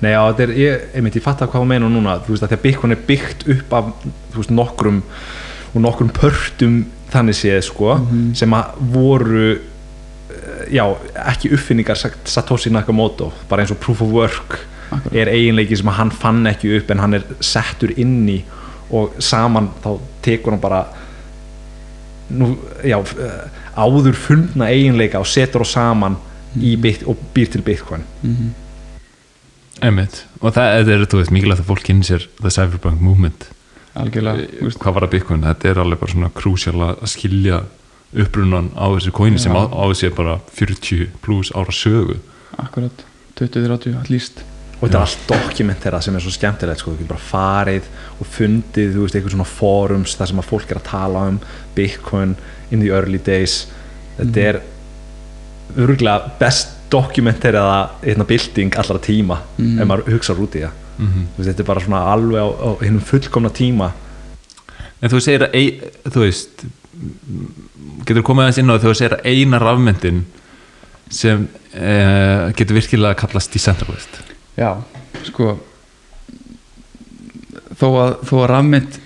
nei 0.00 0.12
já, 0.14 0.20
þetta 0.32 0.42
er, 0.46 0.52
ég, 0.56 0.84
einmitt, 0.96 1.16
ég 1.18 1.22
fatt 1.24 1.42
að 1.44 1.50
hvað 1.52 1.62
þú 1.64 1.66
meina 1.68 1.88
núna, 1.92 2.14
þú 2.24 2.32
veist 2.34 2.42
að 2.46 2.52
því 2.52 2.56
að 2.58 2.62
Bitcoin 2.62 2.92
er 2.96 3.02
byggt 3.08 3.42
upp 3.54 3.72
af, 3.76 3.90
þú 4.32 4.38
veist, 4.40 4.50
nokkrum 4.56 5.02
og 5.74 5.82
nokkrum 5.84 6.10
pörtum 6.16 6.78
þannig 7.12 7.34
séð, 7.36 7.60
sko, 7.66 7.94
Mhm. 7.98 8.34
sem 8.34 8.50
að 8.54 8.64
voru 8.94 9.58
eh, 10.30 10.64
já, 10.72 10.84
ekki 11.26 11.50
uppfinningar 11.52 11.96
Satoshi 12.24 12.70
Nakamoto, 12.70 13.32
bara 13.48 13.62
eins 13.62 13.70
og 13.74 13.78
proof 13.80 14.00
of 14.02 14.08
work 14.14 14.58
Akkurat. 14.90 15.12
er 15.14 15.26
eiginleiki 15.28 15.76
sem 15.76 15.86
að 15.90 15.98
hann 15.98 16.10
fann 16.10 16.46
ekki 16.46 16.76
upp 16.78 16.90
en 16.90 16.98
hann 16.98 17.14
er 17.14 17.22
settur 17.40 17.92
inn 17.98 18.28
í 18.28 18.42
og 18.90 19.12
saman 19.22 19.68
þá 19.84 19.98
tekur 20.22 20.50
hann 20.56 20.60
bara 20.60 20.84
nú, 22.30 22.56
já, 22.84 22.98
eh, 22.98 23.50
áður 23.76 24.14
fundna 24.14 24.66
eiginleika 24.70 25.18
og 25.20 25.26
setur 25.26 25.62
á 25.62 25.66
saman 25.66 26.16
í 26.58 26.76
bit, 26.80 27.02
og 27.06 27.16
býr 27.34 27.50
til 27.52 27.62
Bitcoin 27.62 28.02
mm 28.22 28.50
Einmitt. 29.80 30.24
og 30.40 30.54
það 30.56 30.74
þetta 30.76 30.94
er, 30.94 31.06
þú 31.08 31.20
veist, 31.20 31.34
mikilvægt 31.34 31.62
að 31.64 31.70
fólk 31.70 31.84
kynni 31.86 32.06
sér 32.06 32.26
the 32.40 32.52
cyberpunk 32.52 33.00
movement. 33.04 33.48
Algjörlega, 33.98 34.46
þú 34.58 34.68
veist, 34.68 34.80
hvað 34.82 34.96
var 34.96 35.06
að 35.06 35.12
Bitcoin, 35.16 35.44
þetta 35.46 35.70
er 35.70 35.82
alveg 35.82 36.00
bara 36.02 36.14
svona 36.14 36.32
krúsjál 36.36 36.78
að 36.86 37.06
skilja 37.10 37.62
upprunan 38.10 38.70
á 38.74 38.86
þessu 38.96 39.12
koini 39.14 39.38
sem 39.38 39.54
á, 39.54 39.62
á 39.70 39.84
þessu 39.90 40.08
er 40.10 40.14
bara 40.16 40.38
40 40.54 41.10
pluss 41.24 41.52
ára 41.54 41.74
sögu. 41.74 42.18
Akkurat. 42.58 43.04
20-30 43.38 43.98
at 44.00 44.10
least. 44.12 44.42
Og 44.80 44.88
þetta 44.88 44.96
er 44.96 45.04
allt 45.04 45.28
dokumentera 45.28 46.00
sem 46.00 46.16
er 46.16 46.24
svo 46.24 46.32
skemmtilegt 46.32 46.80
sko, 46.80 46.94
þú 46.94 47.02
getur 47.02 47.12
bara 47.12 47.28
farið 47.28 47.88
og 48.16 48.28
fundið 48.32 48.94
þú 48.94 49.04
veist, 49.04 49.16
eitthvað 49.16 49.36
svona 49.36 49.48
forums 49.48 50.16
þar 50.16 50.30
sem 50.30 50.42
að 50.42 50.50
fólk 50.50 50.72
er 50.72 50.80
að 50.80 50.88
tala 50.88 51.24
um 51.30 51.40
Bitcoin 51.76 52.36
in 52.70 52.82
the 52.82 52.92
early 52.94 53.20
days. 53.22 53.64
Þetta 54.18 54.46
er 54.48 54.60
örgulega 55.76 56.32
best 56.40 56.79
dokumenteraða 56.90 57.78
einna 58.02 58.24
bilding 58.28 58.76
allra 58.76 58.98
tíma 58.98 59.38
Mhm. 59.58 59.78
ef 59.80 59.86
maður 59.88 60.12
hugsa 60.16 60.34
út 60.34 60.54
í 60.58 60.64
það. 60.64 60.76
Mm 60.98 61.26
Þú 61.36 61.38
veist, 61.38 61.48
þetta 61.50 61.60
er 61.60 61.70
bara 61.70 61.80
svona 61.80 62.00
alveg 62.12 62.40
á, 62.44 62.48
á 62.50 62.70
hinnum 62.84 63.00
fullkomna 63.00 63.50
tíma. 63.50 63.92
En 65.02 65.10
þú 65.10 65.20
segir 65.20 65.46
að 65.48 65.54
ei, 65.54 65.80
þú 66.04 66.20
veist 66.26 66.64
getur 68.04 68.22
komið 68.26 68.44
aðeins 68.44 68.58
inn 68.60 68.70
á 68.70 68.74
það 68.76 68.84
þú 68.90 68.94
segir 68.98 69.14
að 69.16 69.26
eina 69.30 69.58
rafmyndin 69.62 70.20
sem 71.10 71.46
uh, 71.74 72.50
getur 72.56 72.76
virkilega 72.76 73.16
kallast 73.18 73.52
decentralized 73.54 74.18
já, 74.58 74.74
sko 75.26 75.54
þó 77.80 77.86
að, 78.02 78.12
þó 78.28 78.34
að 78.42 78.48
rafmynd 78.52 78.98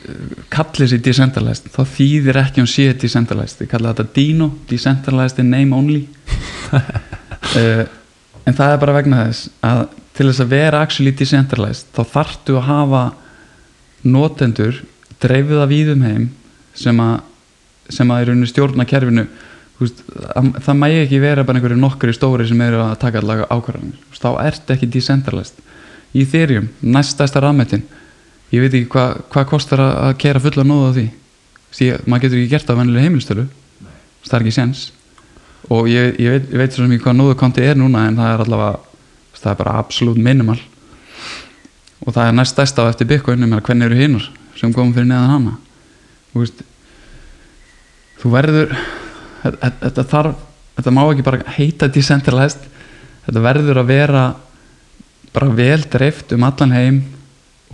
kallir 0.53 0.91
sér 0.91 1.03
decentralized 1.07 1.71
þá 1.75 1.81
þýðir 1.95 2.41
ekki 2.43 2.63
hún 2.65 2.71
sé 2.71 2.89
decentralized 2.99 3.63
ég 3.65 3.71
kalla 3.71 3.95
þetta 3.95 4.15
Dino, 4.17 4.51
decentralized 4.71 5.39
in 5.45 5.51
name 5.55 5.77
only 5.77 6.07
uh, 7.59 7.85
en 8.45 8.57
það 8.57 8.73
er 8.73 8.83
bara 8.83 8.97
vegna 8.99 9.27
þess 9.27 9.53
að 9.65 9.85
til 10.15 10.29
þess 10.29 10.45
að 10.45 10.53
vera 10.55 10.83
actually 10.85 11.15
decentralized 11.19 11.91
þá 11.95 12.03
þarftu 12.13 12.59
að 12.61 12.69
hafa 12.69 13.05
notendur 14.05 14.83
dreifið 15.23 15.63
að 15.63 15.73
víðum 15.73 16.05
heim 16.07 16.29
sem 16.79 17.01
að 17.03 17.17
sem 17.93 18.09
að 18.09 18.23
í 18.23 18.27
rauninu 18.31 18.47
stjórna 18.49 18.87
kerfinu. 18.89 19.27
Veist, 19.77 19.99
að, 20.09 20.47
það 20.65 20.79
mægi 20.81 21.01
ekki 21.03 21.19
vera 21.21 21.43
bara 21.45 21.59
einhverju 21.61 21.77
nokkri 21.77 22.15
stóri 22.17 22.47
sem 22.49 22.61
eru 22.65 22.79
að 22.81 22.95
taka 23.03 23.21
allega 23.21 23.49
ákvarðanir. 23.51 23.99
Þá 24.15 24.31
ert 24.47 24.71
ekki 24.73 24.89
decentralized. 24.95 25.59
Í 26.15 26.23
Ethereum, 26.23 26.71
næstæsta 26.81 27.43
rafmetin 27.43 27.83
ég 28.55 28.63
veit 28.63 28.77
ekki 28.79 28.91
hvað 28.95 29.21
hva 29.35 29.45
kostar 29.51 29.83
að, 29.83 30.15
kera 30.23 30.43
fulla 30.43 30.65
nóða 30.67 30.93
á 30.93 30.97
því? 30.97 31.07
Því 31.75 31.91
að 31.91 32.07
maður 32.07 32.25
getur 32.25 32.41
ekki 32.41 32.53
gert 32.53 32.69
það 32.69 32.77
á 32.77 32.81
vennilega 32.81 33.09
heimilstölu 33.09 33.47
það 34.25 34.37
er 34.37 34.45
ekki 34.45 34.55
sens 34.55 34.85
og 35.73 35.89
ég, 35.89 36.19
ég, 36.21 36.35
veit, 36.35 36.51
veit 36.53 36.75
svo 36.77 36.89
mikið 36.89 37.07
hvað 37.07 37.17
nóðukonti 37.21 37.65
er 37.65 37.79
núna 37.79 38.09
en 38.09 38.19
það 38.21 38.33
er 38.33 38.45
allavega 38.45 38.75
það 39.45 39.53
er 39.53 39.61
bara 39.61 39.79
absolutt 39.81 40.21
minimal. 40.21 40.59
Og 42.05 42.13
það 42.13 42.29
er 42.29 42.37
næst 42.39 42.55
stærst 42.55 42.81
á 42.81 42.89
eftir 42.89 43.09
Bitcoin 43.09 43.45
en 43.45 43.57
hvernig 43.59 43.89
eru 43.89 43.99
hinnur 43.99 44.29
sem 44.59 44.73
komum 44.73 44.95
fyrir 44.95 45.09
neðan 45.11 45.33
hana? 45.35 45.57
Þú 46.33 46.45
veist 46.45 46.63
þú 48.23 48.33
verður 48.33 48.75
þetta, 49.43 49.71
þetta 49.83 50.07
þarf 50.13 50.45
þetta 50.79 50.95
má 50.97 51.03
ekki 51.05 51.27
bara 51.27 51.57
heita 51.57 51.91
decentralized. 51.93 52.65
Þetta 53.27 53.45
verður 53.45 53.83
að 53.83 53.91
vera 53.93 54.25
bara 55.35 55.51
vel 55.57 55.85
dreift 55.91 56.33
um 56.35 56.47
allan 56.47 56.75
heim 56.75 57.01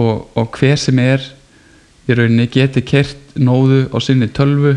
og, 0.00 0.28
og 0.34 0.58
hver 0.58 0.78
sem 0.80 0.98
er 1.02 1.24
í 2.08 2.16
rauninni 2.16 2.48
geti 2.50 2.82
kert 2.82 3.36
nóðu 3.38 3.84
á 3.94 3.98
sinni 4.02 4.30
tölvu 4.34 4.74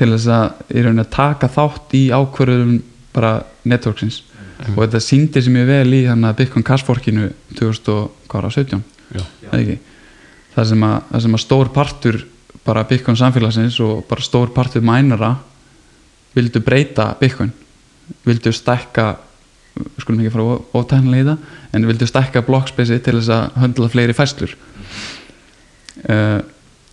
til 0.00 0.08
þess 0.14 0.32
að 0.32 0.74
í 0.74 0.82
rauninni 0.84 1.04
að 1.04 1.14
taka 1.14 1.50
þátt 1.52 1.94
í 1.98 2.02
ákvörðum 2.08 2.74
bara 3.14 3.32
networksins. 3.68 4.22
Mhm. 4.60 4.74
og 4.76 4.82
þetta 4.84 5.00
síndi 5.00 5.40
sem 5.42 5.54
ég 5.56 5.66
vel 5.66 5.94
í 5.96 6.02
þannig 6.04 6.28
að 6.28 6.36
Bitcoin 6.36 6.64
Cashforkinu 6.68 7.30
2017 7.56 8.82
Já. 9.14 9.22
eða 9.48 9.60
ekki? 9.60 9.78
Það 10.54 10.66
sem, 10.68 10.82
að, 10.84 11.20
sem 11.24 11.34
að 11.34 11.40
stór 11.40 11.70
partur 11.72 12.18
bara 12.66 12.84
Bitcoin 12.84 13.16
samfélagsins 13.16 13.78
og 13.80 14.04
bara 14.08 14.20
stór 14.20 14.52
partur 14.52 14.84
mænara 14.84 15.38
vildu 16.36 16.60
breyta 16.60 17.14
Bitcoin. 17.20 17.52
Vildu 18.26 18.52
stækka 18.52 19.16
við 19.80 20.02
skulum 20.04 20.20
ekki 20.20 20.34
fara 20.34 20.58
ótæknilega 20.76 21.22
í 21.22 21.28
það 21.30 21.78
en 21.78 21.88
vildu 21.88 22.08
stækka 22.10 22.42
blockspace 22.44 22.98
til 23.00 23.16
þess 23.16 23.32
að 23.32 23.58
höndla 23.62 23.88
fleiri 23.88 24.16
fæslur 24.16 24.52
uh, 26.10 26.40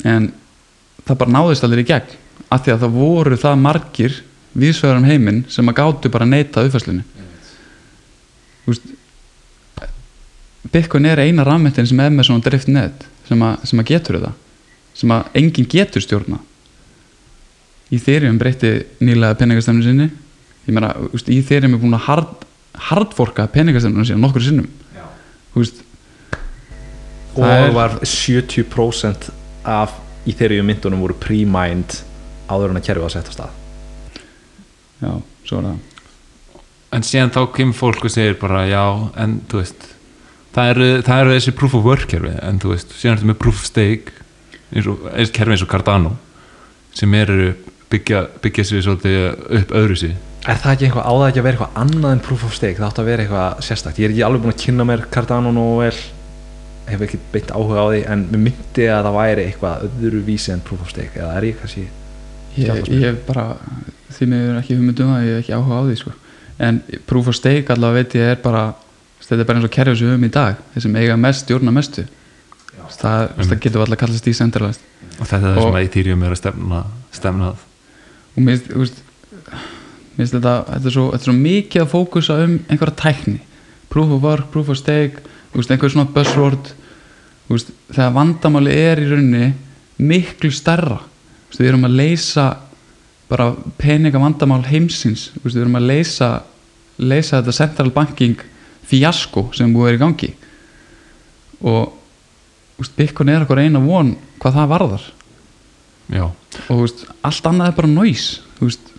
en 0.07 0.29
það 1.03 1.19
bara 1.19 1.33
náðist 1.33 1.65
allir 1.65 1.83
í 1.83 1.87
gegn 1.89 2.15
af 2.51 2.63
því 2.65 2.73
að 2.75 2.83
það 2.85 2.95
voru 2.97 3.37
það 3.41 3.57
margir 3.63 4.17
vísvegar 4.57 4.97
um 5.01 5.07
heiminn 5.07 5.43
sem 5.51 5.67
að 5.69 5.77
gátu 5.81 6.11
bara 6.13 6.25
neita 6.29 6.63
uppfæslunni 6.65 7.03
Þú 8.67 8.73
veist, 8.73 8.87
Bitcoin 10.71 11.05
er 11.07 11.21
eina 11.23 11.45
rafmyndin 11.47 11.87
sem 11.87 11.99
er 12.03 12.11
með 12.11 12.27
svona 12.27 12.43
drift 12.43 12.67
net 12.67 13.05
sem, 13.27 13.39
að- 13.39 13.61
sem 13.69 13.79
að 13.79 13.85
getur 13.93 14.17
þetta 14.19 14.33
sem 14.97 15.13
að 15.13 15.27
enginn 15.39 15.67
getur 15.71 16.03
stjórna 16.03 16.39
í 17.93 17.99
þeirrium 18.03 18.39
breytti 18.41 18.71
nýlega 18.99 19.37
peningastemnu 19.39 19.83
sinni. 19.85 20.09
Ég 20.67 20.73
meina, 20.75 20.89
í 21.31 21.37
þeirrium 21.47 21.77
er 21.77 21.79
búin 21.79 21.95
að 21.95 22.03
hard, 22.09 22.33
hardforka 22.89 23.45
peningastemnu 23.53 24.03
sinni 24.05 24.19
nokkur 24.25 24.43
sinnum. 24.43 24.67
Veist, 25.55 25.79
og 27.37 27.45
Það 27.45 27.71
var 27.77 27.95
70% 28.03 29.29
af 29.63 29.93
í 30.27 30.33
þeirri 30.35 30.59
myndunum 30.67 30.99
voru 31.05 31.15
pre-mined 31.21 32.01
áður 32.47 32.73
en 32.73 32.81
að 32.81 32.89
kerfi 32.89 33.05
var 33.05 33.13
sett 33.13 33.29
á 33.29 33.33
stað. 33.37 33.61
Já, 34.97 35.11
svo 35.45 35.61
er 35.61 35.69
það 35.69 35.85
en 36.95 37.05
síðan 37.05 37.33
þá 37.35 37.41
kemur 37.55 37.77
fólk 37.77 38.07
og 38.07 38.13
segir 38.13 38.37
bara 38.39 38.65
já, 38.69 38.83
en 39.19 39.39
þú 39.49 39.61
veist 39.61 39.89
það 40.55 40.71
eru, 40.73 40.87
það 41.05 41.23
eru 41.23 41.33
þessi 41.35 41.55
proof 41.59 41.75
of 41.77 41.87
work 41.87 42.07
kerfi 42.11 42.35
en 42.43 42.61
þú 42.63 42.73
veist, 42.73 42.93
síðan 42.95 43.13
er 43.15 43.19
þetta 43.21 43.31
með 43.31 43.41
proof 43.43 43.59
of 43.59 43.67
stake 43.67 44.15
eins 44.71 44.87
og, 44.89 45.03
eins 45.13 45.33
kerfi 45.35 45.55
eins 45.55 45.65
og 45.65 45.71
Cardano 45.71 46.13
sem 46.97 47.13
eru 47.17 47.51
byggja, 47.91 48.23
byggja 48.43 48.67
sér 48.67 48.87
svolítið 48.87 49.19
upp 49.61 49.75
öðru 49.81 49.99
sér 50.03 50.15
Er 50.47 50.59
það 50.63 50.73
ekki 50.73 50.85
eitthvað, 50.87 51.03
á 51.03 51.11
það 51.11 51.25
ekki 51.27 51.39
að 51.41 51.45
vera 51.47 51.57
eitthvað 51.57 51.79
annað 51.81 52.13
en 52.13 52.19
proof 52.23 52.43
of 52.47 52.53
stake, 52.55 52.77
það 52.77 52.85
átt 52.87 52.99
að 53.01 53.07
vera 53.09 53.23
eitthvað 53.25 53.63
sérstakt. 53.67 53.97
Ég 53.99 54.05
er 54.07 54.13
ekki 54.13 54.21
alveg 54.23 54.43
búin 54.45 54.53
að 54.53 54.61
kynna 54.61 54.85
mér 54.87 55.01
Cardano 55.11 55.51
nógu 55.51 55.81
vel 55.81 55.97
hef 56.87 57.03
ekki 57.03 57.19
beitt 57.33 57.51
áhuga 57.51 57.83
á 57.83 57.87
því 57.89 57.99
en 58.13 58.23
mér 58.29 58.43
myndi 58.45 58.85
að 58.87 59.09
það 59.09 59.17
væri 59.17 59.43
eitthvað 59.49 59.83
öðru 59.89 60.21
vísi 60.29 60.53
en 60.53 60.63
proof 60.63 60.85
of 60.85 60.93
stake 60.93 61.19
eða 61.19 61.33
er 61.41 61.49
ég 61.49 61.59
kannski 61.59 61.83
ég, 62.57 62.91
ég 63.01 63.21
bara 63.27 63.45
því 64.17 64.27
miður 64.31 64.59
ekki 64.61 64.77
hugmyndum 64.77 65.13
það, 65.13 65.25
ég 65.27 65.37
hef 65.37 65.43
ekki 65.43 65.55
áhuga 65.57 65.79
á 65.79 65.83
því 65.87 65.95
sko. 66.01 66.11
en 66.67 66.81
proof 67.05 67.27
of 67.31 67.37
stake 67.37 67.73
allavega 67.73 68.03
veit 68.03 68.15
ég 68.17 68.31
er 68.33 68.39
bara 68.43 68.67
þetta 69.27 69.43
er 69.43 69.49
bara 69.49 69.59
eins 69.59 69.67
og 69.67 69.73
kerfið 69.73 69.97
sem 69.99 70.07
við 70.07 70.13
höfum 70.13 70.27
í 70.27 70.33
dag 70.33 70.61
þeir 70.73 70.85
sem 70.85 70.95
eiga 71.01 71.17
mest 71.19 71.43
stjórna 71.45 71.73
mestu. 71.75 72.05
Það, 72.87 73.23
það 73.41 73.57
getur 73.65 73.83
alltaf 73.83 73.99
kallast 73.99 74.27
decentralized. 74.27 74.85
Og 75.17 75.27
þetta 75.27 75.37
er 75.37 75.57
það 75.57 75.65
sem 75.65 75.75
að 75.77 75.87
Ethereum 75.87 76.23
er 76.23 76.33
að 76.33 76.39
stefna, 76.39 76.83
stefna 77.11 77.49
að. 77.49 77.65
Og 78.37 78.45
mér 78.45 78.61
finnst- 78.63 79.01
þetta, 80.17 80.53
þetta, 80.69 80.85
er 80.85 80.95
svo, 80.95 81.05
þetta 81.11 81.19
er 81.19 81.27
svo 81.27 81.35
mikið 81.35 81.83
að 81.83 81.91
fókusa 81.91 82.37
um 82.45 82.55
einhverja 82.69 82.95
tækni. 83.01 83.39
Proof 83.91 84.13
of 84.15 84.23
work, 84.23 84.51
proof 84.53 84.71
of 84.71 84.79
stake 84.79 85.25
einhver 85.75 85.91
svona 85.91 86.07
buzzword. 86.13 86.71
Þegar 87.49 88.15
vandamáli 88.15 88.73
er 88.75 89.01
í 89.03 89.09
rauninni 89.11 89.53
miklu 89.97 90.51
veist, 90.53 90.99
við 91.57 91.71
erum 91.71 91.87
að 91.87 91.97
leysa 91.97 92.47
bara 93.27 93.51
peninga 93.79 94.21
vandamál 94.21 94.63
heimsins 94.67 95.31
við 95.43 95.63
erum 95.63 95.79
að 95.79 95.89
leysa 95.91 96.29
leysa 96.97 97.41
þetta 97.41 97.55
central 97.55 97.91
banking 97.93 98.41
fjasko 98.87 99.47
sem 99.55 99.73
búið 99.73 99.91
er 99.91 99.97
í 99.97 100.01
gangi. 100.01 100.31
Og 101.67 101.93
Bitcoin 102.97 103.31
er 103.33 103.45
okkur 103.45 103.61
eina 103.61 103.81
von 103.81 104.13
hvað 104.41 104.59
það 104.59 104.73
varðar. 104.73 105.07
Já, 106.13 106.23
og 106.27 106.67
þú 106.67 106.77
veist, 106.83 107.01
allt 107.25 107.49
annað 107.49 107.71
er 107.71 107.77
bara 107.79 107.89
noise. 107.91 108.43
Þú 108.57 108.69
veist 108.69 108.93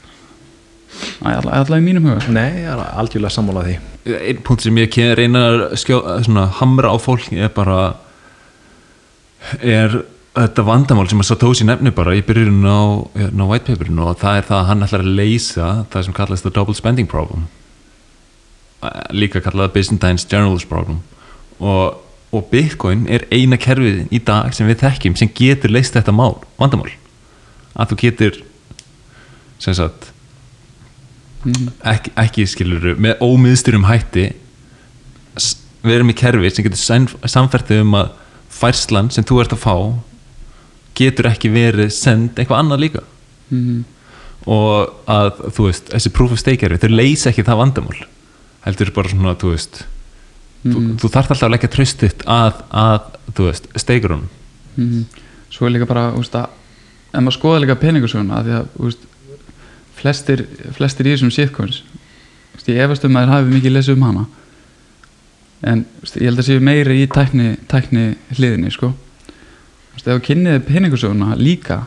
allavega 1.22 1.62
alla 1.62 1.78
í 1.78 1.84
mínum 1.84 2.08
huga. 2.10 2.34
Nei, 2.34 2.64
ég 2.64 2.72
er 2.72 2.82
algjörlega 3.00 3.32
sammála 3.32 3.64
því. 3.66 3.78
Einn 4.18 4.42
punkt 4.44 4.64
sem 4.64 4.80
ég 4.80 4.98
reyna 5.18 5.44
að 5.48 5.64
skjó, 5.80 6.00
svona, 6.26 6.48
hamra 6.58 6.92
á 6.92 6.96
fólk 7.00 7.30
er 7.32 7.52
bara 7.54 7.80
er 9.62 10.00
þetta 10.44 10.64
vandamál 10.66 11.06
sem 11.10 11.20
að 11.22 11.28
Satoshi 11.28 11.66
nefnir 11.66 11.94
bara 11.96 12.14
í 12.16 12.24
byrjun 12.26 12.66
á, 12.66 13.02
á 13.10 13.44
whitepaperinu 13.48 14.08
og 14.08 14.18
það 14.20 14.40
er 14.40 14.48
það 14.48 14.58
að 14.58 14.68
hann 14.70 14.84
ætlar 14.86 15.04
að 15.04 15.16
leysa 15.18 15.68
það 15.92 16.04
sem 16.06 16.16
kallast 16.16 16.46
the 16.46 16.52
double 16.54 16.76
spending 16.76 17.08
problem. 17.10 17.46
Líka 19.10 19.42
kallað 19.42 19.72
Byzantine's 19.74 20.26
generalist 20.28 20.68
problem. 20.70 21.00
Og, 21.58 21.98
og 22.30 22.50
Bitcoin 22.52 23.06
er 23.10 23.26
eina 23.34 23.58
kerfið 23.58 24.04
í 24.14 24.20
dag 24.22 24.54
sem 24.54 24.68
við 24.68 24.84
þekkjum 24.84 25.18
sem 25.18 25.32
getur 25.34 25.74
leyst 25.74 25.96
þetta 25.96 26.14
mál, 26.14 26.38
vandamál. 26.60 26.92
Að 27.74 27.92
þú 27.92 28.00
getur 28.04 28.42
sem 29.58 29.74
sagt 29.74 30.12
mm. 31.44 31.72
ekki, 31.94 32.14
ekki 32.18 32.46
skilur 32.50 32.92
með 33.00 33.24
ómiðstyrum 33.24 33.88
hætti 33.88 34.30
við 35.82 35.94
erum 35.94 36.12
í 36.12 36.16
kerfi 36.18 36.50
sem 36.52 36.66
getur 36.66 36.78
þig 36.78 37.82
um 37.82 37.98
að 37.98 38.14
færslan 38.58 39.10
sem 39.14 39.26
þú 39.26 39.42
ert 39.42 39.54
að 39.54 39.62
fá 39.62 39.74
getur 40.98 41.28
ekki 41.30 41.50
verið 41.54 41.92
send 41.94 42.34
eitthvað 42.36 42.62
annað 42.64 42.82
líka 42.86 43.04
Mm. 43.50 43.84
og 44.46 44.90
að 45.08 45.38
þú 45.56 45.64
veist, 45.70 45.86
þessi 45.88 46.10
proof 46.12 46.32
of 46.34 46.38
stake 46.42 46.60
kerfi 46.60 46.76
þau 46.82 46.90
leysa 46.92 47.30
ekki 47.30 47.44
það 47.46 47.60
vandamál 47.62 48.02
heldur 48.66 48.90
bara 48.92 49.08
svona, 49.08 49.32
þú 49.40 49.52
veist 49.54 49.78
þú, 50.66 50.74
Mm. 50.76 50.96
þú 51.00 51.08
þarft 51.14 51.30
alltaf 51.32 51.46
að 51.48 51.52
leggja 51.54 51.70
tröstitt 51.72 52.24
að, 52.26 52.58
að 52.70 53.00
þú 53.32 53.46
veist, 53.48 53.68
steikurunum 53.80 54.28
Mm. 54.76 55.04
svo 55.50 55.66
er 55.66 55.70
líka 55.78 55.86
bara 55.88 56.10
þú 56.12 56.20
veist, 56.22 56.34
að, 56.36 56.48
ef 57.14 57.20
maður 57.24 57.38
skoða 57.38 57.60
líka 57.64 57.78
peningasöguna 57.80 58.42
því 58.44 58.52
að 58.58 58.66
þú 58.76 58.84
veist, 58.90 59.06
flestir, 59.98 60.46
flestir 60.76 61.06
í 61.08 61.14
þessum 61.16 61.32
veist, 62.54 62.68
ég 62.68 62.84
efast 62.84 63.04
um 63.04 63.16
að 63.16 63.24
þeir 63.24 63.32
hafi 63.34 63.54
mikið 63.56 63.72
lesið 63.78 63.96
um 63.96 64.02
hana 64.02 64.26
en 65.62 65.86
ég 66.04 66.28
held 66.28 66.38
að 66.38 66.46
séu 66.46 66.60
meiri 66.62 67.00
í 67.02 67.08
tækni, 67.10 67.56
tækni 67.66 68.04
hliðinni 68.36 68.70
sko. 68.70 68.92
Veist, 69.98 70.06
ef 70.06 70.20
þú 70.20 70.24
kynniði 70.28 70.60
peningasöguna 70.62 71.34
líka 71.34 71.80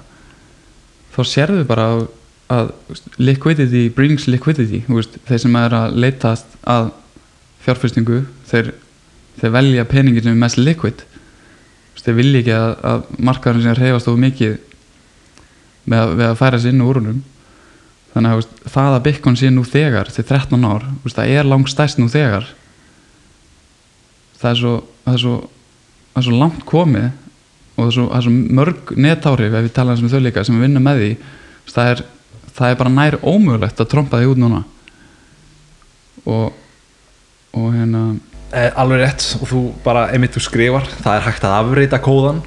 þá 1.16 1.22
sérðu 1.28 1.62
bara 1.70 1.86
að, 2.51 2.74
liquidity 3.16 3.86
brings 3.95 4.28
liquidity. 4.28 4.82
Veist, 4.89 5.16
þeir 5.30 5.39
sem 5.45 5.55
er 5.55 5.76
að 5.78 5.95
leitast 5.95 6.57
að 6.68 6.89
fjárfestingu 7.64 8.26
þeir, 8.49 8.74
þeir 9.39 9.53
velja 9.55 9.88
peningin 9.88 10.26
sem 10.26 10.36
er 10.36 10.41
mest 10.43 10.59
liquid. 10.59 11.05
Veist, 11.93 12.03
þeir 12.03 12.20
vilja 12.20 12.41
ekki 12.43 12.55
að, 12.57 12.76
að 12.91 13.07
markaðurinn 13.30 13.70
sem 13.70 13.80
reyfast 13.80 14.12
of 14.12 14.20
mikið 14.20 14.59
með 15.88 16.03
að, 16.03 16.16
við 16.18 16.28
að 16.28 16.39
færa 16.41 16.59
sér 16.59 16.76
inn 16.76 16.84
úr 16.84 16.99
húnum 16.99 17.24
þannig 18.12 18.36
að 18.36 18.72
það 18.74 18.97
að 18.97 19.03
Bitcoin 19.05 19.39
sé 19.39 19.49
nú 19.55 19.64
þegar 19.64 20.12
til 20.12 20.26
13 20.28 20.68
ár, 20.68 20.84
það 21.07 21.32
er 21.32 21.47
langt 21.47 21.72
stærst 21.72 22.01
nú 22.01 22.09
þegar. 22.12 22.49
Það 24.41 24.49
er 24.49 24.59
svo, 24.59 24.74
það 25.05 25.14
er 25.14 25.22
svo, 25.24 25.36
það 26.12 26.20
er 26.20 26.28
svo 26.28 26.39
langt 26.41 26.66
komið 26.68 27.07
og 27.82 27.88
það 27.88 27.92
er 27.92 27.96
svo, 27.98 28.08
það 28.12 28.18
er 28.20 28.26
svo 28.28 28.56
mörg 28.62 28.92
netáhrif 29.02 29.56
ef 29.58 29.66
við 29.66 29.74
tala 29.76 29.96
eins 29.96 30.04
með 30.06 30.14
þau 30.16 30.24
líka 30.28 30.44
sem 30.46 30.58
við 30.58 30.66
vinna 30.68 30.84
með 30.86 31.02
því. 31.02 31.12
Það 31.72 31.90
er, 31.96 32.04
það 32.58 32.74
er 32.76 32.80
bara 32.82 32.94
nær 32.96 33.18
ómögulegt 33.26 33.82
að 33.82 33.90
trompa 33.96 34.20
því 34.22 34.30
út 34.36 34.42
núna. 34.46 34.62
Og 36.30 36.52
og 37.52 37.74
hérna 37.76 38.02
eh, 38.56 38.70
Alveg 38.80 39.02
rétt 39.02 39.26
og 39.42 39.48
þú 39.50 39.62
bara, 39.84 40.06
einmitt 40.14 40.38
þú 40.38 40.44
skrifar 40.46 40.86
það 41.02 41.18
er 41.18 41.26
hægt 41.26 41.48
að 41.48 41.56
afreita 41.58 42.00
kóðan 42.04 42.40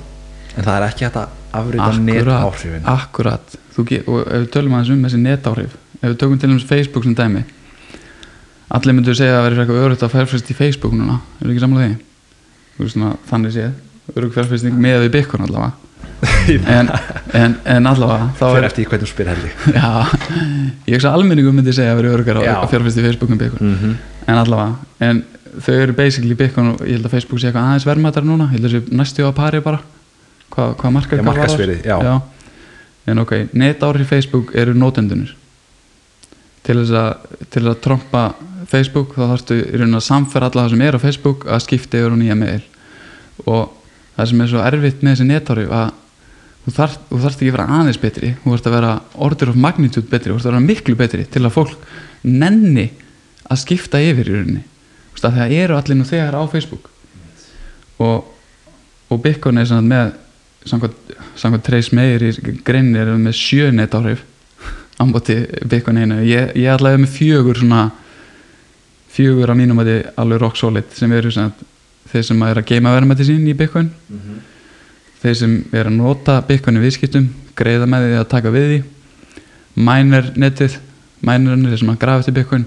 en 0.54 0.64
það 0.64 0.76
er 0.78 0.86
ekki 0.86 1.04
hægt 1.08 1.18
að 1.20 1.34
afreita 1.60 1.90
netáhrifin. 2.06 2.86
akkurat. 2.88 3.56
Þú 3.74 3.84
ge- 3.90 4.04
og 4.06 4.22
ef 4.24 4.38
við 4.46 4.48
tölum 4.54 4.78
aðeins 4.78 4.94
um 4.94 5.04
þessi 5.04 5.20
netáhrif 5.20 5.74
ef 6.00 6.06
við 6.08 6.16
tökum 6.22 6.40
til 6.40 6.50
dæmis 6.50 6.64
Facebook 6.68 7.04
sem 7.04 7.14
dæmi 7.18 7.44
allir 8.74 8.96
myndu 8.96 9.14
segja 9.14 9.34
að 9.34 9.36
það 9.36 9.44
verður 9.48 9.62
eitthvað 9.64 9.84
örugt 9.84 10.06
að 10.06 10.14
færfrist 10.14 10.50
í 10.50 10.56
Facebook 10.56 10.96
núna 10.96 11.18
er 11.42 11.50
ekki 11.52 11.62
samlega 11.66 11.90
því? 11.90 11.98
Veist 12.78 12.96
svona 12.96 13.12
þannig 13.28 13.54
séð 13.54 13.74
örug 14.12 14.34
fjárfesting 14.34 14.76
með 14.76 15.06
við 15.06 15.16
byggun 15.18 15.48
allavega. 15.48 15.72
En, 16.44 16.88
en, 17.36 17.54
en 17.68 17.86
allavega 17.88 18.30
þá 18.38 18.42
fyrir 18.44 18.58
er, 18.62 18.66
eftir 18.68 18.86
hvernig 18.88 19.04
þú 19.04 19.10
spyr 19.10 19.28
helgi 19.28 19.50
já, 19.76 19.88
ég 20.88 20.96
hugsa 20.96 21.12
almenningum 21.16 21.56
myndi 21.56 21.72
segja 21.76 21.92
að 21.92 21.98
vera 22.00 22.12
örugar 22.16 22.40
á 22.40 22.64
fjárfesti 22.70 23.02
í 23.02 23.04
Facebook 23.04 23.32
um 23.34 23.40
byggun 23.40 23.60
mm 23.66 23.74
-hmm. 23.80 23.94
en 24.26 24.40
allavega, 24.40 24.74
en 25.04 25.22
þau 25.60 25.74
eru 25.74 25.96
basically 25.96 26.34
byggun 26.34 26.70
og 26.72 26.80
ég 26.84 26.96
held 26.96 27.08
að 27.08 27.14
Facebook 27.16 27.40
sé 27.40 27.48
eitthvað 27.48 27.68
aðeins 27.68 27.86
verðmættar 27.86 28.26
núna. 28.26 28.48
Ég 28.52 28.58
held 28.58 28.64
að 28.64 28.72
þessi 28.72 28.98
næstu 28.98 29.26
á 29.28 29.32
pari 29.34 29.60
bara. 29.60 29.80
Hvað, 30.54 30.76
hvað 30.80 30.92
markaðsvirði, 31.24 31.78
já. 31.84 32.20
en 33.06 33.18
ok, 33.18 33.32
netári 33.52 34.04
Facebook 34.04 34.54
eru 34.54 34.74
nótendunir 34.74 35.34
til 36.64 36.76
þess 36.80 36.94
að 36.96 37.40
til 37.52 37.64
að 37.66 37.80
trompa 37.84 38.22
Facebook 38.70 39.16
þá 39.16 39.24
þarfstu 39.32 39.56
í 39.60 39.64
rauninni 39.76 39.98
að 39.98 40.06
samfæra 40.06 40.48
alla 40.48 40.64
það 40.64 40.70
sem 40.74 40.84
er 40.86 40.96
á 40.96 41.04
Facebook 41.04 41.44
að 41.44 41.64
skipta 41.66 42.00
yfir 42.00 42.14
á 42.14 42.20
nýja 42.20 42.36
mail 42.38 42.62
og 43.50 43.74
það 44.16 44.30
sem 44.30 44.42
er 44.42 44.50
svo 44.50 44.64
erfitt 44.64 45.02
með 45.02 45.14
þessi 45.14 45.28
netári 45.28 45.66
að 45.68 45.92
þú 46.64 46.74
þarft, 46.78 47.06
þú 47.10 47.22
þarft 47.24 47.40
ekki 47.42 47.52
að 47.52 47.56
vera 47.58 47.78
aðeins 47.78 48.00
betri. 48.00 48.34
Þú 48.42 48.52
þarft 48.54 48.68
að 48.68 48.76
vera 48.78 48.92
order 49.26 49.52
of 49.52 49.58
magnitude 49.60 50.10
betri. 50.10 50.32
Þú 50.32 50.38
þarft 50.38 50.48
að 50.48 50.52
vera 50.52 50.66
miklu 50.68 50.98
betri 50.98 51.26
til 51.28 51.44
að 51.44 51.56
fólk 51.56 51.88
nenni 52.24 52.86
að 53.44 53.60
skipta 53.64 54.00
yfir 54.00 54.30
í 54.30 54.36
rauninni. 54.38 54.64
Það 55.24 55.56
eru 55.56 55.76
allir 55.78 55.96
nú 55.96 56.04
þegar 56.04 56.36
á 56.36 56.42
Facebook. 56.52 56.90
Og, 58.02 58.26
og 59.08 59.20
Bitcoin 59.24 59.60
er 59.62 59.70
með 59.80 60.14
samkvæmt, 60.68 61.64
Trace 61.64 61.96
Meir 61.96 62.24
í 62.24 62.32
greinni 62.64 63.00
er 63.00 63.12
með 63.20 63.36
sjö 63.38 63.70
net 63.72 63.94
áhrif 63.96 64.24
ámbóti 65.00 65.36
Bitcoin 65.68 66.00
einu. 66.02 66.20
Ég, 66.26 66.54
ég 66.56 66.72
allavega 66.72 67.02
með 67.02 67.14
fjögur 67.16 67.60
svona 67.60 67.84
fjögur 69.14 69.52
á 69.52 69.54
mínum 69.58 69.80
að 69.82 69.90
þið 69.90 70.10
alveg 70.22 70.42
rock 70.42 70.58
solid 70.58 70.92
sem 70.94 71.12
eru 71.14 71.32
sagt, 71.34 71.62
þeir 72.12 72.26
sem 72.28 72.42
er 72.46 72.60
að 72.60 72.68
geima 72.68 72.92
verðmætti 72.94 73.26
sín 73.28 73.46
í 73.48 73.54
Bitcoin. 73.58 73.90
Þeir 75.22 75.36
sem 75.40 75.54
er 75.72 75.88
að 75.88 75.96
nota 75.96 76.38
Bitcoin 76.46 76.78
í 76.78 76.82
viðskiptum 76.84 77.28
greiða 77.56 77.86
með 77.88 78.08
því 78.08 78.16
að 78.20 78.30
taka 78.32 78.52
við 78.54 78.66
því. 78.70 78.80
Miner 79.86 80.32
netið 80.38 80.78
minerinn 81.24 81.68
þeir 81.70 81.80
sem 81.80 81.92
að 81.94 82.00
grafa 82.02 82.24
eftir 82.24 82.36
Bitcoin. 82.38 82.66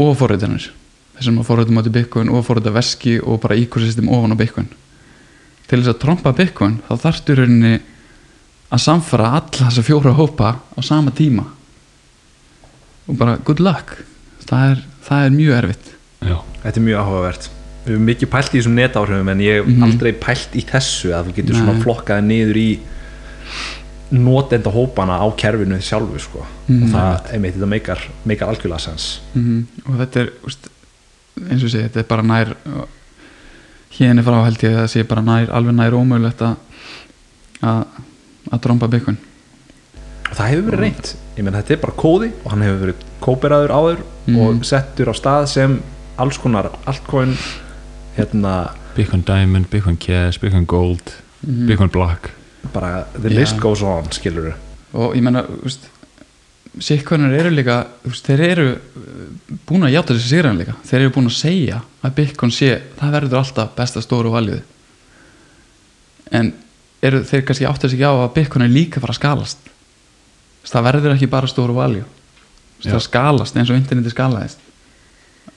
Og 0.00 0.12
forritanir 0.18 0.68
þeir 1.16 1.26
sem 1.26 1.40
að 1.42 1.48
forrita 1.50 1.74
mátti 1.76 1.92
Bitcoin 1.92 2.30
og 2.32 2.44
forrita 2.46 2.72
veski 2.72 3.18
og 3.20 3.40
bara 3.42 3.58
ecosystem 3.58 4.08
ofan 4.08 4.36
á 4.36 4.40
Bitcoin. 4.40 4.70
Til 5.68 5.80
þess 5.82 5.94
að 5.94 6.02
trompa 6.04 6.34
Bitcoin 6.36 6.78
þá 6.88 6.92
þarftu 7.04 7.34
í 7.34 7.40
rauninni 7.40 7.74
að 8.70 8.84
samfara 8.86 9.32
alla 9.40 9.66
þessa 9.66 9.84
fjóra 9.86 10.14
hópa 10.14 10.54
á 10.62 10.80
sama 10.86 11.10
tíma. 11.14 11.44
Og 13.10 13.18
bara 13.18 13.38
good 13.44 13.60
luck. 13.62 13.96
Það 14.46 14.70
er, 14.70 14.84
það 15.06 15.24
er 15.26 15.34
mjög 15.34 15.56
erfitt. 15.60 15.96
Já, 16.20 16.36
Þetta 16.62 16.78
er 16.78 16.84
mjög 16.86 17.00
áhugavert 17.00 17.50
Við 17.86 17.94
höfum 17.94 18.04
mikið 18.10 18.28
pælt 18.30 18.52
í 18.54 18.58
þessum 18.60 18.74
netáhrifum 18.76 19.28
en 19.32 19.38
ég 19.40 19.60
hef 19.62 19.66
Mhm. 19.66 19.82
aldrei 19.86 20.12
pælt 20.12 20.52
í 20.54 20.62
þessu 20.68 21.12
að 21.16 21.26
þú 21.30 21.34
getur 21.38 21.54
svona 21.56 21.72
Nei. 21.74 21.82
flokkaði 21.82 22.24
niður 22.26 22.56
í 22.60 22.78
notenda 24.10 24.70
hópana 24.74 25.20
á 25.22 25.26
kerfinu 25.36 25.78
sjálfu 25.80 26.18
sko. 26.18 26.46
Mhm. 26.68 26.82
og 26.82 26.88
það, 26.90 27.32
einmitt, 27.34 27.54
þetta 27.54 27.68
meikar, 27.68 28.00
meikar 28.26 28.48
algjörlega 28.48 28.80
sens 28.80 29.20
mm 29.34 29.66
og 29.86 29.94
þetta 30.00 30.20
er 30.20 30.30
úst, 30.46 30.68
eins 31.50 31.62
og 31.64 31.70
segi, 31.70 31.84
þetta 31.88 31.98
er 32.00 32.08
bara 32.10 32.22
nær 32.22 32.54
hérna 33.98 34.22
frá 34.22 34.44
held 34.44 34.58
ég 34.62 34.74
að 34.74 34.82
það 34.84 34.90
sé 34.92 35.04
bara 35.08 35.22
nær, 35.22 35.48
alveg 35.50 35.74
nær 35.74 35.92
ómögulegt 35.92 36.42
að 36.42 36.56
að 38.50 38.60
tromba 38.64 38.88
Bitcoin 38.90 39.16
og 40.30 40.36
það 40.36 40.48
hefur 40.50 40.70
verið 40.70 40.80
reynt 40.80 41.14
ég 41.36 41.44
menn 41.44 41.54
þetta 41.54 41.70
er 41.76 41.82
bara 41.84 41.96
kóði 41.96 42.30
og 42.44 42.50
hann 42.52 42.62
hefur 42.62 42.84
verið 42.86 42.94
kóperaður 43.22 43.74
áður 43.78 43.98
Mhm. 44.26 44.38
og 44.40 44.64
settur 44.64 45.06
á 45.10 45.14
stað 45.14 45.48
sem 45.48 45.80
alls 46.18 46.38
konar 46.38 46.70
altcoin 46.86 47.36
hérna 48.16 48.74
Bitcoin 48.96 49.22
Diamond, 49.26 49.68
Bitcoin 49.70 49.96
Cash, 49.96 50.40
Bitcoin 50.40 50.66
Gold 50.66 51.14
mm 51.46 51.66
Bitcoin 51.66 51.90
Black. 51.90 52.30
Bara 52.72 53.06
the 53.12 53.28
Já. 53.28 53.38
list 53.38 53.58
goes 53.60 53.82
on 53.82 54.10
skilur 54.12 54.52
og 54.92 55.14
ég 55.16 55.22
menna 55.22 55.44
sikkonar 56.80 57.32
eru 57.34 57.50
líka 57.54 57.86
úst, 58.06 58.26
þeir 58.26 58.40
eru 58.46 58.66
uh, 58.74 59.56
búin 59.66 59.86
að 59.86 59.94
játa 59.94 60.14
þessi 60.14 60.28
sigran 60.34 60.58
líka. 60.58 60.74
Þeir 60.86 61.00
eru 61.00 61.14
búin 61.14 61.30
að 61.30 61.38
segja 61.38 61.80
að 62.02 62.14
Bitcoin 62.18 62.52
sé 62.54 62.74
það 62.98 63.16
verður 63.16 63.40
alltaf 63.40 63.74
besta 63.78 64.02
stóru 64.02 64.34
valjuð 64.34 64.62
en 66.30 66.52
eru 67.02 67.24
þeir 67.26 67.44
kannski 67.46 67.66
átt 67.66 67.88
sig 67.90 68.02
á 68.06 68.12
að 68.12 68.32
Bitcoin 68.36 68.66
er 68.66 68.74
líka 68.74 69.02
fara 69.02 69.14
að 69.16 69.22
skalast. 69.22 69.70
Það 70.70 70.86
verður 70.86 71.14
ekki 71.14 71.30
bara 71.30 71.48
stóru 71.50 71.74
valju 71.74 72.04
það 72.84 73.02
skalast 73.04 73.56
eins 73.58 73.70
og 73.72 73.78
interneti 73.78 74.12
skalaðist 74.12 74.69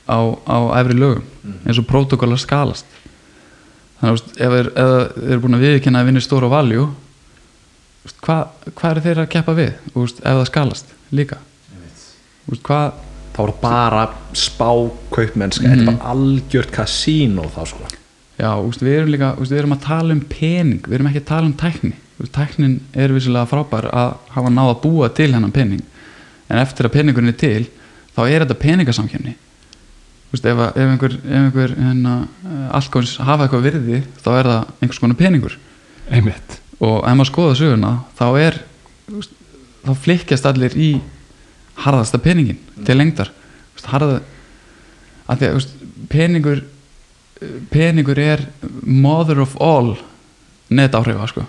á, 0.08 0.20
á 0.44 0.58
efri 0.82 0.98
lögum 0.98 1.24
eins 1.64 1.80
og 1.80 1.88
protokollar 1.88 2.42
skalast. 2.42 2.86
Þannig 4.00 4.20
að 4.20 4.44
ef 4.44 4.54
þeir, 4.58 4.70
eru 5.30 5.42
búin 5.44 5.58
að 5.58 5.66
viðkynna 5.68 6.02
að 6.04 6.10
vinna 6.10 6.24
stóru 6.24 6.50
valju 6.52 6.90
Úst, 8.04 8.20
hvað 8.20 8.72
hva 8.76 8.90
er 8.92 9.00
þeir 9.04 9.20
að 9.24 9.32
keppa 9.32 9.54
við? 9.56 9.76
Úst, 9.96 10.18
ef 10.20 10.40
það 10.40 10.48
skalast 10.50 10.90
líka. 11.16 11.38
Úst, 12.52 12.64
hvað 12.66 12.98
þá 13.34 13.40
er 13.44 13.52
það 13.54 13.62
bara 13.64 14.02
spá 14.38 14.72
kaupmennska, 15.14 15.70
þetta 15.70 15.86
er 15.86 15.88
bara 15.88 16.12
algjört 16.12 16.74
kasínó 16.76 17.48
þá 17.54 17.62
sko. 17.72 17.88
Já, 18.36 18.50
úst, 18.60 18.84
við 18.84 18.98
erum 18.98 19.14
líka 19.14 19.30
úst, 19.38 19.54
við 19.54 19.62
erum 19.62 19.78
að 19.78 19.86
tala 19.86 20.18
um 20.18 20.24
pening 20.28 20.84
við 20.84 20.98
erum 20.98 21.10
ekki 21.12 21.22
að 21.24 21.30
tala 21.32 21.48
um 21.48 21.56
tækni. 21.64 21.94
Úst, 22.20 22.34
tæknin 22.36 22.76
er 22.92 23.16
vissilega 23.16 23.48
frábær 23.50 23.88
að 23.94 24.18
hafa 24.36 24.52
náð 24.52 24.74
að 24.74 24.84
búa 24.84 25.12
til 25.16 25.30
hennan 25.32 25.56
pening. 25.56 25.88
En 26.52 26.60
eftir 26.60 26.90
að 26.90 26.96
peningurinn 26.98 27.32
er 27.32 27.40
til 27.40 27.70
þá 28.18 28.22
er 28.28 28.44
þetta 28.44 28.60
peningasamkjöfni 28.66 29.38
úst, 30.34 30.46
ef, 30.50 30.60
ef 30.74 30.82
einhver, 30.82 31.16
einhver 31.30 31.76
hérna, 31.78 32.16
allkvæmst 32.74 33.22
hafa 33.24 33.48
eitthvað 33.48 33.66
virði 33.68 34.02
þá 34.24 34.30
er 34.34 34.50
það 34.52 34.74
einhvers 34.82 35.02
konar 35.04 35.20
peningur. 35.20 35.58
Einmitt. 36.10 36.60
Og 36.84 37.00
ef 37.06 37.18
maður 37.18 37.32
skoða 37.32 37.58
söguna 37.60 37.94
þá 38.18 38.26
er 38.42 38.60
úst, 39.14 39.34
þá 39.86 39.92
flikkjast 40.06 40.50
allir 40.50 40.78
í 40.80 40.92
harðasta 41.84 42.20
peningin 42.22 42.60
til 42.86 42.98
lengdar. 42.98 43.32
Úst, 43.78 43.90
harða 43.92 44.22
að 45.30 45.40
því 45.40 45.50
að 45.50 45.60
úst, 45.62 45.76
peningur 46.12 46.64
peningur 47.72 48.20
er 48.20 48.44
mother 48.84 49.42
of 49.44 49.56
all 49.62 49.96
net 50.70 50.96
áhrifa 50.96 51.28
sko. 51.30 51.46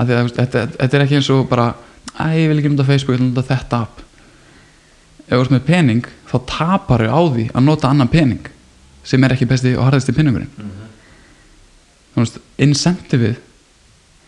Að 0.00 0.14
úst, 0.24 0.38
þetta, 0.38 0.66
þetta 0.78 0.98
er 0.98 1.04
ekki 1.04 1.18
eins 1.20 1.30
og 1.32 1.46
bara 1.50 1.72
að 2.20 2.38
ég 2.40 2.50
vil 2.50 2.60
ekki 2.60 2.72
nota 2.72 2.88
Facebook, 2.88 3.16
ég 3.16 3.22
vil 3.22 3.30
nota 3.30 3.46
þetta 3.48 3.84
app 3.86 4.02
ef 5.32 5.38
þú 5.38 5.44
ert 5.46 5.54
með 5.54 5.64
pening 5.68 6.08
þá 6.28 6.36
tapar 6.48 7.06
á 7.08 7.20
því 7.20 7.46
að 7.52 7.64
nota 7.66 7.90
annan 7.90 8.10
pening 8.12 8.50
sem 9.06 9.24
er 9.24 9.34
ekki 9.34 9.48
besti 9.50 9.72
og 9.76 9.86
harðasti 9.88 10.14
peningurinn. 10.14 10.50
Þú 12.12 12.20
veist, 12.20 12.38
incentivið 12.60 13.40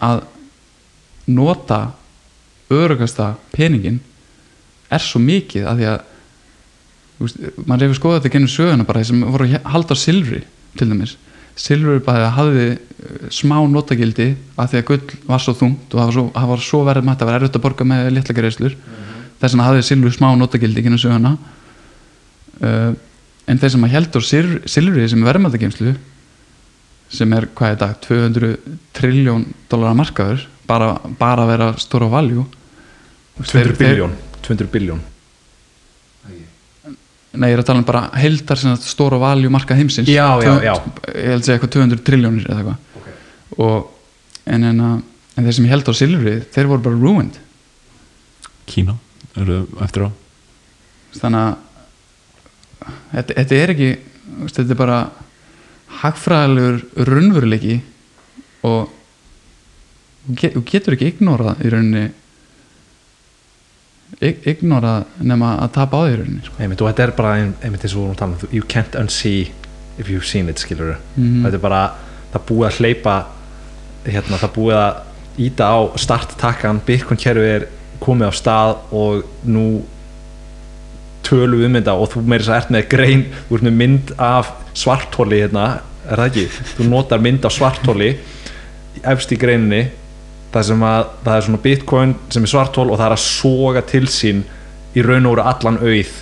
að 0.03 0.25
nota 1.31 1.81
örugasta 2.73 3.35
peningin 3.53 4.01
er 4.93 5.05
svo 5.05 5.21
mikið 5.23 5.69
að 5.69 5.81
því 5.81 5.91
að 5.91 6.01
veist, 7.21 7.45
maður 7.65 7.87
hefur 7.87 8.01
skoðað 8.01 8.19
þetta 8.21 8.35
gennum 8.35 8.55
söguna 8.55 8.89
bara 8.89 9.03
þeir 9.03 9.11
sem 9.11 9.23
voru 9.37 9.49
að 9.49 9.71
halda 9.75 9.99
silfri 9.99 10.43
til 10.79 10.91
dæmis. 10.91 11.17
Silfur 11.61 12.01
bara 12.03 12.33
hafði 12.35 12.67
uh, 12.75 13.29
smá 13.31 13.61
notagildi 13.71 14.33
að 14.59 14.73
því 14.73 14.81
að 14.81 14.87
gull 14.89 15.19
var 15.29 15.45
svo 15.45 15.55
þungt 15.61 15.95
og 15.95 16.01
það 16.01 16.49
var 16.51 16.65
svo, 16.65 16.71
svo 16.73 16.81
verið 16.89 17.07
mætt 17.07 17.23
að 17.23 17.31
vera 17.31 17.43
erfitt 17.43 17.59
að 17.61 17.67
borga 17.69 17.87
með 17.87 18.11
litla 18.17 18.39
greiðslur 18.41 18.75
þess 19.41 19.53
vegna 19.55 19.67
hafði 19.69 19.85
silfur 19.89 20.15
smá 20.15 20.29
notagildi 20.39 20.83
gennum 20.87 21.01
söguna. 21.03 21.35
Uh, 22.63 22.93
en 23.51 23.59
þeir 23.61 23.73
sem 23.75 23.85
að 23.87 23.95
heldur 23.97 24.25
silfri 24.25 25.09
sem 25.11 25.25
verðmættagemslu 25.27 25.95
sem 27.15 27.33
er 27.37 27.45
hvað 27.55 27.75
er 27.75 27.81
dag 27.83 27.97
200 28.07 28.53
trilljón 28.97 29.43
dólarar 29.71 29.99
markaður 29.99 30.47
bara, 30.71 30.95
bara 31.19 31.45
að 31.45 31.51
vera 31.53 31.67
stóra 31.83 32.09
valjú 32.11 32.47
200 33.43 33.77
biljón 33.79 34.15
200 34.47 34.71
biljón 34.73 35.03
Nei, 37.35 37.49
ég 37.51 37.57
er 37.57 37.61
að 37.65 37.67
tala 37.67 37.81
um 37.83 37.87
bara 37.89 38.05
heildar 38.23 38.59
sem 38.61 38.71
sagt 38.77 38.87
stóra 38.87 39.19
valjú 39.19 39.49
markað 39.51 39.81
heimsins. 39.81 40.07
Já, 40.07 40.29
já, 40.39 40.53
já. 40.63 40.75
Ég 41.11 41.33
held 41.33 41.41
að 41.41 41.47
segja 41.49 41.57
eitthvað 41.59 41.73
200 41.75 42.03
triljónir 42.07 42.45
eða 42.47 42.61
eitthvað. 42.61 43.01
Ok. 43.01 43.09
og, 43.65 43.89
en, 44.55 44.67
en, 44.71 44.83
að- 44.87 45.01
en 45.35 45.49
þeir 45.49 45.57
sem 45.59 45.67
held 45.73 45.91
á 45.91 45.93
silfri 45.99 46.35
þeir 46.55 46.69
voru 46.71 46.85
bara 46.85 47.01
ruined. 47.01 47.41
Kína 48.71 48.95
eftir 49.37 50.07
á 50.07 50.11
þannig 51.15 51.41
að 51.45 51.57
þetta, 53.15 53.35
þetta 53.39 53.57
er 53.63 53.73
ekki 53.75 53.89
þetta 54.51 54.71
er 54.75 54.79
bara 54.79 54.99
hagfræðilegur 56.03 57.07
raunveruleiki 57.09 57.77
og 58.67 58.91
þú 60.27 60.37
get- 60.41 60.55
þú 60.57 60.63
getur 60.71 60.97
ekki 60.97 61.11
ignorað 61.15 61.61
í 61.65 61.71
rauninni 61.75 62.05
ig- 64.25 64.43
ignorað 64.55 65.05
nema 65.21 65.55
að 65.65 65.73
tapa 65.77 65.97
á 65.99 66.03
því 66.05 66.13
í 66.15 66.19
rauninni 66.21 66.45
sko. 66.47 66.57
einmitt, 66.63 66.81
og 66.83 66.89
þetta 66.93 67.03
er 67.09 67.13
bara 67.19 67.33
ein- 67.41 67.55
einmitt 67.63 67.83
eins 67.85 67.95
og 67.95 67.99
við 67.99 68.05
vorum 68.05 68.15
að 68.15 68.19
tala 68.19 68.33
um 68.33 68.49
you 68.53 68.63
can't 68.63 68.95
unsee 69.01 69.51
if 69.99 70.09
you've 70.09 70.25
seen 70.27 70.49
it 70.49 70.57
skilur 70.59 70.97
Mhm. 71.17 71.45
þetta 71.45 71.55
er 71.55 71.59
bara, 71.59 71.83
það 72.33 72.47
búið 72.47 72.69
að 72.69 72.79
hleypa 72.79 73.27
hérna, 74.07 74.39
það 74.39 74.55
búið 74.55 74.77
að 74.77 75.03
íta 75.39 75.65
á 75.67 75.79
starttakkan, 75.99 76.81
Bitcoin 76.87 77.17
kerfi 77.19 77.41
er 77.57 77.69
komið 78.05 78.31
á 78.31 78.33
stað 78.37 78.77
og 78.93 79.25
nú 79.49 79.67
tölum 81.25 81.61
við 81.63 81.67
um 81.71 81.77
þetta 81.79 81.95
og 81.97 82.11
þú 82.13 82.23
meiri 82.29 82.45
þess 82.45 82.53
að 82.53 82.61
ert 82.61 82.73
með 82.75 82.89
grein, 82.93 83.23
með 83.65 83.77
mynd 83.81 84.11
af 84.21 84.51
svarthóli 84.77 85.41
hérna 85.41 85.67
er 86.05 86.21
það 86.21 86.27
ekki? 86.31 86.47
þú 86.77 86.89
notar 86.91 87.23
mynd 87.25 87.47
á 87.49 87.51
svartóli 87.55 88.11
efst 89.05 89.33
í 89.33 89.39
greininni 89.41 89.87
það 90.55 90.67
sem 90.69 90.85
að 90.87 91.07
það 91.25 91.37
er 91.39 91.47
svona 91.49 91.63
bitcoin 91.65 92.13
sem 92.31 92.45
er 92.47 92.53
svartól 92.53 92.91
og 92.93 92.99
það 93.01 93.07
er 93.09 93.17
að 93.17 93.25
soga 93.25 93.83
til 93.89 94.05
sín 94.13 94.45
í 94.95 95.03
raun 95.03 95.27
og 95.27 95.35
veru 95.37 95.47
allan 95.51 95.81
auð 95.83 96.13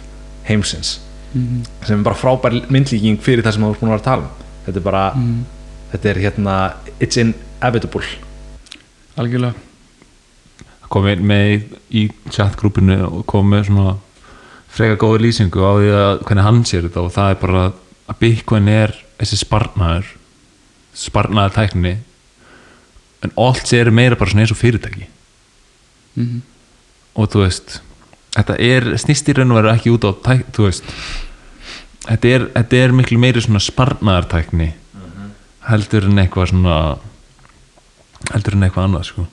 heimsins 0.48 0.98
Mhm. 1.32 1.62
sem 1.86 1.98
er 1.98 2.04
bara 2.04 2.14
frábær 2.16 2.52
myndlíking 2.68 3.16
fyrir 3.24 3.40
það 3.42 3.52
sem 3.54 3.62
þú 3.64 3.70
ert 3.72 3.80
búin 3.80 3.88
að 3.88 3.92
vera 3.94 4.00
að 4.02 4.04
tala 4.04 4.22
um 4.22 4.28
þetta 4.66 4.76
er 4.76 4.82
bara, 4.84 5.12
Mhm. 5.16 5.44
þetta 5.92 6.08
er 6.10 6.18
hérna 6.20 6.72
it's 7.00 7.16
inevitable 7.16 8.04
algjörlega 9.16 9.54
komið 10.92 11.24
með 11.32 11.66
í 11.90 12.06
chatgrúpinu 12.30 12.98
og 13.08 13.24
komið 13.30 13.54
með 13.54 13.66
svona 13.70 13.96
freka 14.72 15.00
góða 15.00 15.24
lýsingu 15.24 15.64
á 15.64 15.72
því 15.76 15.90
að 15.96 16.12
hvernig 16.26 16.48
hann 16.48 16.62
sér 16.68 16.86
þetta 16.88 17.04
og 17.06 17.12
það 17.16 17.34
er 17.34 17.40
bara 17.42 17.64
að 18.12 18.20
Bitcoin 18.20 18.70
er 18.72 18.94
þessi 19.20 19.40
sparnaður 19.42 20.14
sparnaður 20.96 21.58
tækni 21.58 21.96
en 23.22 23.36
allt 23.40 23.68
sér 23.68 23.92
meira 23.94 24.18
bara 24.18 24.32
svona 24.32 24.44
eins 24.44 24.52
og 24.52 24.58
fyrirtæki. 24.58 25.06
Mm 26.18 26.40
og 27.18 27.28
þú 27.32 27.44
veist 27.44 27.78
þetta 28.32 28.56
er 28.64 28.88
snýst 29.00 29.28
í 29.28 29.36
raun 29.36 29.52
og 29.52 29.60
veru 29.60 29.72
ekki 29.72 29.92
út 29.92 30.06
á 30.08 30.12
tæk, 30.24 30.46
þú 30.56 30.68
veist 30.68 30.86
þetta 32.06 32.30
er, 32.30 32.46
þetta 32.56 32.80
er 32.80 32.94
miklu 32.96 33.18
meiri 33.20 33.42
svona 33.44 33.62
sparnaðartækni 33.62 34.70
heldur 35.68 36.08
en 36.08 36.22
eitthvað 36.22 36.52
svona 36.54 36.78
heldur 38.32 38.56
en 38.56 38.66
eitthvað 38.66 38.88
annað 38.88 39.04
sko. 39.10 39.26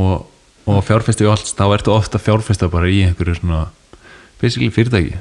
Og, 0.00 0.28
og 0.66 0.84
fjárfesti 0.86 1.26
og 1.26 1.36
allt 1.36 1.54
þá 1.58 1.64
ertu 1.74 1.94
ofta 1.94 2.20
fjárfesta 2.22 2.68
bara 2.70 2.90
í 2.90 3.02
einhverju 3.06 3.40
svona 3.40 3.64
basically 4.40 4.70
fyrirtæki. 4.70 5.18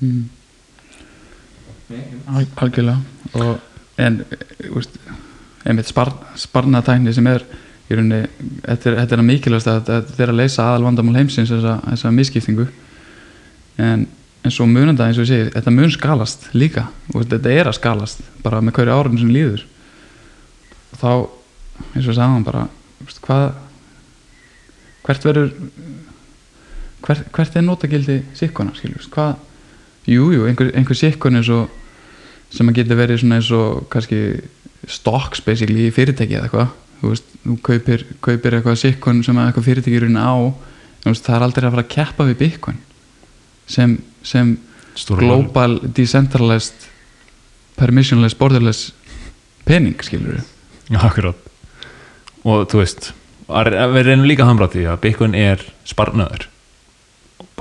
Mm. 0.00 0.28
Al 2.28 2.46
algjörlega. 2.56 2.98
Og, 3.34 3.60
en 4.00 4.22
úst, 4.74 4.96
einmitt 5.64 5.88
spar, 5.88 6.12
sparnatækni 6.40 7.12
sem 7.14 7.28
er 7.30 7.44
í 7.88 7.96
rauninni, 7.96 8.24
þetta 8.64 8.92
er, 9.04 9.18
að 9.18 9.26
mikilvægast 9.28 9.70
að 9.70 9.80
þetta 9.90 10.24
er 10.24 10.32
að 10.32 10.40
leysa 10.40 10.66
aðal 10.66 10.86
vandamál 10.88 11.18
heimsins 11.20 11.52
þessa, 11.52 12.12
misskiptingu. 12.14 12.66
En, 13.80 14.06
en 14.44 14.54
svo 14.54 14.66
munanda 14.68 15.08
eins 15.08 15.20
og 15.20 15.26
ég 15.26 15.32
segi 15.32 15.52
þetta 15.54 15.74
mun 15.74 15.92
skalast 15.92 16.48
líka. 16.56 16.88
Og 17.12 17.26
þetta 17.28 17.52
er 17.52 17.70
að 17.70 17.78
skalast 17.78 18.24
bara 18.44 18.62
með 18.64 18.78
hverju 18.78 18.96
árun 18.96 19.20
sem 19.20 19.32
líður. 19.32 19.66
Og 20.94 21.00
þá 21.00 21.10
eins 21.12 22.04
og 22.04 22.10
ég 22.10 22.16
sagði 22.16 22.30
hann 22.32 22.48
bara 22.48 22.64
úst, 22.64 22.83
hvað 23.24 23.46
hvert 25.04 25.26
verður 25.28 25.50
hvert, 27.04 27.26
hvert 27.32 27.56
er 27.56 27.66
notagildi 27.66 28.20
sikkona 28.36 28.76
skiljum, 28.76 29.02
hvað 29.14 29.34
Jú, 30.04 30.26
jú, 30.34 30.42
einhver, 30.44 30.68
einhver 30.76 30.96
sikkun 30.98 31.38
eins 31.38 31.48
og 31.48 31.70
sem 32.52 32.68
að 32.68 32.82
geta 32.82 32.96
verið 32.98 33.22
svona 33.22 33.38
eins 33.38 33.48
og 33.56 33.86
kannski 33.92 34.18
stocks 34.84 35.40
basically 35.40 35.86
í 35.88 35.92
fyrirtæki 35.96 36.36
eða 36.36 36.44
eitthvað. 36.44 36.74
Þú 37.00 37.12
veist, 37.14 37.30
þú 37.40 37.54
kaupir, 37.64 38.04
kaupir 38.24 38.56
eitthvað 38.58 38.76
sikkun 38.82 39.22
sem 39.24 39.38
að 39.40 39.48
eitthvað 39.48 39.68
fyrirtæki 39.70 39.96
er 40.02 40.06
á 40.20 40.36
þú 41.04 41.12
veist, 41.12 41.26
það 41.26 41.36
er 41.36 41.46
aldrei 41.46 41.66
að 41.66 41.74
fara 41.74 41.84
að 41.84 41.92
keppa 41.94 42.26
við 42.28 42.38
Bitcoin 42.40 42.80
sem, 43.68 43.96
sem 44.24 44.54
global 45.18 45.78
decentralized 45.96 46.88
permissionless 47.76 48.36
borderless 48.38 48.92
við 49.66 50.44
Já, 50.92 51.00
akkurát 51.00 51.43
og 52.44 52.66
þú 52.70 52.80
veist, 52.82 53.12
við 53.48 54.02
reynum 54.06 54.28
líka 54.28 54.44
að 54.44 54.52
hamra 54.52 54.68
því 54.72 54.88
að 54.92 55.00
Bitcoin 55.04 55.34
er 55.38 55.64
sparnaður 55.88 56.48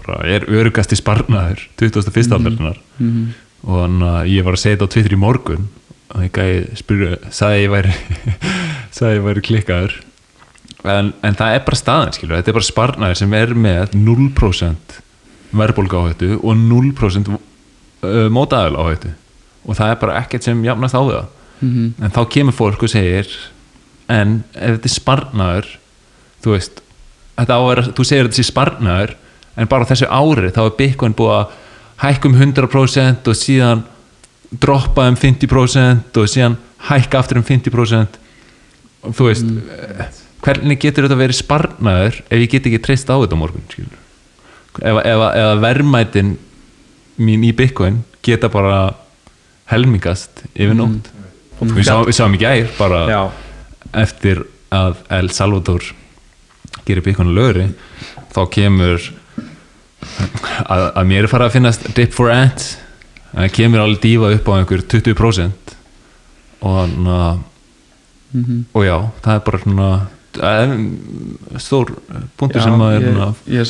bara 0.04 0.24
er 0.28 0.46
örugasti 0.52 0.98
sparnaður 1.00 1.64
21. 1.80 2.28
Mhm. 2.28 2.34
aldarinnar 2.38 2.80
mm 2.98 3.12
-hmm. 3.12 3.28
og 3.70 3.80
þannig 3.80 4.10
að 4.10 4.28
ég 4.28 4.44
var 4.44 4.54
að 4.54 4.64
segja 4.64 4.76
þetta 4.76 4.88
á 4.88 4.94
Twitter 4.94 5.14
í 5.14 5.20
morgun 5.20 5.70
og 6.14 6.32
gæði 6.32 6.76
spyrja 6.76 7.18
sagði 7.32 7.64
ég 7.64 7.72
væri 7.72 7.94
sagði 8.98 9.16
ég 9.16 9.24
væri 9.24 9.42
klikkaður 9.42 9.94
en, 10.84 11.14
en 11.24 11.36
það 11.36 11.56
er 11.56 11.64
bara 11.66 11.80
staðan 11.80 12.14
skilur, 12.14 12.38
þetta 12.38 12.52
er 12.52 12.60
bara 12.60 12.72
sparnaður 12.72 13.16
sem 13.16 13.34
er 13.34 13.54
með 13.56 13.96
0% 13.96 15.00
verðbólga 15.54 15.98
áhættu 15.98 16.40
og 16.44 16.56
0% 16.58 17.30
uh, 17.30 18.30
mótaðal 18.30 18.76
áhættu 18.76 19.14
og 19.64 19.76
það 19.76 19.90
er 19.90 19.96
bara 20.02 20.20
ekkert 20.20 20.44
sem 20.44 20.66
jafnast 20.66 20.96
á 20.96 21.02
það 21.02 21.26
Mm 21.64 21.94
en 22.04 22.12
þá 22.12 22.28
kemur 22.28 22.54
fólk 22.54 22.84
og 22.84 22.90
segir 22.90 23.28
en 24.12 24.40
ef 24.54 24.78
þetta 24.78 24.90
er 24.90 24.96
sparnaður 24.96 25.70
þú 26.44 26.56
veist 26.56 26.82
þetta 27.38 27.58
á 27.58 27.60
að 27.60 27.68
vera, 27.70 27.86
þú 27.90 28.06
segir 28.08 28.24
að 28.24 28.30
þetta 28.30 28.40
sé 28.40 28.48
sparnaður 28.50 29.16
en 29.54 29.70
bara 29.70 29.90
þessu 29.90 30.10
ári 30.10 30.52
þá 30.54 30.62
er 30.66 30.76
Bitcoin 30.80 31.18
búið 31.18 31.36
að 31.38 31.58
hækka 32.04 32.30
um 32.30 32.38
100% 32.42 33.32
og 33.32 33.40
síðan 33.40 33.84
droppa 34.64 35.08
um 35.10 35.18
50% 35.18 36.20
og 36.22 36.30
síðan 36.30 36.58
hækka 36.90 37.22
aftur 37.22 37.40
um 37.40 37.48
50% 37.48 38.20
og 39.04 39.18
þú 39.18 39.30
veist 39.30 39.50
eh, 39.50 40.08
hvernig 40.44 40.82
getur 40.82 41.08
þetta 41.08 41.20
verið 41.20 41.40
sparnaður 41.40 42.20
ef 42.28 42.42
ég 42.44 42.50
get 42.52 42.68
ekki 42.70 42.82
treyst 42.84 43.12
á 43.12 43.16
þetta 43.16 43.40
morgun 43.40 43.66
skilur? 43.72 44.00
ef, 44.82 45.00
ef, 45.06 45.24
ef 45.38 45.62
verðmætin 45.64 46.36
mín 47.22 47.46
í 47.46 47.54
Bitcoin 47.56 48.02
geta 48.26 48.50
bara 48.52 48.94
helmingast 49.70 50.44
yfir 50.54 50.76
nótt. 50.78 51.10
Við, 51.64 51.86
sá, 51.86 52.02
við 52.04 52.16
sáum 52.18 52.34
í 52.36 52.40
gær 52.42 52.72
bara 52.80 53.02
já, 53.08 53.22
eftir 53.94 54.44
að 54.74 55.02
El 55.14 55.30
Salvador 55.34 55.86
gerir 56.88 57.06
að 57.14 57.34
lögri 57.34 57.68
þá 58.34 58.42
kemur 58.52 59.12
að, 60.66 60.86
að 60.90 61.06
mér 61.10 61.24
er 61.24 61.32
farið 61.32 61.48
að 61.48 61.56
finnast 61.58 61.86
dip 61.96 62.16
for 62.16 62.34
ants. 62.34 62.78
Það 63.34 63.54
kemur 63.56 63.84
alveg 63.84 64.02
dífa 64.04 64.32
upp 64.36 64.50
á 64.50 64.54
einhver 64.60 64.84
20% 64.94 65.76
og, 66.64 66.90
na, 67.04 67.20
-hmm. 68.34 68.64
og 68.74 68.86
já, 68.86 68.98
það 69.24 69.36
er 69.36 69.44
bara 69.46 69.60
svona 69.64 69.90
stór 71.62 71.94
punktur 72.38 72.62
sem 72.62 72.82
að 72.82 72.96
er, 72.96 73.04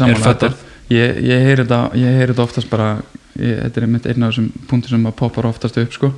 er 0.08 0.22
þetta- 0.22 0.54
ég, 0.90 1.18
ég 1.24 1.44
heyri 1.48 1.64
þetta 1.64 1.80
ég 1.96 2.18
heyri 2.20 2.34
þetta 2.34 2.44
oftast 2.44 2.70
bara 2.70 3.02
ég, 3.36 3.58
þetta 3.64 3.80
er 3.80 3.88
einmitt 3.88 4.06
einn 4.06 4.24
af 4.24 4.34
þessum 4.34 4.52
punktur 4.70 4.90
sem 4.90 5.06
að 5.06 5.16
poppar 5.20 5.50
oftast 5.50 5.78
upp 5.78 5.94
sko. 5.94 6.14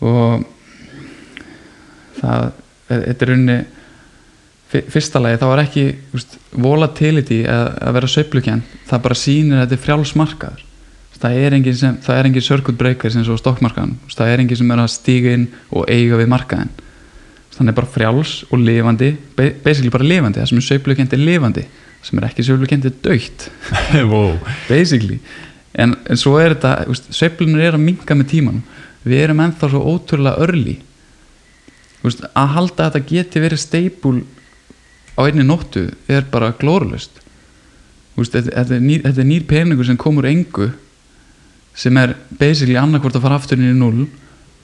Og 0.00 0.44
það 2.20 2.48
þetta 2.88 3.28
er 3.28 3.66
fyr- 4.72 4.88
fyrsta 4.94 5.22
lagi 5.22 5.40
þá 5.42 5.46
er 5.50 5.62
ekki 5.64 5.84
úst, 6.16 6.38
volatility 6.52 7.42
að, 7.48 7.68
að 7.88 7.98
vera 7.98 8.10
sveiflukjent 8.14 8.74
það 8.88 9.04
bara 9.06 9.20
sýnir 9.22 9.58
að 9.60 9.64
þetta 9.66 9.78
er 9.78 9.84
frjálsmarkaður 9.86 10.64
það 11.18 11.40
er 11.42 11.54
engin, 11.56 11.74
sem, 11.74 11.96
það 12.04 12.18
er 12.20 12.26
engin 12.28 12.44
circuit 12.46 12.76
breaker 12.78 13.10
sem 13.10 13.24
svo 13.26 13.34
stokkmarkaðan 13.40 13.96
það 14.12 14.34
er 14.34 14.42
engin 14.44 14.60
sem 14.60 14.70
er 14.70 14.82
að 14.84 14.92
stíga 14.94 15.32
inn 15.34 15.48
og 15.74 15.88
eiga 15.90 16.20
við 16.20 16.30
markaðin 16.30 16.70
þannig 17.58 17.74
bara 17.74 17.90
frjáls 17.90 18.32
og 18.52 18.62
lifandi 18.62 19.10
ba- 19.36 19.50
basically 19.64 19.90
bara 19.90 20.06
lifandi, 20.06 20.40
það 20.40 20.50
sem 20.52 20.60
er 20.60 20.66
sveiflukjent 20.68 21.14
er 21.16 21.22
lifandi. 21.22 21.64
Það 21.98 22.08
sem 22.10 22.20
er 22.20 22.26
ekki 22.28 22.44
sveiflukjent 22.46 22.84
er 22.86 22.96
dögt 23.02 23.46
wow. 24.12 24.36
basically. 24.68 25.18
En, 25.74 25.96
en 26.06 26.20
svo 26.20 26.36
er 26.38 26.54
þetta, 26.54 26.94
sveiflunir 27.10 27.64
er 27.66 27.78
að 27.78 27.82
minka 27.82 28.14
með 28.14 28.30
tímanum. 28.34 28.62
Við 29.02 29.24
erum 29.24 29.42
ennþá 29.42 29.70
svo 29.72 29.82
ótrúlega 29.90 30.44
örli 30.46 30.76
úst, 32.06 32.24
að 32.34 32.52
halda 32.56 32.86
að 32.86 32.98
þetta 32.98 33.08
geti 33.12 33.42
verið 33.42 33.62
steipul 33.62 34.18
á 35.18 35.20
einni 35.26 35.46
nóttu 35.46 35.88
er 36.06 36.26
bara 36.30 36.52
glórulust 36.58 37.18
úst, 38.18 38.34
þetta, 38.34 38.52
þetta, 38.52 38.78
er 38.78 39.02
þetta 39.06 39.24
er 39.24 39.28
nýr 39.30 39.48
peningur 39.48 39.88
sem 39.88 39.98
komur 39.98 40.28
engu 40.28 40.70
sem 41.78 41.98
er 42.00 42.16
basically 42.40 42.78
annarkvort 42.78 43.18
að 43.18 43.26
fara 43.26 43.38
aftur 43.38 43.60
inn 43.60 43.70
í 43.70 43.76
null 43.78 44.08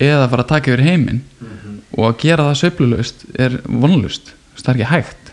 eða 0.02 0.24
að 0.24 0.30
fara 0.32 0.44
að 0.44 0.50
taka 0.50 0.72
yfir 0.72 0.84
heiminn. 0.88 1.20
Og 1.94 2.08
að 2.08 2.16
gera 2.24 2.48
það 2.48 2.56
sveiflulust 2.60 3.26
er 3.38 3.60
vonlust, 3.70 4.32
það 4.58 4.70
er 4.72 4.80
ekki 4.80 4.90
hægt. 4.90 5.28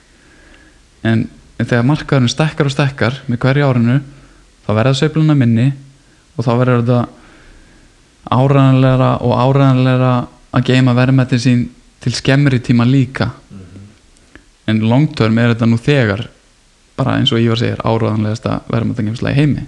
En, 1.01 1.23
en 1.57 1.69
þegar 1.69 1.87
markaðurinn 1.89 2.29
stekkar 2.29 2.69
og 2.69 2.75
stekkar 2.75 3.17
með 3.25 3.41
hverju 3.41 3.69
árinu 3.71 3.97
þá 4.67 4.69
verða 4.77 4.99
sveifluna 4.99 5.37
minni 5.37 5.71
og 6.37 6.45
þá 6.45 6.51
verður 6.59 6.83
þetta 6.83 6.99
áræðanlegra 8.31 9.09
og 9.25 9.33
áræðanlegra 9.41 10.11
að 10.53 10.67
geima 10.69 10.93
verðmætti 10.93 11.41
sín 11.41 11.63
til 12.01 12.13
skemmri 12.17 12.59
tíma 12.63 12.85
líka. 12.87 13.31
En 14.69 14.81
long 14.85 15.07
term 15.17 15.37
er 15.41 15.53
þetta 15.53 15.67
nú 15.69 15.79
þegar 15.81 16.27
bara 16.97 17.17
eins 17.17 17.31
og 17.33 17.41
ég 17.41 17.51
var 17.51 17.59
að 17.59 17.63
segja 17.63 17.83
áræðanlegasta 17.87 18.57
verðmættingeimslega 18.71 19.35
í 19.35 19.39
heimi. 19.39 19.65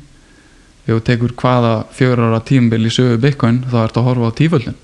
Ef 0.83 0.91
þú 0.91 1.03
tekur 1.07 1.35
hvaða 1.39 1.73
fjögur 1.95 2.23
ára 2.27 2.41
tímabil 2.45 2.89
í 2.89 2.93
sögu 2.93 3.19
Bitcoin 3.23 3.61
þá 3.71 3.77
ertu 3.85 4.01
að 4.01 4.09
horfa 4.09 4.29
á 4.29 4.37
tíföldin. 4.39 4.79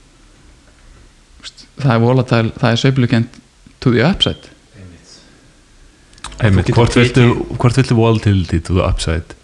Það 1.80 1.94
er 1.94 2.04
volatile, 2.04 2.54
það 2.60 2.72
er 2.72 2.82
sveiflukent 2.84 3.42
to 3.80 3.94
the 3.94 4.04
upside. 4.04 4.56
Einmitt, 6.40 6.72
hvort, 6.72 6.96
viltu, 6.96 7.26
viltu 7.60 7.96
volatility 7.96 8.62
to 8.64 8.78
the 8.78 8.86
upside 8.86 9.36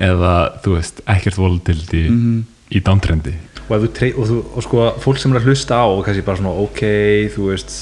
eða 0.00 0.60
þú 0.64 0.78
veist 0.78 1.02
ekkert 1.10 1.38
volatility 1.38 2.06
mm 2.10 2.40
í 2.70 2.80
downtrendi 2.86 3.34
og, 3.70 3.86
trey, 3.94 4.12
og, 4.16 4.28
þú, 4.28 4.38
og 4.54 4.66
sko 4.66 4.86
fólk 5.04 5.20
sem 5.22 5.34
er 5.34 5.40
að 5.40 5.50
hlusta 5.50 5.78
á 5.78 5.86
og 5.86 6.02
kannski 6.06 6.26
bara 6.26 6.40
svona 6.40 6.54
ok, 6.64 6.82
þú 7.34 7.48
veist 7.52 7.76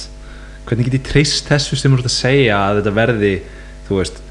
hvernig 0.68 0.88
get 0.88 0.98
ég 0.98 1.06
treyst 1.08 1.48
þessu 1.48 1.78
sem 1.78 1.92
þú 1.92 2.00
ert 2.00 2.10
að 2.10 2.16
segja 2.16 2.58
að 2.60 2.80
þetta 2.80 2.94
verði, 2.98 3.34
þú 3.88 4.00
veist 4.02 4.22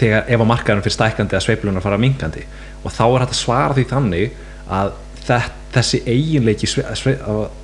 þegar 0.00 0.26
ef 0.28 0.40
að 0.42 0.50
markaðurinn 0.50 0.84
fyrir 0.84 0.96
stækkandi 0.98 1.38
að 1.38 1.44
sveiflunar 1.46 1.84
fara 1.84 2.00
minkandi 2.02 2.44
og 2.84 2.92
þá 2.92 3.04
er 3.06 3.24
hægt 3.24 3.36
að 3.36 3.40
svara 3.40 3.76
því 3.78 3.84
þannig 3.94 4.40
að 4.74 4.94
það, 5.24 5.50
þessi 5.76 6.00
eiginleiki 6.04 6.70
að, 6.84 7.04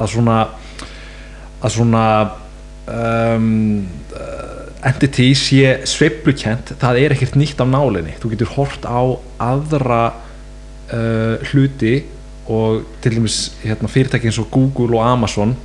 að 0.01 0.13
svona 0.15 0.39
að 1.61 1.75
svona 1.75 2.05
um, 2.89 3.83
entity 4.87 5.31
sé 5.37 5.75
sveiflukent 5.89 6.73
það 6.81 7.03
er 7.03 7.15
ekkert 7.15 7.37
nýtt 7.37 7.61
af 7.61 7.69
nálinni. 7.69 8.17
Þú 8.21 8.33
getur 8.33 8.53
hort 8.55 8.87
á 8.89 9.01
aðra 9.51 10.01
uh, 10.95 11.37
hluti 11.51 12.01
og 12.49 12.83
til 13.03 13.13
dæmis 13.15 13.53
hérna, 13.65 13.89
fyrirtæki 13.89 14.27
eins 14.27 14.39
og 14.39 14.51
Google 14.51 14.97
og 14.99 15.07
Amazon 15.13 15.57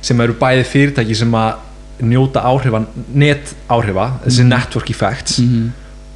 sem 0.00 0.20
eru 0.20 0.32
bæði 0.38 0.64
fyrirtæki 0.64 1.14
sem 1.18 1.34
að 1.34 1.54
njóta 2.02 2.40
áhrifa, 2.46 2.84
net 3.14 3.54
áhrifa 3.70 4.12
þessi 4.24 4.42
Mhm. 4.44 4.48
network 4.48 4.90
effects 4.90 5.38
mm 5.40 5.72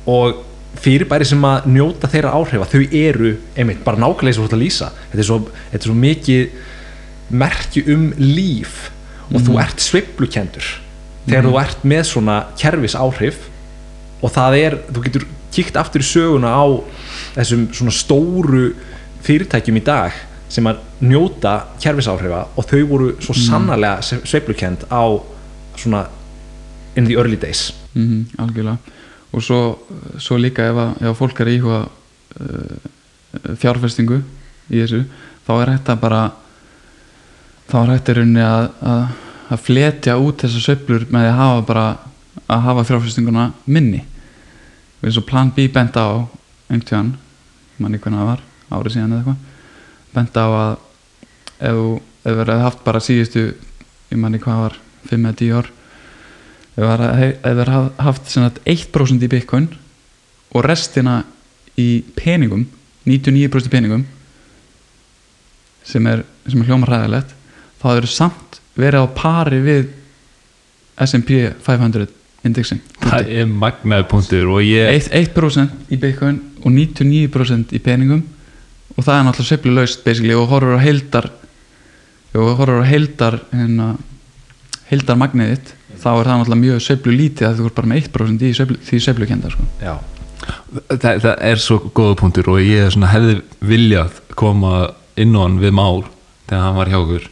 og 0.06 0.34
fyrirbæri 0.82 1.24
sem 1.24 1.42
að 1.44 1.66
njóta 1.66 2.08
þeirra 2.10 2.32
áhrifa, 2.34 2.64
þau 2.66 2.88
eru 2.92 3.36
einmitt 3.56 3.84
bara 3.84 3.96
nákvæmlega 3.96 4.26
eins 4.32 4.38
og 4.38 4.44
þú 4.44 4.48
ert 4.48 4.56
að 4.58 4.62
lýsa 4.64 4.88
þetta 5.12 5.18
er 5.18 5.22
svo, 5.28 5.38
þetta 5.72 5.84
er 5.84 5.88
svo 5.88 5.94
mikið 5.94 6.48
merki 7.30 7.84
um 7.94 8.12
líf 8.18 8.90
og 9.32 9.40
þú 9.42 9.52
Mhm. 9.52 9.58
ert 9.62 9.80
sveiflukendur 9.80 10.64
þegar 11.28 11.42
Mhm. 11.42 11.52
þú 11.52 11.60
ert 11.62 11.82
með 11.84 12.02
svona 12.06 12.44
kerfis 12.58 12.94
áhrif 12.94 13.34
og 14.22 14.32
það 14.32 14.56
er, 14.58 14.78
þú 14.92 15.02
getur 15.04 15.24
kíkt 15.52 15.76
aftur 15.76 16.00
í 16.00 16.04
söguna 16.04 16.48
á 16.50 16.66
þessum 17.36 17.68
svona 17.72 17.90
stóru 17.92 18.74
fyrirtækjum 19.22 19.76
í 19.80 19.84
dag 19.86 20.12
sem 20.52 20.66
að 20.68 20.80
njóta 21.00 21.52
kerfisáhrifa 21.80 22.42
og 22.58 22.66
þau 22.68 22.82
voru 22.90 23.10
svo 23.20 23.32
Mhm. 23.34 23.44
sannarlega 23.46 24.02
sveiflukend 24.24 24.84
á 24.90 25.02
svona 25.76 26.06
in 26.96 27.04
the 27.06 27.14
early 27.16 27.36
days. 27.36 27.72
Mhm, 27.94 28.26
algjörlega. 28.38 28.78
Og 29.32 29.40
svo, 29.42 29.78
svo 30.18 30.36
líka 30.36 30.62
ef, 30.68 30.76
að, 30.76 30.90
ef 31.00 31.08
að 31.08 31.16
fólk 31.16 31.40
er 31.40 31.46
að 31.46 31.56
íhuga 31.58 31.88
uh, 32.40 33.54
fjárfestingu 33.56 34.18
í 34.70 34.82
þessu 34.82 35.04
þá 35.46 35.52
er 35.62 35.70
hægt 35.72 35.88
að 35.88 36.00
bara 36.02 36.22
þá 37.70 37.74
er 37.82 37.92
hægt 37.94 38.08
í 38.12 38.16
rauninni 38.18 38.44
að, 38.44 38.68
að, 38.82 39.02
að 39.54 39.62
fletja 39.66 40.18
út 40.20 40.42
þessar 40.44 40.64
sveiflur 40.66 41.06
með 41.12 41.28
að 41.30 41.36
hafa 41.40 41.62
bara 41.70 41.86
að 42.52 42.60
hafa 42.66 42.84
fjárfestinguna 42.90 43.46
minni. 43.66 44.02
Eins 45.02 45.16
og 45.18 45.24
plan 45.26 45.50
B 45.56 45.66
bent 45.72 45.96
á 45.96 46.28
einhvern 46.70 47.14
manni 47.80 47.98
hvernig 47.98 48.20
það 48.20 48.28
var, 48.28 48.42
árið 48.78 48.96
síðan 48.96 49.12
eða 49.12 49.20
eitthvað. 49.22 49.38
Bent 50.12 50.40
á 50.40 50.46
að 50.46 50.72
ef 51.62 51.76
þú 51.78 51.92
þú 52.22 52.36
hefði 52.38 52.58
haft 52.62 52.82
bara 52.86 53.02
síðustu 53.02 53.44
ég 54.12 54.18
manni 54.20 54.40
hvað 54.42 54.60
var, 54.66 54.76
5 55.10 55.24
eða 55.26 55.38
10 55.40 55.56
ár 55.58 55.70
ef 56.72 56.84
það 57.42 57.62
er 57.62 57.70
haft 58.06 58.30
sagt 58.30 58.60
1% 58.64 59.26
í 59.26 59.30
bitcoin 59.30 59.68
og 60.52 60.64
restina 60.64 61.22
í 61.80 62.04
peningum 62.16 62.66
99% 63.08 63.66
í 63.66 63.72
peningum 63.72 64.04
sem 65.82 66.06
er, 66.06 66.22
sem 66.46 66.62
er 66.62 66.70
hljóma 66.70 66.88
ræðilegt 66.88 67.34
þá 67.82 67.86
hefur 67.90 68.10
samt 68.12 68.60
verið 68.78 69.02
á 69.02 69.06
pari 69.16 69.58
við 69.64 69.90
S&P 71.02 71.48
500 71.64 72.06
indexin. 72.46 72.78
Það 73.02 73.30
er 73.32 73.48
magnaði 73.50 74.06
punktur 74.10 74.50
og 74.54 74.62
ég 74.62 74.92
1%, 74.92 75.34
1% 75.34 75.90
í 75.90 75.98
bitcoin 75.98 76.38
og 76.62 76.70
99% 76.70 77.74
í 77.74 77.82
peningum 77.82 78.22
og 78.96 79.04
það 79.06 79.18
er 79.18 79.26
náttúrulega 79.26 79.48
sveiflu 79.50 79.74
laust 79.76 80.04
basically 80.04 80.34
og 80.36 80.48
horfur 80.52 80.76
á 80.78 80.84
heildar 80.84 81.30
og 82.34 82.48
horfur 82.58 82.82
á 82.84 82.86
heildar 82.88 83.38
hérna, 83.52 83.86
heildar 84.90 85.20
magniðitt 85.20 85.74
þá 86.02 86.08
er 86.12 86.26
það 86.28 86.40
náttúrulega 86.40 86.62
mjög 86.64 86.80
sveiflu 86.86 87.12
lítið 87.16 87.48
að 87.48 87.60
þú 87.60 87.68
er 87.68 87.76
bara 87.76 87.90
með 87.92 88.02
1% 88.08 88.42
í 88.48 88.52
sveiflu, 88.58 88.78
því 88.88 89.00
sveiflu 89.04 89.28
kenda 89.30 89.50
sko. 89.52 89.66
Já, 89.82 89.94
það, 90.90 91.20
það 91.22 91.36
er 91.52 91.62
svo 91.62 91.78
góða 91.94 92.16
punktur 92.22 92.50
og 92.52 92.60
ég 92.64 92.90
svona 92.94 93.12
hefði 93.12 93.36
viljað 93.60 94.18
koma 94.38 94.72
inn 95.20 95.36
á 95.36 95.40
hann 95.44 95.60
við 95.62 95.74
mál 95.76 96.02
þegar 96.48 96.64
hann 96.66 96.78
var 96.80 96.90
hjá 96.92 96.98
okkur 96.98 97.28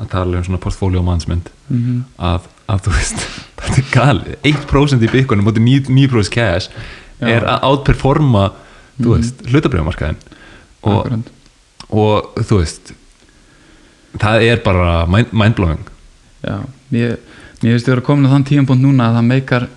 að 0.00 0.10
tala 0.10 0.38
um 0.40 0.44
svona 0.46 0.62
portfolio 0.62 1.02
management 1.06 1.50
mm 1.68 1.78
-hmm. 1.80 2.02
að, 2.18 2.48
að 2.66 2.80
þú 2.86 2.94
veist 2.96 3.26
þetta 3.60 3.78
er 3.82 3.90
galið, 3.94 4.36
1% 4.42 5.02
í 5.04 5.12
byggunum 5.12 5.44
mútið 5.46 5.66
9% 5.90 6.30
cash 6.30 6.70
Já. 7.20 7.28
er 7.28 7.44
að 7.46 7.62
outperforma 7.68 8.50
þú 8.98 9.08
Mhm. 9.10 9.14
veist, 9.16 9.42
hlutabriðamarkaðin 9.50 10.16
og, 10.84 11.30
og 11.90 12.42
þú 12.44 12.58
veist 12.60 12.92
það 14.20 14.44
er 14.48 14.60
bara 14.64 15.04
mind, 15.10 15.32
mindblowing. 15.34 15.84
Já, 16.44 16.58
mér, 16.94 17.16
mér 17.62 17.74
finnst 17.74 17.88
við 17.88 17.96
að 17.98 18.04
komin 18.06 18.28
á 18.30 18.34
þann 18.34 18.46
tímapunkt 18.50 18.84
núna 18.84 19.08
að 19.10 19.18
það 19.18 19.28
meikar 19.30 19.68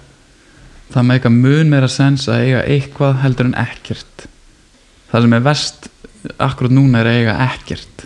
það 0.93 1.07
meikar 1.11 1.33
mun 1.35 1.71
meira 1.73 1.89
sens 1.91 2.27
að 2.31 2.43
eiga 2.45 2.63
eitthvað 2.75 3.21
heldur 3.23 3.49
en 3.49 3.57
ekkert. 3.59 4.27
Það 5.11 5.25
sem 5.25 5.37
er 5.37 5.45
verst 5.47 5.87
akkurat 6.43 6.73
núna 6.75 7.01
er 7.01 7.09
að 7.11 7.21
eiga 7.21 7.37
ekkert. 7.47 8.05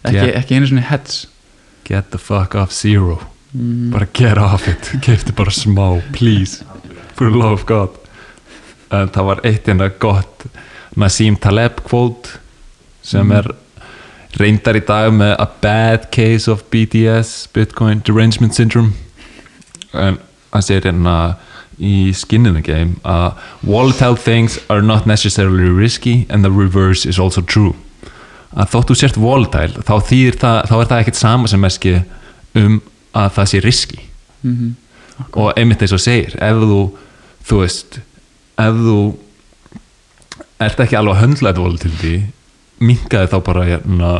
Ekki, 0.00 0.16
Yeah. 0.16 0.38
ekki 0.40 0.56
einu 0.56 0.66
svona 0.70 0.86
heads. 0.88 1.26
get 1.84 2.10
the 2.12 2.18
fuck 2.18 2.54
off 2.54 2.72
zero. 2.72 3.18
Mm. 3.52 3.90
bara 3.90 4.06
get 4.14 4.38
off 4.38 4.68
it, 4.68 4.92
keipti 5.04 5.32
bara 5.34 5.50
smá 5.50 6.00
please, 6.12 6.62
for 7.16 7.28
the 7.30 7.36
love 7.36 7.52
of 7.52 7.64
God. 7.66 7.90
En 8.94 9.08
það 9.10 9.24
var 9.26 9.40
eitt 9.44 9.66
hérna 9.66 9.88
gott 9.98 10.44
Nassim 10.96 11.36
Taleb 11.36 11.80
quote 11.84 12.38
sem 13.02 13.26
Mhm. 13.26 13.36
er 13.36 13.54
reyndar 14.38 14.76
í 14.76 14.80
dag 14.86 15.12
með 15.12 15.36
a 15.38 15.46
bad 15.60 16.10
case 16.12 16.48
of 16.50 16.62
BDS 16.70 17.48
Bitcoin 17.52 18.00
Derangement 18.04 18.54
Syndrome 18.54 18.92
en 19.94 20.18
hann 20.52 20.62
segir 20.62 20.82
hérna 20.84 21.36
í 21.80 22.12
Skin 22.14 22.46
in 22.46 22.54
the 22.54 22.62
Game 22.62 22.96
að 23.04 23.32
volatile 23.62 24.16
things 24.16 24.58
are 24.68 24.82
not 24.82 25.06
necessarily 25.06 25.68
risky 25.70 26.26
and 26.28 26.44
the 26.44 26.50
reverse 26.50 27.06
is 27.08 27.18
also 27.18 27.40
true 27.40 27.74
að 28.56 28.70
þótt 28.70 28.90
þú 28.90 28.94
sért 28.96 29.16
volatile 29.16 29.82
þá, 29.82 30.00
það, 30.02 30.66
þá 30.66 30.74
er 30.80 30.86
það 30.90 31.00
ekkert 31.00 31.16
sama 31.16 31.48
sem 31.48 31.60
meski 31.60 32.02
um 32.54 32.80
að 33.14 33.30
það 33.38 33.46
sé 33.54 33.60
riski 33.64 33.98
Mm 34.42 34.56
-hmm. 34.56 35.26
og 35.36 35.52
einmitt 35.56 35.82
eins 35.82 35.92
og 35.92 36.00
segir 36.00 36.34
ef 36.40 36.56
þú, 36.56 36.90
þú 37.44 37.58
veist 37.60 37.98
ef 38.58 38.74
þú 38.74 39.14
ert 40.66 40.84
ekki 40.84 40.98
alveg 40.98 41.16
að 41.16 41.22
höndla 41.24 41.52
þetta 41.52 41.64
volatility 41.64 42.12
minkaði 42.80 43.32
þá 43.32 43.38
bara 43.46 43.64
hérna, 43.68 44.12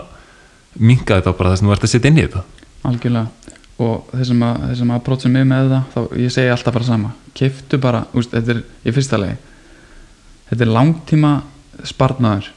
minkaði 0.79 1.27
þá 1.27 1.31
bara 1.37 1.53
það 1.53 1.61
sem 1.61 1.69
þú 1.69 1.77
ert 1.77 1.87
að 1.87 1.93
setja 1.95 2.11
inn 2.11 2.19
í 2.21 2.25
þetta? 2.27 2.43
Algjörlega. 2.91 3.55
Og 3.81 4.11
þessum 4.13 4.43
að, 4.45 4.65
þessum 4.71 4.91
að 4.93 4.99
approachum 5.01 5.33
mig 5.37 5.47
með 5.49 5.71
það 5.73 5.95
þá 5.95 6.19
ég 6.21 6.35
segi 6.35 6.53
alltaf 6.53 6.77
bara 6.77 6.89
sama. 6.89 7.15
Kiftu 7.37 7.81
bara, 7.81 8.03
úst, 8.17 8.35
þetta 8.35 8.57
er 8.57 8.65
í 8.85 8.95
fyrsta 8.97 9.21
legi 9.21 9.39
þetta 10.51 10.67
er 10.67 10.73
langtíma 10.75 11.33
spartnaður 11.87 12.51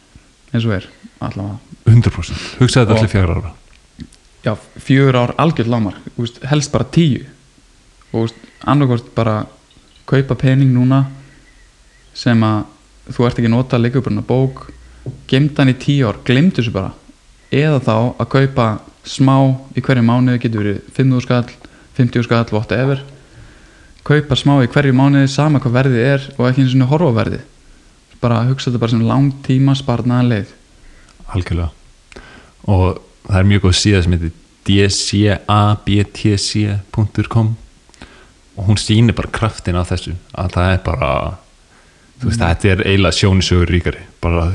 eins 0.54 0.66
og 0.66 0.76
er 0.80 0.88
allavega. 1.24 1.60
100% 1.86 2.46
hugsaði 2.62 2.88
þetta 2.88 2.98
allir 2.98 3.12
fjagra 3.12 3.36
ára. 3.38 3.52
Já, 4.44 4.54
fjögur 4.84 5.20
ár 5.22 5.34
algjörð 5.40 5.72
lámar 5.72 6.00
helst 6.50 6.74
bara 6.74 6.90
tíu. 6.90 7.24
Og 8.14 8.34
annarkort 8.70 9.14
bara 9.16 9.44
kaupa 10.10 10.36
pening 10.38 10.74
núna 10.74 11.06
sem 12.18 12.42
að 12.46 12.66
þú 13.10 13.28
ert 13.28 13.40
ekki 13.40 13.50
að 13.50 13.56
nota 13.56 13.82
leikubrunna 13.82 14.24
bók 14.26 14.68
gemta 15.28 15.64
hann 15.64 15.74
í 15.74 15.78
tíu 15.80 16.08
ár, 16.08 16.18
glemdu 16.26 16.56
þessu 16.60 16.74
bara. 16.74 16.92
Eða 17.54 17.80
þá 17.84 17.96
að 18.22 18.32
kaupa 18.34 18.66
smá 19.08 19.38
í 19.76 19.82
hverju 19.84 20.04
mánuði, 20.06 20.42
getur 20.44 20.64
verið 20.64 20.80
5.000 20.96 21.26
skall, 21.26 21.50
50 21.98 22.24
skall, 22.28 22.48
whatever. 22.56 23.04
Kaupa 24.08 24.34
smá 24.40 24.54
í 24.64 24.72
hverju 24.72 24.94
mánuði 24.96 25.28
sama 25.32 25.62
hvað 25.64 25.78
verðið 25.80 26.02
er 26.08 26.22
og 26.38 26.44
ekki 26.50 26.62
eins 26.64 26.76
og 26.78 26.92
horfa 26.92 27.12
á 27.12 27.18
verðið. 27.22 27.44
Bara 28.24 28.48
hugsa 28.48 28.68
þetta 28.70 28.84
bara 28.84 28.94
sem 28.94 29.08
langtíma 29.08 29.74
sparnaðan 29.76 30.32
leið. 30.32 30.50
Algjörlega. 31.36 31.72
Og 32.72 32.84
það 33.28 33.40
er 33.40 33.50
mjög 33.52 33.62
góð 33.68 33.76
síða 33.80 34.00
sem 34.04 34.16
heitir 34.16 34.34
dcabtc.com 35.44 35.88
og 38.54 38.68
hún 38.70 38.78
sýnir 38.80 39.16
bara 39.18 39.34
kraftin 39.34 39.76
af 39.76 39.90
þessu 39.92 40.14
að 40.40 40.48
það 40.56 40.68
er 40.72 40.82
bara 40.86 41.10
þú 42.24 42.30
veist, 42.32 42.42
þetta 42.42 42.72
er 42.72 42.84
eiginlega 42.88 43.18
sjónisögur 43.20 43.72
ríkari. 43.74 44.06
Bara 44.24 44.46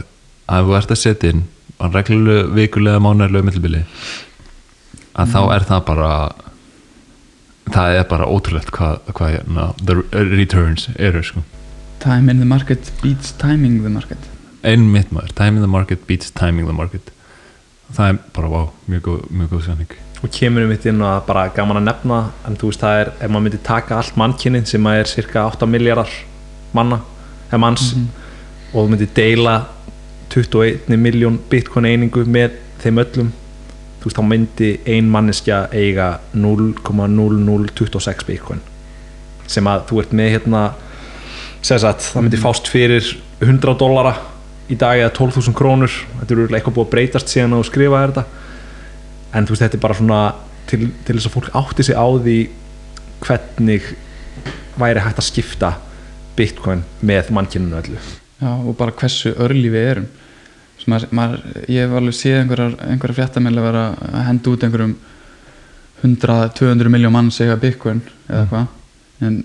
að 0.48 0.70
þú 0.70 0.76
ert 0.78 0.94
að 0.94 1.00
setja 1.02 1.32
inn 1.34 1.44
að 1.78 1.98
reglulegu, 2.00 2.48
vikulega, 2.56 3.02
mánarlega 3.02 3.46
millibili 3.46 3.84
að 5.18 5.34
þá 5.34 5.40
er 5.54 5.66
það 5.68 5.84
bara 5.90 6.10
það 7.68 7.98
er 7.98 8.08
bara 8.08 8.26
ótrúlegt 8.30 8.72
hvað, 8.74 9.12
hvað 9.12 9.32
hérna, 9.36 9.68
the 9.84 10.24
returns 10.32 10.88
eru 10.96 11.22
sko. 11.26 11.44
Time 12.02 12.30
in 12.30 12.40
the 12.40 12.48
market 12.48 12.90
beats 13.02 13.34
timing 13.36 13.82
the 13.84 13.92
market. 13.92 14.18
Einmitt 14.66 15.12
maður, 15.14 15.34
time 15.38 15.58
in 15.58 15.64
the 15.66 15.70
market 15.70 16.06
beats 16.08 16.32
timing 16.34 16.66
the 16.70 16.74
market. 16.74 17.12
Það 17.94 18.14
er 18.14 18.20
bara, 18.36 18.52
vá, 18.52 18.62
mjög 18.90 19.04
góð, 19.08 19.24
mjög 19.32 19.56
góð 19.56 19.66
sannig 19.68 19.98
og 20.18 20.32
kemur 20.34 20.64
um 20.66 20.72
mitt 20.72 20.86
inn 20.88 21.02
að 21.04 21.20
bara 21.28 21.44
gaman 21.54 21.78
að 21.78 21.84
nefna 21.86 22.16
en 22.48 22.56
þú 22.58 22.72
veist 22.72 22.82
það 22.82 23.02
er, 23.02 23.10
ef 23.22 23.30
maður 23.30 23.44
myndi 23.44 23.60
taka 23.68 23.98
allt 24.00 24.16
mannkynnin 24.18 24.66
sem 24.66 24.88
að 24.90 25.02
er 25.02 25.10
cirka 25.12 25.44
8 25.46 25.68
miljardar 25.70 26.10
manna, 26.74 26.98
eða 27.48 27.60
manns. 27.64 27.94
Mhm. 27.94 28.08
og 28.68 28.84
þú 28.84 28.88
myndi 28.92 29.08
deila 29.16 29.66
21 30.28 30.96
miljón 31.00 31.38
bitcoin 31.50 31.86
einingu 31.88 32.24
með 32.28 32.50
þeim 32.82 32.98
öllum. 33.00 33.30
Þú 33.98 34.04
veist 34.04 34.18
þá 34.18 34.24
myndi 34.28 34.80
ein 34.86 35.08
manneskja 35.10 35.68
eiga 35.72 36.20
0,0026 36.36 38.26
bitcoin. 38.28 38.60
Sem 39.46 39.64
að 39.64 39.86
þú 39.88 40.00
ert 40.02 40.12
með 40.12 40.30
hérna 40.36 40.62
sagt, 41.62 42.12
það 42.12 42.22
myndi 42.22 42.36
fást 42.42 42.68
fyrir 42.68 43.04
100 43.40 43.78
dollara 43.80 44.14
í 44.68 44.76
dag 44.76 45.00
eða 45.00 45.14
12.000 45.16 45.56
krónur. 45.56 45.90
Þetta 46.20 46.34
er 46.34 46.38
örugglega 46.38 46.60
eitthvað 46.60 46.76
búið 46.76 46.86
að 46.86 46.92
breytast 46.92 47.32
síðan 47.32 47.56
að 47.56 47.66
skrifa 47.70 48.04
þetta. 48.04 48.24
En 49.32 49.48
veist 49.48 49.64
þetta 49.64 49.76
er 49.78 49.84
bara 49.86 49.98
svona 49.98 50.20
til, 50.68 50.92
til 51.06 51.16
þess 51.16 51.28
að 51.30 51.36
fólk 51.38 51.50
átti 51.56 51.88
sig 51.88 51.96
á 51.96 52.06
því 52.06 52.38
hvernig 53.24 53.82
væri 54.78 55.02
hægt 55.02 55.18
að 55.18 55.30
skipta 55.32 55.70
bitcoin 56.38 56.84
með 57.02 57.30
mannkyninu 57.34 57.78
öllu 57.82 57.98
Já, 58.38 58.50
og 58.54 58.76
bara 58.78 58.94
hversu 58.94 59.32
örli 59.42 59.70
við 59.74 59.86
erum 59.92 60.08
maður, 60.88 61.08
maður, 61.18 61.40
ég 61.68 61.82
hef 61.84 61.94
alveg 61.98 62.14
séð 62.16 62.36
einhverjar, 62.40 62.76
einhverjar 62.86 63.16
fréttamæli 63.18 63.60
vera 63.64 63.82
að 64.08 64.22
henda 64.28 64.52
út 64.54 64.62
einhverjum 64.64 64.92
100-200 66.04 66.88
miljón 66.94 67.12
mann 67.12 67.30
segja 67.34 67.56
bitcoin 67.60 68.00
eða 68.28 68.44
Mm. 68.44 68.48
hvað 68.52 68.66
en 69.20 69.44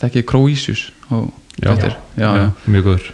þekki 0.00 0.24
Croisius 0.26 0.90
á 1.10 1.30
Já. 1.62 1.74
Já, 2.16 2.30
já. 2.36 2.50
mjög 2.66 2.84
góður 2.84 3.10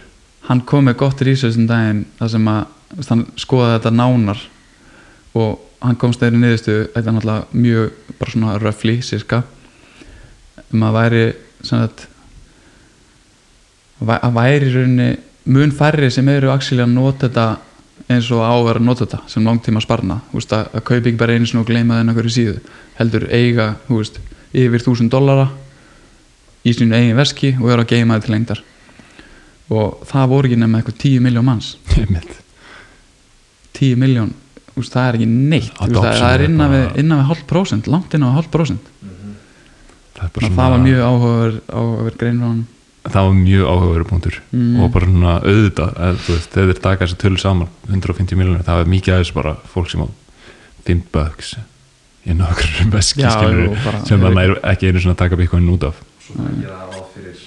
hann 0.47 0.61
kom 0.65 0.85
með 0.87 0.95
gott 0.97 1.21
research 1.21 1.57
um 1.59 1.67
daginn 1.67 2.05
þar 2.19 2.29
sem 2.33 2.47
að 2.47 2.65
hann 3.09 3.25
skoðaði 3.37 3.77
þetta 3.77 3.91
nánar 3.93 4.41
og 5.35 5.59
hann 5.83 5.95
komst 6.01 6.19
þeirri 6.23 6.39
niðurstu 6.41 6.77
þetta 6.95 7.09
er 7.11 7.17
náttúrulega 7.17 7.45
mjög 7.53 7.91
bara 8.19 8.31
svona 8.31 8.57
röfli 8.63 8.95
cirka 9.03 9.43
um 10.73 10.83
að 10.87 10.97
væri 10.97 11.23
sem 11.61 11.79
sagt 11.83 12.07
að 14.05 14.33
væri 14.37 14.73
rauninni 14.73 15.09
mun 15.47 15.71
færri 15.71 16.09
sem 16.11 16.27
eru 16.29 16.51
að 16.51 16.87
nota 16.91 17.27
þetta 17.27 17.47
eins 18.07 18.29
og 18.31 18.43
á 18.43 18.51
að 18.53 18.65
vera 18.67 18.83
nota 18.83 19.05
þetta 19.05 19.19
sem 19.31 19.45
langtíma 19.45 19.81
sparna 19.83 20.19
veist, 20.31 20.53
að, 20.53 20.67
að 20.77 20.83
kaupa 20.87 21.09
ekki 21.09 21.19
bara 21.19 21.35
einu 21.35 21.47
sinni 21.49 21.63
og 21.63 21.69
gleyma 21.69 21.99
þennan 21.99 22.17
hverju 22.17 22.33
síðu. 22.35 22.57
Heldur 22.99 23.27
eiga 23.33 23.67
veist, 23.89 24.19
yfir 24.53 24.83
þúsund 24.83 25.11
dollara 25.11 25.47
í 26.67 26.73
sínu 26.75 26.95
eigin 26.95 27.17
veski 27.17 27.53
og 27.59 27.71
eru 27.73 27.83
að 27.85 27.93
geima 27.95 28.17
þetta 28.17 28.27
til 28.27 28.35
lengdar. 28.35 28.63
Og 29.73 30.03
það 30.07 30.29
voru 30.31 30.49
ekki 30.49 30.59
nefn 30.61 30.77
eitthvað 30.79 30.99
10 31.03 31.25
miljón 31.25 31.47
manns. 31.47 31.73
Einmitt. 31.99 32.37
10 33.77 33.99
miljón, 34.01 34.31
það 34.77 35.03
er 35.03 35.19
ekki 35.19 35.27
neitt. 35.31 35.73
Úst, 35.73 35.97
það, 35.97 36.07
það 36.21 36.31
er 36.37 36.45
innan 36.47 36.73
við, 36.73 36.87
innan 37.03 37.21
við 37.21 37.29
hálf 37.31 37.43
prósent, 37.49 37.91
langt 37.91 38.15
innan 38.17 38.33
við 38.33 38.49
prósent. 38.53 38.87
Það, 40.17 40.23
er 40.23 40.31
bara 40.33 40.47
það 40.47 40.55
svona- 40.55 40.71
var 40.73 40.81
mjög 40.81 41.03
áhugaver, 41.05 41.59
áhugaver 41.67 42.17
grein 42.17 42.39
frá 42.41 42.47
hann 42.47 42.65
það 43.13 43.27
var 43.27 43.35
mjög 43.37 43.71
áhugaveru 43.71 44.07
punktur. 44.09 44.37
Mm. 44.51 44.79
og 44.83 44.91
bara 44.93 45.09
svona 45.09 45.33
auðvitað 45.43 45.97
að, 46.07 46.19
þú 46.25 46.35
veist, 46.35 46.51
þegar 46.53 46.69
þeir 46.71 46.81
taka 46.83 47.05
þessu 47.05 47.19
tölu 47.23 47.41
saman 47.41 47.71
150 47.87 48.39
miljonir, 48.39 48.65
það 48.67 48.83
er 48.83 48.91
mikið 48.93 49.15
aðeins 49.15 49.33
bara 49.35 49.55
fólk 49.73 49.91
sem 49.91 50.03
á 50.03 50.07
5 50.87 51.03
bucks 51.13 51.53
í 52.27 52.35
nokkur 52.35 52.91
veski 52.95 53.23
sem 53.23 54.23
það 54.23 54.41
er 54.43 54.55
ekki 54.73 54.91
einu 54.91 55.03
svona 55.03 55.15
að 55.15 55.21
taka 55.23 55.39
bitcoin 55.39 55.69
út 55.73 55.87
af. 55.89 56.01
Svo 56.23 56.39
það 56.39 56.61
gera 56.63 57.03
fyrir 57.13 57.43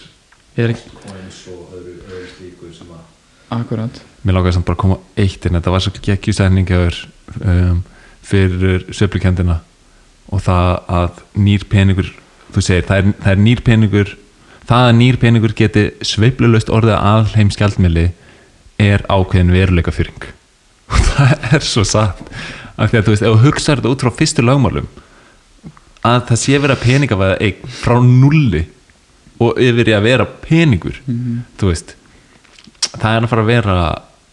ég 0.57 0.65
er 0.65 0.75
ekki, 0.75 0.95
coins 1.05 1.43
og 1.53 1.75
öðru, 1.77 1.97
öðru 2.09 2.29
slíku 2.35 2.73
sem 2.77 2.95
að 2.95 3.59
akkurat. 3.61 4.01
Mér 4.25 4.37
lákaði 4.37 4.57
samt 4.57 4.69
bara 4.69 4.79
að 4.79 4.83
koma 4.85 4.99
eitt 5.21 5.47
inn. 5.47 5.57
Þetta 5.57 5.75
var 5.75 5.85
svo 5.85 5.93
geggjusæðning 5.97 6.73
um, 6.77 7.85
fyrir 8.31 8.89
söflukendina 8.95 9.61
og 10.31 10.43
það 10.45 10.75
að 11.01 11.23
nýr 11.41 11.65
peningur 11.71 12.11
þú 12.55 12.65
segir, 12.65 12.87
það 12.89 13.01
er, 13.01 13.15
það 13.23 13.33
er 13.33 13.43
nýr 13.45 13.63
peningur 13.67 14.13
það 14.71 14.87
að 14.89 14.97
nýr 15.01 15.19
peningur 15.21 15.55
geti 15.59 15.85
sveiflulöst 16.07 16.71
orðið 16.73 16.95
að 16.97 17.07
alheim 17.13 17.51
skjaldmili 17.55 18.07
er 18.81 19.03
ákveðin 19.11 19.53
veruleika 19.55 19.93
fyrring 19.95 20.29
og 20.95 21.07
það 21.11 21.47
er 21.59 21.65
svo 21.67 21.85
satt. 21.87 22.23
Af 22.81 22.91
því 22.91 22.99
að 23.01 23.05
þú 23.07 23.13
veist, 23.13 23.23
ef 23.27 23.35
þú 23.35 23.45
hugsaður 23.45 23.81
þetta 23.83 23.91
út 23.93 24.03
frá 24.07 24.13
fyrstu 24.17 24.45
lagmálum 24.47 24.87
að 26.09 26.21
það 26.31 26.39
sé 26.41 26.59
vera 26.63 26.77
peningavæða 26.81 27.35
eign 27.45 27.73
frá 27.83 27.97
nulli 28.01 28.63
og 29.41 29.59
yfir 29.61 29.91
í 29.91 29.97
að 29.97 30.07
vera 30.09 30.25
peningur 30.47 30.97
Mhm. 31.07 31.43
þú 31.61 31.69
veist 31.73 31.95
það 32.97 33.17
er 33.17 33.27
að 33.27 33.29
fara 33.35 33.43
að 33.45 33.51
vera 33.53 33.75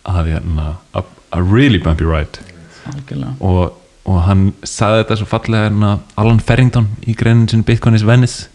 að, 0.07 0.29
hérna, 0.31 0.67
a, 0.95 1.01
a 1.35 1.41
really 1.43 1.79
ride. 1.83 2.39
Algjörlega. 2.87 3.33
Og, 3.43 3.73
og 4.07 4.21
hann 4.23 4.53
sagði 4.63 5.03
þetta 5.03 5.17
svo 5.19 5.27
fallega 5.27 5.67
hérna, 5.67 5.99
Alan 6.17 6.39
Farrington 6.39 6.87
í 7.05 7.13
greinin 7.19 7.49
sin 7.51 7.63
Bitcoin 7.67 7.95
is 7.95 8.05
Venice 8.07 8.47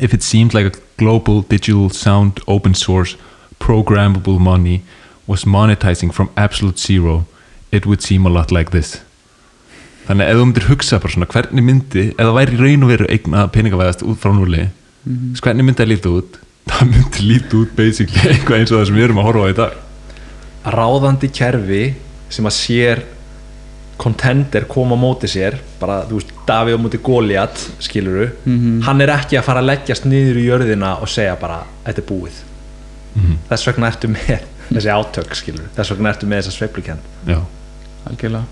if 0.00 0.14
it 0.14 0.22
seemed 0.22 0.54
like 0.54 0.66
a 0.66 0.78
global 0.98 1.42
digital 1.42 1.90
sound 1.90 2.40
open 2.46 2.74
source 2.74 3.16
programmable 3.60 4.38
money 4.38 4.82
was 5.26 5.44
monetizing 5.44 6.12
from 6.12 6.30
absolute 6.36 6.78
zero 6.78 7.24
it 7.70 7.86
would 7.86 8.02
seem 8.02 8.26
a 8.26 8.30
lot 8.30 8.50
like 8.52 8.70
this. 8.70 9.00
Þannig 10.06 10.26
að 10.26 10.30
ef 10.32 10.36
þú 10.40 10.44
myndir 10.48 10.66
hugsa 10.68 10.98
bara 11.00 11.12
svona 11.14 11.26
hvernig 11.30 11.62
myndi, 11.64 12.02
ef 12.10 12.18
það 12.26 12.34
væri 12.38 12.56
raun 12.58 12.82
og 12.82 12.90
veru 12.90 13.06
eigna 13.08 13.44
peningavæðast 13.54 14.02
út 14.02 14.18
frá 14.18 14.32
núli 14.34 14.68
Mhm. 15.06 15.34
hvernig 15.42 15.64
myndi 15.66 15.82
það 15.82 15.88
líta 15.92 16.10
út? 16.14 16.36
Það 16.70 16.90
myndi 16.92 17.22
líta 17.26 17.56
út 17.58 17.70
basically 17.76 18.28
eitthvað 18.32 18.58
eins 18.60 18.70
og 18.72 18.78
það 18.80 18.86
sem 18.86 18.96
við 18.96 19.04
erum 19.08 19.18
að 19.18 19.26
horfa 19.28 19.42
á 19.42 19.50
í 19.50 19.56
dag. 19.58 19.72
Ráðandi 20.76 21.28
kerfi 21.34 21.94
sem 22.30 22.46
að 22.46 22.54
sér 22.54 23.02
contender 23.98 24.64
koma 24.68 24.96
á 24.96 24.98
móti 24.98 25.28
sér 25.30 25.58
bara, 25.80 26.02
þú 26.08 26.18
veist, 26.18 26.32
Davíð 26.46 26.74
á 26.74 26.80
móti 26.82 26.98
Goliat 27.02 27.56
skiluru, 27.80 28.30
Mhm. 28.44 28.80
hann 28.82 29.00
er 29.00 29.08
ekki 29.08 29.38
að 29.38 29.44
fara 29.44 29.60
að 29.60 29.66
leggjast 29.70 30.04
niður 30.04 30.36
í 30.40 30.46
jörðina 30.48 30.96
og 31.02 31.08
segja 31.08 31.36
bara 31.38 31.62
þetta 31.84 31.98
er 32.02 32.08
búið, 32.08 32.40
mm 33.16 33.36
þess 33.50 33.66
vegna 33.66 33.86
ertu 33.92 34.08
með 34.08 34.40
þessi 34.74 34.90
átök 34.90 35.34
skiluru, 35.36 35.68
þess 35.76 35.90
vegna 35.92 36.08
ertu 36.14 36.26
með 36.26 36.42
þessa 36.42 36.56
sveiflukend 36.56 37.00
já, 37.28 37.38
algjörlega. 38.08 38.44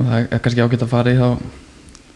Og 0.00 0.06
það 0.08 0.32
er 0.32 0.38
kannski 0.42 0.62
ágætt 0.64 0.82
að 0.86 0.88
fara 0.92 1.12
í 1.12 1.18
þá 1.18 1.28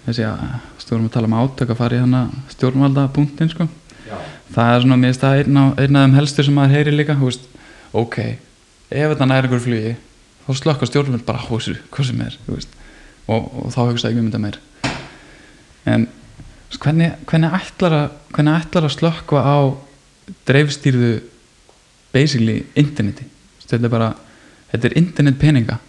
þessi 0.07 0.25
að 0.27 0.41
stjórnum 0.83 1.09
að 1.11 1.15
tala 1.17 1.27
um 1.31 1.37
átök 1.41 1.71
að 1.75 1.77
fara 1.81 1.97
í 1.99 2.03
hana 2.03 2.23
stjórnvalda 2.55 3.05
punktin 3.15 3.51
sko. 3.53 3.69
Já. 4.07 4.17
það 4.55 4.73
er 4.77 4.81
svona, 4.85 4.97
mér 5.03 5.17
það 5.19 5.41
einn 5.43 5.57
af, 5.59 5.71
þeim 6.07 6.15
helstur 6.15 6.45
sem 6.47 6.55
maður 6.55 6.75
heyri 6.77 6.93
líka, 6.95 7.17
þú 7.19 7.27
veist. 7.31 7.47
Ok, 7.93 8.19
ef 8.91 9.09
þetta 9.13 9.27
næri 9.27 9.49
ykkur 9.51 9.63
flugi 9.65 9.97
þá 10.47 10.51
slökka 10.61 10.89
stjórnvald 10.89 11.25
bara 11.27 11.43
á 11.43 11.47
þessu 11.51 11.77
hvað 11.95 12.09
sem 12.11 12.21
er, 12.25 12.37
og, 12.47 12.69
og 13.37 13.73
þá 13.75 13.81
hugsa 13.91 14.11
ekki 14.11 14.23
um 14.23 14.29
þetta 14.31 14.43
meir. 14.43 14.59
En 15.87 16.07
hvernig, 16.83 17.13
hvernig 17.27 17.57
ætlar 17.59 17.97
að 17.97 18.07
hvernig 18.35 18.61
ætlar 18.61 18.87
að 18.89 18.95
slökka 18.97 19.43
á 19.43 19.59
dreifstýrðu 20.47 21.11
basically 22.15 22.63
interneti? 22.79 23.27
Þetta 23.67 23.89
er 23.89 23.93
bara, 23.93 24.13
þetta 24.71 24.91
er 24.91 24.99
internet 25.03 25.39
peninga 25.43 25.81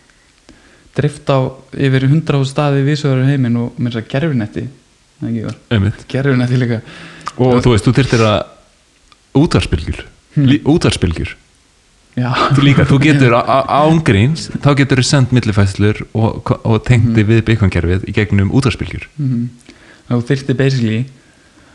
dreift 0.98 1.30
á 1.30 1.38
yfir 1.78 2.08
100 2.08 2.46
staði 2.50 2.82
vísöður 2.88 3.28
heiminn 3.30 3.58
og 3.62 3.76
með 3.78 4.00
þess 4.00 4.02
að 4.02 4.12
gerfinetti 4.16 4.68
gerfinetti 6.10 6.58
líka. 6.58 6.80
Og 7.38 7.60
þú 7.62 7.74
veist, 7.74 7.86
þú 7.86 7.94
þyrftir 8.00 8.24
að 8.26 8.40
útvarspilgjur 9.38 10.06
Hmm. 10.38 10.52
útvarspilgjur 10.70 11.32
þú 12.18 12.64
líka, 12.66 12.86
þú 12.90 12.98
getur 13.04 13.36
ángríns 13.38 14.48
þá 14.64 14.72
getur 14.80 15.02
þú 15.04 15.06
sendt 15.06 15.32
millifæslur 15.36 16.00
og, 16.18 16.50
og 16.66 16.84
tengdi 16.88 17.22
Mhm. 17.24 17.30
við 17.30 17.44
byggangerfið 17.46 18.08
í 18.10 18.14
gegnum 18.16 18.50
útvarspilgjur 18.52 19.06
Mhm. 19.18 19.50
þú 20.10 20.22
þyrfti 20.26 20.58
basically 20.58 21.06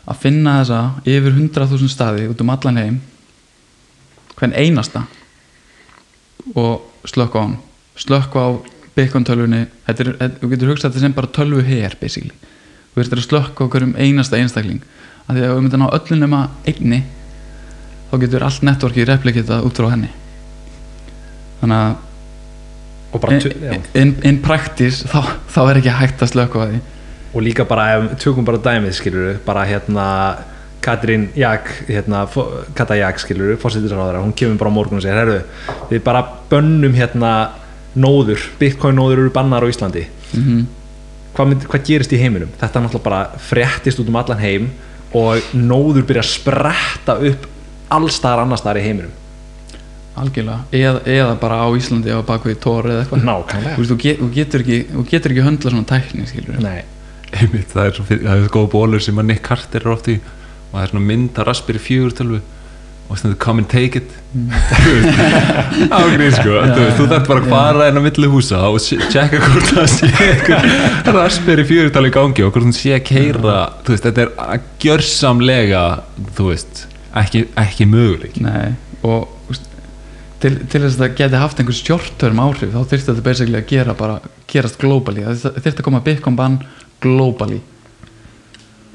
að 0.07 0.15
finna 0.19 0.57
þessa 0.63 0.79
yfir 1.05 1.31
100.000 1.31 1.87
staði 1.89 2.27
út 2.29 2.41
um 2.41 2.49
allan 2.49 2.77
heim 2.77 3.01
hvern 4.35 4.53
einasta 4.53 5.05
og 6.55 6.81
slökka 7.05 7.39
á 7.39 7.43
hann 7.47 7.57
slökka 7.95 8.39
á 8.39 8.49
er, 8.97 10.15
þetta, 10.19 10.29
þú 10.41 10.49
getur 10.49 10.67
hugsað 10.73 10.91
þetta 10.91 10.99
sem 10.99 11.13
bara 11.13 11.27
tölvu 11.27 11.63
her 11.63 11.95
basically, 12.01 12.31
þú 12.93 13.01
þurftir 13.01 13.17
að 13.21 13.27
slökka 13.29 13.63
á 13.65 13.69
hverjum 13.69 13.95
einasta 13.97 14.37
einstakling. 14.37 14.81
Af 15.27 15.35
því 15.35 15.41
að 15.41 15.53
við 15.55 15.61
myndum 15.63 15.85
á 15.87 15.95
öllu 15.95 16.19
nema 16.19 16.49
einni 16.67 17.03
þá 18.11 18.19
getur 18.19 18.43
allt 18.43 18.61
networkið 18.61 19.07
replikitað 19.07 19.63
út 19.65 19.73
frá 19.79 19.89
henni 19.89 20.09
þannig 21.63 21.79
að 21.79 22.01
in, 23.13 23.83
in, 23.93 24.11
in 24.25 24.39
practice 24.41 25.05
þá, 25.05 25.21
þá 25.53 25.59
er 25.67 25.79
ekki 25.79 25.93
hægt 25.93 26.23
að 26.25 26.31
slökka 26.33 26.59
á 26.59 26.65
því. 26.65 26.81
Og 27.33 27.45
líka 27.45 27.65
bara, 27.65 27.85
tökum 28.21 28.45
bara 28.45 28.61
dæmið 28.61 28.97
skiluru, 28.97 29.35
bara 29.45 29.65
hérna 29.69 30.07
Katrín 30.83 31.29
Jak, 31.37 31.69
hérna, 31.87 32.25
Kata 32.75 32.97
Jak 32.99 33.21
skiluru, 33.21 33.55
fórsetisráðara, 33.61 34.21
hún 34.21 34.35
kemur 34.37 34.59
bara 34.59 34.73
á 34.73 34.77
morgun 34.77 34.99
og 34.99 35.05
segir, 35.05 35.21
herru, 35.21 35.39
við 35.89 36.03
bara 36.05 36.25
bönnum 36.51 36.97
hérna 36.97 37.33
nóður, 37.93 38.43
bitcoin 38.59 38.97
nóður 38.97 39.23
eru 39.23 39.33
bannar 39.33 39.65
á 39.65 39.69
Íslandi. 39.69 40.07
Mm 40.33 40.43
-hmm. 40.43 40.65
hvað, 41.37 41.47
mynd, 41.47 41.65
hvað 41.69 41.85
gerist 41.87 42.13
í 42.13 42.21
heiminum? 42.21 42.49
Þetta 42.59 42.79
er 42.79 42.85
náttúrulega 42.85 43.09
bara 43.09 43.29
fréttist 43.37 43.99
út 43.99 44.09
um 44.09 44.15
allan 44.15 44.39
heim 44.41 44.69
og 45.13 45.37
nóður 45.53 46.05
byrja 46.05 46.21
að 46.21 46.33
spretta 46.33 47.17
upp 47.17 47.45
allstaðar 47.89 48.41
annarstaðar 48.43 48.81
í 48.81 48.87
heiminum 48.87 49.13
algjörlega, 50.19 50.59
eða, 50.77 50.99
eða 51.09 51.35
bara 51.41 51.59
á 51.65 51.67
Íslandi 51.77 52.11
eða 52.13 52.25
bakvið 52.27 52.57
tór 52.63 52.89
eða 52.91 53.03
eitthvað. 53.03 53.23
Nákvæmlega. 53.29 53.75
Þú 53.79 53.85
þú, 53.91 53.97
get, 54.03 54.19
þú 54.21 54.29
getur 54.37 54.63
ekki 54.65 54.79
þú 54.93 55.05
ekki 55.33 55.45
höndla 55.47 55.73
svona 55.73 55.89
tækni 55.89 56.27
skilur 56.29 56.59
Nei, 56.61 56.83
einmitt, 57.33 57.69
það 57.73 57.85
er, 57.89 57.95
svo, 57.97 58.05
fyrir- 58.09 58.25
það 58.29 58.43
er 58.45 58.51
góð 58.57 58.67
bólur 58.75 59.01
sem 59.01 59.21
að 59.23 59.29
Nick 59.31 59.41
Carter 59.47 59.81
er 59.87 59.93
oft 59.95 60.11
í. 60.13 60.19
Og 60.71 60.75
það 60.77 60.83
er 60.85 60.91
svona 60.93 61.07
mynd 61.11 61.39
að 61.41 61.47
Raspberry 61.49 61.81
4 61.81 62.17
tölvu. 62.19 62.41
Og 63.11 63.17
stendur 63.19 63.37
come 63.37 63.59
and 63.61 63.67
take 63.69 63.99
it. 63.99 64.13
Ágrið 65.91 66.37
sko. 66.37 66.53
Þú, 66.55 66.77
veist, 66.79 66.97
þú 66.97 67.07
þarf 67.11 67.27
bara 67.27 67.41
að 67.43 67.49
fara 67.51 67.87
inn 67.91 67.99
á 67.99 68.01
milli 68.05 68.29
húsa 68.31 68.61
og 68.69 68.79
checka 68.81 69.41
hvort 69.43 69.67
það 69.73 69.89
sé 69.91 70.09
einhver 70.23 71.17
Raspberry 71.17 71.65
4 71.67 71.91
tala 71.93 72.09
í 72.09 72.13
gangi 72.15 72.45
og 72.47 72.53
hvort 72.55 72.65
hún 72.69 72.75
sé 72.77 72.93
að 72.95 73.03
keira 73.11 73.57
þú 73.83 73.93
veist, 73.95 74.07
þetta 74.07 74.25
er 74.25 74.63
gjörsamlega 74.85 75.83
þú 76.37 76.47
veist, 76.49 76.85
ekki, 77.23 77.43
ekki 77.65 77.89
möguleik 77.91 78.39
Nei, 78.43 78.73
og 79.03 79.42
til, 80.43 80.53
til 80.69 80.81
þess 80.83 80.97
að 80.97 81.03
það 81.03 81.13
geti 81.19 81.39
haft 81.41 81.61
einhver 81.61 81.77
short-term 81.77 82.41
áhrif 82.43 82.73
þá 82.73 82.81
þyrfti 82.81 83.09
þetta 83.09 83.25
basically 83.27 83.59
að 83.59 83.69
gera 83.71 83.95
bara 83.97 84.17
gerast 84.51 84.81
globally, 84.81 85.23
það 85.27 85.61
þyrfti 85.61 85.79
að 85.79 85.87
koma 85.87 86.03
Bitcoin 86.03 86.39
ban 86.39 86.59
globally. 87.03 87.61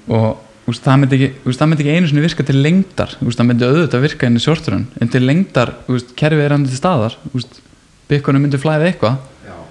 Og 0.09 0.69
úst, 0.69 0.85
það, 0.85 1.01
myndi 1.03 1.19
ekki, 1.19 1.31
úst, 1.49 1.61
það 1.61 1.71
myndi 1.71 1.85
ekki 1.85 1.97
einu 1.97 2.11
sinni 2.11 2.25
virka 2.25 2.47
til 2.49 2.61
lengdar. 2.65 3.17
Úst, 3.25 3.41
það 3.41 3.51
myndi 3.51 3.69
auðvitað 3.69 4.05
virka 4.05 4.29
inn 4.29 4.39
í 4.41 4.45
short-term 4.45 4.87
en 5.01 5.13
til 5.13 5.25
lengdar, 5.25 5.75
úst, 5.93 6.15
kerfið 6.19 6.45
er 6.45 6.55
hann 6.57 6.69
til 6.69 6.79
staðar. 6.79 7.17
Úst, 7.37 7.61
Bitcoin 8.09 8.41
myndi 8.41 8.61
flæða 8.61 8.93
eitthvað. 8.93 9.19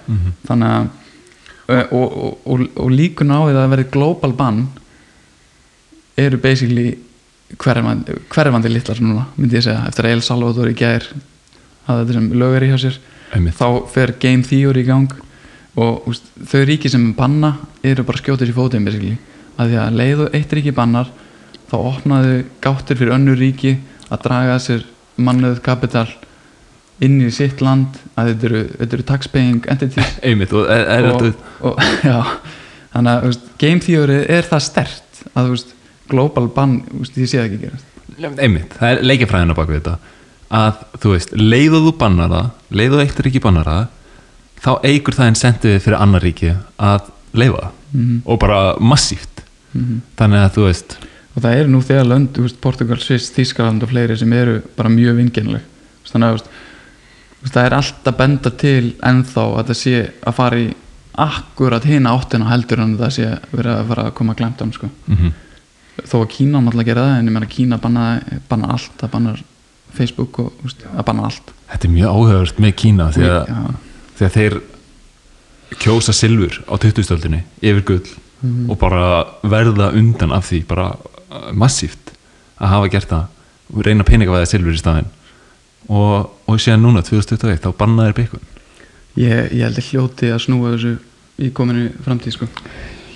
Mhm. 0.08 0.36
þannig 0.48 0.70
að 0.72 0.86
og, 1.68 1.92
og, 1.92 2.38
og, 2.48 2.62
og 2.80 2.92
líkun 2.92 3.32
á 3.32 3.38
því 3.44 3.52
að 3.52 3.58
það 3.58 3.72
verði 3.74 3.88
global 3.92 4.32
ban 4.36 4.60
eru 6.18 6.38
basically 6.40 6.94
hverfandi, 7.60 8.16
hverfandi 8.32 8.72
litlar 8.72 9.02
núna, 9.04 9.26
myndi 9.36 9.58
ég 9.58 9.66
segja, 9.66 9.84
eftir 9.88 10.08
að 10.08 10.14
El 10.16 10.24
Salvador 10.24 10.70
í 10.70 10.76
gær 10.78 11.04
að 11.88 12.02
þetta 12.02 12.18
sem 12.18 12.28
lögur 12.42 12.66
í 12.66 12.70
hjá 12.72 12.78
sér 12.84 13.00
Einmitt. 13.34 13.56
þá 13.58 13.88
fer 13.92 14.14
game 14.20 14.44
theory 14.46 14.84
í 14.84 14.88
gang 14.88 15.14
og 15.78 16.08
úst, 16.10 16.28
þau 16.50 16.62
ríki 16.68 16.90
sem 16.90 17.10
banna 17.16 17.54
eru 17.86 18.04
bara 18.06 18.20
skjótið 18.20 18.52
sér 18.52 18.84
basically, 18.84 19.16
að 19.56 19.72
því 19.72 19.80
að 19.82 19.98
leiðu 20.00 20.28
eitt 20.34 20.54
ríki 20.54 20.74
bannar 20.74 21.10
þá 21.68 21.76
opnaðu 21.78 22.38
gáttir 22.64 22.98
fyrir 22.98 23.14
önnur 23.16 23.38
ríki 23.38 23.76
að 24.08 24.24
draga 24.24 24.58
sér 24.62 24.86
mannuð 25.18 25.60
kapital 25.64 26.08
inn 27.04 27.20
í 27.22 27.30
sitt 27.34 27.60
land 27.62 27.98
að 28.18 28.32
þetta 28.32 28.48
eru, 28.48 28.62
þetta 28.78 28.96
eru 28.96 29.06
taxpaying 29.06 29.66
entities. 29.70 30.14
Einmitt 30.26 30.54
og 30.56 30.70
er, 30.72 30.86
er 30.96 31.10
og, 31.12 31.26
og, 31.70 31.82
já, 32.10 32.18
þannig 32.94 33.12
að 33.12 33.28
úst, 33.30 33.50
game 33.60 33.84
theory 33.84 34.22
er 34.26 34.48
það 34.48 34.64
stert 34.66 35.22
að 35.34 35.52
úst, 35.54 35.74
global 36.10 36.48
ban, 36.54 36.80
úst, 36.98 37.18
ég 37.20 37.30
sé 37.30 37.38
það 37.38 37.50
ekki 37.50 37.60
gerast. 37.66 37.84
Einmitt, 38.42 38.72
það 38.80 38.94
er 38.94 39.04
leikjafræðina 39.06 39.54
bak 39.54 39.70
við 39.70 39.82
þetta 39.82 40.16
að 40.50 40.84
þú 41.02 41.12
veist, 41.12 41.32
leiðu 41.36 41.80
þú 41.86 41.92
bannar 41.98 42.30
það 42.32 42.50
leiðu 42.80 43.00
eitt 43.02 43.18
ríki 43.26 43.40
bannar 43.44 43.64
það 43.68 43.86
þá 44.64 44.70
eigur 44.84 45.14
það 45.18 45.30
incentivið 45.34 45.82
fyrir 45.84 46.00
annar 46.02 46.24
ríki 46.24 46.54
að 46.78 47.10
leifa 47.34 47.60
það 47.66 47.74
Mhm. 47.88 48.16
og 48.26 48.38
bara 48.38 48.76
massíft 48.80 49.40
Mhm. 49.74 50.00
þannig 50.16 50.42
að 50.44 50.54
þú 50.56 50.64
veist 50.66 50.96
og 51.36 51.42
það 51.42 51.54
eru 51.56 51.68
nú 51.70 51.80
þegar 51.80 52.06
lönd, 52.08 52.60
Portugal, 52.60 52.96
Sviss, 52.98 53.30
Þískaland 53.32 53.82
og 53.82 53.88
fleiri 53.88 54.16
sem 54.18 54.32
eru 54.32 54.62
bara 54.76 54.88
mjög 54.88 55.16
vinginleg 55.16 55.62
þannig 56.10 56.28
að 56.28 56.34
úst, 56.34 56.48
það 57.52 57.64
er 57.66 57.76
alltaf 57.78 58.16
benda 58.16 58.50
til 58.50 58.92
ennþá 59.02 59.44
að 59.56 59.66
það 59.70 59.76
sé 59.76 60.10
að 60.26 60.34
fara 60.34 60.56
í 60.56 60.74
akkurat 61.18 61.84
hina 61.84 62.10
áttina 62.18 62.48
heldur 62.50 62.80
en 62.80 62.96
það 62.98 63.10
sé 63.16 63.38
verið 63.52 63.72
að 63.78 63.86
fara 63.88 64.04
að 64.04 64.14
koma 64.14 64.32
að 64.34 64.36
glemt 64.38 64.62
um 64.62 64.72
sko. 64.72 64.90
mm 65.08 65.32
þó 65.98 66.22
að 66.22 66.28
Kína 66.30 66.60
náttúrulega 66.62 66.84
gera 66.84 67.00
það 67.08 67.18
en 67.18 67.26
ég 67.26 67.32
meina 67.32 67.46
Kína 67.46 67.76
banna, 67.80 68.20
banna 68.48 68.68
allt 68.70 68.90
það 69.00 69.10
bannar 69.10 69.40
Facebook 69.96 70.38
og 70.42 70.52
úst, 70.64 70.82
það 70.84 71.04
banna 71.08 71.24
allt 71.28 71.52
þetta 71.72 71.88
er 71.88 71.94
mjög 71.94 72.08
áhugavert 72.14 72.58
með 72.64 72.74
Kína 72.82 73.10
því 73.14 73.28
að, 73.28 73.52
því 74.18 74.26
að 74.28 74.36
þeir 74.38 74.58
kjósa 75.82 76.14
silfur 76.16 76.60
á 76.68 76.74
20-stöldinni 76.80 77.42
yfir 77.60 77.84
gull 77.92 78.16
Mhm. 78.38 78.70
og 78.70 78.78
bara 78.78 79.24
verða 79.42 79.88
undan 79.98 80.30
af 80.30 80.46
því 80.46 80.60
bara 80.70 80.92
uh, 80.94 81.48
massíft 81.52 82.12
að 82.62 82.68
hafa 82.70 82.88
gert 82.92 83.08
það 83.10 83.24
og 83.74 83.80
reyna 83.82 84.04
peningavæða 84.06 84.46
silfur 84.46 84.76
í 84.76 84.78
staðinn 84.78 85.08
og, 85.90 86.30
og 86.46 86.60
síðan 86.62 86.84
núna 86.86 87.02
2021 87.02 87.58
þá 87.64 87.72
bannaðir 87.80 88.14
byggun 88.14 88.44
ég, 89.18 89.50
ég 89.50 89.64
held 89.66 89.80
að 89.82 89.88
hljóti 89.90 90.30
að 90.30 90.38
snúa 90.44 90.70
þessu 90.76 90.92
í 91.42 91.50
kominu 91.50 91.88
framtíð 92.06 92.36
sko. 92.36 92.46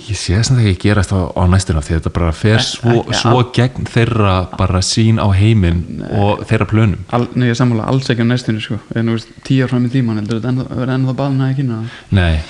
Ég 0.09 0.19
sé 0.19 0.35
þess 0.37 0.53
að 0.53 0.59
það 0.59 0.69
ekki 0.73 0.89
gerast 0.89 1.15
á, 1.15 1.21
á 1.33 1.43
næstuna 1.53 1.83
því 1.85 1.97
þetta 1.99 2.13
bara 2.17 2.33
fer 2.37 2.65
svo, 2.67 2.97
ekki 3.03 3.21
svo 3.21 3.45
gegn 3.57 3.89
þeirra 3.93 4.35
bara 4.59 4.83
sín 4.87 5.21
á 5.23 5.29
heiminn 5.37 6.03
og 6.11 6.43
þeirra 6.51 6.69
plönum. 6.73 7.07
Al, 7.15 7.29
nei, 7.37 7.49
ég 7.51 7.59
sammála 7.59 7.87
alls 7.91 8.11
ekki 8.13 8.27
á 8.27 8.29
næstunni 8.29 8.65
sko. 8.65 8.81
en 8.95 9.09
þú 9.09 9.17
veist, 9.17 9.33
tíu 9.47 9.65
ár 9.65 9.73
fram 9.73 9.87
í 9.87 9.93
tíman 9.93 10.21
heldur 10.23 10.43
þetta 10.43 10.69
verður 10.69 10.95
ennþá 10.97 11.31
að 11.31 11.57
kynna 11.61 11.81
Nei, 12.11 12.43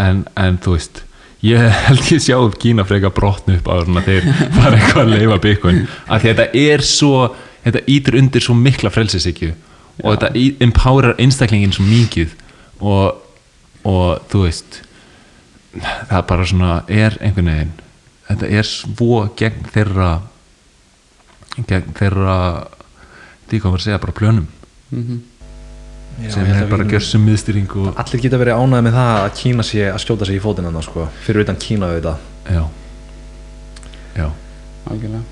en, 0.00 0.24
en 0.40 0.60
þú 0.62 0.76
veist 0.78 1.02
ég 1.44 1.64
held 1.86 2.12
ég 2.12 2.22
sjá 2.24 2.36
upp 2.38 2.58
Kína 2.60 2.84
frekar 2.88 3.14
brotnu 3.16 3.56
upp 3.60 3.70
á 3.70 3.74
svona 3.84 4.04
þeir 4.04 4.28
fara 4.58 4.76
eitthvað 4.76 5.02
að 5.04 5.14
leifa 5.14 5.40
byggun 5.46 5.80
af 6.06 6.22
því 6.22 6.32
að 6.34 6.42
þetta 6.42 6.66
er 6.66 6.86
svo 6.86 7.14
þetta 7.64 7.84
ítir 7.92 8.20
undir 8.20 8.44
svo 8.44 8.56
mikla 8.56 8.92
frelsisíkju 8.92 9.50
og 10.00 10.14
þetta 10.16 10.30
empowerar 10.64 11.18
einstaklingin 11.20 11.74
svo 11.76 11.84
mikið 11.88 12.32
og, 12.80 13.20
og 13.84 14.22
þú 14.32 14.46
veist 14.46 14.80
það 16.10 16.26
bara 16.26 16.46
svona 16.50 16.82
er 16.88 17.16
einhvern 17.20 17.46
veginn 17.52 17.72
þetta 18.28 18.50
er 18.58 18.68
svo 18.68 19.20
gegn 19.38 19.64
þeirra 19.74 20.10
gegn 21.66 21.94
þeirra 21.98 22.36
því 23.50 23.58
hvað 23.60 23.70
var 23.74 23.80
að 23.80 23.84
segja 23.84 23.98
bara 23.98 24.12
plönum. 24.14 24.46
Mm 24.90 25.02
-hmm. 25.02 25.20
Já, 26.20 26.30
sem 26.30 26.44
er 26.46 26.66
bara 26.70 26.84
við- 26.84 26.90
gjörsum 26.92 27.24
miðstýring 27.26 27.70
og 27.76 27.94
Allir 27.98 28.20
geta 28.22 28.38
verið 28.38 28.58
ánægð 28.58 28.82
með 28.86 28.92
það 28.92 29.18
að 29.24 29.34
Kína 29.40 29.62
sé 29.62 29.82
að 29.92 29.98
skjóta 29.98 30.26
sig 30.26 30.36
í 30.36 30.40
fótinn 30.40 30.64
hann 30.64 30.82
sko, 30.82 31.08
fyrir 31.24 31.40
utan 31.42 31.56
Kína 31.56 31.86
auðvitað. 31.86 32.16
Já. 32.50 32.64
Já. 34.16 34.30
Algjörlega. 34.90 35.22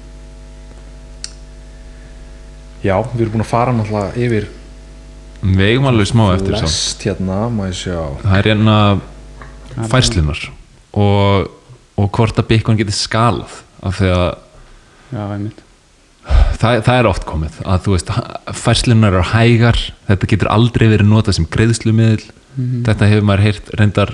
Já, 2.82 3.02
við 3.02 3.20
erum 3.20 3.32
búin 3.32 3.42
að 3.42 3.50
fara 3.50 3.72
náttúrulega 3.72 4.16
yfir 4.16 4.48
við 5.42 5.60
eigum 5.68 5.86
alveg 5.86 6.06
smá 6.06 6.34
eftir 6.34 6.54
samt. 6.56 6.68
Flest 6.68 7.02
hérna, 7.06 7.38
það 8.22 8.38
er 8.38 8.44
hérna 8.44 9.00
færslunar 9.92 10.40
og, 10.92 11.48
og 11.98 12.10
hvort 12.16 12.38
að 12.40 12.48
Bitcoin 12.52 12.78
getur 12.80 12.96
skalað 12.96 13.58
af 13.82 13.98
því 14.00 14.10
að 14.14 14.28
já, 15.12 15.24
það, 16.58 16.80
það 16.84 16.94
er 16.98 17.08
oft 17.10 17.24
komið 17.28 17.60
að 17.64 17.84
þú 17.86 17.94
veist 17.96 18.10
færslunar 18.64 19.14
eru 19.14 19.28
hægar 19.32 19.78
þetta 20.08 20.30
getur 20.34 20.50
aldrei 20.52 20.88
verið 20.90 21.08
notað 21.12 21.38
sem 21.40 21.46
greiðslumiðl 21.54 22.26
Mhm. 22.58 22.80
þetta 22.88 23.06
hefur 23.06 23.22
maður 23.28 23.42
heyrt 23.44 23.68
reyndar 23.78 24.10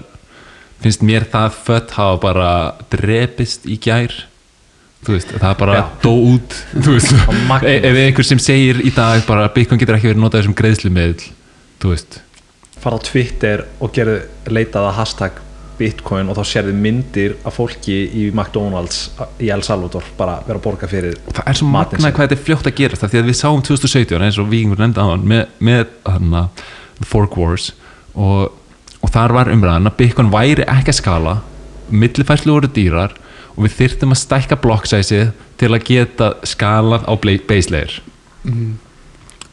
finnst 0.82 1.00
mér 1.06 1.24
það 1.32 1.54
fött 1.64 1.90
hafa 1.96 2.16
bara 2.20 2.48
drepist 2.92 3.64
í 3.64 3.78
gær. 3.80 4.12
Þú 5.06 5.14
veist, 5.14 5.30
það 5.40 5.54
bara 5.62 5.74
Já. 5.78 5.84
dó 6.02 6.10
út 6.12 6.56
þú 6.74 6.92
veist, 6.98 7.14
e- 7.64 7.80
ef 7.88 7.96
einhver 8.02 8.24
sem 8.28 8.38
segir 8.42 8.82
í 8.84 8.92
dag 8.92 9.24
bara 9.26 9.48
Bitcoin 9.48 9.80
getur 9.80 9.96
ekki 9.96 10.10
verið 10.12 10.20
notað 10.20 10.44
sem 10.44 10.54
greiðslumiðl 10.54 11.24
þú 11.80 11.88
veist, 11.94 12.20
fara 12.84 12.96
á 12.96 13.04
Twitter 13.06 13.64
og 13.80 13.92
gerðu 13.96 14.18
leitað 14.52 14.90
að 14.90 14.96
hashtag 15.00 15.40
Bitcoin 15.78 16.28
og 16.30 16.36
þá 16.38 16.44
sérðu 16.51 16.74
myndir 16.78 17.34
af 17.46 17.56
fólki 17.59 17.96
í 18.06 18.24
McDonalds 18.32 18.98
í 19.42 19.48
El 19.55 19.62
Salvador 19.66 20.05
bara 20.18 20.38
vera 20.46 20.59
að 20.60 20.64
borga 20.66 20.88
fyrir 20.90 21.16
það 21.32 21.48
er 21.51 21.59
svo 21.59 21.68
sinn. 21.90 22.12
hvað 22.14 22.20
þetta 22.28 22.36
er 22.38 22.44
fljótt 22.48 22.68
að 22.70 22.76
gerast 22.80 23.05
af 23.06 23.10
því 23.12 23.20
að 23.22 23.30
við 23.30 23.38
sáum 23.40 23.62
2017 23.66 24.22
eins 24.28 24.38
og 24.42 24.51
vikingur 24.52 24.78
nefndi 24.84 25.01
á 25.02 25.06
hann 25.10 25.26
með, 25.30 25.44
með 25.59 25.86
hana, 26.06 26.44
The 27.01 27.09
Fork 27.10 27.36
Wars 27.40 27.72
og, 28.14 28.52
og 29.02 29.10
þar 29.14 29.34
var 29.36 29.52
umræðan 29.52 29.90
að 29.90 29.96
Bitcoin 30.02 30.32
væri 30.34 30.64
ekki 30.68 30.94
að 30.94 31.01
skala 31.01 31.36
millifærslu 31.90 32.55
voru 32.56 32.70
dýrar 32.74 33.12
og 33.55 33.66
við 33.66 33.76
þyrftum 33.78 34.14
að 34.14 34.22
stækka 34.24 34.56
blocksæsið 34.64 35.28
til 35.60 35.70
að 35.74 35.84
geta 35.86 36.32
skalað 36.48 37.05
á 37.06 37.12
base 37.48 37.70
layer 37.70 38.01
Mhm. 38.44 38.74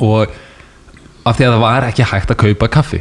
og 0.03 0.27
af 1.23 1.38
því 1.38 1.45
að 1.45 1.53
það 1.53 1.61
var 1.61 1.85
ekki 1.88 2.03
hægt 2.10 2.31
að 2.34 2.39
kaupa 2.41 2.68
kaffi 2.68 2.98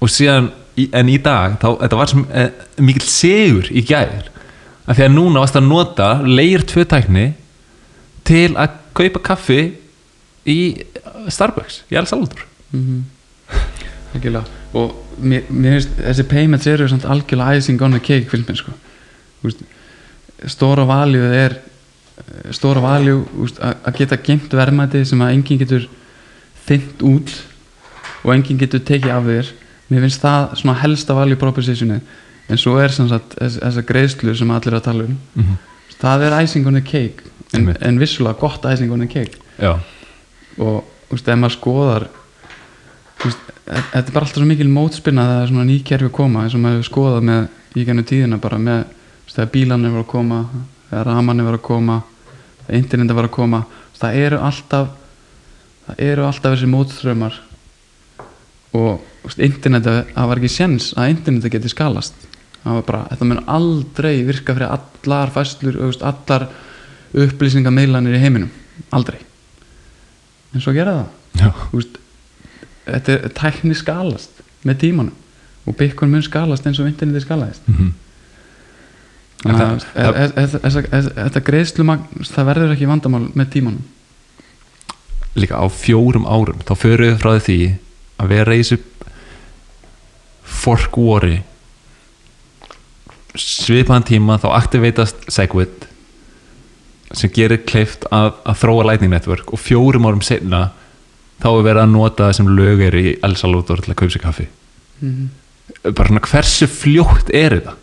og 0.00 0.08
síðan 0.08 0.46
en 0.76 1.10
í 1.10 1.18
dag 1.22 1.56
þá, 1.60 1.68
þetta 1.82 1.98
var 1.98 2.10
sem 2.10 2.26
eh, 2.32 2.50
mikill 2.82 3.06
segur 3.08 3.70
í 3.72 3.82
gær. 3.86 4.30
Af 4.86 4.98
því 4.98 5.06
að 5.06 5.14
núna 5.14 5.42
varst 5.44 5.58
að 5.58 5.68
nota 5.68 6.10
leir 6.26 6.64
tvö 6.66 6.84
tækni 6.88 7.26
til 8.26 8.54
að 8.58 8.78
kaupa 8.96 9.22
kaffi 9.30 9.60
í 10.48 10.60
Starbucks 11.30 11.84
í 11.90 11.98
El 12.00 12.08
Salvador. 12.10 12.46
Mhm. 12.72 13.02
algjörlega. 14.14 14.44
Og 14.74 14.94
mér, 15.22 15.44
mér 15.50 15.76
finnst 15.78 15.98
þessi 15.98 16.24
payments 16.30 16.66
eru 16.66 16.88
samt 16.88 17.04
algjörlega 17.04 17.58
icing 17.58 17.82
on 17.82 17.92
the 17.94 18.00
cake 18.00 18.26
mér 18.30 18.56
sko. 18.58 18.72
Veist, 19.42 19.62
stóra 20.50 20.86
value 20.86 21.30
er 21.34 21.56
eh, 22.18 22.50
stóra 22.50 22.80
value 22.80 23.24
úst, 23.38 23.60
að 23.60 23.96
geta 23.96 24.16
gemt 24.16 24.52
verðmæti 24.52 25.04
sem 25.06 25.20
að 25.20 25.34
enginn 25.36 25.60
getur 25.62 25.88
þynt 26.66 27.02
út 27.06 27.34
og 28.24 28.34
enginn 28.34 28.58
getur 28.60 28.82
tekið 28.84 29.14
af 29.14 29.28
þér 29.28 29.52
mér 29.90 30.06
finnst 30.06 30.22
það 30.22 30.54
svona 30.60 30.78
helsta 30.80 31.16
value 31.18 31.38
propositioni 31.40 32.00
en 32.50 32.58
svo 32.58 32.76
er 32.82 32.94
sem 32.94 33.08
sagt 33.10 33.36
þess, 33.38 33.58
þessa 33.62 33.84
greiðslu 33.86 34.34
sem 34.38 34.50
allir 34.54 34.78
að 34.78 34.86
tala 34.86 35.06
um. 35.06 35.18
Mm 35.34 35.44
-hmm. 35.44 35.56
það 36.00 36.24
er 36.26 36.42
icing 36.42 36.66
on 36.66 36.78
the 36.78 36.82
cake. 36.82 37.26
En, 37.52 37.60
Einmitt. 37.60 37.82
en 37.82 37.98
vissulega 37.98 38.38
gott 38.38 38.64
icing 38.64 38.92
on 38.92 39.00
the 39.00 39.06
cake. 39.06 39.38
Já, 39.58 39.78
og 40.58 40.84
þú 41.08 41.16
veist, 41.16 41.28
ef 41.28 41.38
maður 41.38 41.56
skoðar 41.56 42.06
e- 43.24 43.86
þetta 43.92 44.08
er 44.08 44.12
bara 44.12 44.24
alltaf 44.24 44.38
svo 44.38 44.46
mikil 44.46 44.68
mótspinna 44.68 45.26
þegar 45.26 45.48
svona 45.48 45.64
ný 45.64 45.82
kerfi 45.84 46.08
koma 46.08 46.44
eins 46.44 46.54
og 46.54 46.60
maður 46.60 46.76
hefur 46.76 46.90
skoðað 46.90 47.22
með 47.22 47.48
í 47.76 47.84
gennum 47.84 48.04
tíðina 48.04 48.38
bara 48.40 48.58
með 48.58 48.84
þegar 49.30 49.50
bílarnir 49.50 49.90
var 49.90 50.04
að 50.04 50.06
koma 50.06 50.38
þegar 50.90 51.06
ramarnir 51.06 51.44
var 51.44 51.58
að 51.58 51.62
koma 51.62 52.02
þegar 52.66 52.78
interneti 52.78 53.14
var 53.14 53.24
að 53.24 53.30
koma. 53.30 53.64
Það 54.00 54.14
eru 54.14 54.38
alltaf 54.38 54.88
það 55.86 55.94
eru 55.98 56.26
alltaf 56.26 56.54
þessi 56.54 56.70
mótströmmar 56.70 57.40
og 58.76 59.00
veist, 59.24 59.40
interneti 59.42 59.94
það 60.14 60.28
var 60.30 60.40
ekki 60.40 60.52
séns 60.52 60.90
að 60.98 61.14
interneti 61.14 61.52
geti 61.52 61.72
skalast. 61.72 62.26
Það 62.60 62.76
var 62.76 62.84
bara, 62.88 63.04
þetta 63.12 63.28
mun 63.30 63.44
aldrei 63.48 64.12
virka 64.28 64.54
fyrir 64.56 64.68
allar 64.70 65.32
fæslur 65.34 65.78
þú 65.78 65.88
veist, 65.88 66.04
allar 66.06 66.46
upplýsingameilanir 67.24 68.18
í 68.18 68.22
heiminum. 68.22 68.52
Aldrei. 68.94 69.18
En 70.54 70.62
svo 70.62 70.74
gera 70.76 70.98
það. 71.00 71.64
Veist, 71.72 71.98
þetta 72.86 73.16
er 73.16 73.34
tækni 73.40 73.74
skalast 73.78 74.44
með 74.66 74.84
tímanum. 74.84 75.16
Og 75.68 75.76
Bitcoin 75.76 76.12
mun 76.12 76.24
skalast 76.24 76.66
eins 76.66 76.80
og 76.80 76.88
interneti 76.88 77.24
skalaðist. 77.24 77.66
Mhm. 77.68 77.90
En 79.48 79.56
þannig 79.56 79.84
að 79.96 81.06
þetta 81.16 81.40
greiðslumagn 81.46 82.26
það 82.28 82.48
verður 82.50 82.72
ekki 82.74 82.88
vandamál 82.90 83.22
með 83.32 83.52
tímanum. 83.54 83.84
Líka 85.38 85.56
á 85.56 85.64
fjórum 85.72 86.26
árum 86.28 86.60
þá 86.66 86.74
förum 86.76 87.08
við 87.08 87.22
frá 87.22 87.38
því 87.40 87.60
að 88.20 88.34
vera 88.34 88.56
í 88.56 88.62
þessu 88.62 88.80
fork 90.60 90.98
wari 91.00 91.38
svipaðan 93.38 94.06
tíma 94.08 94.38
þá 94.42 94.48
aktiveitast 94.56 95.28
Segwit 95.30 95.86
sem 97.16 97.30
gerir 97.34 97.62
kleift 97.66 98.06
að, 98.14 98.32
að 98.46 98.58
þróa 98.60 98.86
Lightning 98.86 99.12
Network. 99.12 99.50
Og 99.54 99.60
fjórum 99.62 100.06
árum 100.06 100.22
setna 100.22 100.68
þá 101.42 101.48
er 101.50 101.66
verið 101.66 101.82
að 101.82 101.94
nota 101.94 102.28
það 102.28 102.36
sem 102.38 102.50
lög 102.58 102.82
er 102.86 102.98
í 102.98 103.04
El 103.26 103.36
Salvador 103.40 103.82
til 103.82 103.94
að 103.94 103.98
kaupa 104.02 104.14
sér 104.14 104.24
kaffi. 104.24 104.46
Bara 105.86 106.10
svona 106.10 106.24
hversu 106.26 106.68
fljótt 106.70 107.32
er 107.34 107.56
þetta? 107.58 107.76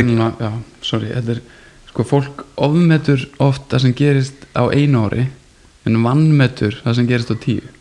Núna, 0.00 0.30
já, 0.40 0.50
sorry 0.84 1.10
þetta 1.12 1.34
er, 1.34 1.40
sko, 1.90 2.04
fólk 2.08 2.44
ofmetur 2.64 3.26
oft 3.42 3.66
það 3.72 3.82
sem 3.84 3.96
gerist 3.98 4.46
á 4.56 4.64
einu 4.72 5.02
ári 5.04 5.26
en 5.84 5.98
vannmetur 6.04 6.78
það 6.80 6.96
sem 6.96 7.08
gerist 7.10 7.32
á 7.34 7.36
tíu 7.42 7.73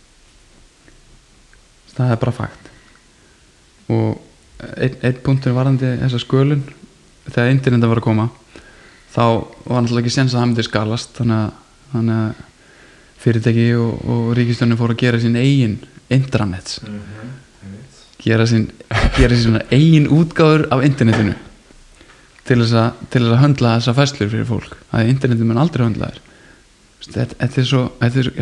það 1.97 2.13
er 2.13 2.21
bara 2.21 2.35
fakt. 2.35 2.71
Og 3.93 4.21
einn 4.77 4.97
ein 5.03 5.19
punktur 5.25 5.55
varandi 5.55 5.91
þessa 6.01 6.21
skölun 6.21 6.63
þegar 7.27 7.51
internet 7.51 7.89
var 7.89 8.01
að 8.01 8.07
koma 8.07 8.29
þá 9.13 9.23
var 9.67 9.83
náttúrulega 9.83 10.03
ekki 10.03 10.15
sens 10.15 10.33
að 10.33 10.39
það 10.39 10.49
myndi 10.49 10.65
skalast 10.67 11.15
þannig 11.19 11.39
að, 11.39 11.55
þannig 11.93 12.21
að 12.23 12.41
fyrirtæki 13.23 13.67
og, 13.79 13.93
og 14.09 14.23
ríkistjónin 14.37 14.79
fóru 14.79 14.95
að 14.95 15.03
gera 15.03 15.21
sín 15.23 15.39
eigin 15.39 15.77
intranets. 16.11 16.81
Gera 18.23 18.47
sín, 18.47 18.69
gera 19.17 19.37
sín 19.39 19.59
eigin 19.71 20.09
útgáður 20.11 20.67
af 20.73 20.83
internetinu 20.87 21.35
til 22.43 22.59
þess, 22.59 22.75
að, 22.75 23.03
til 23.11 23.21
þess 23.23 23.35
að 23.35 23.41
höndla 23.43 23.77
þessa 23.77 23.95
fæslur 23.99 24.31
fyrir 24.31 24.47
fólk. 24.49 24.77
Að 24.91 25.11
internetið 25.13 25.47
mun 25.47 25.61
aldrei 25.63 25.85
höndla 25.85 26.11
þér 26.11 26.21
þetta, 27.11 27.47
er 27.47 27.67
svo, 27.67 27.83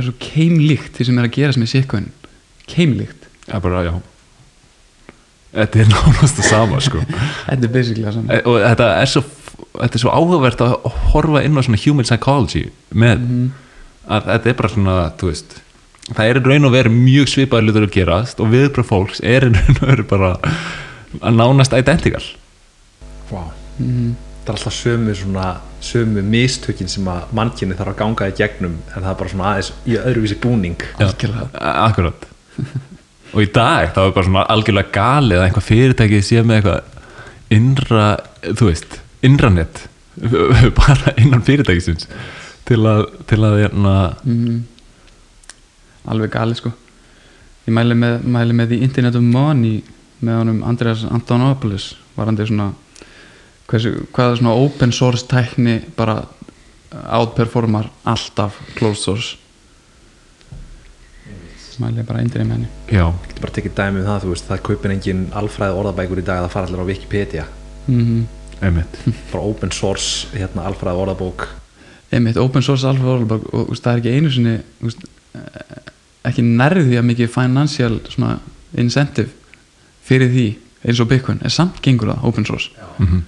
svo 0.06 0.14
keimlíkt 0.22 0.98
því 0.98 1.08
sem 1.08 1.20
er 1.20 1.28
að 1.28 1.38
gerast 1.38 1.62
með 1.62 1.72
sikkuinn 1.74 2.10
keimlíkt, 2.70 3.21
er 3.56 3.64
bara, 3.66 3.84
já 3.88 3.94
þetta 5.52 5.82
er 5.84 5.90
nánast 5.96 6.38
það 6.40 6.48
sama 6.50 6.80
sko 6.84 7.02
þetta 7.08 7.58
er 7.68 7.74
basically 7.74 8.06
það 8.08 8.14
saman 8.20 8.36
E- 8.38 8.44
og 8.48 8.60
þetta 8.64 8.88
er 9.02 9.10
svo 9.12 9.24
þetta 9.72 9.98
er 9.98 10.04
svo 10.06 10.14
áhugavert 10.16 10.62
að 10.64 10.78
horfa 11.14 11.42
inn 11.48 11.58
á 11.60 11.62
svona 11.66 11.82
human 11.86 12.08
psychology 12.08 12.64
með 12.94 13.20
Mhm. 13.26 13.52
að 14.12 14.30
þetta 14.32 14.50
er 14.50 14.58
bara 14.62 14.70
svona, 14.76 14.96
þú 15.20 15.28
veist 15.32 15.58
það 16.12 16.26
er 16.32 16.40
í 16.40 16.44
raun 16.48 16.66
og 16.68 16.74
veru 16.74 16.90
mjög 16.96 17.28
svipaður 17.30 17.68
hlutur 17.70 17.86
að 17.88 17.94
gerast 17.96 18.40
og 18.42 18.50
viðbröð 18.52 18.88
fólks 18.90 19.22
er 19.24 19.46
í 19.48 19.52
raun 19.54 19.76
og 19.78 19.88
veru 19.92 20.04
bara 20.10 20.32
að 21.22 21.36
nánast 21.38 21.76
identical 21.78 22.24
wow. 23.32 23.52
Mhm. 23.78 24.16
það 24.46 24.50
er 24.50 24.58
alltaf 24.58 24.74
sömu 24.74 25.14
svona 25.16 25.50
sömu 25.82 26.24
mistökin 26.26 26.90
sem 26.90 27.06
að 27.12 27.28
mannkynni 27.38 27.76
þarf 27.78 27.94
að 27.94 28.00
ganga 28.02 28.28
í 28.32 28.36
gegnum 28.40 28.80
en 28.96 29.04
það 29.04 29.12
er 29.12 29.20
bara 29.20 29.30
svona 29.36 29.52
aðeins 29.52 29.72
í 29.86 29.98
öðruvísi 30.00 30.40
búning 30.42 30.82
Algjörlega. 30.98 31.48
A- 31.60 31.78
akkurat 31.90 32.26
og 33.34 33.42
í 33.44 33.48
dag 33.56 33.94
þá 33.96 34.02
er 34.08 34.12
bara 34.16 34.28
svona 34.28 34.46
algjörlega 34.52 34.92
galið 34.96 35.40
að 35.40 35.46
einhvað 35.48 35.68
fyrirtæki 35.70 36.22
sé 36.26 36.42
með 36.44 36.60
eitthvað 36.60 36.82
innra, 37.58 38.06
þú 38.58 38.68
veist 38.70 39.00
innranett 39.26 39.86
bara 40.82 41.14
innan 41.22 41.44
fyrirtækisins 41.48 42.08
til 42.68 42.80
að, 42.88 43.06
til 43.28 43.40
að 43.48 43.58
hérna, 43.64 43.96
Mhm. 44.26 44.60
alveg 46.12 46.32
gali 46.34 46.56
sko. 46.58 46.72
Ég 47.68 47.74
mæli 47.76 47.94
með, 47.98 48.24
mæli 48.26 48.54
með 48.58 48.72
The 48.72 48.80
Internet 48.86 49.16
of 49.20 49.22
Money 49.26 49.82
með 50.22 50.38
honum 50.40 50.64
Andreas 50.66 51.04
Antonopoulos. 51.06 51.92
Varandi 52.18 52.46
svona 52.50 52.72
hversu, 53.70 53.92
hvaða 54.14 54.38
svona 54.40 54.56
open 54.58 54.92
source 54.92 55.28
tækni 55.30 55.80
bara 55.98 56.24
outperformar 56.92 57.88
alltaf 58.10 58.58
closed 58.76 59.04
source 59.06 59.38
mæli 61.82 62.06
bara 62.08 62.22
eindir 62.24 62.46
með 62.46 62.58
henni. 62.58 62.70
Já, 62.92 63.06
getur 63.28 63.46
bara 63.46 63.58
tekið 63.58 63.80
dæmi 63.80 64.04
um 64.04 64.12
það, 64.12 64.22
þú 64.26 64.36
veist, 64.36 64.52
það 64.52 64.62
kaupir 64.70 64.94
engin 64.96 65.26
alfræði 65.42 65.82
orðabækur 65.82 66.22
í 66.22 66.28
dag, 66.28 66.46
það 66.46 66.54
fara 66.56 66.70
allir 66.70 66.86
á 66.86 66.90
Wikipedia. 66.92 67.48
Mm 67.88 68.22
einmitt. 68.62 69.00
Bara 69.32 69.44
open 69.44 69.74
source, 69.74 70.28
hérna 70.38 70.66
alfræði 70.70 71.04
orðabók. 71.06 71.48
Einmitt 72.14 72.40
open 72.42 72.64
source 72.66 72.88
alfa 72.88 73.16
orðabók 73.16 73.48
og 73.52 73.68
þú 73.70 73.74
veist, 73.74 73.86
það 73.86 73.94
er 73.94 74.02
ekki 74.02 74.16
einu 74.18 74.34
sinni 74.36 74.56
þú 74.80 74.90
veist, 74.90 75.06
eh, 75.40 75.92
ekki 76.32 76.46
nærði 76.46 76.88
því 76.90 77.00
að 77.00 77.08
mikið 77.10 77.32
financial 77.34 77.94
svona 78.12 78.34
incentive 78.78 79.32
fyrir 80.06 80.32
því 80.34 80.48
eins 80.86 81.02
og 81.02 81.10
Bitcoin 81.10 81.42
er 81.46 81.54
samt 81.54 81.82
gengur 81.86 82.14
það 82.14 82.28
open 82.30 82.46
source. 82.46 82.70
Mhm. 83.00 83.24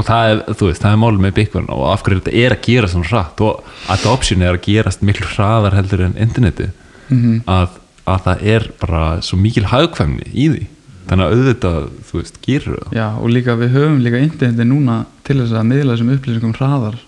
Og 0.00 0.06
það 0.08 0.32
er, 0.32 0.42
þú 0.56 0.70
veist, 0.70 0.82
það 0.82 0.96
er 0.96 1.00
málið 1.02 1.24
með 1.26 1.36
Bitcoin 1.36 1.70
og 1.74 1.84
af 1.90 2.04
hverju 2.06 2.20
þetta 2.20 2.34
er 2.40 2.56
að 2.56 2.64
gerast 2.66 2.96
svona 2.96 3.10
hratt. 3.10 3.44
Og 3.44 3.94
adoption 3.94 4.44
er 4.44 4.56
að 4.56 4.64
gerast 4.66 5.04
miklu 5.06 5.28
hraðar 5.34 5.76
heldur 5.78 6.04
en 6.08 6.18
interneti. 6.20 6.70
Mm 7.10 7.40
að, 7.50 7.78
að 8.06 8.20
það 8.26 8.44
er 8.54 8.68
bara 8.80 9.02
svo 9.26 9.38
mikil 9.40 9.66
hagkvæmni 9.70 10.30
í 10.30 10.46
því. 10.52 10.68
Þannig 11.10 11.26
að 11.26 11.34
auðvitað, 11.34 11.78
þú 12.06 12.20
veist, 12.20 12.36
gerur 12.44 12.78
það. 12.78 12.92
Já, 12.94 13.06
og 13.18 13.32
líka 13.34 13.56
við 13.58 13.72
höfum 13.74 13.98
líka 14.04 14.20
interneti 14.22 14.66
núna 14.68 15.00
til 15.26 15.40
þess 15.40 15.56
að 15.58 15.68
miðla 15.72 15.96
þessum 15.96 16.12
upplýsingum 16.14 16.54
hraðar 16.54 17.00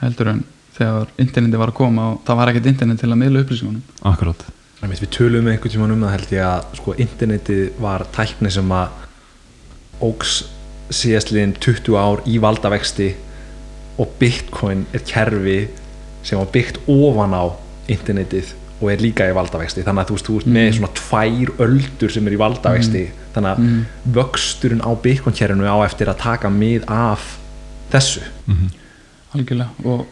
heldur 0.00 0.30
en 0.32 0.42
þegar 0.72 1.12
interneti 1.20 1.60
var 1.60 1.72
að 1.72 1.78
koma 1.82 2.08
og 2.14 2.22
það 2.26 2.38
var 2.40 2.52
ekkert 2.52 2.70
internet 2.72 3.02
til 3.02 3.10
að 3.10 3.20
miðla 3.20 3.44
upplýsingunum. 3.44 3.82
Akkurát 4.08 4.46
Við 4.82 5.10
tölum 5.14 5.46
einhvern 5.46 5.70
tímann 5.70 5.92
um 5.94 6.00
það 6.02 6.14
held 6.16 6.32
ég 6.34 6.46
að 6.48 6.78
sko, 6.80 6.94
internetið 7.04 7.60
var 7.84 8.02
tækni 8.16 8.50
sem 8.50 8.72
að 8.74 8.96
ógs 10.02 10.32
síðastliðin 10.92 11.54
20 11.60 11.96
ár 11.98 12.22
í 12.28 12.38
valdavexti 12.42 13.10
og 14.00 14.12
bitcoin 14.20 14.86
er 14.94 15.02
kerfi 15.06 15.58
sem 16.24 16.38
var 16.38 16.50
byggt 16.54 16.78
ofan 16.90 17.34
á 17.36 17.44
internetið 17.92 18.52
og 18.82 18.90
er 18.90 19.02
líka 19.02 19.26
í 19.30 19.34
valdavexti. 19.36 19.82
Þannig 19.86 20.02
að 20.02 20.08
þú 20.10 20.14
veist, 20.16 20.26
þú 20.28 20.36
ert 20.40 20.48
með 20.56 20.70
svona 20.78 20.92
tvær 20.98 21.52
öldur 21.66 22.10
sem 22.10 22.26
er 22.26 22.34
í 22.34 22.40
valdavexti. 22.40 23.02
Þannig 23.34 23.50
að 23.52 23.58
Mm. 23.62 23.84
vöxturinn 24.16 24.82
á 24.82 24.90
bitcoin 25.02 25.36
kerfinu 25.38 25.68
á 25.70 25.76
eftir 25.86 26.08
að 26.10 26.18
taka 26.18 26.48
mið 26.50 26.84
af 26.88 27.38
þessu. 27.92 28.20
Algjörlega. 29.34 29.68
Og, 29.84 30.06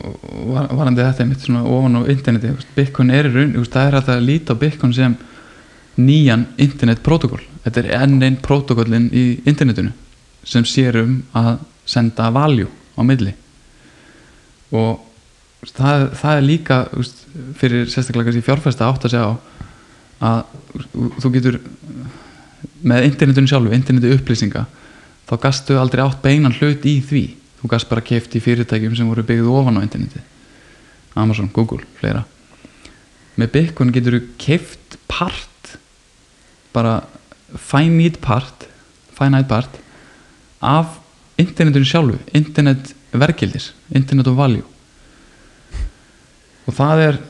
og, 0.00 0.14
var- 0.54 0.68
varandi 0.72 1.02
þetta 1.04 1.22
einmitt 1.22 1.44
svona 1.44 1.62
ofan 1.64 1.96
á 2.00 2.02
interneti 2.10 2.48
veist, 2.50 2.66
Bitcoin 2.74 3.10
er 3.10 3.28
í 3.28 3.34
raun, 3.34 3.52
veist, 3.54 3.70
það 3.72 3.86
er 3.86 3.96
hægt 4.00 4.08
að 4.08 4.24
líta 4.26 4.54
á 4.56 4.58
Bitcoin 4.58 4.94
sem 4.94 5.16
nýjan 5.98 6.46
internetprotokoll 6.58 7.44
þetta 7.64 7.84
er 7.84 7.90
enn 8.02 8.22
einn 8.26 8.36
protokollin 8.42 9.10
í 9.14 9.40
internetinu 9.46 9.92
sem 10.44 10.64
sér 10.68 11.00
um 11.02 11.16
að 11.36 11.58
senda 11.88 12.30
value 12.34 12.68
á 12.96 13.00
milli. 13.04 13.32
Og 14.74 15.00
það, 15.70 16.06
það 16.20 16.36
er 16.38 16.46
líka 16.46 16.78
fyrir 17.58 17.88
sérstaklega 17.90 18.30
kannski 18.30 18.44
fjárfesta 18.46 18.88
átt 18.88 19.06
að 19.08 19.14
segja 19.14 19.30
á 19.30 19.34
að 20.24 20.44
þú- 21.20 21.32
getur 21.34 21.58
með 22.84 23.06
internetinu 23.10 23.48
sjálfu, 23.50 23.72
internetu 23.76 24.12
upplýsinga 24.16 24.66
þá 25.28 25.34
gastu 25.40 25.78
aldrei 25.80 26.04
átt 26.04 26.20
beinan 26.22 26.52
hlut 26.58 26.84
í 26.88 26.98
því. 27.04 27.24
Þú 27.62 27.70
gast 27.72 27.88
bara 27.88 28.04
keft 28.04 28.34
í 28.36 28.42
fyrirtækjum 28.44 28.96
sem 28.96 29.08
voru 29.08 29.24
byggð 29.24 29.48
ofan 29.48 29.78
á 29.80 29.84
interneti. 29.84 30.20
Amazon, 31.16 31.48
Google, 31.54 31.80
fleira. 32.00 32.24
Með 33.40 33.52
Bitcoin 33.54 33.92
getur 33.94 34.18
þú 34.18 34.26
keft 34.38 34.98
part 35.08 35.78
bara 36.74 36.98
finite 37.56 38.20
part 38.20 38.66
finite 39.14 39.48
part 39.48 39.80
af 40.64 40.98
internetinu 41.40 41.86
sjálfu 41.88 42.18
internet 42.34 42.94
verkildis, 43.12 43.72
internet 43.94 44.28
of 44.30 44.38
value. 44.38 44.64
Og 46.66 46.74
það 46.74 47.06
er 47.08 47.22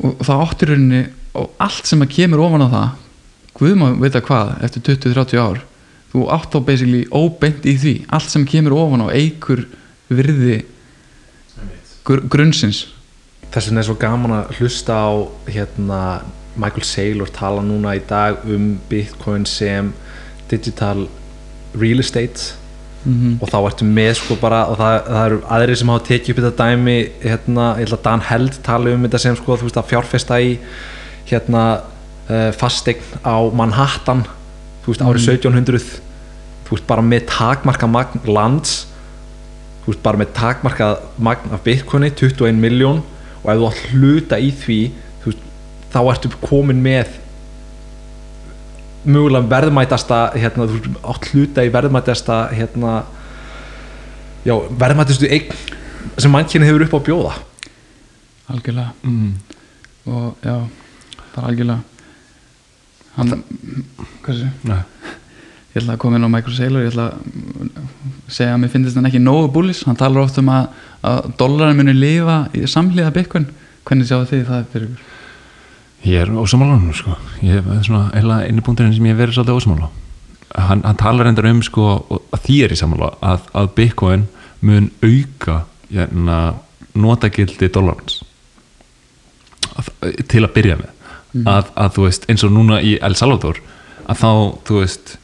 og 0.00 0.22
það 0.24 0.42
áttur 0.46 0.70
rauninni 0.72 1.04
og 1.36 1.54
allt 1.60 1.88
sem 1.88 2.02
að 2.02 2.12
kemur 2.14 2.42
ofan 2.46 2.64
á 2.64 2.68
það 2.70 2.90
Guð 3.60 3.74
má 3.76 3.90
vita 3.98 4.22
hvað 4.24 4.54
eftir 4.64 4.84
20-30 4.86 5.40
ár 5.42 5.58
þú 6.12 6.26
átt 6.34 6.54
þá 6.54 6.62
basically 6.66 7.02
óbeint 7.12 7.66
í 7.68 7.74
því. 7.78 7.94
Allt 8.10 8.32
sem 8.32 8.46
kemur 8.48 8.76
ofan 8.78 9.04
á 9.06 9.08
eigur 9.14 9.66
virði 10.10 10.62
gr 12.06 12.24
grunnsins. 12.30 12.86
Þess 13.50 13.70
vegna 13.70 13.82
er 13.82 13.88
svo 13.88 13.96
gaman 14.00 14.36
að 14.38 14.54
hlusta 14.58 14.96
á 14.96 15.10
hérna 15.50 16.00
Michael 16.56 16.86
Saylor 16.86 17.30
tala 17.34 17.62
núna 17.66 17.94
í 17.98 18.02
dag 18.06 18.42
um 18.46 18.72
Bitcoin 18.90 19.46
sem 19.46 19.92
digital 20.50 21.06
real 21.78 22.02
estate 22.02 22.56
mm 23.04 23.38
og 23.40 23.48
þá 23.48 23.58
ertu 23.60 23.86
með 23.88 24.10
sko 24.18 24.36
bara 24.40 24.64
og 24.68 24.76
það, 24.80 24.96
það 25.06 25.22
eru 25.26 25.38
aðrir 25.56 25.78
sem 25.80 25.92
hafa 25.92 26.04
tekið 26.08 26.32
upp 26.34 26.42
þetta 26.42 26.66
dæmi 26.66 26.96
hérna, 27.22 27.68
ég 27.78 27.86
held 27.86 27.96
að 27.96 28.04
Dan 28.04 28.26
Held 28.28 28.58
tala 28.66 28.92
um 28.94 29.06
þetta 29.06 29.22
sem 29.22 29.38
sko, 29.38 29.56
þú 29.56 29.68
veist 29.68 29.80
að 29.80 29.88
fjárfesta 29.92 30.40
í 30.40 30.50
hérna 31.30 31.64
uh, 32.28 32.50
fastegn 32.60 33.24
á 33.24 33.36
Manhattan 33.56 34.24
þú 34.84 34.92
veist 34.92 35.04
árið 35.04 35.28
1700 35.36 35.88
þú 36.66 36.76
veist 36.76 36.86
bara 36.90 37.04
með 37.04 37.26
takmarka 37.30 37.88
magn 37.90 38.26
lands 38.28 38.86
þú 39.84 39.94
veist 39.94 40.04
bara 40.04 40.20
með 40.20 40.34
takmarka 40.36 40.90
magn 41.18 41.56
af 41.56 41.64
bitcoini 41.64 42.12
21 42.12 42.60
miljón 42.60 43.02
og 43.40 43.48
ef 43.48 43.60
þú 43.60 43.70
átt 43.70 43.82
hluta 43.94 44.38
í 44.40 44.52
því 44.52 44.80
þú 45.22 45.32
veist 45.32 45.48
þá 45.90 46.00
ertu 46.04 46.32
komin 46.44 46.84
með 46.84 47.16
mögulega 49.04 49.48
verðmætasta 49.50 50.20
hérna, 50.36 50.66
átt 51.00 51.30
hluta 51.32 51.64
í 51.64 51.72
verðmætasta 51.72 52.40
hérna, 52.52 53.04
já, 54.44 54.54
verðmætastu 54.80 55.30
eign 55.30 55.54
sem 56.20 56.32
mannkynni 56.32 56.68
hefur 56.68 56.84
upp 56.86 56.96
á 56.96 56.98
að 57.00 57.06
bjóða 57.08 57.32
algjörlega 58.50 58.92
mm. 59.06 59.32
og 60.10 60.44
já, 60.44 60.56
bara 61.34 61.50
algjörlega 61.52 61.80
hann, 63.16 63.42
hvað 64.24 64.40
sé 64.40 64.50
Nei. 64.68 64.80
ég 65.74 65.82
ætla 65.82 65.94
að 65.96 66.02
koma 66.02 66.18
inn 66.18 66.28
á 66.28 66.34
Michael 66.34 66.56
Saylor 66.56 66.84
ég 66.84 66.92
ætla 66.92 67.08
að 67.12 68.32
segja 68.32 68.56
að 68.56 68.62
mér 68.64 68.74
finnst 68.74 68.98
hann 68.98 69.10
ekki 69.10 69.22
nógu 69.22 69.52
búlis 69.54 69.84
hann 69.88 69.98
talar 70.00 70.26
oft 70.26 70.40
um 70.42 70.50
að, 70.52 70.68
að 71.06 71.30
dólarar 71.40 71.78
muni 71.78 71.96
lifa 71.96 72.42
í 72.56 72.66
samhliða 72.68 73.14
Bitcoin 73.16 73.48
hvernig 73.86 74.10
sjáu 74.10 74.26
þið 74.28 74.44
það 74.50 74.68
fyrir 74.74 74.90
ykkur? 74.90 75.09
Ég 76.04 76.22
er 76.22 76.30
ósamálanum 76.32 76.94
sko. 76.96 77.16
Ég 77.44 77.60
er 77.60 77.82
svona 77.84 78.08
eila 78.16 78.40
punkturinn 78.64 78.94
sem 78.96 79.08
ég 79.10 79.18
verið 79.18 79.36
svolítið 79.36 79.58
ósamála 79.60 79.90
hann, 80.54 80.82
hann 80.84 80.98
talar 80.98 81.30
endar 81.30 81.48
um 81.50 81.62
sko 81.62 81.86
að 82.32 82.42
því 82.46 82.56
er 82.64 82.74
í 82.74 82.78
samála 82.78 83.12
að, 83.22 83.46
að 83.56 83.70
Bitcoin 83.76 84.26
mun 84.66 84.90
auka 85.04 85.62
hérna, 85.90 86.38
notagildi 86.98 87.70
dólarans 87.72 88.20
að, 89.76 89.92
til 90.30 90.42
að 90.44 90.54
byrja 90.56 90.80
með. 90.80 90.96
Að, 91.46 91.70
að 91.78 91.92
þú 91.94 92.06
veist 92.08 92.26
eins 92.30 92.42
og 92.42 92.54
núna 92.54 92.80
í 92.82 92.96
El 93.06 93.14
Salvador 93.18 93.60
að 94.10 94.18
þá 94.18 94.30
þú 94.66 94.80
veist 94.80 95.14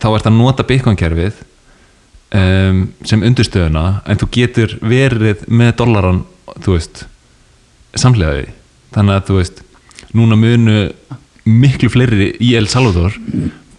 þá 0.00 0.08
ert 0.14 0.28
að 0.30 0.38
nota 0.38 0.64
Bitcoin 0.68 0.96
kerfið 1.00 1.42
um, 2.32 2.86
sem 3.04 3.24
undirstöðuna 3.28 3.84
en 4.08 4.20
þú 4.20 4.30
getur 4.38 4.76
verið 4.80 5.44
með 5.52 5.74
dólaran 5.82 6.24
þú 6.64 6.78
veist 6.78 7.04
samlega 7.98 8.38
því. 8.38 8.48
Þannig 8.94 9.18
að 9.18 9.26
þú 9.28 9.36
veist 9.36 9.62
núna 10.16 10.38
munu 10.38 10.88
miklu 11.48 11.90
fleiri 11.92 12.34
í 12.44 12.54
El 12.58 12.68
Salvador 12.70 13.16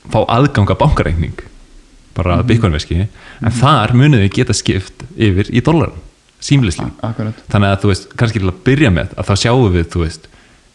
fá 0.10 0.20
aðganga 0.26 0.78
bankareikning 0.78 1.46
bara 2.18 2.40
mm 2.40 2.48
Bitcoin 2.50 2.76
veski 2.76 3.06
en 3.06 3.54
þar 3.56 3.94
munu 3.96 4.20
þau 4.20 4.32
geta 4.36 4.54
skipt 4.58 5.06
yfir 5.16 5.50
í 5.54 5.62
dólaran 5.64 5.96
símlisli 6.44 6.88
Akkurat. 7.04 7.38
Þannig 7.52 7.74
að 7.74 7.80
þú 7.84 7.92
veist, 7.92 8.10
kannski 8.20 8.42
til 8.42 8.50
að 8.50 8.60
byrja 8.66 8.92
með 8.96 9.16
að 9.16 9.30
þá 9.30 9.34
sjáum 9.44 9.74
við, 9.74 9.88
þú 9.94 10.04
veist 10.06 10.28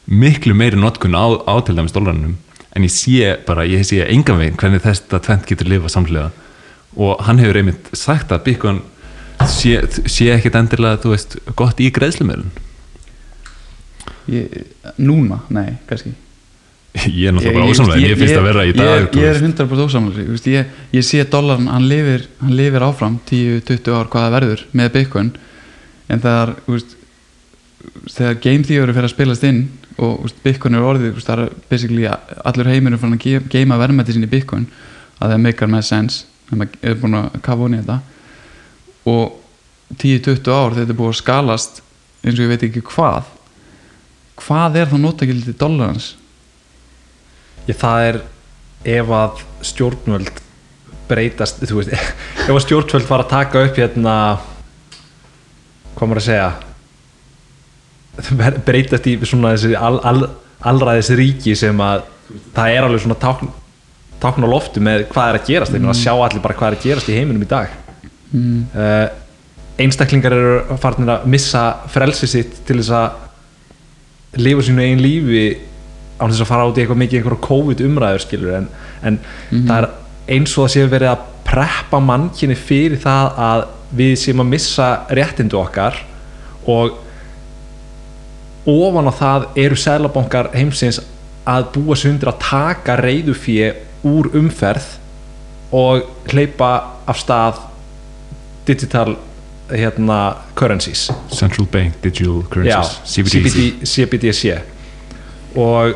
miklu 0.04 0.54
meiri 0.56 0.80
notkun 0.80 1.16
á, 1.16 1.24
á 1.48 1.54
til 1.64 1.76
dæmis 1.76 1.94
dólaranum 1.94 2.36
en 2.74 2.86
ég 2.86 2.92
sé 2.92 3.34
bara, 3.46 3.66
ég 3.68 3.84
sé 3.86 4.02
engan 4.04 4.40
veginn 4.40 4.58
hvernig 4.60 4.82
þetta 4.84 5.20
tvent 5.22 5.46
getur 5.48 5.70
lifað 5.70 5.94
samhliða. 5.94 6.30
Og 6.98 7.22
hann 7.26 7.40
hefur 7.42 7.60
einmitt 7.60 7.90
sagt 7.96 8.32
að 8.34 8.44
Bitcoin 8.48 8.82
sé, 9.50 9.78
sé 10.10 10.30
ekkit 10.34 10.58
endilega, 10.58 11.00
þú 11.02 11.14
veist, 11.14 11.38
gott 11.58 11.80
í 11.82 11.90
greiðslumölun 11.94 12.52
ég, 14.32 14.66
Núna? 14.96 15.40
Nei, 15.54 15.74
kannski 15.88 16.12
ég 17.10 17.26
er 17.26 17.34
náttúrulega 17.34 17.70
ósamlega, 17.74 18.06
ég 18.06 18.18
finnst 18.20 18.36
að 18.38 18.44
vera 18.46 18.64
í 18.68 18.72
dag 18.76 18.90
ég, 19.08 19.16
ég 19.18 19.24
er 19.32 19.38
veist. 19.40 19.58
100% 19.58 19.80
ósamlega 19.82 20.36
ég, 20.52 20.68
ég 20.94 21.02
sé 21.06 21.24
dollarin, 21.26 21.66
hann 21.72 21.88
lifir, 21.90 22.28
hann 22.38 22.54
lifir 22.54 22.84
áfram 22.86 23.16
10-20 23.26 23.90
ár 23.98 24.10
hvað 24.12 24.26
það 24.28 24.36
verður 24.36 24.62
með 24.78 24.92
Bitcoin 24.94 25.32
en 26.14 26.22
þegar 26.22 26.52
veist, 26.68 26.94
þegar 28.14 28.38
game 28.46 28.68
theory 28.68 28.94
fyrir 28.94 29.08
að 29.08 29.14
spilast 29.16 29.48
inn 29.50 29.64
og 29.98 30.22
veist, 30.22 30.38
Bitcoin 30.46 30.78
er 30.78 30.86
orðið 30.86 31.16
veist, 31.16 31.26
það 31.32 31.42
er 31.48 31.56
basically 31.72 32.06
allur 32.46 32.70
heiminum 32.70 33.02
fann 33.02 33.18
að 33.18 33.26
ge- 33.26 33.44
geima 33.56 33.80
verðmætti 33.82 34.14
sinni 34.14 34.30
í 34.30 34.34
Bitcoin 34.36 34.68
að 35.18 35.34
það 35.34 35.42
meikar 35.48 35.72
með 35.74 35.86
sense 35.90 36.24
maður 36.54 36.78
er 36.86 36.98
búin 37.02 37.18
að 37.18 37.40
kafa 37.42 37.66
honi 37.66 37.82
þetta 37.82 37.98
og 39.10 39.40
10-20 39.98 40.54
ár 40.54 40.78
þetta 40.78 40.94
er 40.94 40.98
búið 41.02 41.10
að 41.16 41.18
skalast 41.24 41.82
eins 42.22 42.38
og 42.38 42.44
ég 42.46 42.52
veit 42.54 42.64
ekki 42.70 42.82
hvað 42.94 43.33
hvað 44.40 44.80
er 44.80 44.90
þá 44.90 44.96
notagildi 45.00 45.54
dollarans? 45.58 46.14
Ég, 47.68 47.76
það 47.80 48.08
er 48.08 48.20
ef 48.94 49.12
að 49.16 49.44
stjórnvöld 49.64 50.42
breytast 51.08 51.62
þú 51.64 51.80
veist, 51.80 51.94
ef 52.46 52.52
að 52.52 52.64
stjórnvöld 52.66 53.08
fara 53.08 53.26
að 53.26 53.32
taka 53.32 53.64
upp 53.68 53.80
hérna 53.80 54.14
hvað 55.94 56.08
maður 56.08 56.22
að 56.22 56.28
segja? 56.28 56.50
Breytast 58.66 59.08
í 59.10 59.16
svona 59.26 59.54
þessi 59.54 59.74
al, 59.78 59.98
al, 60.06 60.28
allræðis 60.70 61.12
ríki 61.18 61.54
sem 61.58 61.80
að 61.82 62.04
það 62.54 62.76
er 62.76 62.86
alveg 62.86 63.02
svona 63.04 63.18
tákn, 63.20 63.50
tákn 64.22 64.46
á 64.46 64.48
loftu 64.48 64.82
með 64.84 65.08
hvað 65.10 65.30
er 65.30 65.38
að 65.40 65.48
gerast. 65.48 65.74
Þeim 65.74 65.90
að 65.90 66.00
sjá 66.00 66.12
allir 66.14 66.44
bara 66.44 66.56
hvað 66.58 66.70
er 66.70 66.78
að 66.78 66.86
gerast 66.86 67.10
í 67.10 67.18
heiminum 67.18 67.44
í 67.44 67.50
dag. 67.50 67.74
Mm. 68.34 68.64
uh, 68.74 69.06
einstaklingar 69.78 70.34
eru 70.34 70.78
farnir 70.82 71.10
að 71.16 71.26
missa 71.30 71.64
frelsi 71.90 72.26
sitt 72.30 72.60
til 72.66 72.78
þess 72.80 72.94
að 72.94 73.23
lifa 74.40 74.64
sínu 74.66 74.82
eigin 74.84 75.04
lífi 75.04 75.44
án 76.18 76.30
þess 76.30 76.44
að 76.44 76.50
fara 76.50 76.66
út 76.70 76.78
í 76.78 76.82
eitthvað 76.82 77.00
mikið 77.02 77.20
eitthvað 77.20 77.44
COVID 77.48 77.84
umræður 77.88 78.24
skilur 78.24 78.58
en, 78.58 78.66
en 79.02 79.20
það 79.50 79.76
er 79.78 79.88
eins 80.34 80.54
og 80.56 80.64
það 80.64 80.74
sé 80.74 80.84
verið 80.92 81.12
að 81.12 81.24
preppa 81.44 82.00
mannkinni 82.00 82.56
fyrir 82.58 83.00
það 83.02 83.40
að 83.46 83.64
við 83.94 84.14
séum 84.22 84.42
að 84.42 84.52
missa 84.54 84.90
réttindu 85.14 85.58
okkar 85.60 85.98
og 86.70 87.00
ofan 88.70 89.10
á 89.10 89.12
það 89.12 89.46
eru 89.60 89.78
sælabankar 89.78 90.50
heimsins 90.54 91.02
að 91.44 91.68
búa 91.74 91.96
sig 91.98 92.14
undir 92.14 92.30
að 92.32 92.40
taka 92.46 92.96
reyðufíi 92.96 93.70
úr 94.08 94.30
umferð 94.38 94.86
og 95.74 96.06
hleypa 96.32 96.70
af 97.04 97.20
stað 97.20 97.60
digital 98.64 99.16
hérna, 99.70 100.18
currencies. 100.58 101.06
Central 101.32 101.66
Bank 101.72 102.00
Digital 102.02 102.42
Já, 102.42 102.48
Currencies 102.50 103.14
CBDC 103.14 103.54
CBD, 103.54 103.86
CBDC 103.86 104.58
og 105.56 105.94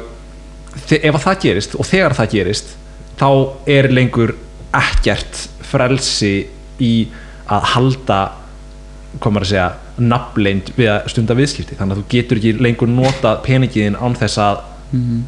ef 0.94 1.14
að 1.14 1.22
það 1.24 1.40
gerist 1.42 1.74
og 1.76 1.86
þegar 1.88 2.14
það 2.16 2.30
gerist 2.36 2.74
þá 3.18 3.28
er 3.74 3.88
lengur 3.92 4.32
ekkert 4.78 5.40
frelsi 5.68 6.32
í 6.80 6.92
að 7.50 7.66
halda 7.74 8.18
maður 9.18 9.42
að 9.42 9.50
segja 9.50 9.68
nafnleind 9.98 10.68
við 10.76 10.88
að 10.92 11.08
stunda 11.10 11.34
viðskipti. 11.34 11.74
Þannig 11.78 11.96
að 11.96 12.00
þú 12.02 12.10
getur 12.12 12.38
ekki 12.38 12.52
lengur 12.62 12.90
nota 12.92 13.32
peningiðin 13.42 13.96
án 13.98 14.14
þess 14.20 14.38
að 14.44 14.60
Mhm. 14.92 15.24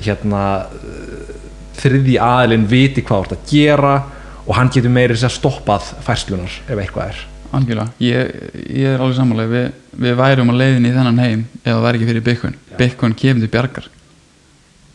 hérna 0.00 0.42
uh, 0.64 1.32
þriði 1.76 2.14
aðilinn 2.24 2.64
viti 2.70 3.02
hvað 3.04 3.18
þú 3.18 3.26
ert 3.26 3.34
að 3.36 3.50
gera 3.50 3.90
og 4.46 4.54
hann 4.56 4.70
getur 4.72 4.90
meiri 4.94 5.14
sér 5.20 5.28
stoppað 5.34 5.90
færslunar 6.06 6.54
ef 6.68 6.78
eitthvað 6.80 7.10
er 7.12 7.20
Algjörlega, 7.52 7.92
ég, 8.00 8.30
ég 8.72 8.86
er 8.94 9.02
alveg 9.02 9.16
sammála. 9.18 9.44
Við, 9.50 9.66
við 10.06 10.14
værum 10.22 10.52
á 10.52 10.54
leiðin 10.56 10.86
í 10.88 10.92
þennan 10.94 11.18
heim 11.20 11.40
ef 11.60 11.66
það 11.68 11.82
væri 11.86 11.98
ekki 12.00 12.08
fyrir 12.10 12.24
Bitcoin. 12.28 12.54
Bitcoin 12.78 13.16
kemur 13.22 13.44
til 13.44 13.50
bjargar. 13.52 13.88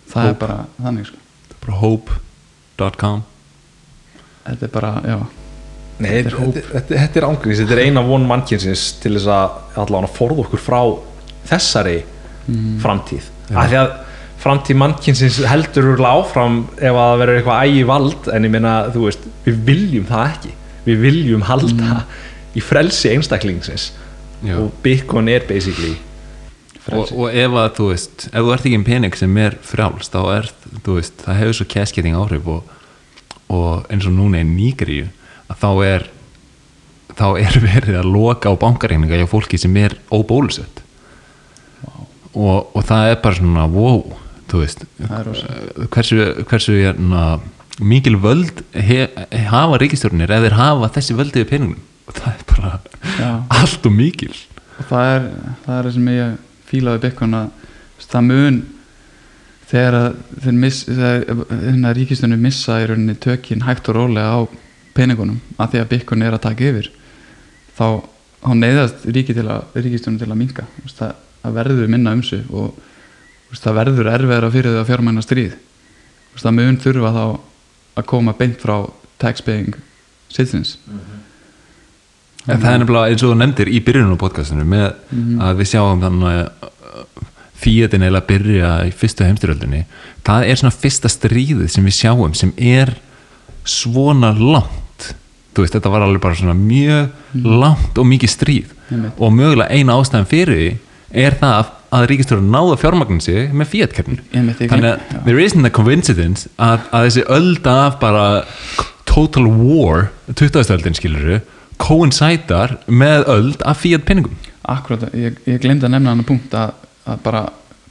Það 0.07 0.23
er 0.23 0.31
Hope. 0.31 0.39
bara 0.45 0.57
þannig 0.81 1.09
sko. 1.11 1.19
bara 1.65 1.77
hope.com 1.81 3.21
þetta 4.47 4.65
er 4.69 4.71
bara, 4.73 4.91
já. 5.03 5.17
Nei, 5.97 6.09
Þetta 6.09 6.17
er 6.17 6.23
þetta, 6.23 6.41
hóp. 6.45 6.57
þetta, 6.71 6.97
þetta, 7.01 7.19
er 7.19 7.25
ángrís, 7.27 7.61
þetta 7.61 7.73
er 7.75 7.81
eina 7.87 8.03
von 8.05 8.25
mannkynsins 8.29 8.83
til 9.01 9.15
þess 9.17 9.29
að 9.33 9.81
allavega 9.83 10.11
forða 10.13 10.43
okkur 10.45 10.61
frá 10.61 10.81
þessari 11.49 11.95
framtíð. 12.83 13.25
Já. 13.49 13.57
af 13.59 13.69
því 13.71 13.79
að 13.81 13.89
framtíð 14.41 14.77
mannkynsins 14.79 15.39
heldur 15.49 15.89
úrlega 15.93 16.21
áfram 16.21 16.59
ef 16.77 16.91
að 16.93 17.01
það 17.01 17.19
verður 17.23 17.39
eitthvað 17.41 17.63
ægi 17.65 17.83
vald 17.89 18.29
en 18.37 18.47
ég 18.47 18.53
meina, 18.53 18.73
þú 18.93 19.03
veist, 19.07 19.25
við 19.47 19.57
viljum 19.67 20.05
það 20.07 20.25
ekki. 20.31 20.53
Við 20.87 21.01
viljum 21.03 21.41
halda 21.49 21.97
í 22.57 22.63
frelsi 22.63 23.13
einstaklingsins. 23.13 23.91
Já. 24.45 24.53
og 24.61 24.73
Bitcoin 24.83 25.31
er 25.33 25.47
basically 25.49 25.95
og, 26.93 27.09
og 27.09 27.33
ef 27.33 27.55
að 27.57 27.71
þú 27.77 27.87
veist 27.89 28.25
ef 28.27 28.35
þú 28.37 28.51
ert 28.53 28.67
ekki 28.67 28.77
en 28.77 28.85
pening 28.85 29.15
sem 29.17 29.39
er 29.41 29.55
frjáls 29.65 30.11
þá 30.13 30.19
er 30.35 30.51
veist, 30.85 31.23
það 31.23 31.39
hefur 31.41 31.57
svo 31.57 31.65
cascading 31.71 32.17
áhrif 32.17 32.51
og, 32.53 32.75
og 33.49 33.89
eins 33.89 34.05
og 34.05 34.13
núna 34.13 34.43
í 34.43 34.47
Nígeríu 34.47 35.07
að 35.49 35.63
þá 35.63 35.71
er 35.87 36.07
þá 37.17 37.27
er 37.41 37.59
verið 37.65 37.99
að 38.03 38.11
loka 38.13 38.53
á 38.53 38.61
bankareininga 38.61 39.19
hjá 39.23 39.27
fólki 39.31 39.59
sem 39.59 39.73
er 39.81 39.97
óbólusett. 40.13 40.83
Og, 42.37 42.67
og 42.77 42.83
það 42.85 43.11
er 43.11 43.21
bara 43.23 43.37
svona 43.39 43.63
wow, 43.71 44.03
veist 44.51 44.83
er 45.01 45.23
rosa. 45.25 45.47
hversu, 45.89 46.17
hversu 46.45 46.75
hérna, 46.77 47.39
mikil 47.81 48.19
völd 48.21 48.61
he, 48.75 49.07
hafa 49.49 49.79
ríkistjórnir 49.81 50.29
eða 50.35 50.53
hafa 50.53 50.91
þessi 50.99 51.17
völd 51.17 51.33
yfir 51.33 51.49
peningum 51.49 51.79
og 52.07 52.15
það 52.15 52.31
er 52.33 52.43
bara 52.51 52.71
Já. 53.17 53.29
allt 53.61 53.85
og 53.85 53.93
mikil. 53.93 54.33
Og 54.77 54.89
það 54.89 55.13
er 55.13 55.29
það 55.65 55.77
er 55.77 55.91
sem 55.95 56.09
ég 56.13 56.35
fílaði 56.67 57.03
Bitcoin 57.05 57.37
að 57.37 57.47
það 58.07 58.27
mun 58.27 58.59
þegar 59.67 59.97
að 59.99 60.19
þeir 60.43 60.59
miss, 60.61 60.83
þegar 60.87 61.97
ríkistunni 61.97 62.39
missa 62.39 62.79
í 62.81 62.87
rauninni 62.87 63.17
tökin 63.19 63.65
hægt 63.67 63.89
og 63.91 63.97
rólega 63.99 64.39
á 64.39 64.39
peningunum 64.97 65.41
að 65.57 65.73
því 65.73 65.81
að 65.81 65.89
Bitcoin 65.91 66.23
er 66.25 66.37
að 66.37 66.45
taka 66.47 66.69
yfir 66.69 66.91
þá, 67.77 67.87
þá 68.41 68.51
neyðast 68.61 69.07
ríki 69.11 69.35
til 69.35 69.47
að, 69.51 69.67
ríkistunni 69.75 70.21
til 70.21 70.29
að 70.31 70.39
minka 70.39 70.67
það, 70.87 71.17
það 71.43 71.57
verður 71.59 71.91
minna 71.91 72.15
um 72.15 72.23
sig 72.23 72.47
og 72.49 72.77
það 73.57 73.79
verður 73.81 74.11
erfiðara 74.13 74.53
fyrir 74.53 74.75
þau 74.75 74.81
að 74.81 74.89
fjármæna 74.89 75.23
stríð. 75.23 75.53
Það 76.37 76.55
mun 76.57 76.79
þurfa 76.83 77.11
þá 77.15 77.21
að 77.97 78.07
koma 78.11 78.33
beint 78.37 78.59
frá 78.61 78.75
taxpaying 79.17 79.77
citizens 80.29 80.77
En 82.47 82.61
það 82.61 82.71
er 82.73 82.79
nefnilega 82.83 83.11
eins 83.11 83.23
og 83.23 83.31
þú 83.33 83.37
nefndir 83.41 83.67
í 83.75 83.79
byrjunum 83.83 84.15
á 84.15 84.23
podcastinu 84.23 84.63
með 84.65 84.87
Mhm. 85.11 85.39
að 85.41 85.57
við 85.61 85.67
sjáum 85.73 86.01
þannig 86.01 86.27
að 86.31 86.49
Fiatin 87.57 88.03
eiginlega 88.05 88.21
að 88.21 88.27
byrja 88.29 88.67
í 88.85 88.91
fyrstu 88.93 89.25
heimstyröldinni 89.25 89.79
það 90.23 90.45
er 90.51 90.55
svona 90.61 90.75
fyrsta 90.77 91.09
stríðið 91.09 91.69
sem 91.73 91.85
við 91.87 91.95
sjáum 91.97 92.35
sem 92.37 92.51
er 92.57 92.93
svona 93.65 94.29
langt 94.37 95.07
þú 95.55 95.63
veist, 95.65 95.73
þetta 95.73 95.89
var 95.91 96.05
alveg 96.05 96.21
bara 96.21 96.35
svona 96.37 96.53
mjög 96.53 97.09
langt 97.43 97.97
og 97.97 98.05
mikið 98.05 98.29
stríð 98.29 98.75
Einmitt. 98.91 99.17
og 99.17 99.33
mögulega 99.33 99.71
eina 99.73 99.97
ástæðan 99.97 100.29
fyrir 100.29 100.53
því 100.61 100.69
er 101.25 101.35
það 101.41 101.73
að 101.97 102.05
ríkistjóður 102.11 102.45
náða 102.53 102.77
fjármagnin 102.83 103.21
sig 103.23 103.51
með 103.55 103.71
Fiat-keppninu 103.73 104.21
Einmitt, 104.37 104.59
ég 104.61 104.69
þannig 104.69 104.93
að 104.93 105.25
there 105.25 105.39
isn't 105.43 105.65
a 105.65 105.69
coincidence 105.73 106.47
að, 106.59 106.79
að 106.93 107.07
þessi 107.09 107.25
öld 107.27 107.67
af 107.73 107.99
bara 107.99 108.45
total 109.09 109.47
war 109.49 110.09
20. 110.35 110.61
öldin 110.77 110.95
skiluru 110.95 111.41
coincidar 111.81 112.77
með 112.87 113.27
öld 113.33 113.63
af 113.67 113.81
Fiat 113.83 114.05
pinningum 114.07 114.35
Akkurat, 114.67 115.07
ég, 115.15 115.37
ég 115.47 115.61
glemdi 115.63 115.87
að 115.87 115.93
nefna 115.95 116.11
hann 116.11 116.27
punkt 116.27 116.55
að, 116.57 116.73
að 117.07 117.21
bara, 117.23 117.45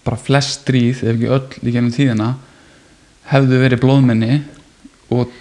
bara 0.04 0.18
flest 0.20 0.60
stríð, 0.60 1.00
ef 1.00 1.14
ekki 1.14 1.30
öll 1.32 1.46
í 1.62 1.72
gennum 1.72 1.94
tíðina 1.94 2.34
hefðu 3.30 3.60
verið 3.62 3.82
blóðmenni 3.82 4.42
og 5.14 5.32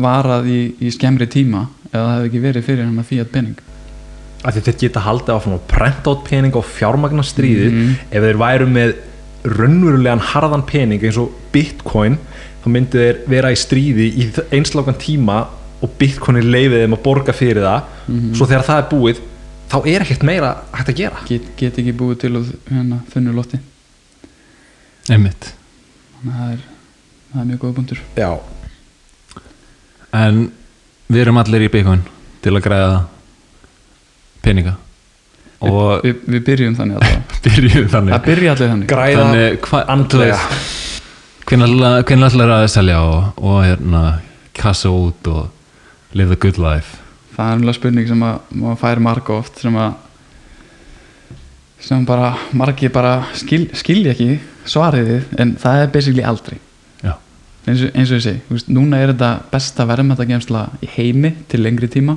varað 0.00 0.48
í, 0.52 0.60
í 0.80 0.92
skemmri 0.94 1.28
tíma 1.30 1.66
eða 1.90 2.04
það 2.04 2.14
hefði 2.14 2.30
ekki 2.30 2.44
verið 2.44 2.66
fyrir 2.68 2.86
hann 2.86 3.02
að 3.02 3.10
fíat 3.10 3.34
penning 3.34 3.64
að 4.46 4.60
þeir 4.62 4.78
geta 4.84 5.02
haldið 5.02 5.34
áfram 5.34 5.56
að 5.56 5.68
prenta 5.70 6.14
át 6.14 6.24
pening 6.28 6.56
og 6.56 6.66
fjármagna 6.66 7.24
stríðið. 7.26 7.72
Mhm. 7.72 7.94
ef 8.10 8.22
þeir 8.22 8.40
væru 8.42 8.68
með 8.70 8.92
raunverulegan 9.48 10.24
harðan 10.32 10.66
pening 10.66 11.02
eins 11.02 11.18
og 11.18 11.32
bitcoin 11.52 12.18
þá 12.62 12.68
myndu 12.74 12.98
þeir 13.02 13.20
vera 13.30 13.52
í 13.54 13.58
stríði 13.58 14.08
í 14.18 14.28
einslákan 14.54 14.98
tíma 14.98 15.46
og 15.82 15.90
bitcoin 15.98 16.36
er 16.40 16.46
leifið 16.48 16.82
þeim 16.84 16.96
að 16.96 17.02
borga 17.04 17.32
fyrir 17.36 17.62
það 17.62 17.82
Mhm. 18.08 18.34
svo 18.34 18.46
þegar 18.46 18.64
það 18.66 18.78
er 18.82 18.88
búið 18.92 19.20
þá 19.68 19.76
er 19.86 20.00
ekkert 20.06 20.22
meira 20.24 20.50
hægt 20.72 20.88
að 20.88 20.96
gera. 20.96 21.16
Get, 21.28 21.42
get 21.56 21.76
ekki 21.78 21.92
búið 21.92 22.18
til 22.20 22.32
úr 22.40 22.46
hérna, 22.70 23.00
þunnu 23.12 23.34
lotti. 23.36 23.58
Einmitt. 25.10 25.52
Þannig 26.18 26.34
að 26.34 26.40
það 26.40 26.52
er, 26.52 26.62
það 27.32 27.40
er 27.40 27.46
mjög 27.50 27.58
góða 27.62 27.74
punktur. 27.76 27.98
Já, 28.16 28.30
en 30.18 30.40
við 31.12 31.20
erum 31.22 31.38
allir 31.40 31.64
í 31.66 31.70
Bitcoin 31.72 32.02
til 32.42 32.52
að 32.56 32.64
græða 32.64 32.98
peninga. 34.44 34.74
Og 35.60 36.02
Vi, 36.04 36.12
við, 36.12 36.18
við 36.34 36.42
byrjum 36.46 36.76
þannig 36.78 36.98
að 37.02 37.22
byrjuðum 37.46 37.88
þannig. 37.92 38.12
Það 38.14 38.26
byrja 38.28 38.52
allir 38.54 38.72
þannig. 38.72 38.88
Græða 38.92 39.22
Þannig, 39.22 39.60
hva- 39.68 39.84
andlega. 39.94 40.40
hvernig 41.48 42.26
ætlar 42.28 42.52
að 42.58 42.66
selja 42.72 42.98
og, 43.02 43.40
og 43.42 43.62
hérna 43.66 44.02
kassa 44.58 44.90
út 44.92 45.30
og 45.32 45.48
live 46.14 46.28
the 46.28 46.38
good 46.38 46.58
life. 46.58 46.98
Það 47.36 47.50
er 47.50 47.58
umlega 47.60 47.78
spurning 47.78 48.08
sem 48.08 48.22
að 48.26 48.54
maður 48.58 48.80
fær 48.82 49.02
marga 49.04 49.34
oft 49.38 49.60
sem 49.62 49.76
að 49.78 49.98
sem 51.88 52.06
bara 52.06 52.32
margi 52.58 52.88
bara 52.90 53.20
skil, 53.38 53.68
skilja 53.76 54.14
ekki 54.16 54.40
svariðið 54.68 55.38
en 55.38 55.54
það 55.62 55.82
er 55.84 55.92
basically 55.94 56.24
aldrei 56.26 56.58
eins 57.68 57.84
og, 57.84 57.94
eins 57.94 58.10
og 58.10 58.18
ég 58.18 58.24
segi, 58.24 58.42
veist, 58.48 58.68
núna 58.72 59.00
er 59.02 59.12
þetta 59.12 59.30
besta 59.52 59.86
verðmættagemsla 59.88 60.64
í 60.84 60.90
heimi 60.94 61.32
til 61.50 61.62
lengri 61.64 61.88
tíma. 61.92 62.16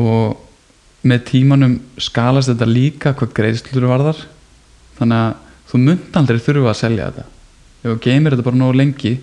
Og 0.00 0.40
með 1.04 1.26
tímanum 1.30 1.76
skalast 2.00 2.50
þetta 2.52 2.68
líka 2.68 3.14
hvað 3.16 3.34
greiðslur 3.36 3.88
varðar. 3.90 4.24
Þannig 4.98 5.20
að 5.20 5.54
þú 5.70 5.80
munt 5.84 6.18
aldrei 6.20 6.42
þurfa 6.42 6.72
að 6.72 6.80
selja 6.80 7.08
þetta. 7.10 7.26
Ef 7.84 7.86
þú 7.88 7.96
geymir 8.06 8.34
þetta 8.34 8.48
bara 8.48 8.60
nógu 8.60 8.78
lengi 8.80 9.14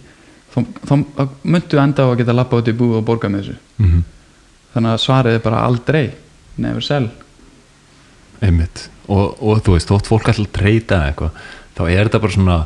þá, 0.55 0.95
muntu 1.43 1.79
enda 1.81 2.05
á 2.05 2.11
að 2.11 2.17
geta 2.21 2.35
lappa 2.35 2.59
út 2.59 2.71
í 2.71 2.75
búið 2.75 2.99
og 2.99 3.05
borga 3.07 3.29
með 3.31 3.45
þessu. 3.45 3.61
Mm 3.81 4.01
þannig 4.71 4.93
að 4.93 5.01
svarið 5.03 5.37
er 5.37 5.43
bara 5.43 5.63
aldrei 5.67 6.03
never 6.61 6.83
sell. 6.85 7.09
Einmitt. 8.41 8.87
Og, 9.11 9.35
og 9.43 9.63
þú 9.65 9.75
veist, 9.75 9.89
þótt 9.89 10.09
fólk 10.09 10.29
að 10.31 10.45
treyta 10.55 11.01
eitthvað, 11.09 11.41
þá 11.75 11.81
er 11.89 12.07
þetta 12.07 12.21
bara 12.23 12.35
svona 12.35 12.59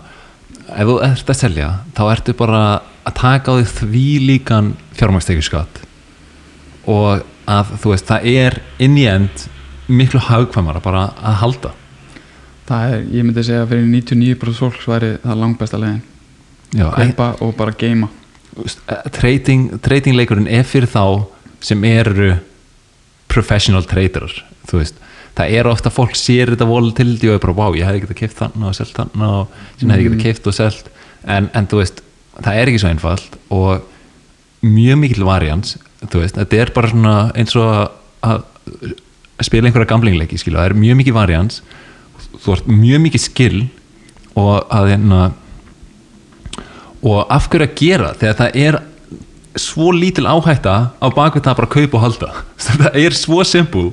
ef 0.66 0.90
þú 0.90 0.98
ert 1.06 1.32
að 1.32 1.40
selja 1.40 1.70
þá 1.98 2.03
ertu 2.10 2.36
bara 2.38 2.62
að 3.06 3.18
taka 3.20 3.53
á 3.53 3.56
því 3.57 3.66
því 3.80 4.06
líkan 4.26 4.72
fjármækstekjuskatt 4.98 5.82
og 6.90 7.26
að 7.49 7.74
þú 7.82 7.91
veist, 7.94 8.10
það 8.10 8.28
er 8.32 8.60
inn 8.82 8.98
í 8.98 9.06
end 9.10 9.45
miklu 9.86 10.22
hagkvæmara 10.22 10.82
bara 10.82 11.07
að 11.22 11.40
halda. 11.44 11.72
Það 12.66 12.94
er, 12.94 13.02
ég 13.14 13.26
myndi 13.26 13.45
segja 13.45 13.66
að 13.66 13.72
fyrir 13.74 13.90
99% 13.90 14.62
fólks 14.62 14.88
væri 14.90 15.12
það 15.22 15.41
langbesta 15.41 15.82
legin 15.82 16.03
Já, 16.76 16.89
kaupa 16.91 17.31
og 17.43 17.56
bara 17.57 17.76
geima 17.80 18.10
eh, 18.60 19.07
trading, 19.15 19.69
trading 19.84 20.18
leikurinn 20.18 20.49
er 20.52 20.68
fyrir 20.68 20.91
þá 20.91 21.26
sem 21.64 21.84
eru 21.88 22.34
professional 23.31 23.85
traderar 23.88 24.34
þú 24.69 24.81
veist, 24.81 24.99
það 25.38 25.57
er 25.60 25.69
ofta 25.69 25.91
fólk 25.93 26.15
sér 26.19 26.53
þetta 26.53 26.68
volatility 26.69 27.30
og 27.30 27.38
er 27.38 27.43
bara, 27.43 27.57
wow, 27.57 27.77
ég 27.77 27.88
hefði 27.88 28.06
getað 28.06 28.22
keift 28.22 28.39
þannig 28.41 28.69
og 28.69 28.77
selt 28.77 28.95
þannig 28.97 29.26
og 29.27 29.57
síðan 29.80 29.95
hefði 29.95 30.06
ég 30.06 30.11
getað 30.14 30.26
keift 30.26 30.49
og 30.49 30.57
selt. 30.57 30.91
En, 31.26 31.49
en 31.57 31.69
þú 31.69 31.81
veist, 31.81 32.02
það 32.35 32.60
er 32.60 32.72
ekki 32.72 32.81
svo 32.84 32.91
einfalt 32.91 33.38
og 33.56 34.65
mjög 34.65 34.99
mikil 35.02 35.27
varians 35.27 35.77
þú 36.03 36.22
veist, 36.23 36.38
þetta 36.38 36.61
er 36.61 36.73
bara 36.76 36.91
svona 36.91 37.15
eins 37.38 37.56
og 37.60 37.72
að, 38.26 38.43
að 38.76 39.47
spila 39.47 39.69
einhverja 39.69 39.89
gamlingleiki, 39.89 40.39
skilu, 40.41 40.60
það 40.60 40.72
er 40.72 40.77
mjög 40.84 40.99
mikil 41.02 41.15
varians 41.15 41.61
þú 42.43 42.56
ert 42.56 42.69
mjög 42.69 43.03
mikið 43.07 43.23
skill 43.26 43.65
og 44.35 44.53
að 44.73 44.91
hérna 44.93 45.22
og 47.06 47.32
af 47.32 47.48
hverju 47.52 47.68
að 47.68 47.77
gera 47.80 48.11
þegar 48.18 48.40
það 48.40 48.60
er 48.65 48.80
svo 49.61 49.91
lítil 49.95 50.26
áhætta 50.27 50.76
á 50.99 51.07
bakvið 51.15 51.45
það 51.45 51.57
bara 51.60 51.69
að 51.69 51.76
kaupa 51.77 51.98
og 51.99 52.03
halda? 52.03 52.32
Það 52.65 52.98
er 52.99 53.15
svo 53.15 53.44
simpul. 53.48 53.88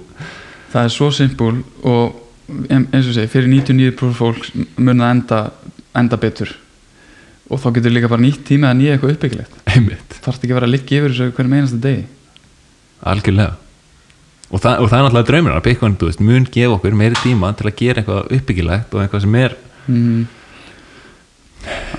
Það 0.73 0.89
er 0.89 0.95
svo 0.95 1.11
simpul 1.15 1.55
og 1.87 2.19
eins 2.73 3.07
og 3.07 3.15
segi, 3.15 3.31
fyrir 3.31 3.51
99% 3.53 4.17
fólks 4.17 4.53
mun 4.55 4.99
það 4.99 5.15
enda, 5.15 5.41
enda 6.01 6.19
betur. 6.21 6.51
Og 7.53 7.61
þá 7.61 7.69
getur 7.77 7.95
líka 7.95 8.11
bara 8.11 8.25
nýtt 8.25 8.43
tíma 8.49 8.73
að 8.73 8.81
nýja 8.81 8.97
eitthvað 8.97 9.15
uppbyggilegt. 9.17 10.19
Þarf 10.25 10.39
ekki 10.39 10.51
að 10.51 10.59
vera 10.59 10.69
að 10.69 10.75
liggja 10.75 11.01
yfir 11.01 11.15
þessu 11.15 11.37
hverjum 11.37 11.57
einasta 11.59 11.81
degi. 11.85 12.05
Algjörlega. 13.13 13.59
Og 14.53 14.61
það, 14.61 14.83
og 14.83 14.91
það 14.91 14.99
er 14.99 15.05
náttúrulega 15.07 15.29
draumur 15.31 15.55
að 15.57 15.69
veist, 16.03 16.23
mun 16.25 16.47
gefa 16.53 16.77
okkur 16.77 16.97
meiri 16.97 17.21
tíma 17.23 17.53
til 17.57 17.69
að 17.69 17.77
gera 17.79 18.03
eitthvað 18.03 18.35
uppbyggilegt 18.37 18.97
og 18.97 19.05
eitthvað 19.05 19.25
sem 19.25 19.37
er 19.41 19.55
mm. 19.87 20.25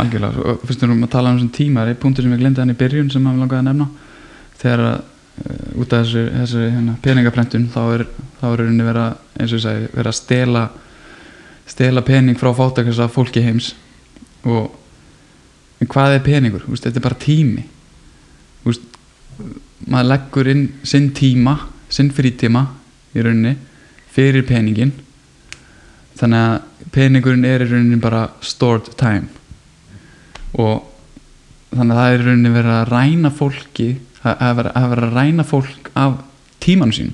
Algjörlega 0.01 0.45
og 0.53 0.63
fyrst 0.67 0.83
erum 0.83 0.99
við 0.99 1.07
að 1.07 1.13
tala 1.15 1.31
um 1.31 1.39
þessum 1.39 1.55
tíma 1.55 1.83
er 1.83 1.93
einn 1.93 1.99
punktur 2.01 2.25
sem 2.25 2.35
ég 2.35 2.41
glemdi 2.41 2.61
hann 2.61 2.73
í 2.73 2.77
byrjun 2.77 3.11
sem 3.13 3.23
maður 3.23 3.43
langaði 3.43 3.61
að 3.61 3.67
nefna. 3.69 3.87
Þegar 4.61 4.85
að 4.87 4.95
uh, 4.99 5.81
út 5.83 5.95
af 5.95 6.05
þessu, 6.05 6.23
þessu 6.37 6.63
hérna, 6.65 6.95
peningaprentun 7.03 7.67
þá 7.73 7.81
er, 7.83 8.05
er 8.41 8.55
rauninni 8.59 8.87
vera 8.87 9.09
eins 9.37 9.51
og 9.51 9.59
ég 9.59 9.65
segi, 9.65 9.91
vera 9.95 10.13
að 10.13 10.19
stela 10.19 10.63
stela 11.73 12.03
pening 12.03 12.39
frá 12.39 12.51
fátakast 12.55 13.03
af 13.03 13.13
fólki 13.15 13.43
heims. 13.43 13.73
Og 14.43 14.73
hvað 15.89 16.17
er 16.17 16.25
peningur? 16.25 16.65
Úst, 16.71 16.83
þetta 16.83 16.99
er 16.99 17.05
bara 17.05 17.19
tími. 17.19 17.63
Úst, 18.67 18.83
maður 19.87 20.09
leggur 20.11 20.49
inn 20.51 20.67
sinn 20.87 21.11
tíma 21.15 21.57
sinn 21.93 22.11
frítíma 22.13 22.63
í 23.13 23.23
rauninni 23.23 23.53
fyrir 24.13 24.45
peningin 24.47 24.93
þannig 26.17 26.43
að 26.47 26.89
peningurinn 26.93 27.47
er 27.47 27.65
í 27.65 27.69
rauninni 27.69 27.99
bara 28.01 28.27
stored 28.45 28.91
time 28.99 29.42
og 30.53 30.83
þannig 31.73 31.95
að 31.95 31.99
það 31.99 32.13
er 32.13 32.25
rauninni 32.27 32.53
verið 32.53 32.77
að 32.77 32.89
ræna 32.91 33.33
fólki 33.33 33.89
að 34.23 34.55
vera 34.59 34.73
að, 34.79 34.95
ræna 35.13 35.45
fólk 35.47 35.91
af 35.99 36.17
tímanu 36.63 36.95
sín 36.95 37.13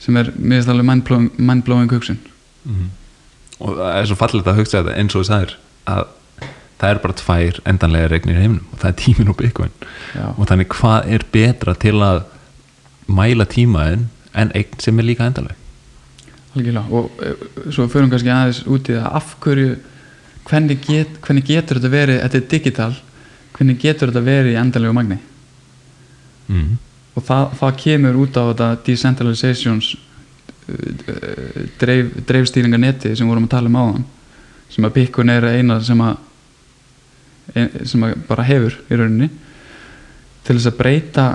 sem 0.00 0.16
er 0.16 0.32
mér 0.36 0.60
finnst 0.60 0.72
alveg 0.72 0.86
mindblowing, 0.88 1.28
mindblowing 1.36 1.92
hugsun. 1.92 2.18
Og 3.60 3.76
það 3.76 3.96
er 3.98 4.08
svo 4.08 4.16
fallið 4.16 4.48
að 4.48 4.60
hugsa 4.62 4.80
þetta 4.80 4.96
eins 4.96 5.16
og 5.16 5.26
þess 5.26 5.34
aður 5.36 5.56
að 5.92 6.04
það 6.80 6.90
er 6.90 7.00
bara 7.02 7.16
tvær 7.20 7.58
endanlega 7.68 8.08
regnir 8.08 8.38
í 8.38 8.44
heiminum 8.44 8.68
og 8.72 8.80
það 8.80 8.90
er 8.90 8.98
tímin 9.02 9.32
og 9.32 9.42
Já. 10.16 10.26
og 10.32 10.46
þannig 10.48 10.70
hvað 10.72 11.10
er 11.12 11.26
betra 11.32 11.74
til 11.76 11.96
að 12.00 12.22
mæla 13.10 13.44
tímaðin 13.44 14.08
en 14.32 14.52
einn 14.56 14.80
sem 14.80 14.98
er 14.98 15.04
líka 15.04 15.26
endanleg? 15.26 15.56
Algjörlega. 16.56 16.86
Og 16.90 17.10
uh, 17.20 17.70
svo 17.70 17.86
förum 17.90 18.10
kannski 18.10 18.32
aðeins 18.32 18.62
út 18.66 18.88
í 18.88 18.96
það 18.96 19.18
af 19.20 19.34
hverju 19.44 19.74
hvernig, 20.48 20.78
get, 20.84 21.18
hvernig 21.24 21.46
getur 21.46 21.80
þetta 21.80 21.92
verið 21.92 22.22
þetta 22.24 22.38
er 22.40 22.46
digital 22.54 22.92
hvernig 23.56 23.82
getur 23.82 24.12
þetta 24.12 24.24
verið 24.24 24.54
í 24.54 24.60
endanlegu 24.60 24.96
magni 24.96 25.18
mm. 26.48 26.70
og 27.16 27.26
það, 27.26 27.44
það 27.60 27.76
kemur 27.84 28.22
út 28.22 28.40
á 28.40 28.42
þetta 28.52 28.70
decentralizations 28.86 29.92
dreif, 31.80 32.10
dreifstýringa 32.28 32.80
neti 32.80 33.14
sem 33.16 33.28
vorum 33.28 33.48
að 33.48 33.54
tala 33.56 33.70
um 33.70 33.78
áðan 33.80 34.08
sem 34.70 34.86
að 34.86 34.96
Bitcoin 34.98 35.32
er 35.34 35.48
eina 35.50 35.80
sem 35.82 36.02
að 36.04 36.18
ein, 37.58 37.70
sem 37.88 38.04
að 38.06 38.18
bara 38.28 38.46
hefur 38.46 38.76
í 38.86 38.98
rauninni 38.98 39.30
til 40.46 40.56
þess 40.56 40.70
að 40.70 40.78
breyta 40.78 41.26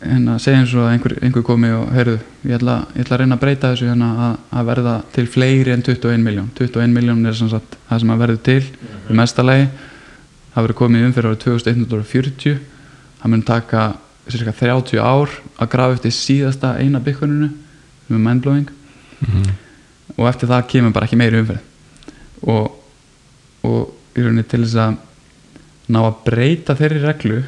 hérna, 0.00 0.36
segja 0.42 0.60
eins 0.60 0.74
og 0.74 0.84
að 0.84 0.92
einhver, 0.94 1.16
einhver 1.24 1.44
komi 1.46 1.70
og 1.74 1.88
heyrðu, 1.94 2.18
ég 2.44 2.56
ætla, 2.58 2.76
ég 2.94 3.04
ætla 3.04 3.16
að 3.16 3.22
reyna 3.22 3.38
að 3.38 3.42
breyta 3.42 3.72
þessu 3.72 3.88
hérna 3.90 4.10
að, 4.26 4.36
að 4.58 4.70
verða 4.70 4.94
til 5.16 5.26
fleiri 5.30 5.74
en 5.74 5.84
21 5.84 6.24
miljón 6.24 6.52
21 6.58 6.94
miljón 6.94 7.26
er 7.28 7.36
sem 7.38 7.50
sagt 7.52 7.76
það 7.88 8.04
sem 8.04 8.14
að 8.14 8.22
verður 8.24 8.40
til 8.48 8.62
í 8.64 9.18
mestalagi 9.18 9.66
það 10.54 10.62
verður 10.62 10.80
komið 10.80 11.08
um 11.08 11.14
fyrir 11.16 11.30
árið 11.32 11.44
2140 11.48 12.58
það 13.20 13.34
mun 13.34 13.46
taka 13.48 13.84
cirka 14.28 14.54
30 14.56 15.00
ár 15.02 15.32
að 15.60 15.70
grafa 15.72 15.98
eftir 15.98 16.14
síðasta 16.16 16.74
eina 16.80 17.02
bygguninu 17.04 17.50
sem 18.06 18.16
er 18.16 18.22
mindblowing. 18.22 18.70
Mm. 19.24 19.52
og 20.18 20.28
eftir 20.28 20.50
það 20.50 20.66
kemur 20.70 20.92
bara 20.94 21.08
ekki 21.08 21.18
meiri 21.18 21.40
umferð. 21.40 21.62
Og, 22.44 22.66
og 23.64 24.18
í 24.18 24.22
rauninni 24.22 24.44
til 24.46 24.62
þess 24.62 24.76
að 24.82 24.98
ná 25.94 26.00
að 26.04 26.18
breyta 26.26 26.76
þeirri 26.78 27.00
reglu 27.02 27.40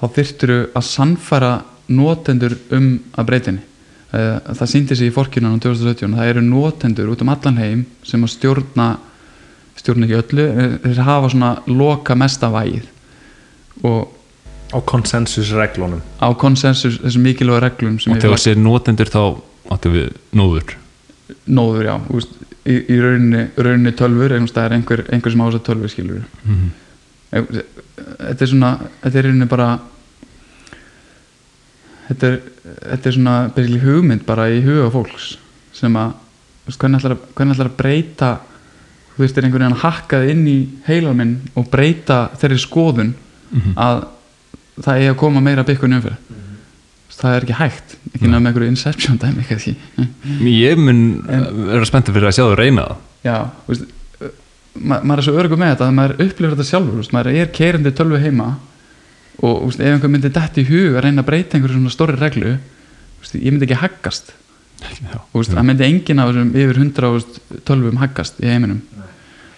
þá 0.00 0.06
þyrftur 0.16 0.52
að 0.74 0.86
sannfæra 0.86 1.52
notendur 1.90 2.56
um 2.72 3.00
að 3.18 3.26
breytinni. 3.26 3.62
Það 4.10 4.66
síndi 4.66 4.96
sig 4.96 5.10
í 5.10 5.14
fórkjunan 5.14 5.54
á 5.54 5.62
2017 5.62 6.16
það 6.18 6.30
eru 6.32 6.42
notendur 6.42 7.12
út 7.12 7.20
um 7.22 7.28
allan 7.28 7.58
heim 7.60 7.84
sem 8.02 8.22
að 8.24 8.32
stjórna 8.34 8.88
stjórna 9.80 10.04
ekki 10.06 10.16
öllu, 10.18 10.44
eh, 10.50 10.72
þeir 10.84 10.98
hafa 11.06 11.28
svona 11.32 11.50
loka 11.66 12.14
mesta 12.18 12.50
vægið. 12.52 12.84
Og 13.84 14.08
á 14.74 14.78
konsensusreglunum. 14.84 16.02
Á 16.20 16.28
konsensus 16.36 16.98
þessum 17.00 17.24
mikilvæga 17.24 17.60
reglum 17.64 17.98
sem 18.00 18.12
og 18.12 18.18
þegar 18.18 18.34
var- 18.34 18.44
sér 18.44 18.56
notendur 18.60 19.08
þá 19.08 19.40
áttu 19.70 19.90
við 19.94 20.12
nóður. 20.34 20.74
Nóður 21.48 21.84
já 21.86 21.94
þú 22.06 22.14
veist, 22.18 22.34
í, 22.66 22.74
í 22.90 23.00
rauninni, 23.00 23.48
rauninni 23.56 23.92
tölfur 23.96 24.32
einhver, 24.36 25.04
einhver 25.10 25.30
sem 25.32 25.40
á 25.40 25.46
þess 25.48 25.60
að 25.60 25.66
tölfur 25.70 25.88
skilur 25.94 26.22
Mhm. 26.44 26.70
Þetta 27.30 28.42
er 28.44 28.50
svona 28.50 28.70
þetta 29.02 29.18
er 29.18 29.24
í 29.24 29.28
rauninni 29.30 29.48
bara 29.50 29.68
þetta 32.08 32.30
er, 32.30 32.38
þetta 32.90 33.10
er 33.10 33.16
svona 33.16 33.34
basically 33.54 33.80
hugmynd 33.84 34.24
bara 34.28 34.48
í 34.50 34.60
huga 34.64 34.88
fólks 34.94 35.32
sem 35.76 35.94
að 35.98 36.12
þú 36.14 36.70
veist, 36.70 36.80
hvernig 36.82 37.00
ætlar 37.00 37.14
að, 37.16 37.26
hvernig 37.38 37.56
ætlar 37.56 37.70
að 37.70 37.76
breyta 37.80 38.30
þú 39.14 39.22
veist, 39.24 39.38
er 39.38 39.46
einhvern 39.46 39.66
veginn 39.66 39.82
hakkað 39.84 40.28
inn 40.34 40.42
í 40.50 40.56
heilan 40.88 41.18
minn 41.20 41.36
og 41.58 41.70
breyta 41.72 42.22
þeirri 42.40 42.60
skoðun 42.66 43.14
Mhm. 43.50 43.72
að 43.82 44.04
það 44.78 44.98
eigi 45.00 45.08
að 45.10 45.16
koma 45.18 45.40
meira 45.42 45.64
byggun 45.66 45.96
umfyrir 45.96 46.18
það 47.20 47.32
er 47.34 47.42
ekki 47.48 47.56
hægt 47.58 47.94
ekki 48.14 48.28
náðu 48.30 48.38
með 48.44 48.46
einhverju 48.52 48.68
inception 48.70 49.18
dæmi 49.18 49.42
kannski. 49.48 49.72
Ég 50.46 50.78
mun 50.78 51.00
vera 51.26 51.82
spenntið 51.84 52.14
fyrir 52.14 52.28
að 52.30 52.36
sjá 52.38 52.44
þú 52.46 52.54
reyna 52.60 52.84
það. 52.86 53.00
Já, 53.26 53.34
þú 53.66 53.72
veist 53.74 53.90
ma 54.74 55.00
maður 55.02 55.22
er 55.22 55.26
svo 55.26 55.38
örugum 55.40 55.62
með 55.62 55.72
þetta 55.74 55.86
að 55.88 55.96
maður 55.96 56.16
upplifir 56.26 56.52
þetta 56.54 56.68
sjálfur 56.68 56.98
veist, 57.00 57.14
maður 57.14 57.38
er 57.40 57.54
keirandi 57.54 57.92
tölvu 57.96 58.20
heima 58.22 58.50
og 59.40 59.64
veist, 59.66 59.80
ef 59.80 59.94
einhver 59.94 60.12
myndi 60.12 60.32
dætt 60.34 60.60
í 60.60 60.66
hug 60.68 60.98
að 60.98 61.06
reyna 61.06 61.24
að 61.24 61.30
breyta 61.30 61.58
einhverju 61.58 61.78
svona 61.78 61.94
stóri 61.94 62.18
reglu 62.20 62.52
veist, 62.54 63.34
ég 63.36 63.50
myndi 63.50 63.68
ekki 63.68 63.80
haggast. 63.82 64.34
Það 64.80 65.64
myndi 65.66 65.86
enginn 65.86 66.22
af 66.22 66.30
þessum 66.30 66.52
yfir 66.56 66.82
100 66.84 67.00
þú 67.00 67.14
veist, 67.16 67.40
tölvum 67.68 68.00
haggast 68.00 68.40
í 68.40 68.48
heiminum. 68.48 68.80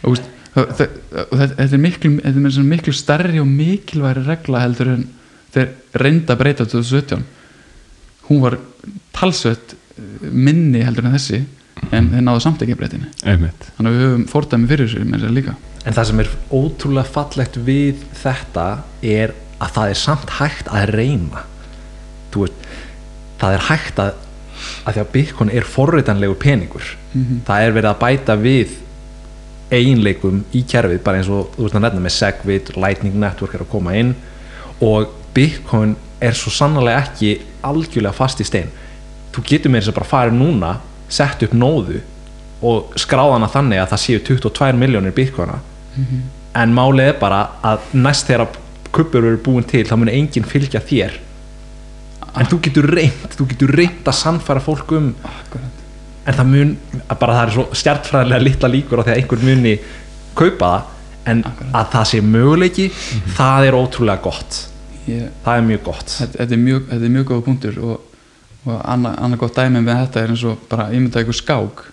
Og 0.08 0.18
þetta 0.54 1.68
er 1.68 1.80
miklu, 1.80 2.16
er 2.26 2.64
miklu 2.66 2.94
stærri 2.96 3.40
og 3.40 3.48
mikilværi 3.48 4.24
regla 4.26 4.64
heldur 4.64 4.96
en 4.96 5.06
þeir 5.52 5.70
reynda 6.00 6.34
að 6.34 6.42
breyta 6.42 6.66
2017 6.68 7.24
hún 8.28 8.42
var 8.42 8.58
talsvett 9.12 9.74
eh, 9.74 10.28
minni 10.30 10.82
heldur 10.84 11.08
en 11.08 11.16
þessi 11.16 11.42
en 11.90 12.10
þeir 12.12 12.24
náðu 12.24 12.42
samt 12.44 12.62
ekki 12.64 12.76
einmitt. 12.76 13.68
Þannig 13.76 13.90
að 13.90 13.96
við 13.96 14.04
höfum 14.06 14.26
fordæmi 14.30 14.70
fyrir 14.70 14.88
þessu 14.88 15.06
með 15.08 15.24
þessu 15.24 15.36
líka. 15.38 15.54
En 15.82 15.96
það 15.96 16.08
sem 16.08 16.22
er 16.22 16.32
ótrúlega 16.54 17.12
fallegt 17.16 17.58
við 17.66 18.04
þetta 18.22 18.66
er 19.02 19.34
að 19.62 19.74
það 19.76 19.94
er 19.94 20.00
samt 20.02 20.36
hægt 20.38 20.70
að 20.70 20.92
reyna. 20.94 21.42
Þú 22.32 22.44
veist 22.46 22.68
það 23.42 23.56
er 23.56 23.66
hægt 23.70 24.02
að 24.02 24.12
að 24.86 24.94
því 24.94 25.02
að 25.02 25.12
Bitcoin 25.16 25.50
er 25.50 25.66
forritanlegu 25.66 26.36
peningur. 26.38 26.92
Það 27.46 27.64
er 27.66 27.74
verið 27.74 27.90
að 27.90 28.00
bæta 28.02 28.36
við 28.38 28.76
eiginleikum 29.72 30.44
í 30.52 30.62
kerfið 30.68 31.02
bara 31.02 31.18
eins 31.18 31.30
og 31.32 31.50
þú 31.56 31.66
veist 31.66 31.76
að 31.78 31.84
nefna 31.86 32.04
með 32.04 32.14
Segwit 32.16 32.72
Lightning 32.76 33.16
Network 33.18 33.56
er 33.56 33.64
að 33.64 33.72
koma 33.72 33.94
inn 33.96 34.14
og 34.84 35.10
Bitcoin 35.34 35.96
er 36.22 36.36
svo 36.38 36.52
sannlega 36.52 37.02
ekki 37.06 37.34
algjörlega 37.64 38.14
fast 38.14 38.42
í 38.42 38.46
stein. 38.46 38.70
Þú 39.32 39.44
getur 39.48 39.72
með 39.72 39.82
þess 39.82 39.92
að 39.92 39.98
bara 39.98 40.10
fara 40.12 40.34
núna 40.34 40.72
sett 41.12 41.42
upp 41.46 41.52
nóðu 41.56 42.00
og 42.62 42.92
skráðana 43.00 43.48
þannig 43.50 43.80
að 43.82 43.90
það 43.92 44.02
séu 44.04 44.20
22 44.28 44.78
miljónir 44.78 45.14
Bitcoina. 45.16 45.58
En 46.56 46.72
málið 46.76 47.10
er 47.10 47.18
bara 47.20 47.40
að 47.64 47.86
næst 47.96 48.28
þegar 48.30 48.58
kuppur 48.92 49.24
eru 49.24 49.40
búin 49.44 49.64
til 49.68 49.82
þá 49.88 49.94
mun 49.98 50.10
enginn 50.12 50.46
fylgja 50.48 50.80
þér. 50.84 51.14
En 52.38 52.48
þú 52.48 52.58
getur 52.64 52.86
reynt 52.96 53.34
þú 53.36 53.46
getur 53.50 53.72
reynt 53.76 54.06
að 54.08 54.16
sannfæra 54.20 54.62
fólk 54.64 54.92
um 54.96 55.10
Akkurat. 55.26 55.80
en 56.26 56.36
það 56.38 56.50
mun 56.52 56.70
bara 57.18 57.34
það 57.36 57.42
er 57.46 57.52
svo 57.56 57.64
stjartfræðilega 57.80 58.44
litla 58.46 58.70
líkur 58.72 59.02
á 59.02 59.04
því 59.04 59.12
að 59.12 59.20
einhver 59.20 59.42
muni 59.48 59.74
kaupa 60.38 60.70
það 60.70 61.32
en 61.32 61.42
Akkurat. 61.50 61.74
að 61.80 61.90
það 61.96 62.06
sé 62.12 62.20
möguleiki 62.28 62.86
það 63.36 63.66
er 63.68 63.76
ótrúlega 63.80 64.22
gott. 64.24 64.60
Ég, 65.10 65.26
það 65.44 65.58
er 65.58 65.66
mjög 65.66 65.82
gott. 65.90 66.14
Þetta, 66.20 66.38
þetta, 66.38 66.54
er 66.56 66.62
mjög, 66.62 66.82
þetta 66.92 67.04
er 67.08 67.14
mjög 67.18 67.28
góða 67.32 67.44
punktur 67.50 67.78
og, 67.82 68.08
og 68.66 68.78
annað 68.78 69.18
anna 69.24 69.38
gott 69.40 69.56
dæmi 69.58 69.82
með 69.82 70.04
þetta 70.04 70.22
er 70.22 70.32
eins 70.32 70.44
og 70.46 70.66
bara 70.70 70.90
ímynda 70.94 71.22
ykkur 71.24 71.38
skák. 71.38 71.84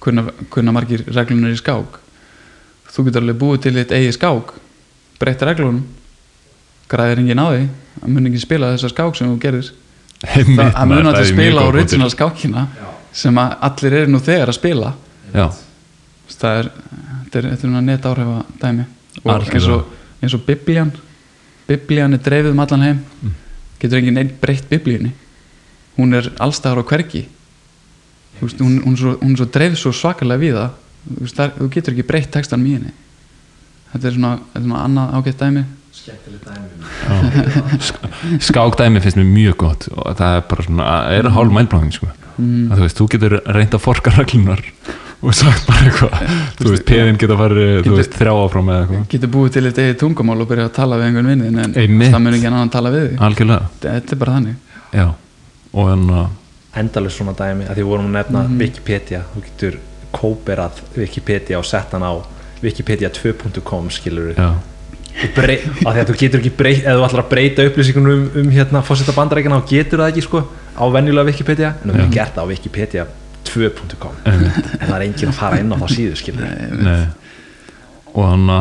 Kunna, 0.00 0.26
kunna 0.52 0.72
margir 0.72 1.04
reglunar 1.12 1.52
í 1.52 1.58
skák? 1.58 1.98
Þú 2.92 3.08
getur 3.08 3.24
alveg 3.24 3.40
búið 3.40 3.62
til 3.66 3.76
eitt 3.80 3.92
eigi 3.92 4.14
skák 4.16 4.54
breytta 5.20 5.48
reglunum. 5.48 5.84
Græðir 6.90 7.22
enginn 7.22 7.42
á 7.42 7.46
því? 7.50 7.64
Að 8.02 8.12
mun 8.14 8.30
ekki 8.30 8.42
spila 8.44 8.72
þessa 8.74 8.92
skák 8.92 9.18
sem 9.18 9.32
þú 9.32 9.38
gerir 9.42 9.72
það 10.26 10.68
að 10.70 10.90
mun 10.92 11.10
að 11.10 11.18
mjög 11.18 11.30
spila 11.32 11.64
original 11.68 12.10
skákina 12.12 12.66
sem 13.16 13.40
að 13.40 13.56
allir 13.68 13.96
eru 14.00 14.12
nú 14.12 14.20
þegar 14.24 14.52
að 14.52 14.58
spila. 14.58 14.92
Já, 15.32 15.46
það 16.36 16.60
er, 16.60 16.70
þetta 17.24 17.40
er, 17.40 17.48
þetta 17.50 17.56
er 17.56 17.64
svona 17.64 17.82
net 17.84 18.08
áhrifa 18.08 18.38
dæmi. 18.62 18.86
Og 19.24 19.50
eins 19.50 19.68
og, 19.72 19.90
eins 20.22 20.36
og 20.36 20.44
biblían. 20.46 20.92
Biblían 21.66 22.14
er 22.14 22.22
dreifið 22.22 22.52
um 22.52 22.62
allan 22.62 22.86
heim. 22.86 23.02
Mm. 23.20 23.34
getur 23.80 24.00
enginn 24.00 24.20
einn 24.20 24.32
breytt 24.40 24.68
biblíunni 24.70 25.10
hún 25.96 26.14
er 26.18 26.30
allstaðar 26.42 26.82
á 26.82 26.88
hvergi. 26.90 27.24
Þú 28.36 28.46
veist, 28.48 28.60
hún, 28.60 28.76
hún, 28.84 28.96
svo, 29.00 29.14
hún 29.22 29.36
svo 29.38 29.46
dreifð 29.48 29.78
svo 29.80 29.92
svakalega 29.96 30.42
við 30.42 30.58
það. 30.58 30.70
Þú, 31.06 31.18
veist, 31.22 31.36
það, 31.38 31.56
þú 31.60 31.68
getur 31.76 31.94
ekki 31.96 32.06
breytt 32.10 32.30
textanum 32.34 32.66
í 32.68 32.74
henni. 32.76 32.92
Þetta 33.94 34.08
er 34.10 34.16
svona, 34.18 34.32
þetta 34.52 34.60
er 34.60 34.66
svona 34.66 34.84
annað 34.84 35.16
ágætt 35.20 35.42
dæmi. 35.46 35.64
Já. 36.06 36.12
skákdæmi 38.40 39.00
finnst 39.02 39.16
mér 39.18 39.26
mjög 39.30 39.56
gott 39.58 39.86
og 39.94 40.12
það 40.18 40.36
er 40.36 40.44
bara 40.50 40.66
svona, 40.66 40.86
er 41.16 41.28
hálf 41.34 41.52
mælbláðing 41.56 41.94
sko. 41.96 42.08
mm. 42.36 42.68
að 42.70 42.76
þú 42.76 42.84
veist, 42.84 43.00
þú 43.00 43.06
getur 43.14 43.36
reynd 43.56 43.74
að 43.74 43.82
forka 43.82 44.12
reglunar 44.14 44.62
og 45.24 45.34
sagt 45.34 45.66
bara 45.66 45.88
eitthvað 45.88 46.14
þú 46.60 46.72
veist, 46.74 46.86
peðin 46.86 47.18
geta 47.20 47.38
farið, 47.40 47.70
þú 47.80 47.82
Getur- 47.88 47.98
veist, 48.02 48.16
þrjá 48.20 48.32
áfram 48.44 48.70
eða 48.70 48.84
eitthvað. 48.84 49.04
getur 49.14 49.32
búið 49.36 49.54
til 49.56 49.64
eitt 49.70 49.80
eigi 49.82 49.98
tungumál 50.04 50.40
og 50.44 50.50
byrja 50.52 50.68
að 50.68 50.74
tala 50.78 50.98
við 51.00 51.08
einhvern 51.08 51.30
vinnin 51.32 51.60
en 51.64 51.76
það 52.12 52.18
mun 52.26 52.36
ekki 52.38 52.50
annan 52.52 52.74
tala 52.76 52.92
við 52.94 53.08
þig. 53.08 53.22
Algjörlega, 53.30 53.70
þetta 53.86 54.16
er 54.16 54.22
bara 54.22 54.36
þannig. 54.38 54.56
Já 54.92 55.06
og 55.76 55.90
þannig 55.92 56.16
að 56.22 56.80
endalist 56.80 57.20
svona 57.20 57.32
dæmi 57.38 57.66
að 57.68 57.74
því 57.76 57.82
við 57.84 57.90
vorum 57.92 58.08
að 58.10 58.16
nefna 58.18 58.42
Mhm. 58.46 58.58
Wikipedia. 58.60 59.20
Þú 59.34 59.42
getur 59.46 59.76
kóperað 60.16 60.80
Wikipedia 60.96 61.58
og 61.60 61.64
sett 61.68 61.92
hann 61.92 62.02
á 62.04 62.12
wikipedia2.com 62.62 63.90
skilur 63.92 64.32
við 64.32 64.40
að 64.40 65.92
því 65.94 66.00
að 66.00 66.08
þú 66.10 66.16
getur 66.20 66.40
ekki 66.42 66.52
breyt 66.56 66.82
eða 66.84 66.96
þú 67.00 67.04
ætlar 67.08 67.22
að 67.24 67.28
breyta 67.30 67.64
upplýsingunum 67.70 68.12
um, 68.12 68.30
um 68.42 68.50
hérna 68.52 68.82
fórseta 68.84 69.14
bandarækina 69.16 69.56
og 69.60 69.68
getur 69.70 69.98
það 70.02 70.10
ekki 70.12 70.24
sko 70.26 70.42
á 70.76 70.84
venjulega 70.92 71.28
Wikipedia. 71.30 71.70
En 71.84 71.90
þú 71.90 71.96
getur 71.96 72.12
gert 72.16 72.34
það 72.36 72.44
á 72.44 72.50
wikipedia2.com 72.52 74.16
einmitt, 74.26 74.66
en 74.80 74.88
það 74.90 74.96
er 74.98 75.04
enginn 75.06 75.30
að 75.32 75.38
fara 75.38 75.60
inn 75.62 75.72
á 75.72 75.76
það 75.80 75.94
síðu 75.96 76.18
skilur 76.20 76.44
við 76.44 76.82
nei 76.84 77.06
og 78.16 78.24
þannig 78.30 78.54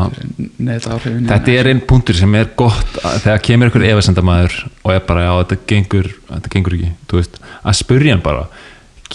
að 0.76 1.06
þetta 1.30 1.53
er 1.56 1.69
einn 1.72 1.82
punktur 1.88 2.18
sem 2.19 2.34
er 2.36 2.49
gott 2.60 2.98
að, 3.02 3.22
þegar 3.23 3.44
kemur 3.48 3.69
ykkur 3.72 3.86
efasendamæður 3.88 4.56
og 4.84 4.90
er 4.91 5.03
bara, 5.07 5.23
já, 5.27 5.34
þetta 5.41 5.57
gengur, 5.72 6.10
þetta 6.32 6.52
gengur 6.56 6.76
ekki 6.76 6.91
veist, 7.15 7.40
að 7.64 7.77
spurja 7.80 8.15
hann 8.18 8.26
bara 8.26 8.48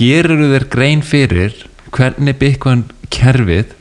gerur 0.01 0.41
þér 0.55 0.67
grein 0.73 1.03
fyrir 1.05 1.59
hvernig 1.93 2.39
Bitcoin 2.41 2.87
kerfið 3.13 3.77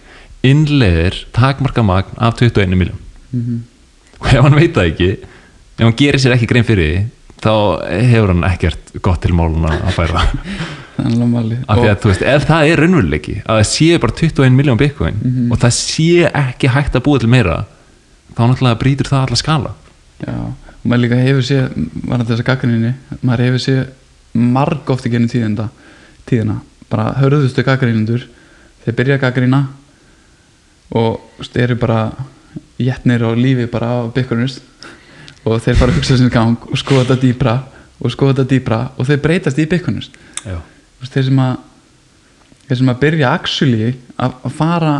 innleiðir 0.49 1.21
takmarkamagn 1.35 2.17
af 2.17 2.37
21 2.41 2.75
miljón 2.79 2.99
Mhm. 3.31 3.59
og 4.19 4.27
ef 4.33 4.41
hann 4.41 4.55
veit 4.57 4.73
það 4.73 4.87
ekki 4.89 5.09
ef 5.13 5.83
hann 5.85 5.93
gerir 5.99 6.19
sér 6.19 6.33
ekki 6.33 6.47
grein 6.49 6.65
fyrir 6.65 6.87
því 6.89 7.01
þá 7.39 7.53
hefur 7.87 8.33
hann 8.33 8.43
ekkert 8.49 8.93
gott 9.05 9.21
til 9.23 9.33
máluna 9.37 9.71
að 9.79 9.95
færa. 9.97 10.23
Af 10.99 11.77
því 11.79 11.87
að 11.87 11.99
þú 12.03 12.09
veist, 12.11 12.23
ef 12.27 12.43
það 12.49 12.69
er 12.73 12.81
raunveruleiki 12.83 13.35
að 13.45 13.59
það 13.61 13.67
sé 13.69 13.99
bara 14.03 14.15
21 14.19 14.55
miljón 14.57 14.79
bitcoin 14.81 15.15
Mhm. 15.23 15.51
og 15.53 15.59
það 15.61 15.71
sé 15.77 16.07
ekki 16.27 16.67
hægt 16.73 16.97
að 16.99 17.05
búa 17.05 17.19
til 17.21 17.29
meira 17.31 17.61
þá 18.35 18.41
náttúrulega 18.49 18.79
brýtur 18.81 19.07
það 19.07 19.23
alla 19.27 19.35
skala. 19.39 19.71
Já, 20.19 20.33
og 20.35 20.83
maður 20.83 21.01
líka 21.05 21.21
hefur 21.23 21.45
séð 21.47 21.87
var 22.03 22.19
þess 22.27 22.41
að 22.43 22.49
gaggrinni, 22.51 22.93
maður 23.23 23.45
hefur 23.47 23.63
séð 23.63 23.87
marg 24.33 24.89
oft 24.91 25.05
í 25.07 25.09
genið 25.13 25.31
tíðina 25.37 25.69
tíðina, 26.29 26.59
bara 26.91 27.13
hörðustu 27.21 27.63
gaggrinundur 27.63 28.27
þeir 28.83 28.95
byrja 28.99 29.15
að 29.17 29.23
gaggrina 29.23 29.61
og 30.91 31.21
eru 31.55 31.75
bara 31.79 32.11
jætnir 32.79 33.23
á 33.23 33.31
lífi 33.39 33.65
bara 33.71 34.03
á 34.03 34.11
byggjurnust 34.13 34.61
og 35.45 35.61
þeir 35.63 35.75
fara 35.79 35.91
að 35.93 35.99
hugsa 35.99 36.17
sinni 36.17 36.33
gang 36.33 36.57
og 36.69 36.77
skoða 36.79 37.15
dýpra 37.21 37.53
og 37.99 38.11
skoða 38.13 38.45
dýpra 38.47 38.79
og 38.97 39.07
þeir 39.07 39.21
breytast 39.23 39.59
í 39.59 39.67
byggjurnust 39.71 40.15
Já. 40.45 40.57
þeir 41.07 41.25
sem 41.29 41.39
að 41.43 41.55
þeir 42.69 42.77
sem 42.81 42.91
að 42.93 42.99
byrja 43.05 43.31
actually 43.33 43.93
að 44.19 44.35
að 44.45 44.57
fara 44.59 44.93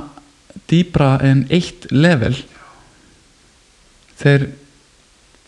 dýpra 0.72 1.10
en 1.28 1.46
eitt 1.54 1.88
level 1.92 2.36
þeir 4.20 4.48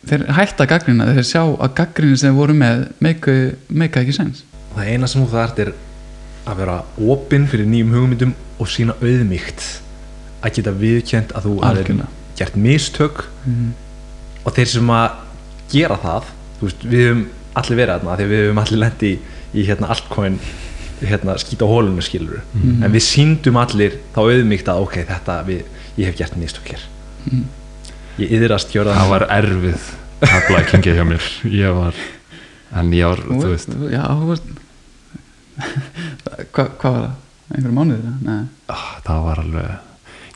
þeir 0.10 0.26
hætta 0.38 0.66
gaggrina 0.70 1.10
þeir 1.14 1.28
sjá 1.28 1.42
að 1.46 1.74
gaggrinni 1.78 2.18
sem 2.18 2.36
voru 2.38 2.56
með 2.58 2.88
meika, 3.04 3.36
meika 3.70 4.02
ekki 4.04 4.16
sens 4.18 4.44
það 4.76 4.92
eina 4.96 5.10
sem 5.12 5.24
þú 5.26 5.32
þarft 5.36 5.60
er 5.66 5.74
að 6.50 6.58
vera 6.64 6.78
opinn 7.14 7.46
fyrir 7.52 7.68
nýjum 7.70 7.92
hugmyndum 7.96 8.32
og 8.62 8.70
sína 8.72 8.96
auðmygt 9.02 9.66
að 10.42 10.56
geta 10.58 10.74
viðkjönd 10.74 11.34
að 11.38 11.46
þú 11.48 11.56
Algjörlega. 11.68 12.08
gert 12.40 12.56
mistök 12.58 13.26
Mhm. 13.46 13.74
Og 14.46 14.54
þeir 14.56 14.68
sem 14.74 14.90
að 14.96 15.12
gera 15.72 15.98
það 16.02 16.24
veist, 16.62 16.84
við 16.84 17.06
höfum 17.08 17.24
allir 17.62 17.78
verið 17.82 17.94
þarna 18.00 18.18
því 18.18 18.26
að 18.26 18.32
við 18.34 18.44
höfum 18.46 18.62
allir 18.64 18.80
lendi 18.86 19.12
í, 19.12 19.20
í 19.54 19.66
hérna 19.68 19.90
altcoin 19.96 20.40
hérna, 21.02 21.34
skýta 21.42 21.66
hólunum 21.66 22.02
skilur 22.06 22.42
Mhm. 22.54 22.84
en 22.86 22.92
við 22.94 23.02
síndum 23.08 23.58
allir 23.58 23.96
þá 24.16 24.20
auðmygt 24.22 24.68
að 24.70 24.82
ok, 24.86 24.96
þetta, 25.10 25.38
við, 25.48 25.64
ég 25.98 26.06
hef 26.12 26.18
gert 26.18 26.36
mistök 26.38 26.68
hér 26.76 26.84
Mhm. 27.26 27.44
ég 28.20 28.32
yðrast 28.38 28.72
gjöra 28.74 28.94
það 28.96 29.10
var 29.10 29.26
erfið 29.30 29.90
haflækingið 30.22 30.96
hjá 31.00 31.06
mér 31.10 31.24
ég 31.50 31.74
var 31.76 31.94
en 32.78 32.92
ég 32.94 33.08
var, 33.10 33.18
þú 33.26 33.50
veist 33.50 33.70
Já, 33.92 34.04
þú 34.14 34.28
veist 34.30 34.44
Hva, 36.54 36.66
Hvað 36.80 36.94
var 36.94 37.02
það? 37.02 37.16
Einhverjum 37.52 37.76
mánuðir? 37.76 38.14
Nei 38.24 38.44
ah, 38.72 38.86
það 39.06 39.24
var 39.26 39.42
alveg 39.44 39.72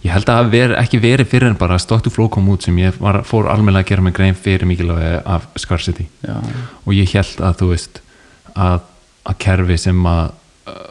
ég 0.05 0.13
held 0.13 0.29
að 0.29 0.39
það 0.39 0.51
veri, 0.53 0.75
ekki 0.79 0.99
verið 1.01 1.29
fyrir 1.31 1.49
en 1.49 1.57
bara 1.59 1.77
to 1.79 2.11
Flow 2.13 2.29
kom 2.29 2.49
út 2.53 2.65
sem 2.67 2.77
ég 2.77 2.97
var, 3.01 3.23
fór 3.27 3.49
almennilega 3.51 3.85
að 3.87 3.89
gera 3.89 4.05
mig 4.05 4.13
grein 4.17 4.37
fyrir 4.37 4.67
mikilvægi 4.69 5.21
af 5.25 5.47
Scarcity 5.57 6.05
Já, 6.21 6.37
og 6.85 6.93
ég 6.93 7.13
held 7.15 7.41
að 7.41 7.57
þú 7.61 7.69
veist 7.73 8.01
að, 8.55 8.79
að 9.25 9.39
kerfi 9.45 9.77
sem 9.81 10.05
að 10.05 10.29
uh, 10.69 10.83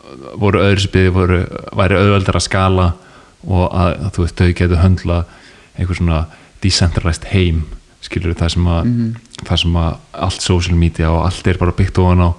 voru 0.42 0.62
öðrursbyði 0.64 1.14
voru, 1.14 1.40
væri 1.78 2.00
auðveldar 2.00 2.40
að 2.40 2.46
skala 2.48 2.88
og 3.44 3.64
að, 3.70 3.92
að 4.08 4.10
þú 4.16 4.24
veist 4.26 4.40
þau 4.40 4.52
getur 4.60 4.82
höndla 4.82 5.20
einhver 5.78 5.98
svona 6.00 6.20
decentralized 6.64 7.30
heim 7.32 7.64
skilur 8.04 8.34
það 8.36 8.52
sem 8.56 8.66
að 8.68 8.82
Mhm. 8.88 9.14
það 9.44 9.60
sem 9.62 9.76
að 9.80 9.94
allt 10.26 10.42
social 10.44 10.76
media 10.78 11.10
og 11.12 11.24
allt 11.26 11.46
er 11.46 11.58
bara 11.60 11.72
byggt 11.76 11.98
ofan 12.02 12.24
á 12.24 12.30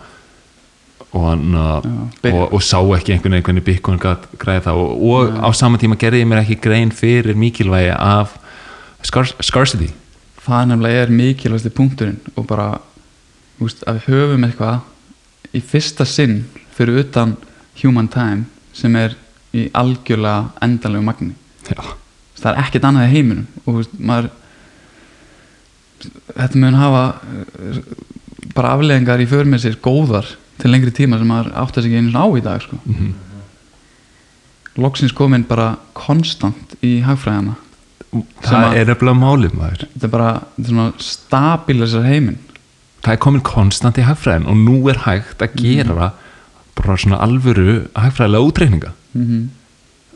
og, 1.15 1.23
hann, 1.29 1.55
uh, 1.55 1.85
og, 2.31 2.53
og 2.57 2.63
sá 2.63 2.79
ekki 2.97 3.15
einhvern 3.15 3.37
veginn 3.37 3.47
hvernig 3.47 3.65
Bitcoin 3.65 4.01
græði 4.01 4.65
það 4.67 4.81
og, 4.81 5.03
og 5.07 5.37
á 5.39 5.49
sama 5.55 5.79
tíma 5.79 5.97
gerði 5.99 6.23
ég 6.23 6.29
mér 6.29 6.41
ekki 6.43 6.59
grein 6.63 6.91
fyrir 6.95 7.37
mikilvægi 7.39 7.93
af 7.95 8.35
scar 9.05 9.31
scarcity. 9.39 9.91
Það 10.45 10.67
nefnilega 10.71 11.05
er 11.05 11.13
mikilvægsti 11.15 11.71
punkturinn 11.73 12.19
og 12.35 12.47
bara 12.49 12.67
veist, 13.61 13.85
að 13.87 14.01
við 14.01 14.09
höfum 14.11 14.47
eitthvað 14.49 15.55
í 15.55 15.63
fyrsta 15.63 16.07
sinn 16.09 16.41
fyrir 16.75 17.05
utan 17.05 17.37
human 17.81 18.11
time 18.11 18.45
sem 18.75 18.95
er 18.99 19.15
í 19.55 19.69
algjörlega 19.71 20.51
endanlegu 20.65 21.07
magni. 21.07 21.35
Já, 21.69 21.79
það 22.41 22.49
er 22.51 22.63
ekkert 22.65 22.89
annað 22.89 23.07
í 23.07 23.13
heiminum 23.15 23.63
og 23.63 23.79
veist, 23.79 23.95
maður 23.95 24.33
þetta 26.35 26.61
mun 26.61 26.77
hafa 26.77 27.05
eh, 27.15 27.85
bara 28.55 28.75
afleðingar 28.75 29.23
í 29.23 29.29
för 29.29 29.47
með 29.47 29.63
sér 29.63 29.79
góðar 29.83 30.35
til 30.60 30.72
lengri 30.72 30.91
tíma 30.91 31.18
sem 31.18 31.27
maður 31.27 31.52
átt 31.53 31.77
að 31.77 31.82
sig 31.84 31.94
einu 31.95 32.11
svona 32.11 32.26
á 32.26 32.27
í 32.38 32.44
dag 32.44 32.61
sko. 32.61 32.77
mhm 32.86 33.14
loksins 34.82 35.14
komin 35.15 35.45
bara 35.48 35.76
konstant 35.95 36.76
í 36.84 36.99
hagfræðina 37.06 37.56
Sem 38.15 38.23
það 38.44 38.65
að- 38.65 38.77
er 38.80 38.86
nefnilega 38.90 39.19
málið 39.19 39.56
maður 39.60 39.82
þetta 39.86 40.07
er 40.07 40.11
bara 40.14 40.32
þetta 40.56 40.64
er 40.65 40.72
svona 40.72 40.88
stabilisar 41.03 42.07
heiminn 42.07 42.38
það 43.03 43.11
er 43.14 43.22
komin 43.26 43.41
konstant 43.41 43.98
í 43.99 44.06
hagfræðin 44.07 44.48
og 44.52 44.57
nú 44.57 44.90
er 44.91 45.02
hægt 45.06 45.44
að 45.44 45.56
gera 45.61 46.11
bara 46.76 46.98
svona 46.98 47.19
alvöru 47.23 47.88
hagfræðilega 47.95 48.48
útreikninga 48.49 48.91
mm 49.14 49.26
-hmm. 49.26 49.48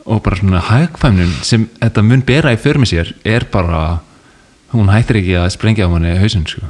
og 0.06 0.22
bara 0.22 0.36
svona 0.36 0.60
hagfæmnin 0.60 1.32
sem 1.42 1.68
þetta 1.80 2.02
mun 2.02 2.22
bera 2.22 2.52
í 2.52 2.56
för 2.56 2.76
með 2.78 2.92
sér 2.92 3.14
er 3.24 3.44
bara 3.52 4.00
hún 4.72 4.88
hættir 4.88 5.16
ekki 5.16 5.36
að 5.36 5.50
sprengja 5.50 5.86
á 5.86 5.90
manni 5.90 6.18
hausinn 6.18 6.46
sko. 6.46 6.66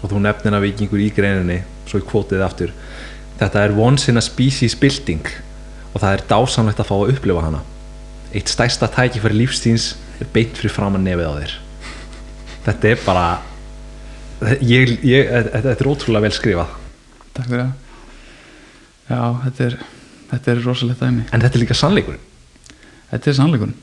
Og 0.00 0.10
þú 0.10 0.22
nefnir 0.24 0.56
að 0.56 0.66
vikingur 0.68 1.02
í 1.02 1.10
greininni 1.14 1.60
svo 1.88 2.00
ég 2.00 2.06
kvotið 2.08 2.44
aftur. 2.44 2.72
Þetta 3.40 3.64
er 3.64 3.76
once 3.76 4.10
in 4.12 4.20
a 4.20 4.24
species 4.24 4.76
building 4.78 5.26
og 5.92 6.00
það 6.02 6.14
er 6.14 6.24
dásamlegt 6.30 6.82
að 6.82 6.90
fá 6.90 6.96
að 6.96 7.12
upplifa 7.14 7.44
hana. 7.46 7.62
Eitt 8.30 8.52
stærsta 8.52 8.88
tæki 8.92 9.22
fyrir 9.22 9.40
lífstíns 9.42 9.92
er 10.20 10.30
beint 10.34 10.58
fyrir 10.58 10.74
framann 10.74 11.04
nefið 11.06 11.30
á 11.30 11.34
þér. 11.40 11.54
Þetta 12.66 12.90
er 12.90 13.04
bara 13.04 13.28
ég, 14.60 14.96
ég, 15.04 15.30
þetta 15.52 15.76
er 15.76 15.90
ótrúlega 15.90 16.28
vel 16.28 16.34
skrifað. 16.36 16.74
Takk 17.36 17.52
fyrir 17.52 17.64
það. 17.64 17.76
Já, 19.10 19.22
þetta 19.44 19.68
er 19.68 19.78
þetta 20.30 20.52
er 20.52 20.66
rosalegt 20.66 21.00
dæmi. 21.02 21.24
En 21.34 21.42
þetta 21.42 21.56
er 21.58 21.64
líka 21.64 21.76
sannleikur 21.78 22.20
þetta 23.10 23.30
er 23.30 23.38
sannleikurinn. 23.38 23.76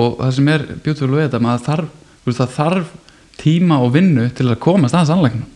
Og 0.00 0.18
það 0.20 0.34
sem 0.38 0.52
er 0.52 0.66
beautiful 0.84 1.10
við 1.12 1.26
þetta 1.26 1.40
maður 1.42 1.64
þarf, 1.66 1.96
veist, 2.26 2.44
þarf 2.56 2.92
tíma 3.40 3.80
og 3.82 3.94
vinnu 3.96 4.28
til 4.36 4.48
að 4.48 4.60
komast 4.62 4.96
að 4.96 5.10
sannleikunum. 5.10 5.48
Já. 5.48 5.51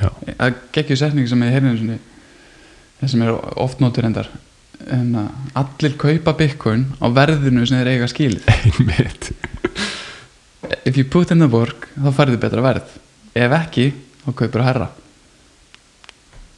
Það 0.00 0.60
geggju 0.74 0.96
setning 1.00 1.28
sem 1.28 1.42
ég 1.46 1.56
heyrði 1.56 1.98
sem 3.08 3.22
er 3.24 3.36
oft 3.60 3.80
notur 3.80 4.06
endar 4.08 4.28
en 4.88 5.12
að 5.20 5.58
allir 5.60 5.96
kaupa 6.00 6.34
bitcoin 6.38 6.86
á 7.00 7.06
verðinu 7.12 7.66
sem 7.68 7.80
þeir 7.80 7.92
eiga 7.94 8.08
skilið. 8.08 8.46
Einmitt. 8.68 9.30
If 10.88 10.96
you 10.96 11.04
put 11.04 11.32
in 11.32 11.42
the 11.42 11.48
work 11.50 11.88
þá 11.96 12.10
færðu 12.16 12.40
betra 12.40 12.64
verð. 12.64 12.96
Ef 13.36 13.54
ekki, 13.60 13.90
þá 14.24 14.30
kaupir 14.40 14.64
herra 14.64 14.88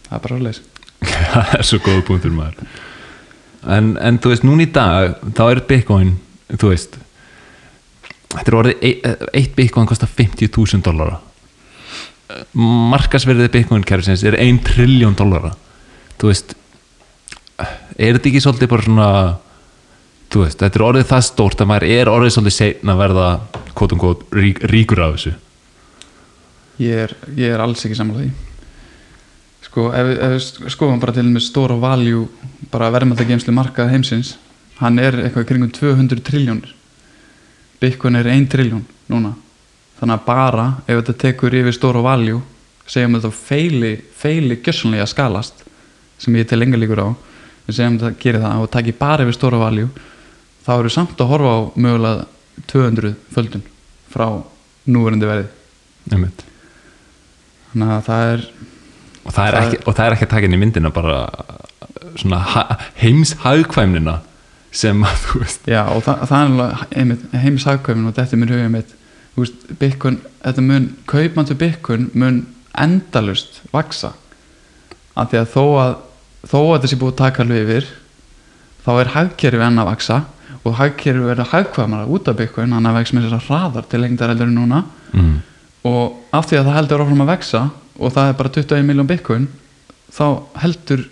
það 0.07 0.17
er 0.17 0.23
bara 0.25 0.39
svoleiðis. 0.39 0.63
Það 1.33 1.55
er 1.59 1.67
svo 1.67 1.79
góða 1.83 2.03
punktur 2.07 2.35
maður. 2.35 2.67
En, 3.73 3.95
en 3.99 4.19
þú 4.23 4.33
veist, 4.33 4.45
núna 4.47 4.67
í 4.67 4.69
dag 4.75 5.17
þá 5.35 5.43
er 5.49 5.61
bitcoin, 5.67 6.13
þú 6.53 6.71
veist 6.71 6.99
þetta 8.33 8.49
er 8.49 8.57
orðið 8.59 8.85
e- 8.89 9.15
eitt 9.41 9.55
bitcoin 9.57 9.89
kostar 9.89 10.11
50.000 10.11 10.85
dollara 10.87 11.19
markasverðið 12.57 13.51
bitcoin 13.57 13.85
kerfisins 13.87 14.23
er 14.29 14.37
1 14.41 14.61
trilljón 14.67 15.17
dollara. 15.19 15.55
Þú 16.21 16.31
veist 16.33 16.55
er 17.99 18.17
þetta 18.17 18.29
ekki 18.31 18.43
svolítið 18.43 18.71
bara 18.73 18.87
svona 18.87 19.09
þú 20.33 20.45
veist, 20.47 20.59
þetta 20.63 20.79
er 20.81 20.85
orðið 20.87 21.09
það 21.13 21.25
stórt 21.29 21.61
að 21.61 21.69
maður 21.71 21.89
er 21.93 22.11
orðið 22.13 22.35
svolítið 22.37 22.57
seinn 22.57 22.93
að 22.95 23.03
verða 23.03 23.27
kvot 23.77 23.93
um 23.93 24.01
kvot 24.01 24.23
rík, 24.33 24.63
ríkur 24.73 25.03
af 25.05 25.17
þessu? 25.19 25.35
Ég 26.83 27.03
er, 27.05 27.13
ég 27.37 27.53
er 27.53 27.61
alls 27.63 27.85
ekki 27.85 27.99
samlega 27.99 28.25
því. 28.25 28.31
Sko, 29.67 29.85
ef, 29.95 30.09
við- 30.09 30.71
skoðum 30.73 31.01
bara 31.03 31.13
til 31.17 31.27
með 31.29 31.45
stóra 31.47 31.77
value 31.81 32.25
bara 32.73 32.89
verðmættageimslu 32.93 33.53
markað 33.55 33.93
heimsins 33.93 34.35
hann 34.81 34.99
er 34.99 35.15
eitthvað 35.23 35.47
kringum 35.53 35.71
200 35.73 36.25
triljónir 36.27 36.73
Bitcoin 37.81 38.17
er 38.19 38.27
1 38.33 38.49
triljón 38.53 38.83
núna 39.13 39.35
þannig 40.03 40.17
að 40.19 40.25
bara 40.27 40.67
ef 40.91 40.99
þetta 40.99 41.15
tekur 41.23 41.55
yfir 41.63 41.77
stóra 41.77 42.03
value 42.03 42.41
segjum 42.91 43.15
þetta 43.21 43.31
feili, 43.39 43.93
feili 44.19 44.57
gjössanlega 44.59 45.07
að 45.07 45.13
skalast 45.15 45.63
sem 46.23 46.35
ég 46.37 46.49
tel 46.51 46.63
enga 46.67 46.81
líkur 46.83 47.05
á 47.07 47.09
við 47.69 47.77
segjum 47.79 47.99
þetta 48.03 48.19
gerir 48.25 48.43
það 48.43 48.65
og 48.67 48.71
taki 48.75 48.95
bara 48.99 49.23
yfir 49.27 49.37
stóra 49.39 49.61
value 49.63 49.89
þá 50.67 50.73
eru 50.81 50.91
samt 50.93 51.23
að 51.23 51.31
horfa 51.31 51.53
á 51.55 51.61
mögulega 51.79 52.27
200 52.73 53.15
földun 53.33 53.63
frá 54.13 54.27
núverandi 54.87 55.27
verði. 55.31 55.47
Einmitt. 56.13 56.43
Þannig 57.73 57.93
að 57.95 58.03
það 58.09 58.25
er 58.35 58.43
og 59.23 59.33
það 59.33 59.47
er 59.47 59.55
Það- 59.55 59.63
ekki, 59.69 59.79
og 59.87 59.95
það 59.97 60.05
er 60.09 60.17
ekki 60.17 60.27
að 60.27 60.33
taka 60.35 60.47
inn 60.49 60.57
í 60.57 60.61
myndina 60.61 60.91
bara 60.93 61.19
svona 62.21 62.39
ha- 62.53 62.77
heimshagkvæmnina 63.01 64.17
sem 64.73 65.03
að 65.07 65.17
þú 65.27 65.41
veist. 65.45 65.67
Já, 65.71 65.83
og 65.95 66.03
það, 66.05 66.27
það 66.29 66.61
er 66.91 67.41
heimshagkvæmin 67.47 68.11
og 68.11 68.15
þetta 68.19 68.37
er 68.37 68.43
mér 68.43 68.53
hugið 68.57 68.71
mitt 68.77 68.93
veist, 69.37 69.67
Bitcoin, 69.81 70.19
þetta 70.43 70.65
mun 70.67 70.89
kaupmæntu 71.11 71.57
Bitcoin 71.59 72.11
mun 72.15 72.43
endalust 72.79 73.61
vaksa 73.73 74.13
af 75.17 75.31
því 75.31 75.41
að 75.43 75.51
þó 75.53 75.65
að 75.83 75.95
þó 76.49 76.59
að 76.75 76.87
sé 76.91 76.99
búið 76.99 77.13
að 77.13 77.21
taka 77.21 77.45
alveg 77.45 77.67
yfir 77.67 77.89
þá 78.83 78.93
er 78.95 79.13
hagkerfi 79.15 79.65
enn 79.67 79.83
að 79.83 79.91
vaksa 79.93 80.19
og 80.63 80.77
hagkerfi 80.79 81.27
verður 81.27 81.51
hagkvæmara 81.53 82.11
út 82.13 82.29
af 82.31 82.39
Bitcoin 82.39 82.75
hann 82.75 82.89
að 82.89 82.99
vex 83.01 83.15
með 83.15 83.29
þessar 83.29 83.47
hraðar 83.49 83.89
til 83.91 84.03
lengdar 84.03 84.33
heldur 84.33 84.51
en 84.51 84.59
núna. 84.59 84.85
Mm. 85.13 85.35
og 85.89 86.23
af 86.33 86.47
því 86.49 86.59
að 86.59 86.69
það 86.69 86.79
heldur 86.79 87.05
áfram 87.05 87.25
að 87.25 87.33
vexa 87.33 87.63
og 87.99 88.15
það 88.15 88.29
er 88.29 88.39
bara 88.39 88.53
21 88.57 88.89
miljón 88.89 89.11
Bitcoin 89.11 89.49
þá 90.13 90.27
heldur 90.63 91.05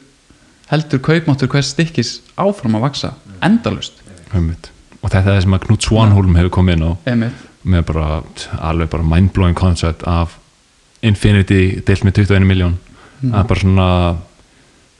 heldur 0.70 1.02
kaupmáttur 1.04 1.50
hvers 1.52 1.72
stykkis 1.74 2.12
áfram 2.38 2.78
að 2.78 2.86
vaksa 2.86 3.12
endalust 3.44 4.00
einmitt. 4.32 4.70
og 5.02 5.10
þetta 5.10 5.26
er 5.26 5.36
það 5.36 5.44
sem 5.44 5.56
að 5.58 5.64
Knut 5.66 5.86
Svanholm 5.86 6.36
hefur 6.38 6.54
komið 6.60 6.78
inn 6.78 6.86
á. 6.86 6.92
Einmitt 7.10 7.49
með 7.64 7.84
bara 7.90 8.22
alveg 8.70 8.88
bara 8.92 9.02
mindblowing 9.04 9.54
concept 9.58 10.02
af 10.08 10.38
Infinity 11.02 11.80
deilt 11.86 12.04
með 12.04 12.20
21 12.24 12.46
miljón 12.48 12.78
Mhm. 13.20 13.34
að 13.36 13.46
bara 13.48 13.60
svona 13.60 14.16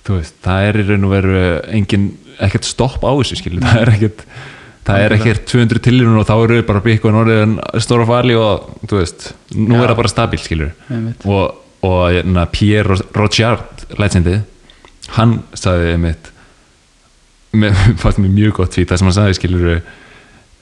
þú 0.05 0.16
veist, 0.19 0.35
það 0.45 0.65
er 0.69 0.77
í 0.77 0.82
raun 0.89 1.05
og 1.05 1.11
veru 1.15 1.39
engin, 1.73 2.03
ekkert 2.41 2.65
stopp 2.69 3.01
á 3.01 3.09
þessu 3.16 3.37
skilur, 3.41 3.62
það 3.65 3.81
er 3.81 3.91
ekkert 3.95 4.24
það 4.85 5.05
er 5.07 5.15
ekkert 5.16 5.47
200 5.49 5.81
tilirun 5.87 6.19
og 6.20 6.27
þá 6.28 6.35
eru 6.45 6.62
bara 6.69 6.81
Bitcoin 6.85 7.15
orðin 7.16 7.55
stóra 7.81 8.05
fali 8.09 8.35
og 8.37 8.66
þú 8.87 8.99
veist, 9.01 9.32
nú 9.57 9.73
Já. 9.77 9.82
er 9.85 9.89
það 9.93 9.97
bara 9.97 10.09
stabil 10.12 10.39
skilur. 10.41 10.70
Og, 11.24 11.55
og 11.82 12.01
hérna, 12.12 12.45
Pierre 12.53 12.97
Rochard 13.16 13.87
legendið, 13.97 14.43
hann 15.16 15.43
sagði 15.55 15.93
einmitt 15.95 16.31
með, 17.53 17.73
fannst 18.03 18.19
mér 18.20 18.35
mjög 18.37 18.53
gott 18.61 18.77
því 18.77 18.85
það 18.87 18.99
sem 19.01 19.09
hann 19.11 19.19
sagði 19.20 19.39
skilur 19.41 19.82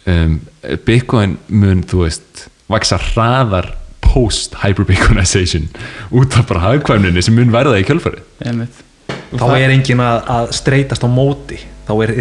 um, 0.09 0.39
Bitcoin 0.87 1.37
mun 1.49 1.83
þú 1.89 2.03
veist 2.07 2.49
vaksa 2.69 2.99
hraðar 3.01 3.71
post 4.05 4.55
hyperbitcoinization 4.63 5.69
út 6.17 6.37
af 6.41 6.47
bara 6.49 6.63
hagkvæmninni 6.67 7.23
sem 7.25 7.37
mun 7.37 7.53
verða 7.53 7.79
í 7.81 7.85
kjölfarið. 7.89 8.23
Einmitt. 8.49 8.85
Þá 9.37 9.45
er 9.59 9.73
engin 9.75 10.01
að, 10.01 10.23
að 10.33 10.53
streytast 10.57 11.05
á 11.05 11.09
móti. 11.13 11.59
Þá 11.89 11.93
er 12.07 12.13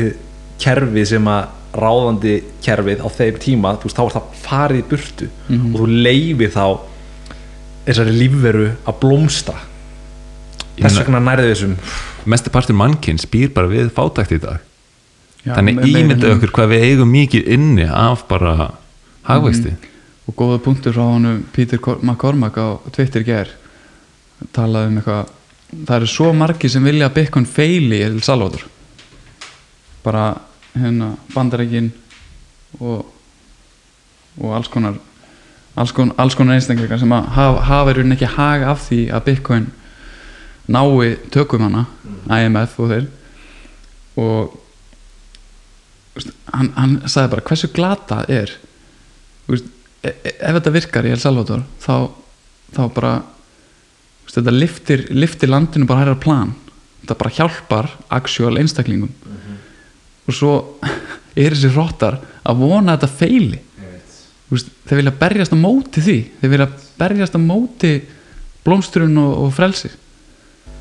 kerfið 0.60 1.08
sem 1.14 1.30
að 1.32 1.54
ráðandi 1.78 2.34
kerfið 2.66 3.04
á 3.04 3.08
þeim 3.14 3.40
tíma 3.44 3.74
þú 3.80 3.88
veist, 3.90 3.98
þá 4.00 4.04
er 4.08 4.14
það 4.18 4.30
farið 4.44 4.86
burtu 4.92 5.28
Mhm. 5.48 5.74
og 5.76 5.82
þú 5.82 5.88
leifir 6.04 6.52
þá 6.56 6.66
þessari 7.88 8.16
lífveru 8.18 8.68
að 8.88 8.98
blómstra. 9.04 9.60
Þess 10.78 11.00
vegna 11.02 11.20
nærði 11.24 11.52
þessum 11.54 11.76
Mesti 12.28 12.52
partur 12.52 12.76
mannkinn 12.76 13.18
spýr 13.22 13.54
bara 13.56 13.70
við 13.72 13.88
fátækt 13.96 14.36
í 14.36 14.40
dag 14.44 14.60
Þannig 15.56 15.84
ímynda 15.88 16.34
okkur 16.36 16.52
hvað 16.56 16.74
við 16.74 16.86
eigum 16.90 17.14
mikið 17.14 17.48
inni 17.56 17.88
af 17.88 18.26
bara 18.30 18.72
hagvexti. 19.28 19.74
Og 20.28 20.36
góða 20.36 20.60
punktur 20.64 20.96
frá 20.96 21.40
Peter 21.56 21.80
Cor- 21.80 22.02
McCormack 22.04 22.58
á 22.60 22.80
Twitter 22.92 23.24
ger 23.24 23.52
talaði 24.54 24.92
um 24.92 24.98
eitthvað 25.00 25.34
það 25.88 25.96
eru 25.98 26.10
svo 26.12 26.32
margir 26.36 26.72
sem 26.72 26.84
vilja 26.84 27.10
að 27.10 27.16
Bitcoin 27.20 27.46
feili 27.50 28.02
í 28.06 28.22
Salvador. 28.24 28.64
Bara 30.04 30.36
hérna 30.76 31.16
bandarækin 31.34 31.92
og 32.80 33.06
og 34.38 34.54
alls 34.54 34.68
konar 34.70 35.00
alls 35.78 35.92
konar, 35.94 36.16
konar 36.38 36.56
einstakleikar 36.58 37.00
sem 37.00 37.12
hafa, 37.12 37.62
hafa 37.66 37.92
í 37.92 37.98
rauninni 37.98 38.18
ekki 38.18 38.30
haga 38.36 38.72
af 38.72 38.86
því 38.88 39.00
að 39.14 39.26
Bitcoin 39.26 39.68
nái 40.68 41.18
tökum 41.34 41.66
hana 41.66 41.86
IMF 42.30 42.80
og 42.80 42.92
þeir. 42.92 43.08
Og 44.18 44.56
hann, 46.54 46.72
hann 46.78 46.96
sagði 47.10 47.34
bara 47.36 47.46
hversu 47.50 47.70
glata 47.74 48.22
er? 48.32 48.54
Veist, 49.48 49.68
e 50.04 50.12
e 50.12 50.34
ef 50.38 50.58
þetta 50.60 50.74
virkar 50.76 51.08
í 51.08 51.12
El 51.14 51.22
Salvador 51.22 51.64
þá, 51.84 52.10
þá 52.76 52.82
bara 52.96 53.14
veist, 53.22 54.38
þetta 54.38 54.56
liftir, 54.56 55.06
liftir 55.12 55.52
landinu 55.52 55.90
bara 55.90 56.06
hæra 56.06 56.18
plan. 56.20 56.54
Þetta 57.04 57.20
bara 57.22 57.36
hjálpar 57.38 57.92
actual 58.14 58.58
einstaklingum. 58.60 59.14
Og 60.28 60.36
svo 60.36 60.54
er 61.38 61.56
þessi 61.56 61.72
róttar 61.76 62.20
að 62.48 62.64
vona 62.64 62.96
að 62.96 63.06
þetta 63.06 63.20
feili 63.22 63.62
veist, 64.52 64.72
þeir 64.88 65.02
vilja 65.02 65.18
berjast 65.20 65.56
á 65.56 65.58
móti 65.60 66.04
því. 66.04 66.18
Þeir 66.42 66.56
vilja 66.56 66.72
berjast 67.00 67.38
á 67.38 67.42
móti 67.42 67.94
blómstrun 68.66 69.16
og, 69.24 69.38
og 69.46 69.54
frelsi. 69.56 69.94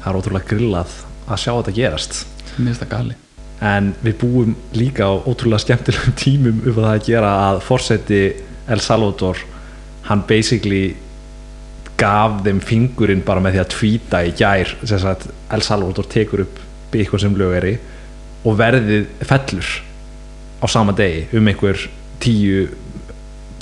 Það 0.00 0.10
er 0.10 0.18
ótrúlega 0.20 0.50
grillað 0.54 0.98
að 1.26 1.40
sjá 1.42 1.52
þetta 1.52 1.78
gerast. 1.78 2.20
Mér 2.56 2.70
finnst 2.70 2.84
það 2.84 2.92
gali 2.96 3.22
en 3.64 3.92
við 4.04 4.18
búum 4.20 4.54
líka 4.76 5.08
á 5.08 5.12
ótrúlega 5.16 5.64
skemmtilegum 5.64 6.16
tímum 6.24 6.62
að 6.66 6.78
það 6.78 6.92
að 6.92 7.08
gera 7.08 7.32
að 7.48 7.62
forseti 7.64 8.22
El 8.66 8.82
Salvador 8.82 9.40
hann 10.08 10.24
basically 10.28 10.96
gaf 11.96 12.42
þeim 12.44 12.60
fingurinn 12.60 13.24
bara 13.24 13.40
með 13.40 13.56
því 13.56 13.62
að 13.62 13.72
tvíta 13.72 14.22
í 14.26 14.32
gær 14.36 14.74
sem 14.82 15.00
sagt 15.00 15.28
El 15.52 15.62
Salvador 15.64 16.08
tekur 16.12 16.44
upp 16.44 16.60
byggjum 16.92 17.22
sem 17.22 17.38
lögari 17.38 17.76
og 18.46 18.58
verðið 18.58 19.08
fellur 19.26 19.70
á 20.60 20.66
sama 20.70 20.92
degi 20.96 21.24
um 21.36 21.48
einhver 21.48 21.80
10 22.20 22.68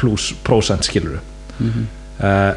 pluss 0.00 0.32
prósent 0.44 0.86
skiluru 0.86 1.22
mm 1.60 1.86
uh, 2.18 2.52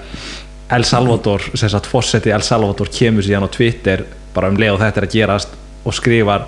El 0.68 0.84
Salvador 0.84 1.40
sem 1.56 1.70
sagt 1.72 1.88
fórseti 1.88 2.32
El 2.36 2.44
Salvador 2.44 2.90
kemur 2.92 3.24
síðan 3.24 3.48
á 3.48 3.56
Twitter 3.56 4.02
bara 4.36 4.50
um 4.52 4.58
leið 4.60 4.74
og 4.74 4.82
þetta 4.82 5.00
er 5.00 5.06
að 5.08 5.14
gerast 5.14 5.54
og 5.88 5.96
skrifar 5.96 6.44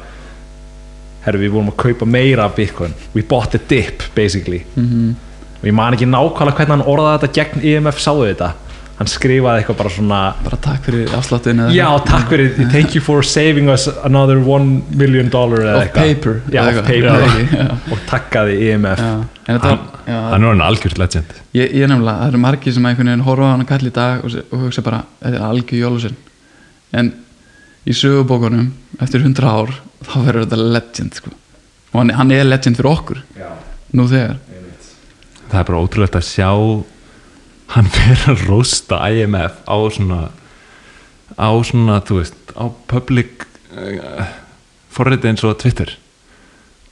herru 1.25 1.41
við 1.43 1.53
vorum 1.55 1.73
að 1.73 1.79
kaupa 1.83 2.07
meira 2.07 2.47
af 2.47 2.55
Bitcoin. 2.55 2.95
We 3.15 3.21
bought 3.21 3.51
the 3.51 3.59
dip 3.69 4.03
basically. 4.15 4.63
-hmm. 4.75 5.13
og 5.61 5.67
ég 5.67 5.73
man 5.73 5.93
ekki 5.93 6.05
nákvæmlega 6.05 6.55
hvernig 6.55 6.75
hann 6.77 6.87
orðaði 6.87 7.19
þetta 7.19 7.33
gegn 7.33 7.67
IMF 7.67 7.99
sáðu 7.99 8.33
þetta? 8.33 8.51
Hann 8.99 9.07
skrifaði 9.07 9.61
eitthvað 9.61 9.77
bara 9.77 9.89
svona 9.89 10.33
bara 10.43 10.57
takk 10.57 10.83
fyrir 10.83 11.13
afsláttinu 11.15 11.69
já 11.71 11.87
takk 12.03 12.29
fyrir 12.29 12.71
thank 12.71 12.95
you 12.95 13.01
for 13.01 13.23
saving 13.23 13.69
us 13.69 13.87
another 14.03 14.37
one 14.37 14.81
million 14.91 15.29
dollar 15.29 15.63
of 15.75 15.93
paper 15.93 16.41
já, 16.51 16.67
of 16.67 16.85
paper. 16.85 17.47
Já. 17.51 17.77
og 17.91 17.97
takkaði 18.09 18.57
IMF 18.71 18.99
Já, 18.99 19.23
en 19.47 19.59
þetta 19.59 19.69
var 19.69 19.99
Hann 20.09 20.43
er 20.43 20.47
hann 20.47 20.61
algjört 20.65 20.97
legend. 20.97 21.33
Ég, 21.53 21.69
ég 21.69 21.89
nefnilega, 21.89 22.23
það 22.23 22.31
eru 22.31 22.41
margir 22.41 22.73
sem 22.73 22.85
einhvern 22.89 23.11
veginn 23.11 23.25
horfa 23.27 23.45
á 23.45 23.51
hann 23.51 23.61
að 23.61 23.69
kalla 23.69 23.89
í 23.91 23.93
dag 23.93 24.23
og, 24.25 24.37
og 24.49 24.63
hugsa 24.65 24.83
bara, 24.85 25.01
þetta 25.21 25.37
er 25.37 25.45
algjör 25.45 25.81
jólusinn 25.83 26.15
en 26.97 27.11
í 27.87 27.93
sögubókunum 27.95 28.71
eftir 29.01 29.21
100 29.23 29.45
ár, 29.47 29.71
þá 30.03 30.15
verður 30.25 30.45
þetta 30.45 30.59
legend 30.75 31.13
sko. 31.19 31.31
og 31.93 31.99
hann, 32.01 32.09
hann 32.19 32.31
er 32.35 32.43
legend 32.47 32.77
fyrir 32.79 32.91
okkur. 32.91 33.21
Já, 33.39 33.49
nú 33.95 34.07
þegar. 34.11 34.37
Það 35.49 35.59
er 35.59 35.67
bara 35.71 35.79
ótrúlegt 35.81 36.17
að 36.19 36.27
sjá 36.29 36.49
hann 37.73 37.87
vera 37.97 38.33
að 38.35 38.43
rósta 38.49 38.99
IMF 39.13 39.59
á 39.65 39.77
svona 39.93 40.19
á 41.39 41.49
svona, 41.63 41.99
þú 42.05 42.19
veist 42.19 42.53
á 42.57 42.65
public 42.89 43.45
uh, 43.77 44.25
forriti 44.93 45.29
eins 45.29 45.43
og 45.45 45.57
Twitter. 45.61 45.95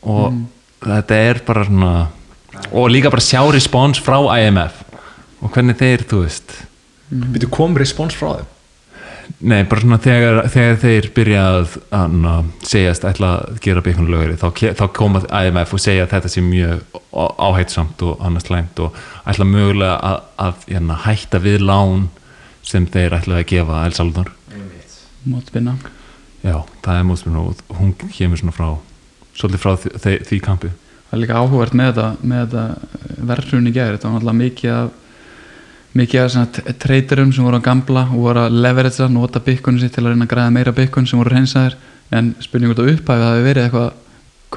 Og 0.05 0.31
Mm. 0.31 0.45
þetta 0.85 1.15
er 1.30 1.39
bara 1.45 1.64
svona 1.65 1.91
og 2.72 2.89
líka 2.89 3.09
bara 3.14 3.22
sjá 3.23 3.41
respons 3.53 3.99
frá 4.01 4.18
IMF 4.39 4.84
og 5.41 5.51
hvernig 5.53 5.77
þeir, 5.77 6.03
þú 6.09 6.19
veist. 6.23 6.53
Byrju 7.09 7.49
kom 7.53 7.76
respons 7.77 8.15
frá 8.18 8.38
þeim 8.39 8.47
Nei, 9.41 9.63
bara 9.67 9.81
svona 9.83 9.97
þegar, 10.01 10.37
þegar 10.53 10.77
þeir 10.81 11.07
byrja 11.15 11.41
að, 11.57 11.73
að 11.97 12.13
na, 12.23 12.33
segjast 12.65 13.03
ætla 13.09 13.31
að 13.41 13.57
gera 13.65 13.83
byggunulögari 13.85 14.37
þá, 14.39 14.47
þá 14.79 14.85
koma 14.97 15.21
IMF 15.27 15.73
og 15.77 15.81
segja 15.83 16.05
að 16.07 16.13
þetta 16.15 16.31
sé 16.33 16.43
mjög 16.45 16.81
á- 17.11 17.35
áhætsamt 17.49 18.01
og 18.07 18.23
annars 18.25 18.47
slæmt 18.47 18.79
og 18.85 18.97
ætla 19.27 19.47
mögulega 19.49 19.97
að, 20.09 20.17
að 20.47 20.65
hérna, 20.71 20.97
hætta 21.05 21.41
við 21.43 21.59
lán 21.67 22.07
sem 22.67 22.87
þeir 22.91 23.17
ætla 23.19 23.41
að 23.41 23.47
gefa 23.51 23.83
El 23.85 23.95
Salvador. 23.97 24.33
Mótvinna 25.27 25.75
Já, 26.45 26.61
það 26.85 26.99
er 26.99 27.07
mótspiln 27.09 27.37
og 27.41 27.61
hún 27.79 27.95
kemur 28.13 28.39
svona 28.39 28.53
frá 28.55 28.67
svolítið 29.37 29.61
frá 29.63 29.73
því, 29.81 30.13
því, 30.29 30.37
kampi. 30.45 30.69
Það 31.09 31.15
er 31.17 31.21
líka 31.23 31.39
áhugavert 31.41 31.75
með 31.77 31.89
þetta, 31.91 32.07
með 32.21 32.43
þetta 32.45 33.25
verðrun 33.31 33.67
í 33.69 33.73
gæri, 33.75 33.97
þetta 33.97 34.07
var 34.07 34.15
náttúrulega 34.17 34.39
mikið 34.43 34.71
af 34.77 34.95
mikið 35.98 36.22
af 36.24 36.32
svona 36.34 36.49
t- 36.57 36.74
traderum 36.84 37.32
sem 37.36 37.45
voru 37.48 37.60
á 37.60 37.68
gamla 37.68 38.03
og 38.11 38.19
voru 38.26 38.44
að 38.45 38.57
leveragea 38.65 39.07
nota 39.11 39.41
bitcoinu 39.44 39.80
sitt 39.82 39.94
til 39.98 40.03
að 40.06 40.14
reyna 40.14 40.28
að 40.28 40.34
græða 40.34 40.53
meira 40.57 40.74
bitcoin 40.78 41.07
sem 41.10 41.19
voru 41.22 41.34
reynsaðir 41.36 41.76
en 42.18 42.34
spurning 42.44 42.72
út 42.74 42.80
á 42.82 42.86
upphæfi 42.88 43.24
það 43.24 43.34
hefur 43.36 43.48
verið 43.49 43.65
eitthvað 43.68 43.90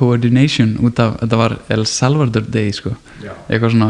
coordination 0.01 0.77
út 0.87 1.01
af, 1.03 1.17
þetta 1.23 1.39
var 1.41 1.57
El 1.75 1.87
Salvador 1.91 2.45
Day 2.47 2.71
sko, 2.77 2.93
Já. 3.25 3.33
eitthvað 3.49 3.73
svona 3.75 3.89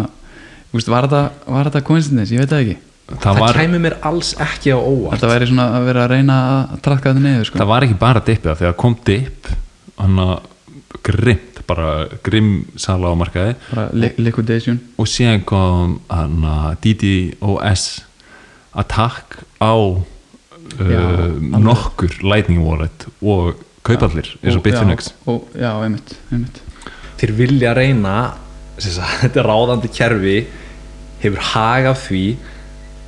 þú 0.71 0.79
veist, 0.79 0.93
var 0.95 1.09
þetta, 1.11 1.83
coincidence, 1.85 2.33
ég 2.35 2.41
veit 2.45 2.53
það 2.55 2.63
ekki. 2.65 2.77
Það 3.11 3.25
það 3.25 3.41
var, 3.43 3.57
kæmi 3.59 3.79
mér 3.83 3.97
alls 4.07 4.29
ekki 4.39 4.71
á 4.71 4.79
óvart. 4.79 5.17
Þetta 5.17 5.31
væri 5.33 5.49
svona 5.51 5.65
að 5.75 5.87
vera 5.91 6.05
að 6.05 6.13
reyna 6.15 6.37
að 6.55 6.77
trakka 6.87 7.11
þetta 7.11 7.25
niður 7.25 7.49
sko. 7.49 7.59
það 7.59 7.71
var 7.73 7.87
ekki 7.89 7.97
bara 7.99 8.23
dippið 8.29 8.61
þegar 8.61 8.77
kom 8.85 8.95
dipp 9.09 9.49
hann 9.99 10.21
að 10.23 10.35
grimt, 11.11 11.50
bara 11.71 11.89
grimm 12.27 12.53
sala 12.81 13.11
á 13.11 13.15
markaði. 13.23 13.55
Bara 13.71 13.89
li 13.95 14.11
liquidation. 14.27 14.81
og 14.99 15.07
síðan 15.11 15.45
kom 15.49 15.99
hann 16.11 16.43
að 16.45 16.77
DDoS 16.85 17.85
attack 18.85 19.41
á 19.63 19.75
uh, 19.75 21.27
nokkur 21.59 22.13
Lightning 22.23 22.63
Wallet 22.67 23.07
og 23.23 23.57
kaupallir 23.87 24.29
eins 24.43 24.55
og 24.55 24.61
Og- 24.61 24.65
Bitfinex. 24.67 25.13
og, 25.27 25.49
já, 25.57 25.71
einmitt, 25.83 26.15
einmitt. 26.31 26.61
þeir 27.21 27.33
vilja 27.39 27.73
reyna 27.75 28.17
sem 28.81 28.93
sagt, 28.93 29.19
þetta 29.25 29.43
ráðandi 29.47 29.91
kerfi 29.93 30.37
hefur 31.23 31.43
hag 31.53 31.89
af 31.91 32.07
því 32.09 32.23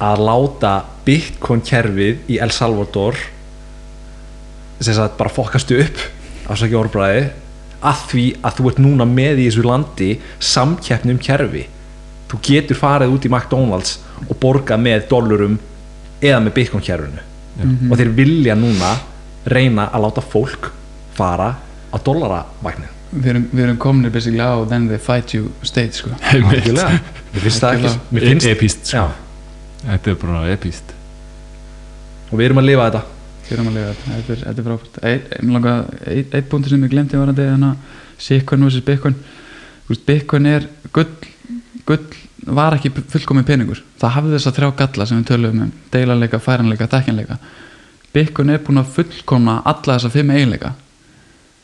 að 0.03 0.25
láta 0.27 0.73
Bitcoin 1.07 1.63
kerfið 1.65 2.27
í 2.33 2.41
El 2.43 2.51
Salvador 2.53 3.17
sem 4.83 4.95
sagt 4.97 5.15
bara 5.21 5.31
fokkastu 5.33 5.79
upp 5.85 6.01
afsakja 6.51 6.81
orðbræði 6.81 7.23
að 7.83 8.07
því 8.13 8.25
að 8.43 8.57
þú 8.59 8.71
ert 8.71 8.81
núna 8.85 9.07
með 9.09 9.43
í 9.43 9.49
þessu 9.49 9.67
landi 9.67 10.11
samkeppni 10.53 11.17
um 11.17 11.21
kerfi. 11.23 11.67
Þú 12.31 12.41
getur 12.47 12.79
farið 12.79 13.13
út 13.17 13.27
í 13.29 13.31
McDonalds 13.33 13.99
og 14.29 14.39
borgað 14.41 14.81
með 14.87 15.07
dollurum 15.11 15.59
eða 16.23 16.41
með 16.45 16.57
Bitcoin 16.61 16.85
kerfinu 16.87 17.29
og 17.91 17.99
þeir 18.01 18.11
vilja 18.17 18.57
núna 18.57 18.95
reyna 19.45 19.89
að 19.93 20.07
láta 20.07 20.25
fólk 20.25 20.71
fara 21.17 21.53
á 21.93 21.97
dollaravagnin 22.01 22.99
Við 23.13 23.27
erum, 23.29 23.43
við 23.53 23.65
erum 23.67 23.77
komnir 23.77 24.13
basically 24.13 24.41
á 24.41 24.65
then 24.65 24.87
they 24.89 24.97
fight 24.97 25.35
you 25.37 25.51
state 25.69 25.93
sko. 25.93 26.15
Mér 26.33 27.43
finnst 27.45 27.61
það 27.61 27.75
ekki. 27.75 27.91
Mér 28.09 28.25
finnst, 28.31 28.47
epist 28.49 28.87
sko. 28.89 29.03
já, 29.03 29.83
þetta 29.83 30.13
er 30.15 30.17
bara 30.23 30.45
epist 30.55 30.95
og 32.31 32.39
við 32.39 32.47
erum 32.47 32.63
að 32.63 32.69
lifa 32.71 32.87
þetta 32.87 33.03
Erum 33.53 33.71
að 33.71 33.79
lifa 33.79 33.95
þetta, 34.01 34.35
er, 34.35 34.43
er 34.49 34.67
frábært. 34.67 34.99
Eitt 35.13 36.35
ein, 36.35 36.49
punktur 36.51 36.73
sem 36.73 36.85
ég 36.87 36.93
glemdi 36.93 37.21
var 37.21 37.33
að 37.33 37.43
þannig 37.43 37.71
að 37.73 38.87
Bitcoin. 38.87 39.17
Vs. 39.19 39.41
Veist, 39.89 40.05
Bitcoin 40.07 40.47
er 40.47 40.69
gull, 40.95 41.09
gull 41.89 42.05
var 42.47 42.77
ekki 42.77 42.93
fullkomin 43.13 43.47
peningur. 43.47 43.83
Það 44.01 44.15
hafði 44.17 44.37
þess 44.37 44.49
að 44.51 44.57
þrjá 44.59 44.71
galla 44.79 45.07
sem 45.09 45.21
við 45.21 45.29
töluðum 45.33 45.67
um. 45.67 45.75
Deilanleika, 45.93 46.41
færanleika, 46.43 46.89
dekkinleika 46.91 47.39
Bitcoin 48.13 48.53
er 48.53 48.61
búin 48.61 48.81
að 48.81 48.91
fullkomna 48.93 49.61
alla 49.65 49.97
þessa 49.97 50.13
fimm 50.13 50.33
eiginleika. 50.35 50.75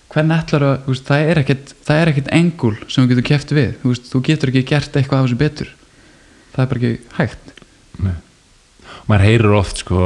Hvernig 0.09 0.39
ætlar 0.41 0.65
að, 0.65 1.01
það 1.05 1.31
er 1.31 1.41
ekkit 1.43 1.73
það 1.85 2.01
er 2.01 2.11
ekkit 2.13 2.31
engul 2.33 2.73
sem 2.89 3.05
við 3.05 3.11
getum 3.13 3.27
keft 3.29 3.53
við. 3.53 3.75
Þú, 3.83 3.93
veist, 3.93 4.09
þú 4.09 4.23
getur 4.25 4.53
ekki 4.53 4.63
gert 4.71 4.97
eitthvað 4.97 5.19
af 5.19 5.27
þessu 5.27 5.41
betur. 5.43 5.73
Það 6.55 6.63
er 6.65 6.71
bara 6.71 6.81
ekki 6.81 7.19
hægt. 7.19 7.53
Nei. 7.99 8.17
maður 9.09 9.25
heyrir 9.27 9.55
oft 9.59 9.81
sko 9.83 10.01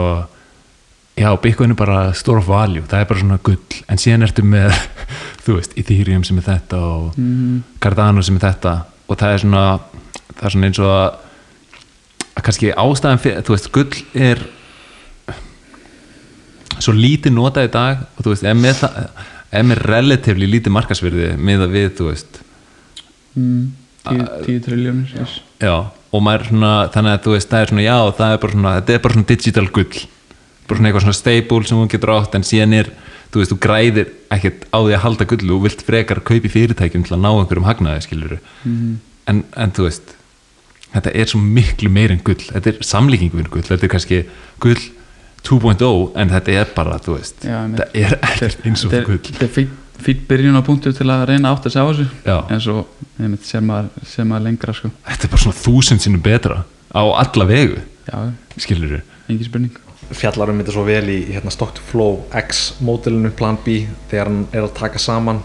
já, 1.19 1.29
Bitcoin 1.43 1.75
er 1.75 1.79
bara 1.79 1.99
store 2.17 2.43
of 2.43 2.49
value, 2.49 2.85
það 2.89 3.01
er 3.05 3.11
bara 3.11 3.25
svona 3.25 3.41
gull. 3.45 3.81
En 3.91 4.01
síðan 4.01 4.27
ertu 4.29 4.45
með, 4.47 4.73
þú 5.45 5.59
veist 5.59 5.77
Ethereum 5.81 6.25
sem 6.27 6.39
er 6.41 6.49
þetta 6.49 6.81
og 6.87 7.19
mm, 7.21 7.61
Cardano 7.83 8.25
sem 8.25 8.39
er 8.39 8.47
þetta. 8.47 8.79
Og 9.09 9.21
það 9.21 9.37
er 9.37 9.45
svona 9.45 9.67
það 10.33 10.49
er 10.49 10.55
svona 10.57 10.71
eins 10.71 10.81
og 10.83 10.95
að, 10.95 11.21
að 12.33 12.45
kannski 12.49 12.73
ástæðan 12.85 13.23
fyrir, 13.23 13.45
þú 13.47 13.57
veist, 13.57 13.71
gull 13.77 14.03
er 14.29 14.43
svo 16.83 16.95
lítið 16.97 17.37
notað 17.37 17.69
í 17.69 17.73
dag 17.73 18.03
og 18.17 18.25
þú 18.25 18.33
veist, 18.33 18.49
ef 18.49 18.59
með 18.59 18.81
það 18.81 18.99
ef 19.53 19.67
með 19.69 19.83
relatively 19.85 20.49
lítið 20.49 20.75
markasvirði 20.75 21.33
með 21.37 21.67
að 21.67 21.77
við, 21.77 21.89
þú 21.99 22.09
veist 22.09 22.41
mm, 23.37 23.65
10, 24.09 24.23
10 24.47 24.63
triljónir 24.67 25.13
yes. 25.21 25.37
já, 25.61 25.75
og 26.11 26.25
maður 26.25 26.49
svona, 26.49 26.73
þannig 26.95 27.17
að 27.17 27.23
þú 27.27 27.37
veist, 27.37 27.51
það 27.53 27.65
er 27.65 27.73
svona, 27.73 27.85
já, 27.87 27.97
það 28.19 28.35
er 28.35 28.43
bara 28.45 28.57
svona 28.57 28.75
þetta 28.79 28.97
er 28.97 29.05
bara 29.05 29.19
svona 29.19 29.31
digital 29.33 29.67
gull 29.77 30.03
bara 30.73 30.81
svona 30.81 30.91
eitthvað 30.91 31.07
svona 31.07 31.19
stable 31.21 31.69
sem 31.69 31.79
þú 31.83 31.89
getur 31.93 32.15
átt 32.17 32.39
en 32.39 32.47
síðan 32.49 32.77
er, 32.81 32.91
þú 33.33 33.43
veist, 33.43 33.53
þú 33.53 33.59
græðir 33.67 34.11
ekkert 34.37 34.65
á 34.73 34.79
því 34.81 34.97
að 34.97 35.05
halda 35.05 35.29
gull, 35.33 35.43
þú 35.53 35.61
vilt 35.67 35.85
frekar 35.87 36.23
kaupi 36.25 36.53
fyrirtækjum 36.53 37.07
til 37.07 37.17
að 37.17 37.23
ná 37.23 37.31
einhverjum 37.33 37.69
hagnaði, 37.69 38.07
skilur 38.07 38.35
mm, 38.65 38.97
en, 39.33 39.45
en 39.53 39.77
þú 39.77 39.87
veist 39.89 40.17
þetta 40.93 41.15
er 41.23 41.31
svo 41.31 41.41
miklu 41.41 41.89
meir 41.93 42.13
en 42.13 42.21
gull. 42.25 42.41
Þetta 42.41 42.73
er 42.75 42.83
samlíking 42.85 43.33
við 43.33 43.53
gull, 43.53 43.65
þetta 43.69 43.89
er 43.89 43.93
kannski 43.95 44.25
gull 44.61 44.83
2.0 45.43 45.93
en 46.21 46.35
þetta 46.35 46.59
er 46.61 46.75
bara, 46.77 46.99
þú 47.03 47.17
veist, 47.17 47.47
Já, 47.47 47.63
þetta 47.73 47.89
er 47.99 48.19
ekkert 48.21 48.67
eins 48.69 48.85
og 48.87 48.93
gull. 48.95 49.23
þetta 49.31 49.47
er 49.49 49.55
fýtt 49.57 49.79
fýt 50.03 50.25
byrjun 50.29 50.59
á 50.59 50.63
punktu 50.67 50.93
til 50.95 51.07
að 51.13 51.25
reyna 51.31 51.53
átt 51.53 51.67
að 51.69 51.75
segja 51.75 51.85
á 51.87 51.91
þessu 51.91 52.07
Já. 52.27 52.37
en 52.51 52.63
svo 52.63 52.77
sem, 53.47 53.65
maður, 53.67 54.07
sem 54.09 54.29
maður 54.29 54.47
lengra 54.49 54.75
sko. 54.77 54.91
þetta 55.07 55.29
er 55.29 55.33
bara 55.35 55.45
svona 55.45 55.61
þúsund 55.61 56.03
sinnum 56.03 56.25
betra 56.25 56.63
á 56.91 57.03
alla 57.23 57.47
vegu, 57.49 57.79
já, 58.09 58.17
skilur 58.59 58.97
engin 59.29 59.47
spurning 59.47 59.77
fjallar 60.17 60.53
um 60.53 60.61
þetta 60.61 60.75
svo 60.75 60.85
vel 60.87 61.05
í 61.11 61.19
hérna, 61.33 61.53
Stock 61.55 61.77
to 61.77 61.85
Flow 61.91 62.21
X 62.43 62.65
módelinu 62.85 63.33
Plan 63.37 63.59
B 63.65 63.83
þegar 64.11 64.31
hann 64.31 64.43
er 64.53 64.67
að 64.67 64.75
taka 64.79 65.01
saman 65.03 65.43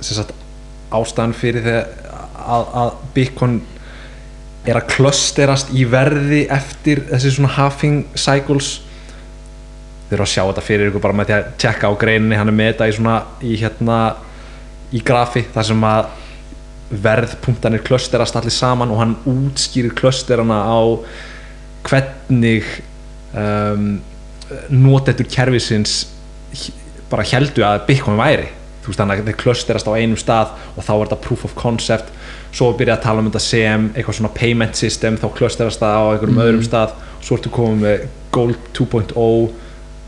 sagt 0.00 0.34
ástæðan 0.94 1.34
fyrir 1.36 1.66
þegar 1.66 1.88
að, 2.48 2.68
að 2.82 2.92
Bitcoin 3.16 3.58
er 4.68 4.78
að 4.80 4.90
klösterast 4.92 5.72
í 5.76 5.86
verði 5.88 6.44
eftir 6.52 7.04
þessi 7.08 7.32
svona 7.36 7.54
halving 7.56 8.02
cycles. 8.18 8.78
Þeir 10.08 10.16
eru 10.18 10.24
að 10.24 10.32
sjá 10.32 10.42
þetta 10.42 10.64
fyrir 10.64 10.90
ykkur 10.90 11.04
bara 11.04 11.16
með 11.16 11.30
því 11.30 11.36
að 11.36 11.50
tjekka 11.62 11.90
á 11.92 12.00
greininni 12.00 12.38
hann 12.38 12.50
er 12.50 12.56
með 12.56 12.72
þetta 12.72 12.88
í 12.88 12.96
svona 12.96 13.18
í 13.44 13.58
hérna 13.60 13.98
í 14.96 15.02
grafi 15.04 15.44
þar 15.52 15.68
sem 15.68 15.84
að 15.84 16.12
verðpunktanir 17.04 17.82
klösterast 17.84 18.38
allir 18.40 18.54
saman 18.54 18.92
og 18.94 19.02
hann 19.02 19.16
útskýrir 19.28 19.92
klösterana 19.96 20.62
á 20.64 20.80
hvernig 21.84 22.64
um, 23.38 23.88
notendur 24.72 25.28
kerfisins 25.32 25.96
h- 26.54 26.72
bara 27.10 27.24
heldu 27.28 27.64
að 27.66 27.82
Bitcoin 27.88 28.18
væri. 28.20 28.48
Þú 28.82 28.92
veist 28.92 29.00
þannig 29.02 29.20
að 29.22 29.26
þeir 29.28 29.38
klösterast 29.42 29.88
á 29.90 29.92
einum 29.98 30.16
stað 30.20 30.52
og 30.76 30.84
þá 30.86 30.92
er 30.94 31.02
þetta 31.10 31.18
proof 31.26 31.42
of 31.48 31.54
concept. 31.58 32.12
Svo 32.56 32.70
er 32.72 32.78
byrjað 32.80 32.96
að 32.98 33.02
tala 33.04 33.20
um 33.24 33.28
þetta 33.28 33.42
sem 33.44 33.88
eitthvað 33.94 34.16
svona 34.20 34.30
payment 34.36 34.78
system 34.80 35.18
þá 35.20 35.26
klösterast 35.36 35.82
það 35.82 35.98
á 36.00 36.04
einhverjum 36.14 36.40
öðrum 36.46 36.64
stað. 36.64 36.94
Svo 37.20 37.36
ertu 37.36 37.52
komið 37.52 37.82
með 37.84 38.06
Gold 38.32 38.70
2.0 38.78 39.50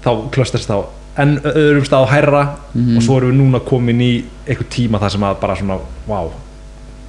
þá 0.05 0.11
klösterast 0.33 0.71
það 0.71 0.81
á 0.81 0.89
enn 1.21 1.35
öðrum 1.51 1.85
stað 1.85 2.07
á 2.07 2.13
hærra 2.15 2.43
og 2.97 3.03
svo 3.05 3.17
erum 3.19 3.33
við 3.35 3.41
núna 3.43 3.61
komin 3.67 4.01
í 4.01 4.11
eitthvað 4.47 4.69
tíma 4.73 5.01
þar 5.03 5.11
sem 5.13 5.25
að 5.27 5.41
bara 5.43 5.57
svona 5.59 5.77
wow, 6.09 6.31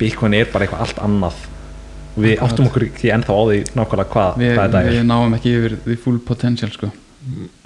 Bitcoin 0.02 0.34
er 0.35 0.49
bara 0.52 0.65
eitthvað 0.65 0.81
allt 0.88 0.99
annað 1.06 1.38
við 2.16 2.34
Akkurat. 2.36 2.52
áttum 2.52 2.70
okkur 2.70 2.86
ekki 2.88 3.14
ennþá 3.16 3.38
á 3.38 3.44
því 3.48 3.60
nákvæmlega 3.78 4.12
hvað, 4.12 4.38
við, 4.42 4.54
hvað 4.58 4.68
þetta 4.68 4.84
við 4.88 5.00
er 5.00 5.08
náum 5.08 5.38
ekki 5.38 5.56
yfir 5.58 5.78
því 5.86 5.98
full 6.06 6.20
potential 6.28 6.72
sko. 6.74 6.92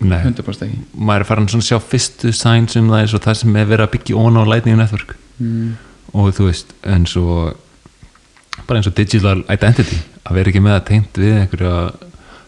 Nei, 0.04 0.20
100% 0.20 0.66
ekki. 0.68 0.80
Maður 1.00 1.24
er 1.24 1.30
farin 1.30 1.48
að 1.48 1.64
sjá 1.64 1.78
fyrstu 1.80 2.32
signs 2.36 2.76
um 2.76 2.90
það 2.92 3.04
eins 3.06 3.14
og 3.16 3.24
það 3.24 3.38
sem 3.42 3.56
er 3.56 3.70
verið 3.70 3.88
að 3.88 3.94
byggja 3.96 4.20
ón 4.20 4.40
á 4.40 4.44
Lightning 4.44 4.80
Network. 4.80 5.16
Mm, 5.40 5.70
og 6.16 6.34
þú 6.36 6.50
veist, 6.50 6.74
eins 6.84 7.16
og 7.20 7.56
bara 8.66 8.80
eins 8.80 8.90
og 8.90 8.96
digital 8.98 9.40
identity 9.52 10.02
að 10.26 10.40
vera 10.40 10.52
ekki 10.52 10.64
með 10.64 10.76
það 10.78 10.86
tengt 10.90 11.20
við 11.22 11.38
einhverja 11.42 11.76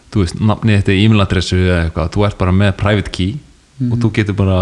þú 0.08 0.24
veist, 0.24 0.38
nafnið 0.40 0.80
þetta 0.80 0.96
e-mail 0.96 1.24
adressu 1.24 1.58
eða 1.60 1.80
eitthvað, 1.84 2.12
þú 2.14 2.26
ert 2.28 2.38
bara 2.40 2.54
með 2.56 2.74
private 2.80 3.14
key 3.14 3.34
og 3.88 3.96
þú 4.02 4.12
getur 4.16 4.38
bara 4.38 4.60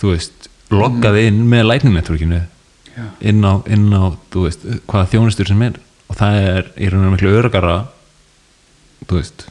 þú 0.00 0.12
veist, 0.14 0.48
loggað 0.72 1.20
inn 1.22 1.42
með 1.50 1.68
Lightning 1.68 1.96
Networkinu 1.96 2.40
já, 2.40 3.04
inn 3.20 3.44
á, 3.44 3.52
inn 3.70 3.86
á, 3.92 4.16
þú 4.32 4.46
veist, 4.46 4.64
hvaða 4.88 5.10
þjónustur 5.12 5.50
sem 5.52 5.66
er 5.68 5.76
og 6.10 6.18
það 6.18 6.40
er 6.50 6.68
í 6.76 6.88
rauninu 6.92 7.12
miklu 7.14 7.32
örgara 7.40 7.76
þú 9.06 9.20
veist, 9.20 9.46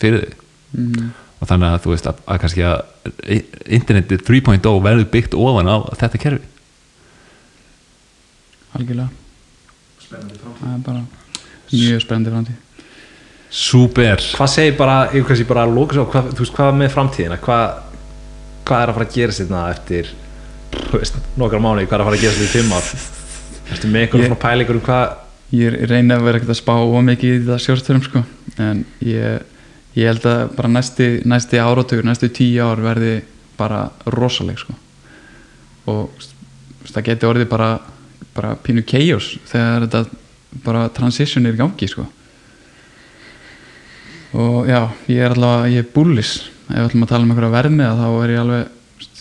fyrir 0.00 0.24
þig. 0.24 0.36
Mm, 0.78 1.10
og 1.38 1.48
þannig 1.48 1.68
að 1.72 1.82
þú 1.84 1.92
veist 1.94 2.08
að, 2.10 2.22
að 2.28 2.40
kannski 2.42 2.64
að 2.66 2.78
internetið 3.78 4.24
3.0 4.28 4.72
verður 4.84 5.10
byggt 5.12 5.36
ofan 5.38 5.70
á 5.70 5.76
þetta 6.00 6.20
kerfi. 6.24 6.48
Algjörlega. 8.76 9.08
Það 10.08 10.72
er 10.72 10.80
bara 10.86 11.02
mjög 11.72 12.02
spennandi 12.04 12.32
framtíð. 12.32 12.64
Súper. 13.48 14.20
Hvað 14.36 14.50
segir 14.52 14.74
bara, 14.76 14.96
ég 15.16 15.24
kannski 15.28 15.46
bara 15.48 15.64
að 15.64 15.74
lóka 15.76 15.96
svo 15.96 16.04
hvað, 16.12 16.32
þú 16.36 16.44
veist, 16.44 16.56
hvað 16.56 16.74
með 16.82 16.90
framtíðina? 16.92 17.38
Hvað, 17.44 17.78
hvað 18.68 18.82
er 18.82 18.90
að 18.92 18.98
fara 18.98 19.06
að 19.08 19.14
gera 19.16 19.36
sérna 19.38 19.62
eftir 19.72 20.10
þú 20.90 20.98
veist, 21.00 21.16
nokkra 21.40 21.60
mánuði, 21.64 21.86
hvað 21.88 21.96
er 21.96 22.04
að 22.04 22.10
fara 22.10 22.18
að 22.18 22.26
gera 22.26 22.36
sérna 22.36 22.48
í 22.48 22.52
fimm 22.52 22.76
ár? 22.76 22.90
Ertu 23.72 23.88
með 23.88 24.02
einhverjum 24.04 24.24
Ég- 24.24 24.30
svona 24.32 24.42
pælingur 24.44 24.78
um 24.80 24.84
hvað 24.84 25.16
ég 25.54 25.76
reyni 25.88 26.12
að 26.12 26.26
vera 26.26 26.40
ekkert 26.40 26.52
að 26.52 26.60
spá 26.60 26.74
of 26.76 27.04
mikið 27.06 27.36
í 27.38 27.44
það 27.46 27.62
sjórnstörum 27.64 28.04
sko. 28.04 28.22
en 28.60 28.84
ég, 29.04 29.44
ég 29.96 30.10
held 30.10 30.26
að 30.28 30.42
bara 30.56 30.70
næsti, 30.72 31.08
næsti 31.28 31.60
áratögur, 31.62 32.04
næstu 32.04 32.28
tíu 32.28 32.64
ár 32.64 32.82
verði 32.84 33.22
bara 33.56 33.88
rosaleg 34.12 34.60
sko. 34.60 34.76
og 35.88 36.10
það 36.88 37.08
geti 37.08 37.28
orðið 37.28 37.48
bara, 37.48 37.70
bara 38.36 38.54
pínu 38.62 38.84
chaos 38.84 39.36
þegar 39.48 39.88
þetta 39.88 40.04
bara 40.64 40.88
transition 40.92 41.46
er 41.46 41.56
í 41.56 41.60
gangi 41.60 41.88
sko. 41.88 42.06
og 44.36 44.68
já, 44.68 44.82
ég 45.08 45.24
er 45.24 45.36
allavega 45.36 45.72
ég 45.72 45.86
er 45.86 45.92
bullis, 45.94 46.38
ef 46.68 46.74
við 46.76 46.90
ætlum 46.90 47.06
að 47.06 47.14
tala 47.14 47.24
um 47.24 47.30
einhverja 47.32 47.56
verðmiða 47.56 47.94
þá 48.02 48.08
er 48.10 48.34
ég 48.34 48.42
alveg 48.44 48.74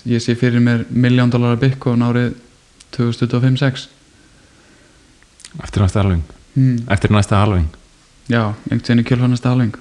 ég 0.08 0.24
sé 0.24 0.36
fyrir 0.40 0.64
mér 0.64 0.84
miljón 0.92 1.32
dólar 1.32 1.56
að 1.56 1.64
bygg 1.64 1.88
og 1.88 2.04
árið 2.04 2.36
2025-6 2.96 3.88
eftir 5.64 5.82
næsta 5.84 6.04
halving? 6.04 6.24
Hmm. 6.56 6.78
eftir 6.90 7.12
næsta 7.14 7.42
halving? 7.42 7.68
Já, 8.28 8.54
einhvern 8.70 8.84
veginn 8.84 9.04
í 9.04 9.08
kjölfannasta 9.08 9.54
halving. 9.54 9.76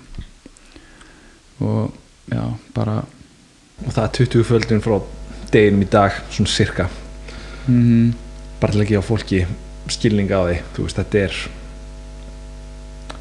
Og 1.61 1.95
já, 2.31 2.43
bara 2.75 3.03
og 3.85 3.93
það 3.93 4.05
er 4.05 4.13
20 4.19 4.45
földin 4.49 4.83
frá 4.85 4.97
deginum 5.53 5.85
í 5.85 5.89
dag, 5.91 6.15
svona 6.33 6.51
cirka 6.51 6.89
mm, 7.69 8.15
bara 8.61 8.73
til 8.73 8.83
að 8.83 8.91
gefa 8.91 9.07
fólki 9.07 9.43
skilning 9.93 10.33
á 10.33 10.41
því 10.49 10.57
þú 10.75 10.87
veist, 10.87 10.99
þetta 11.01 11.23
er 11.27 11.35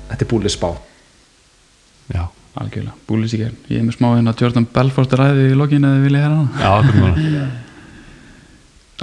þetta 0.10 0.24
er 0.26 0.32
búlið 0.32 0.54
spá. 0.56 0.70
Já, 2.14 2.24
algjörlega, 2.62 2.96
búlis 3.10 3.36
í 3.36 3.42
gerð 3.42 3.58
ég 3.74 3.82
er 3.82 3.86
með 3.88 3.98
smá 3.98 4.10
hérna 4.14 4.38
Jordan 4.40 4.68
Belfort 4.74 5.12
ræði 5.20 5.44
í 5.52 5.58
lokinu 5.58 5.88
eða 5.92 6.06
vilja 6.06 6.24
hera 6.24 6.38
hana? 6.40 6.52
Já, 6.62 6.72
hvernig 6.86 7.16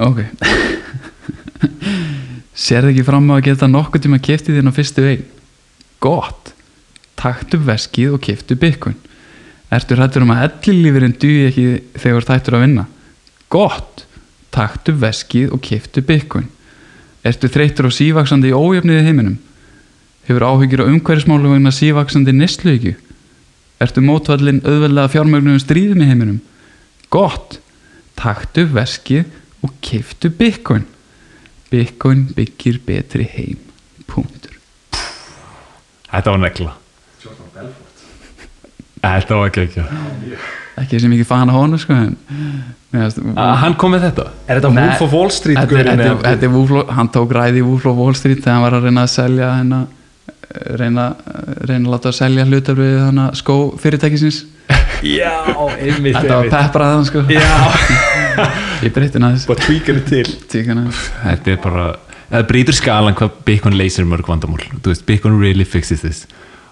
ok 0.02 0.18
Serðu 2.52 2.92
ekki 2.92 3.04
fram 3.06 3.30
á 3.32 3.38
að 3.38 3.46
geta 3.46 3.68
nokkuð 3.70 4.04
tíma 4.04 4.18
kiftið 4.20 4.58
þín 4.58 4.68
á 4.68 4.76
fyrstu 4.76 5.04
eigin? 5.08 5.28
Gott 6.02 6.52
Taktu 7.16 7.60
veskið 7.62 8.16
og 8.16 8.22
kiftu 8.24 8.56
bitcoin 8.60 8.98
Ertu 9.72 9.96
hrættur 9.96 10.26
um 10.26 10.34
að 10.34 10.48
ellilífurinn 10.48 11.14
duði 11.16 11.46
ekki 11.48 11.66
þegar 12.02 12.26
þú 12.28 12.34
ættur 12.36 12.56
að 12.58 12.64
vinna? 12.66 12.84
Gott 13.52 14.04
Taktu 14.52 14.92
veskið 15.00 15.54
og 15.56 15.62
kiftu 15.64 16.04
bitcoin 16.04 16.50
Ertu 17.24 17.48
þreyttur 17.48 17.88
á 17.88 17.90
sívaksandi 17.94 18.50
í 18.50 18.56
ójöfniði 18.56 19.06
heiminum? 19.06 19.38
Hefur 20.28 20.44
áhyggjur 20.50 20.84
á 20.84 20.90
umhverfismálu 20.90 21.54
vegna 21.54 21.72
sívaksandi 21.72 22.34
nýstluðikju? 22.36 22.96
Ertu 23.82 24.02
mótvallin 24.04 24.60
auðveldlega 24.60 25.10
fjármögnum 25.14 25.60
stríðum 25.62 26.02
í 26.04 26.08
heiminum? 26.10 26.40
Gott 27.08 27.62
Taktu 28.18 28.66
veskið 28.68 29.30
og 29.64 29.72
kiftu 29.80 30.28
bitcoin 30.34 30.84
Bitcoin 31.72 32.26
byggir 32.36 32.78
betri 32.86 33.24
heim. 33.32 33.58
Punktur. 34.10 34.54
Þetta 36.12 36.34
var 36.36 36.42
negla. 36.44 36.74
Þetta 39.02 39.38
var 39.38 39.48
ekki 39.50 39.64
ekki. 39.66 39.84
Ekki 40.82 41.00
sem 41.02 41.12
ekki 41.16 41.24
fan 41.28 41.50
að 41.50 41.56
honum 41.58 41.80
sko 41.80 41.96
en, 41.96 42.12
Meðast, 42.92 43.18
hann 43.62 43.74
kom 43.80 43.94
með 43.94 44.02
þetta. 44.10 44.24
Er 44.52 44.58
þetta 44.60 44.70
Nei, 44.76 44.82
Wolf 44.84 45.02
of 45.06 45.14
Wall 45.16 45.30
Street 45.32 45.56
þetta, 45.58 45.82
þetta, 45.88 46.12
þetta 46.26 46.46
er 46.48 46.52
Wolf 46.52 46.72
of- 46.76 46.90
Hann 46.92 47.08
tók 47.14 47.32
ræði 47.32 47.62
í 47.62 47.64
Wolf 47.66 47.86
of 47.88 47.96
Wall 47.96 48.14
Street 48.18 48.42
þegar 48.44 48.52
hann 48.58 48.64
var 48.66 48.76
að 48.78 48.86
reyna 48.88 49.04
að 49.06 49.12
selja 49.14 49.48
hennar 49.56 49.86
reyna, 50.76 51.06
reyna 51.64 51.88
að 51.88 51.92
láta 51.94 52.10
að 52.12 52.16
selja 52.18 52.44
hana 53.06 53.30
skó 53.38 53.56
fyrirtækisins. 53.80 54.42
Já, 55.02 55.32
einmitt, 55.80 56.14
Þetta 56.14 56.36
var 56.36 56.44
einmitt. 56.44 56.52
pepprað 56.52 56.92
hann 56.92 57.06
sko. 57.08 57.22
Já, 57.32 57.48
Ég 58.82 58.94
breytti 58.94 59.20
næðis 59.22 59.46
bara 59.48 59.62
tweakinu 59.62 60.02
til. 60.08 60.24
Þetta 60.50 61.52
er 61.52 61.60
bara 61.62 61.86
það 62.30 62.46
brýtur 62.50 62.78
skalan 62.78 63.16
hvað 63.18 63.40
Bitcoin 63.46 63.78
leysir 63.78 64.08
mörg 64.08 64.28
vandamál. 64.30 64.62
Þú 64.80 64.92
veist, 64.92 65.06
Bitcoin 65.08 65.40
really 65.40 65.66
fixes 65.68 66.04
this. 66.04 66.24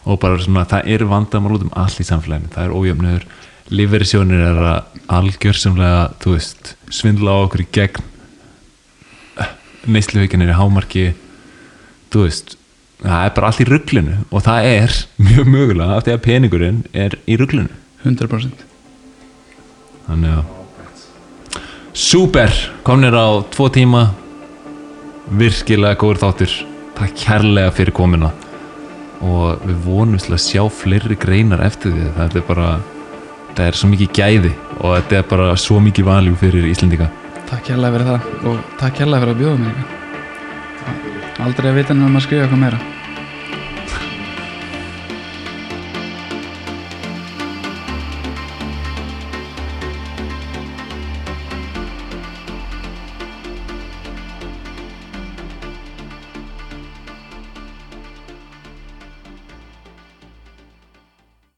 Og 0.08 0.20
bara 0.22 0.40
svona, 0.40 0.66
það 0.68 0.92
er 0.94 1.06
vandamál 1.08 1.58
út 1.58 1.66
um 1.66 1.74
allt 1.76 2.00
í 2.00 2.06
samfélaginu. 2.08 2.52
Það 2.54 2.68
er 2.68 2.76
ójöfnur, 2.76 3.26
lífverðisjónir 3.70 4.46
er 4.50 4.62
að 4.74 5.02
algjörsamlega, 5.20 6.06
þú 6.22 6.36
veist 6.36 6.72
svindla 6.90 7.36
á 7.36 7.38
okkur 7.44 7.66
í 7.66 7.68
gegn. 7.76 8.06
Neysluhaukin 9.90 10.44
er 10.44 10.54
í 10.54 10.56
hámarki. 10.58 11.04
Þú 12.10 12.24
veist 12.26 12.56
það 13.00 13.26
er 13.26 13.34
bara 13.36 13.50
allt 13.50 13.62
í 13.62 13.68
rugglinu 13.68 14.16
og 14.28 14.44
það 14.44 14.70
er 14.70 14.96
mjög 15.28 15.52
mögulega 15.54 15.96
af 15.96 16.06
því 16.06 16.16
að 16.16 16.24
peningurinn 16.26 16.80
er 16.92 17.16
í 17.24 17.36
rugglinu 17.40 17.72
100% 18.04 18.64
þannig 20.08 20.34
að 20.36 20.59
Súper, 21.92 22.52
komnir 22.86 23.14
á 23.14 23.42
tvo 23.50 23.68
tíma. 23.72 24.10
Virkilega 25.30 25.98
góður 25.98 26.22
þáttur 26.24 26.54
takk 26.98 27.14
kærlega 27.18 27.74
fyrir 27.74 27.94
komuna. 27.94 28.32
Og 29.20 29.60
við 29.66 29.78
vonumst 29.84 30.28
til 30.28 30.36
að 30.36 30.44
sjá 30.46 30.64
fleiri 30.70 31.18
greinar 31.18 31.62
eftir 31.66 31.94
því. 31.94 32.10
Það 32.16 32.36
er 32.40 32.46
bara 32.48 32.68
það 33.54 33.64
er 33.66 33.78
svo 33.78 33.90
mikið 33.90 34.12
gæði 34.16 34.52
og 34.80 34.94
þetta 34.96 35.18
er 35.18 35.26
bara 35.30 35.48
svo 35.58 35.80
mikið 35.82 36.06
valjú 36.08 36.36
fyrir 36.40 36.68
Íslendinga. 36.70 37.10
Takk 37.50 37.72
hérlega 37.72 37.96
fyrir 37.96 38.12
það 38.12 38.46
og 38.50 38.60
takk 38.78 39.02
hérlega 39.02 39.24
fyrir 39.24 39.34
að 39.34 39.42
bjóða 39.42 39.64
mér 39.64 39.98
aldrei 41.40 41.70
að 41.70 41.78
vita 41.80 41.96
nefnum 41.96 42.18
að 42.18 42.26
skrifa 42.26 42.46
eitthvað 42.46 42.62
meira 42.64 42.80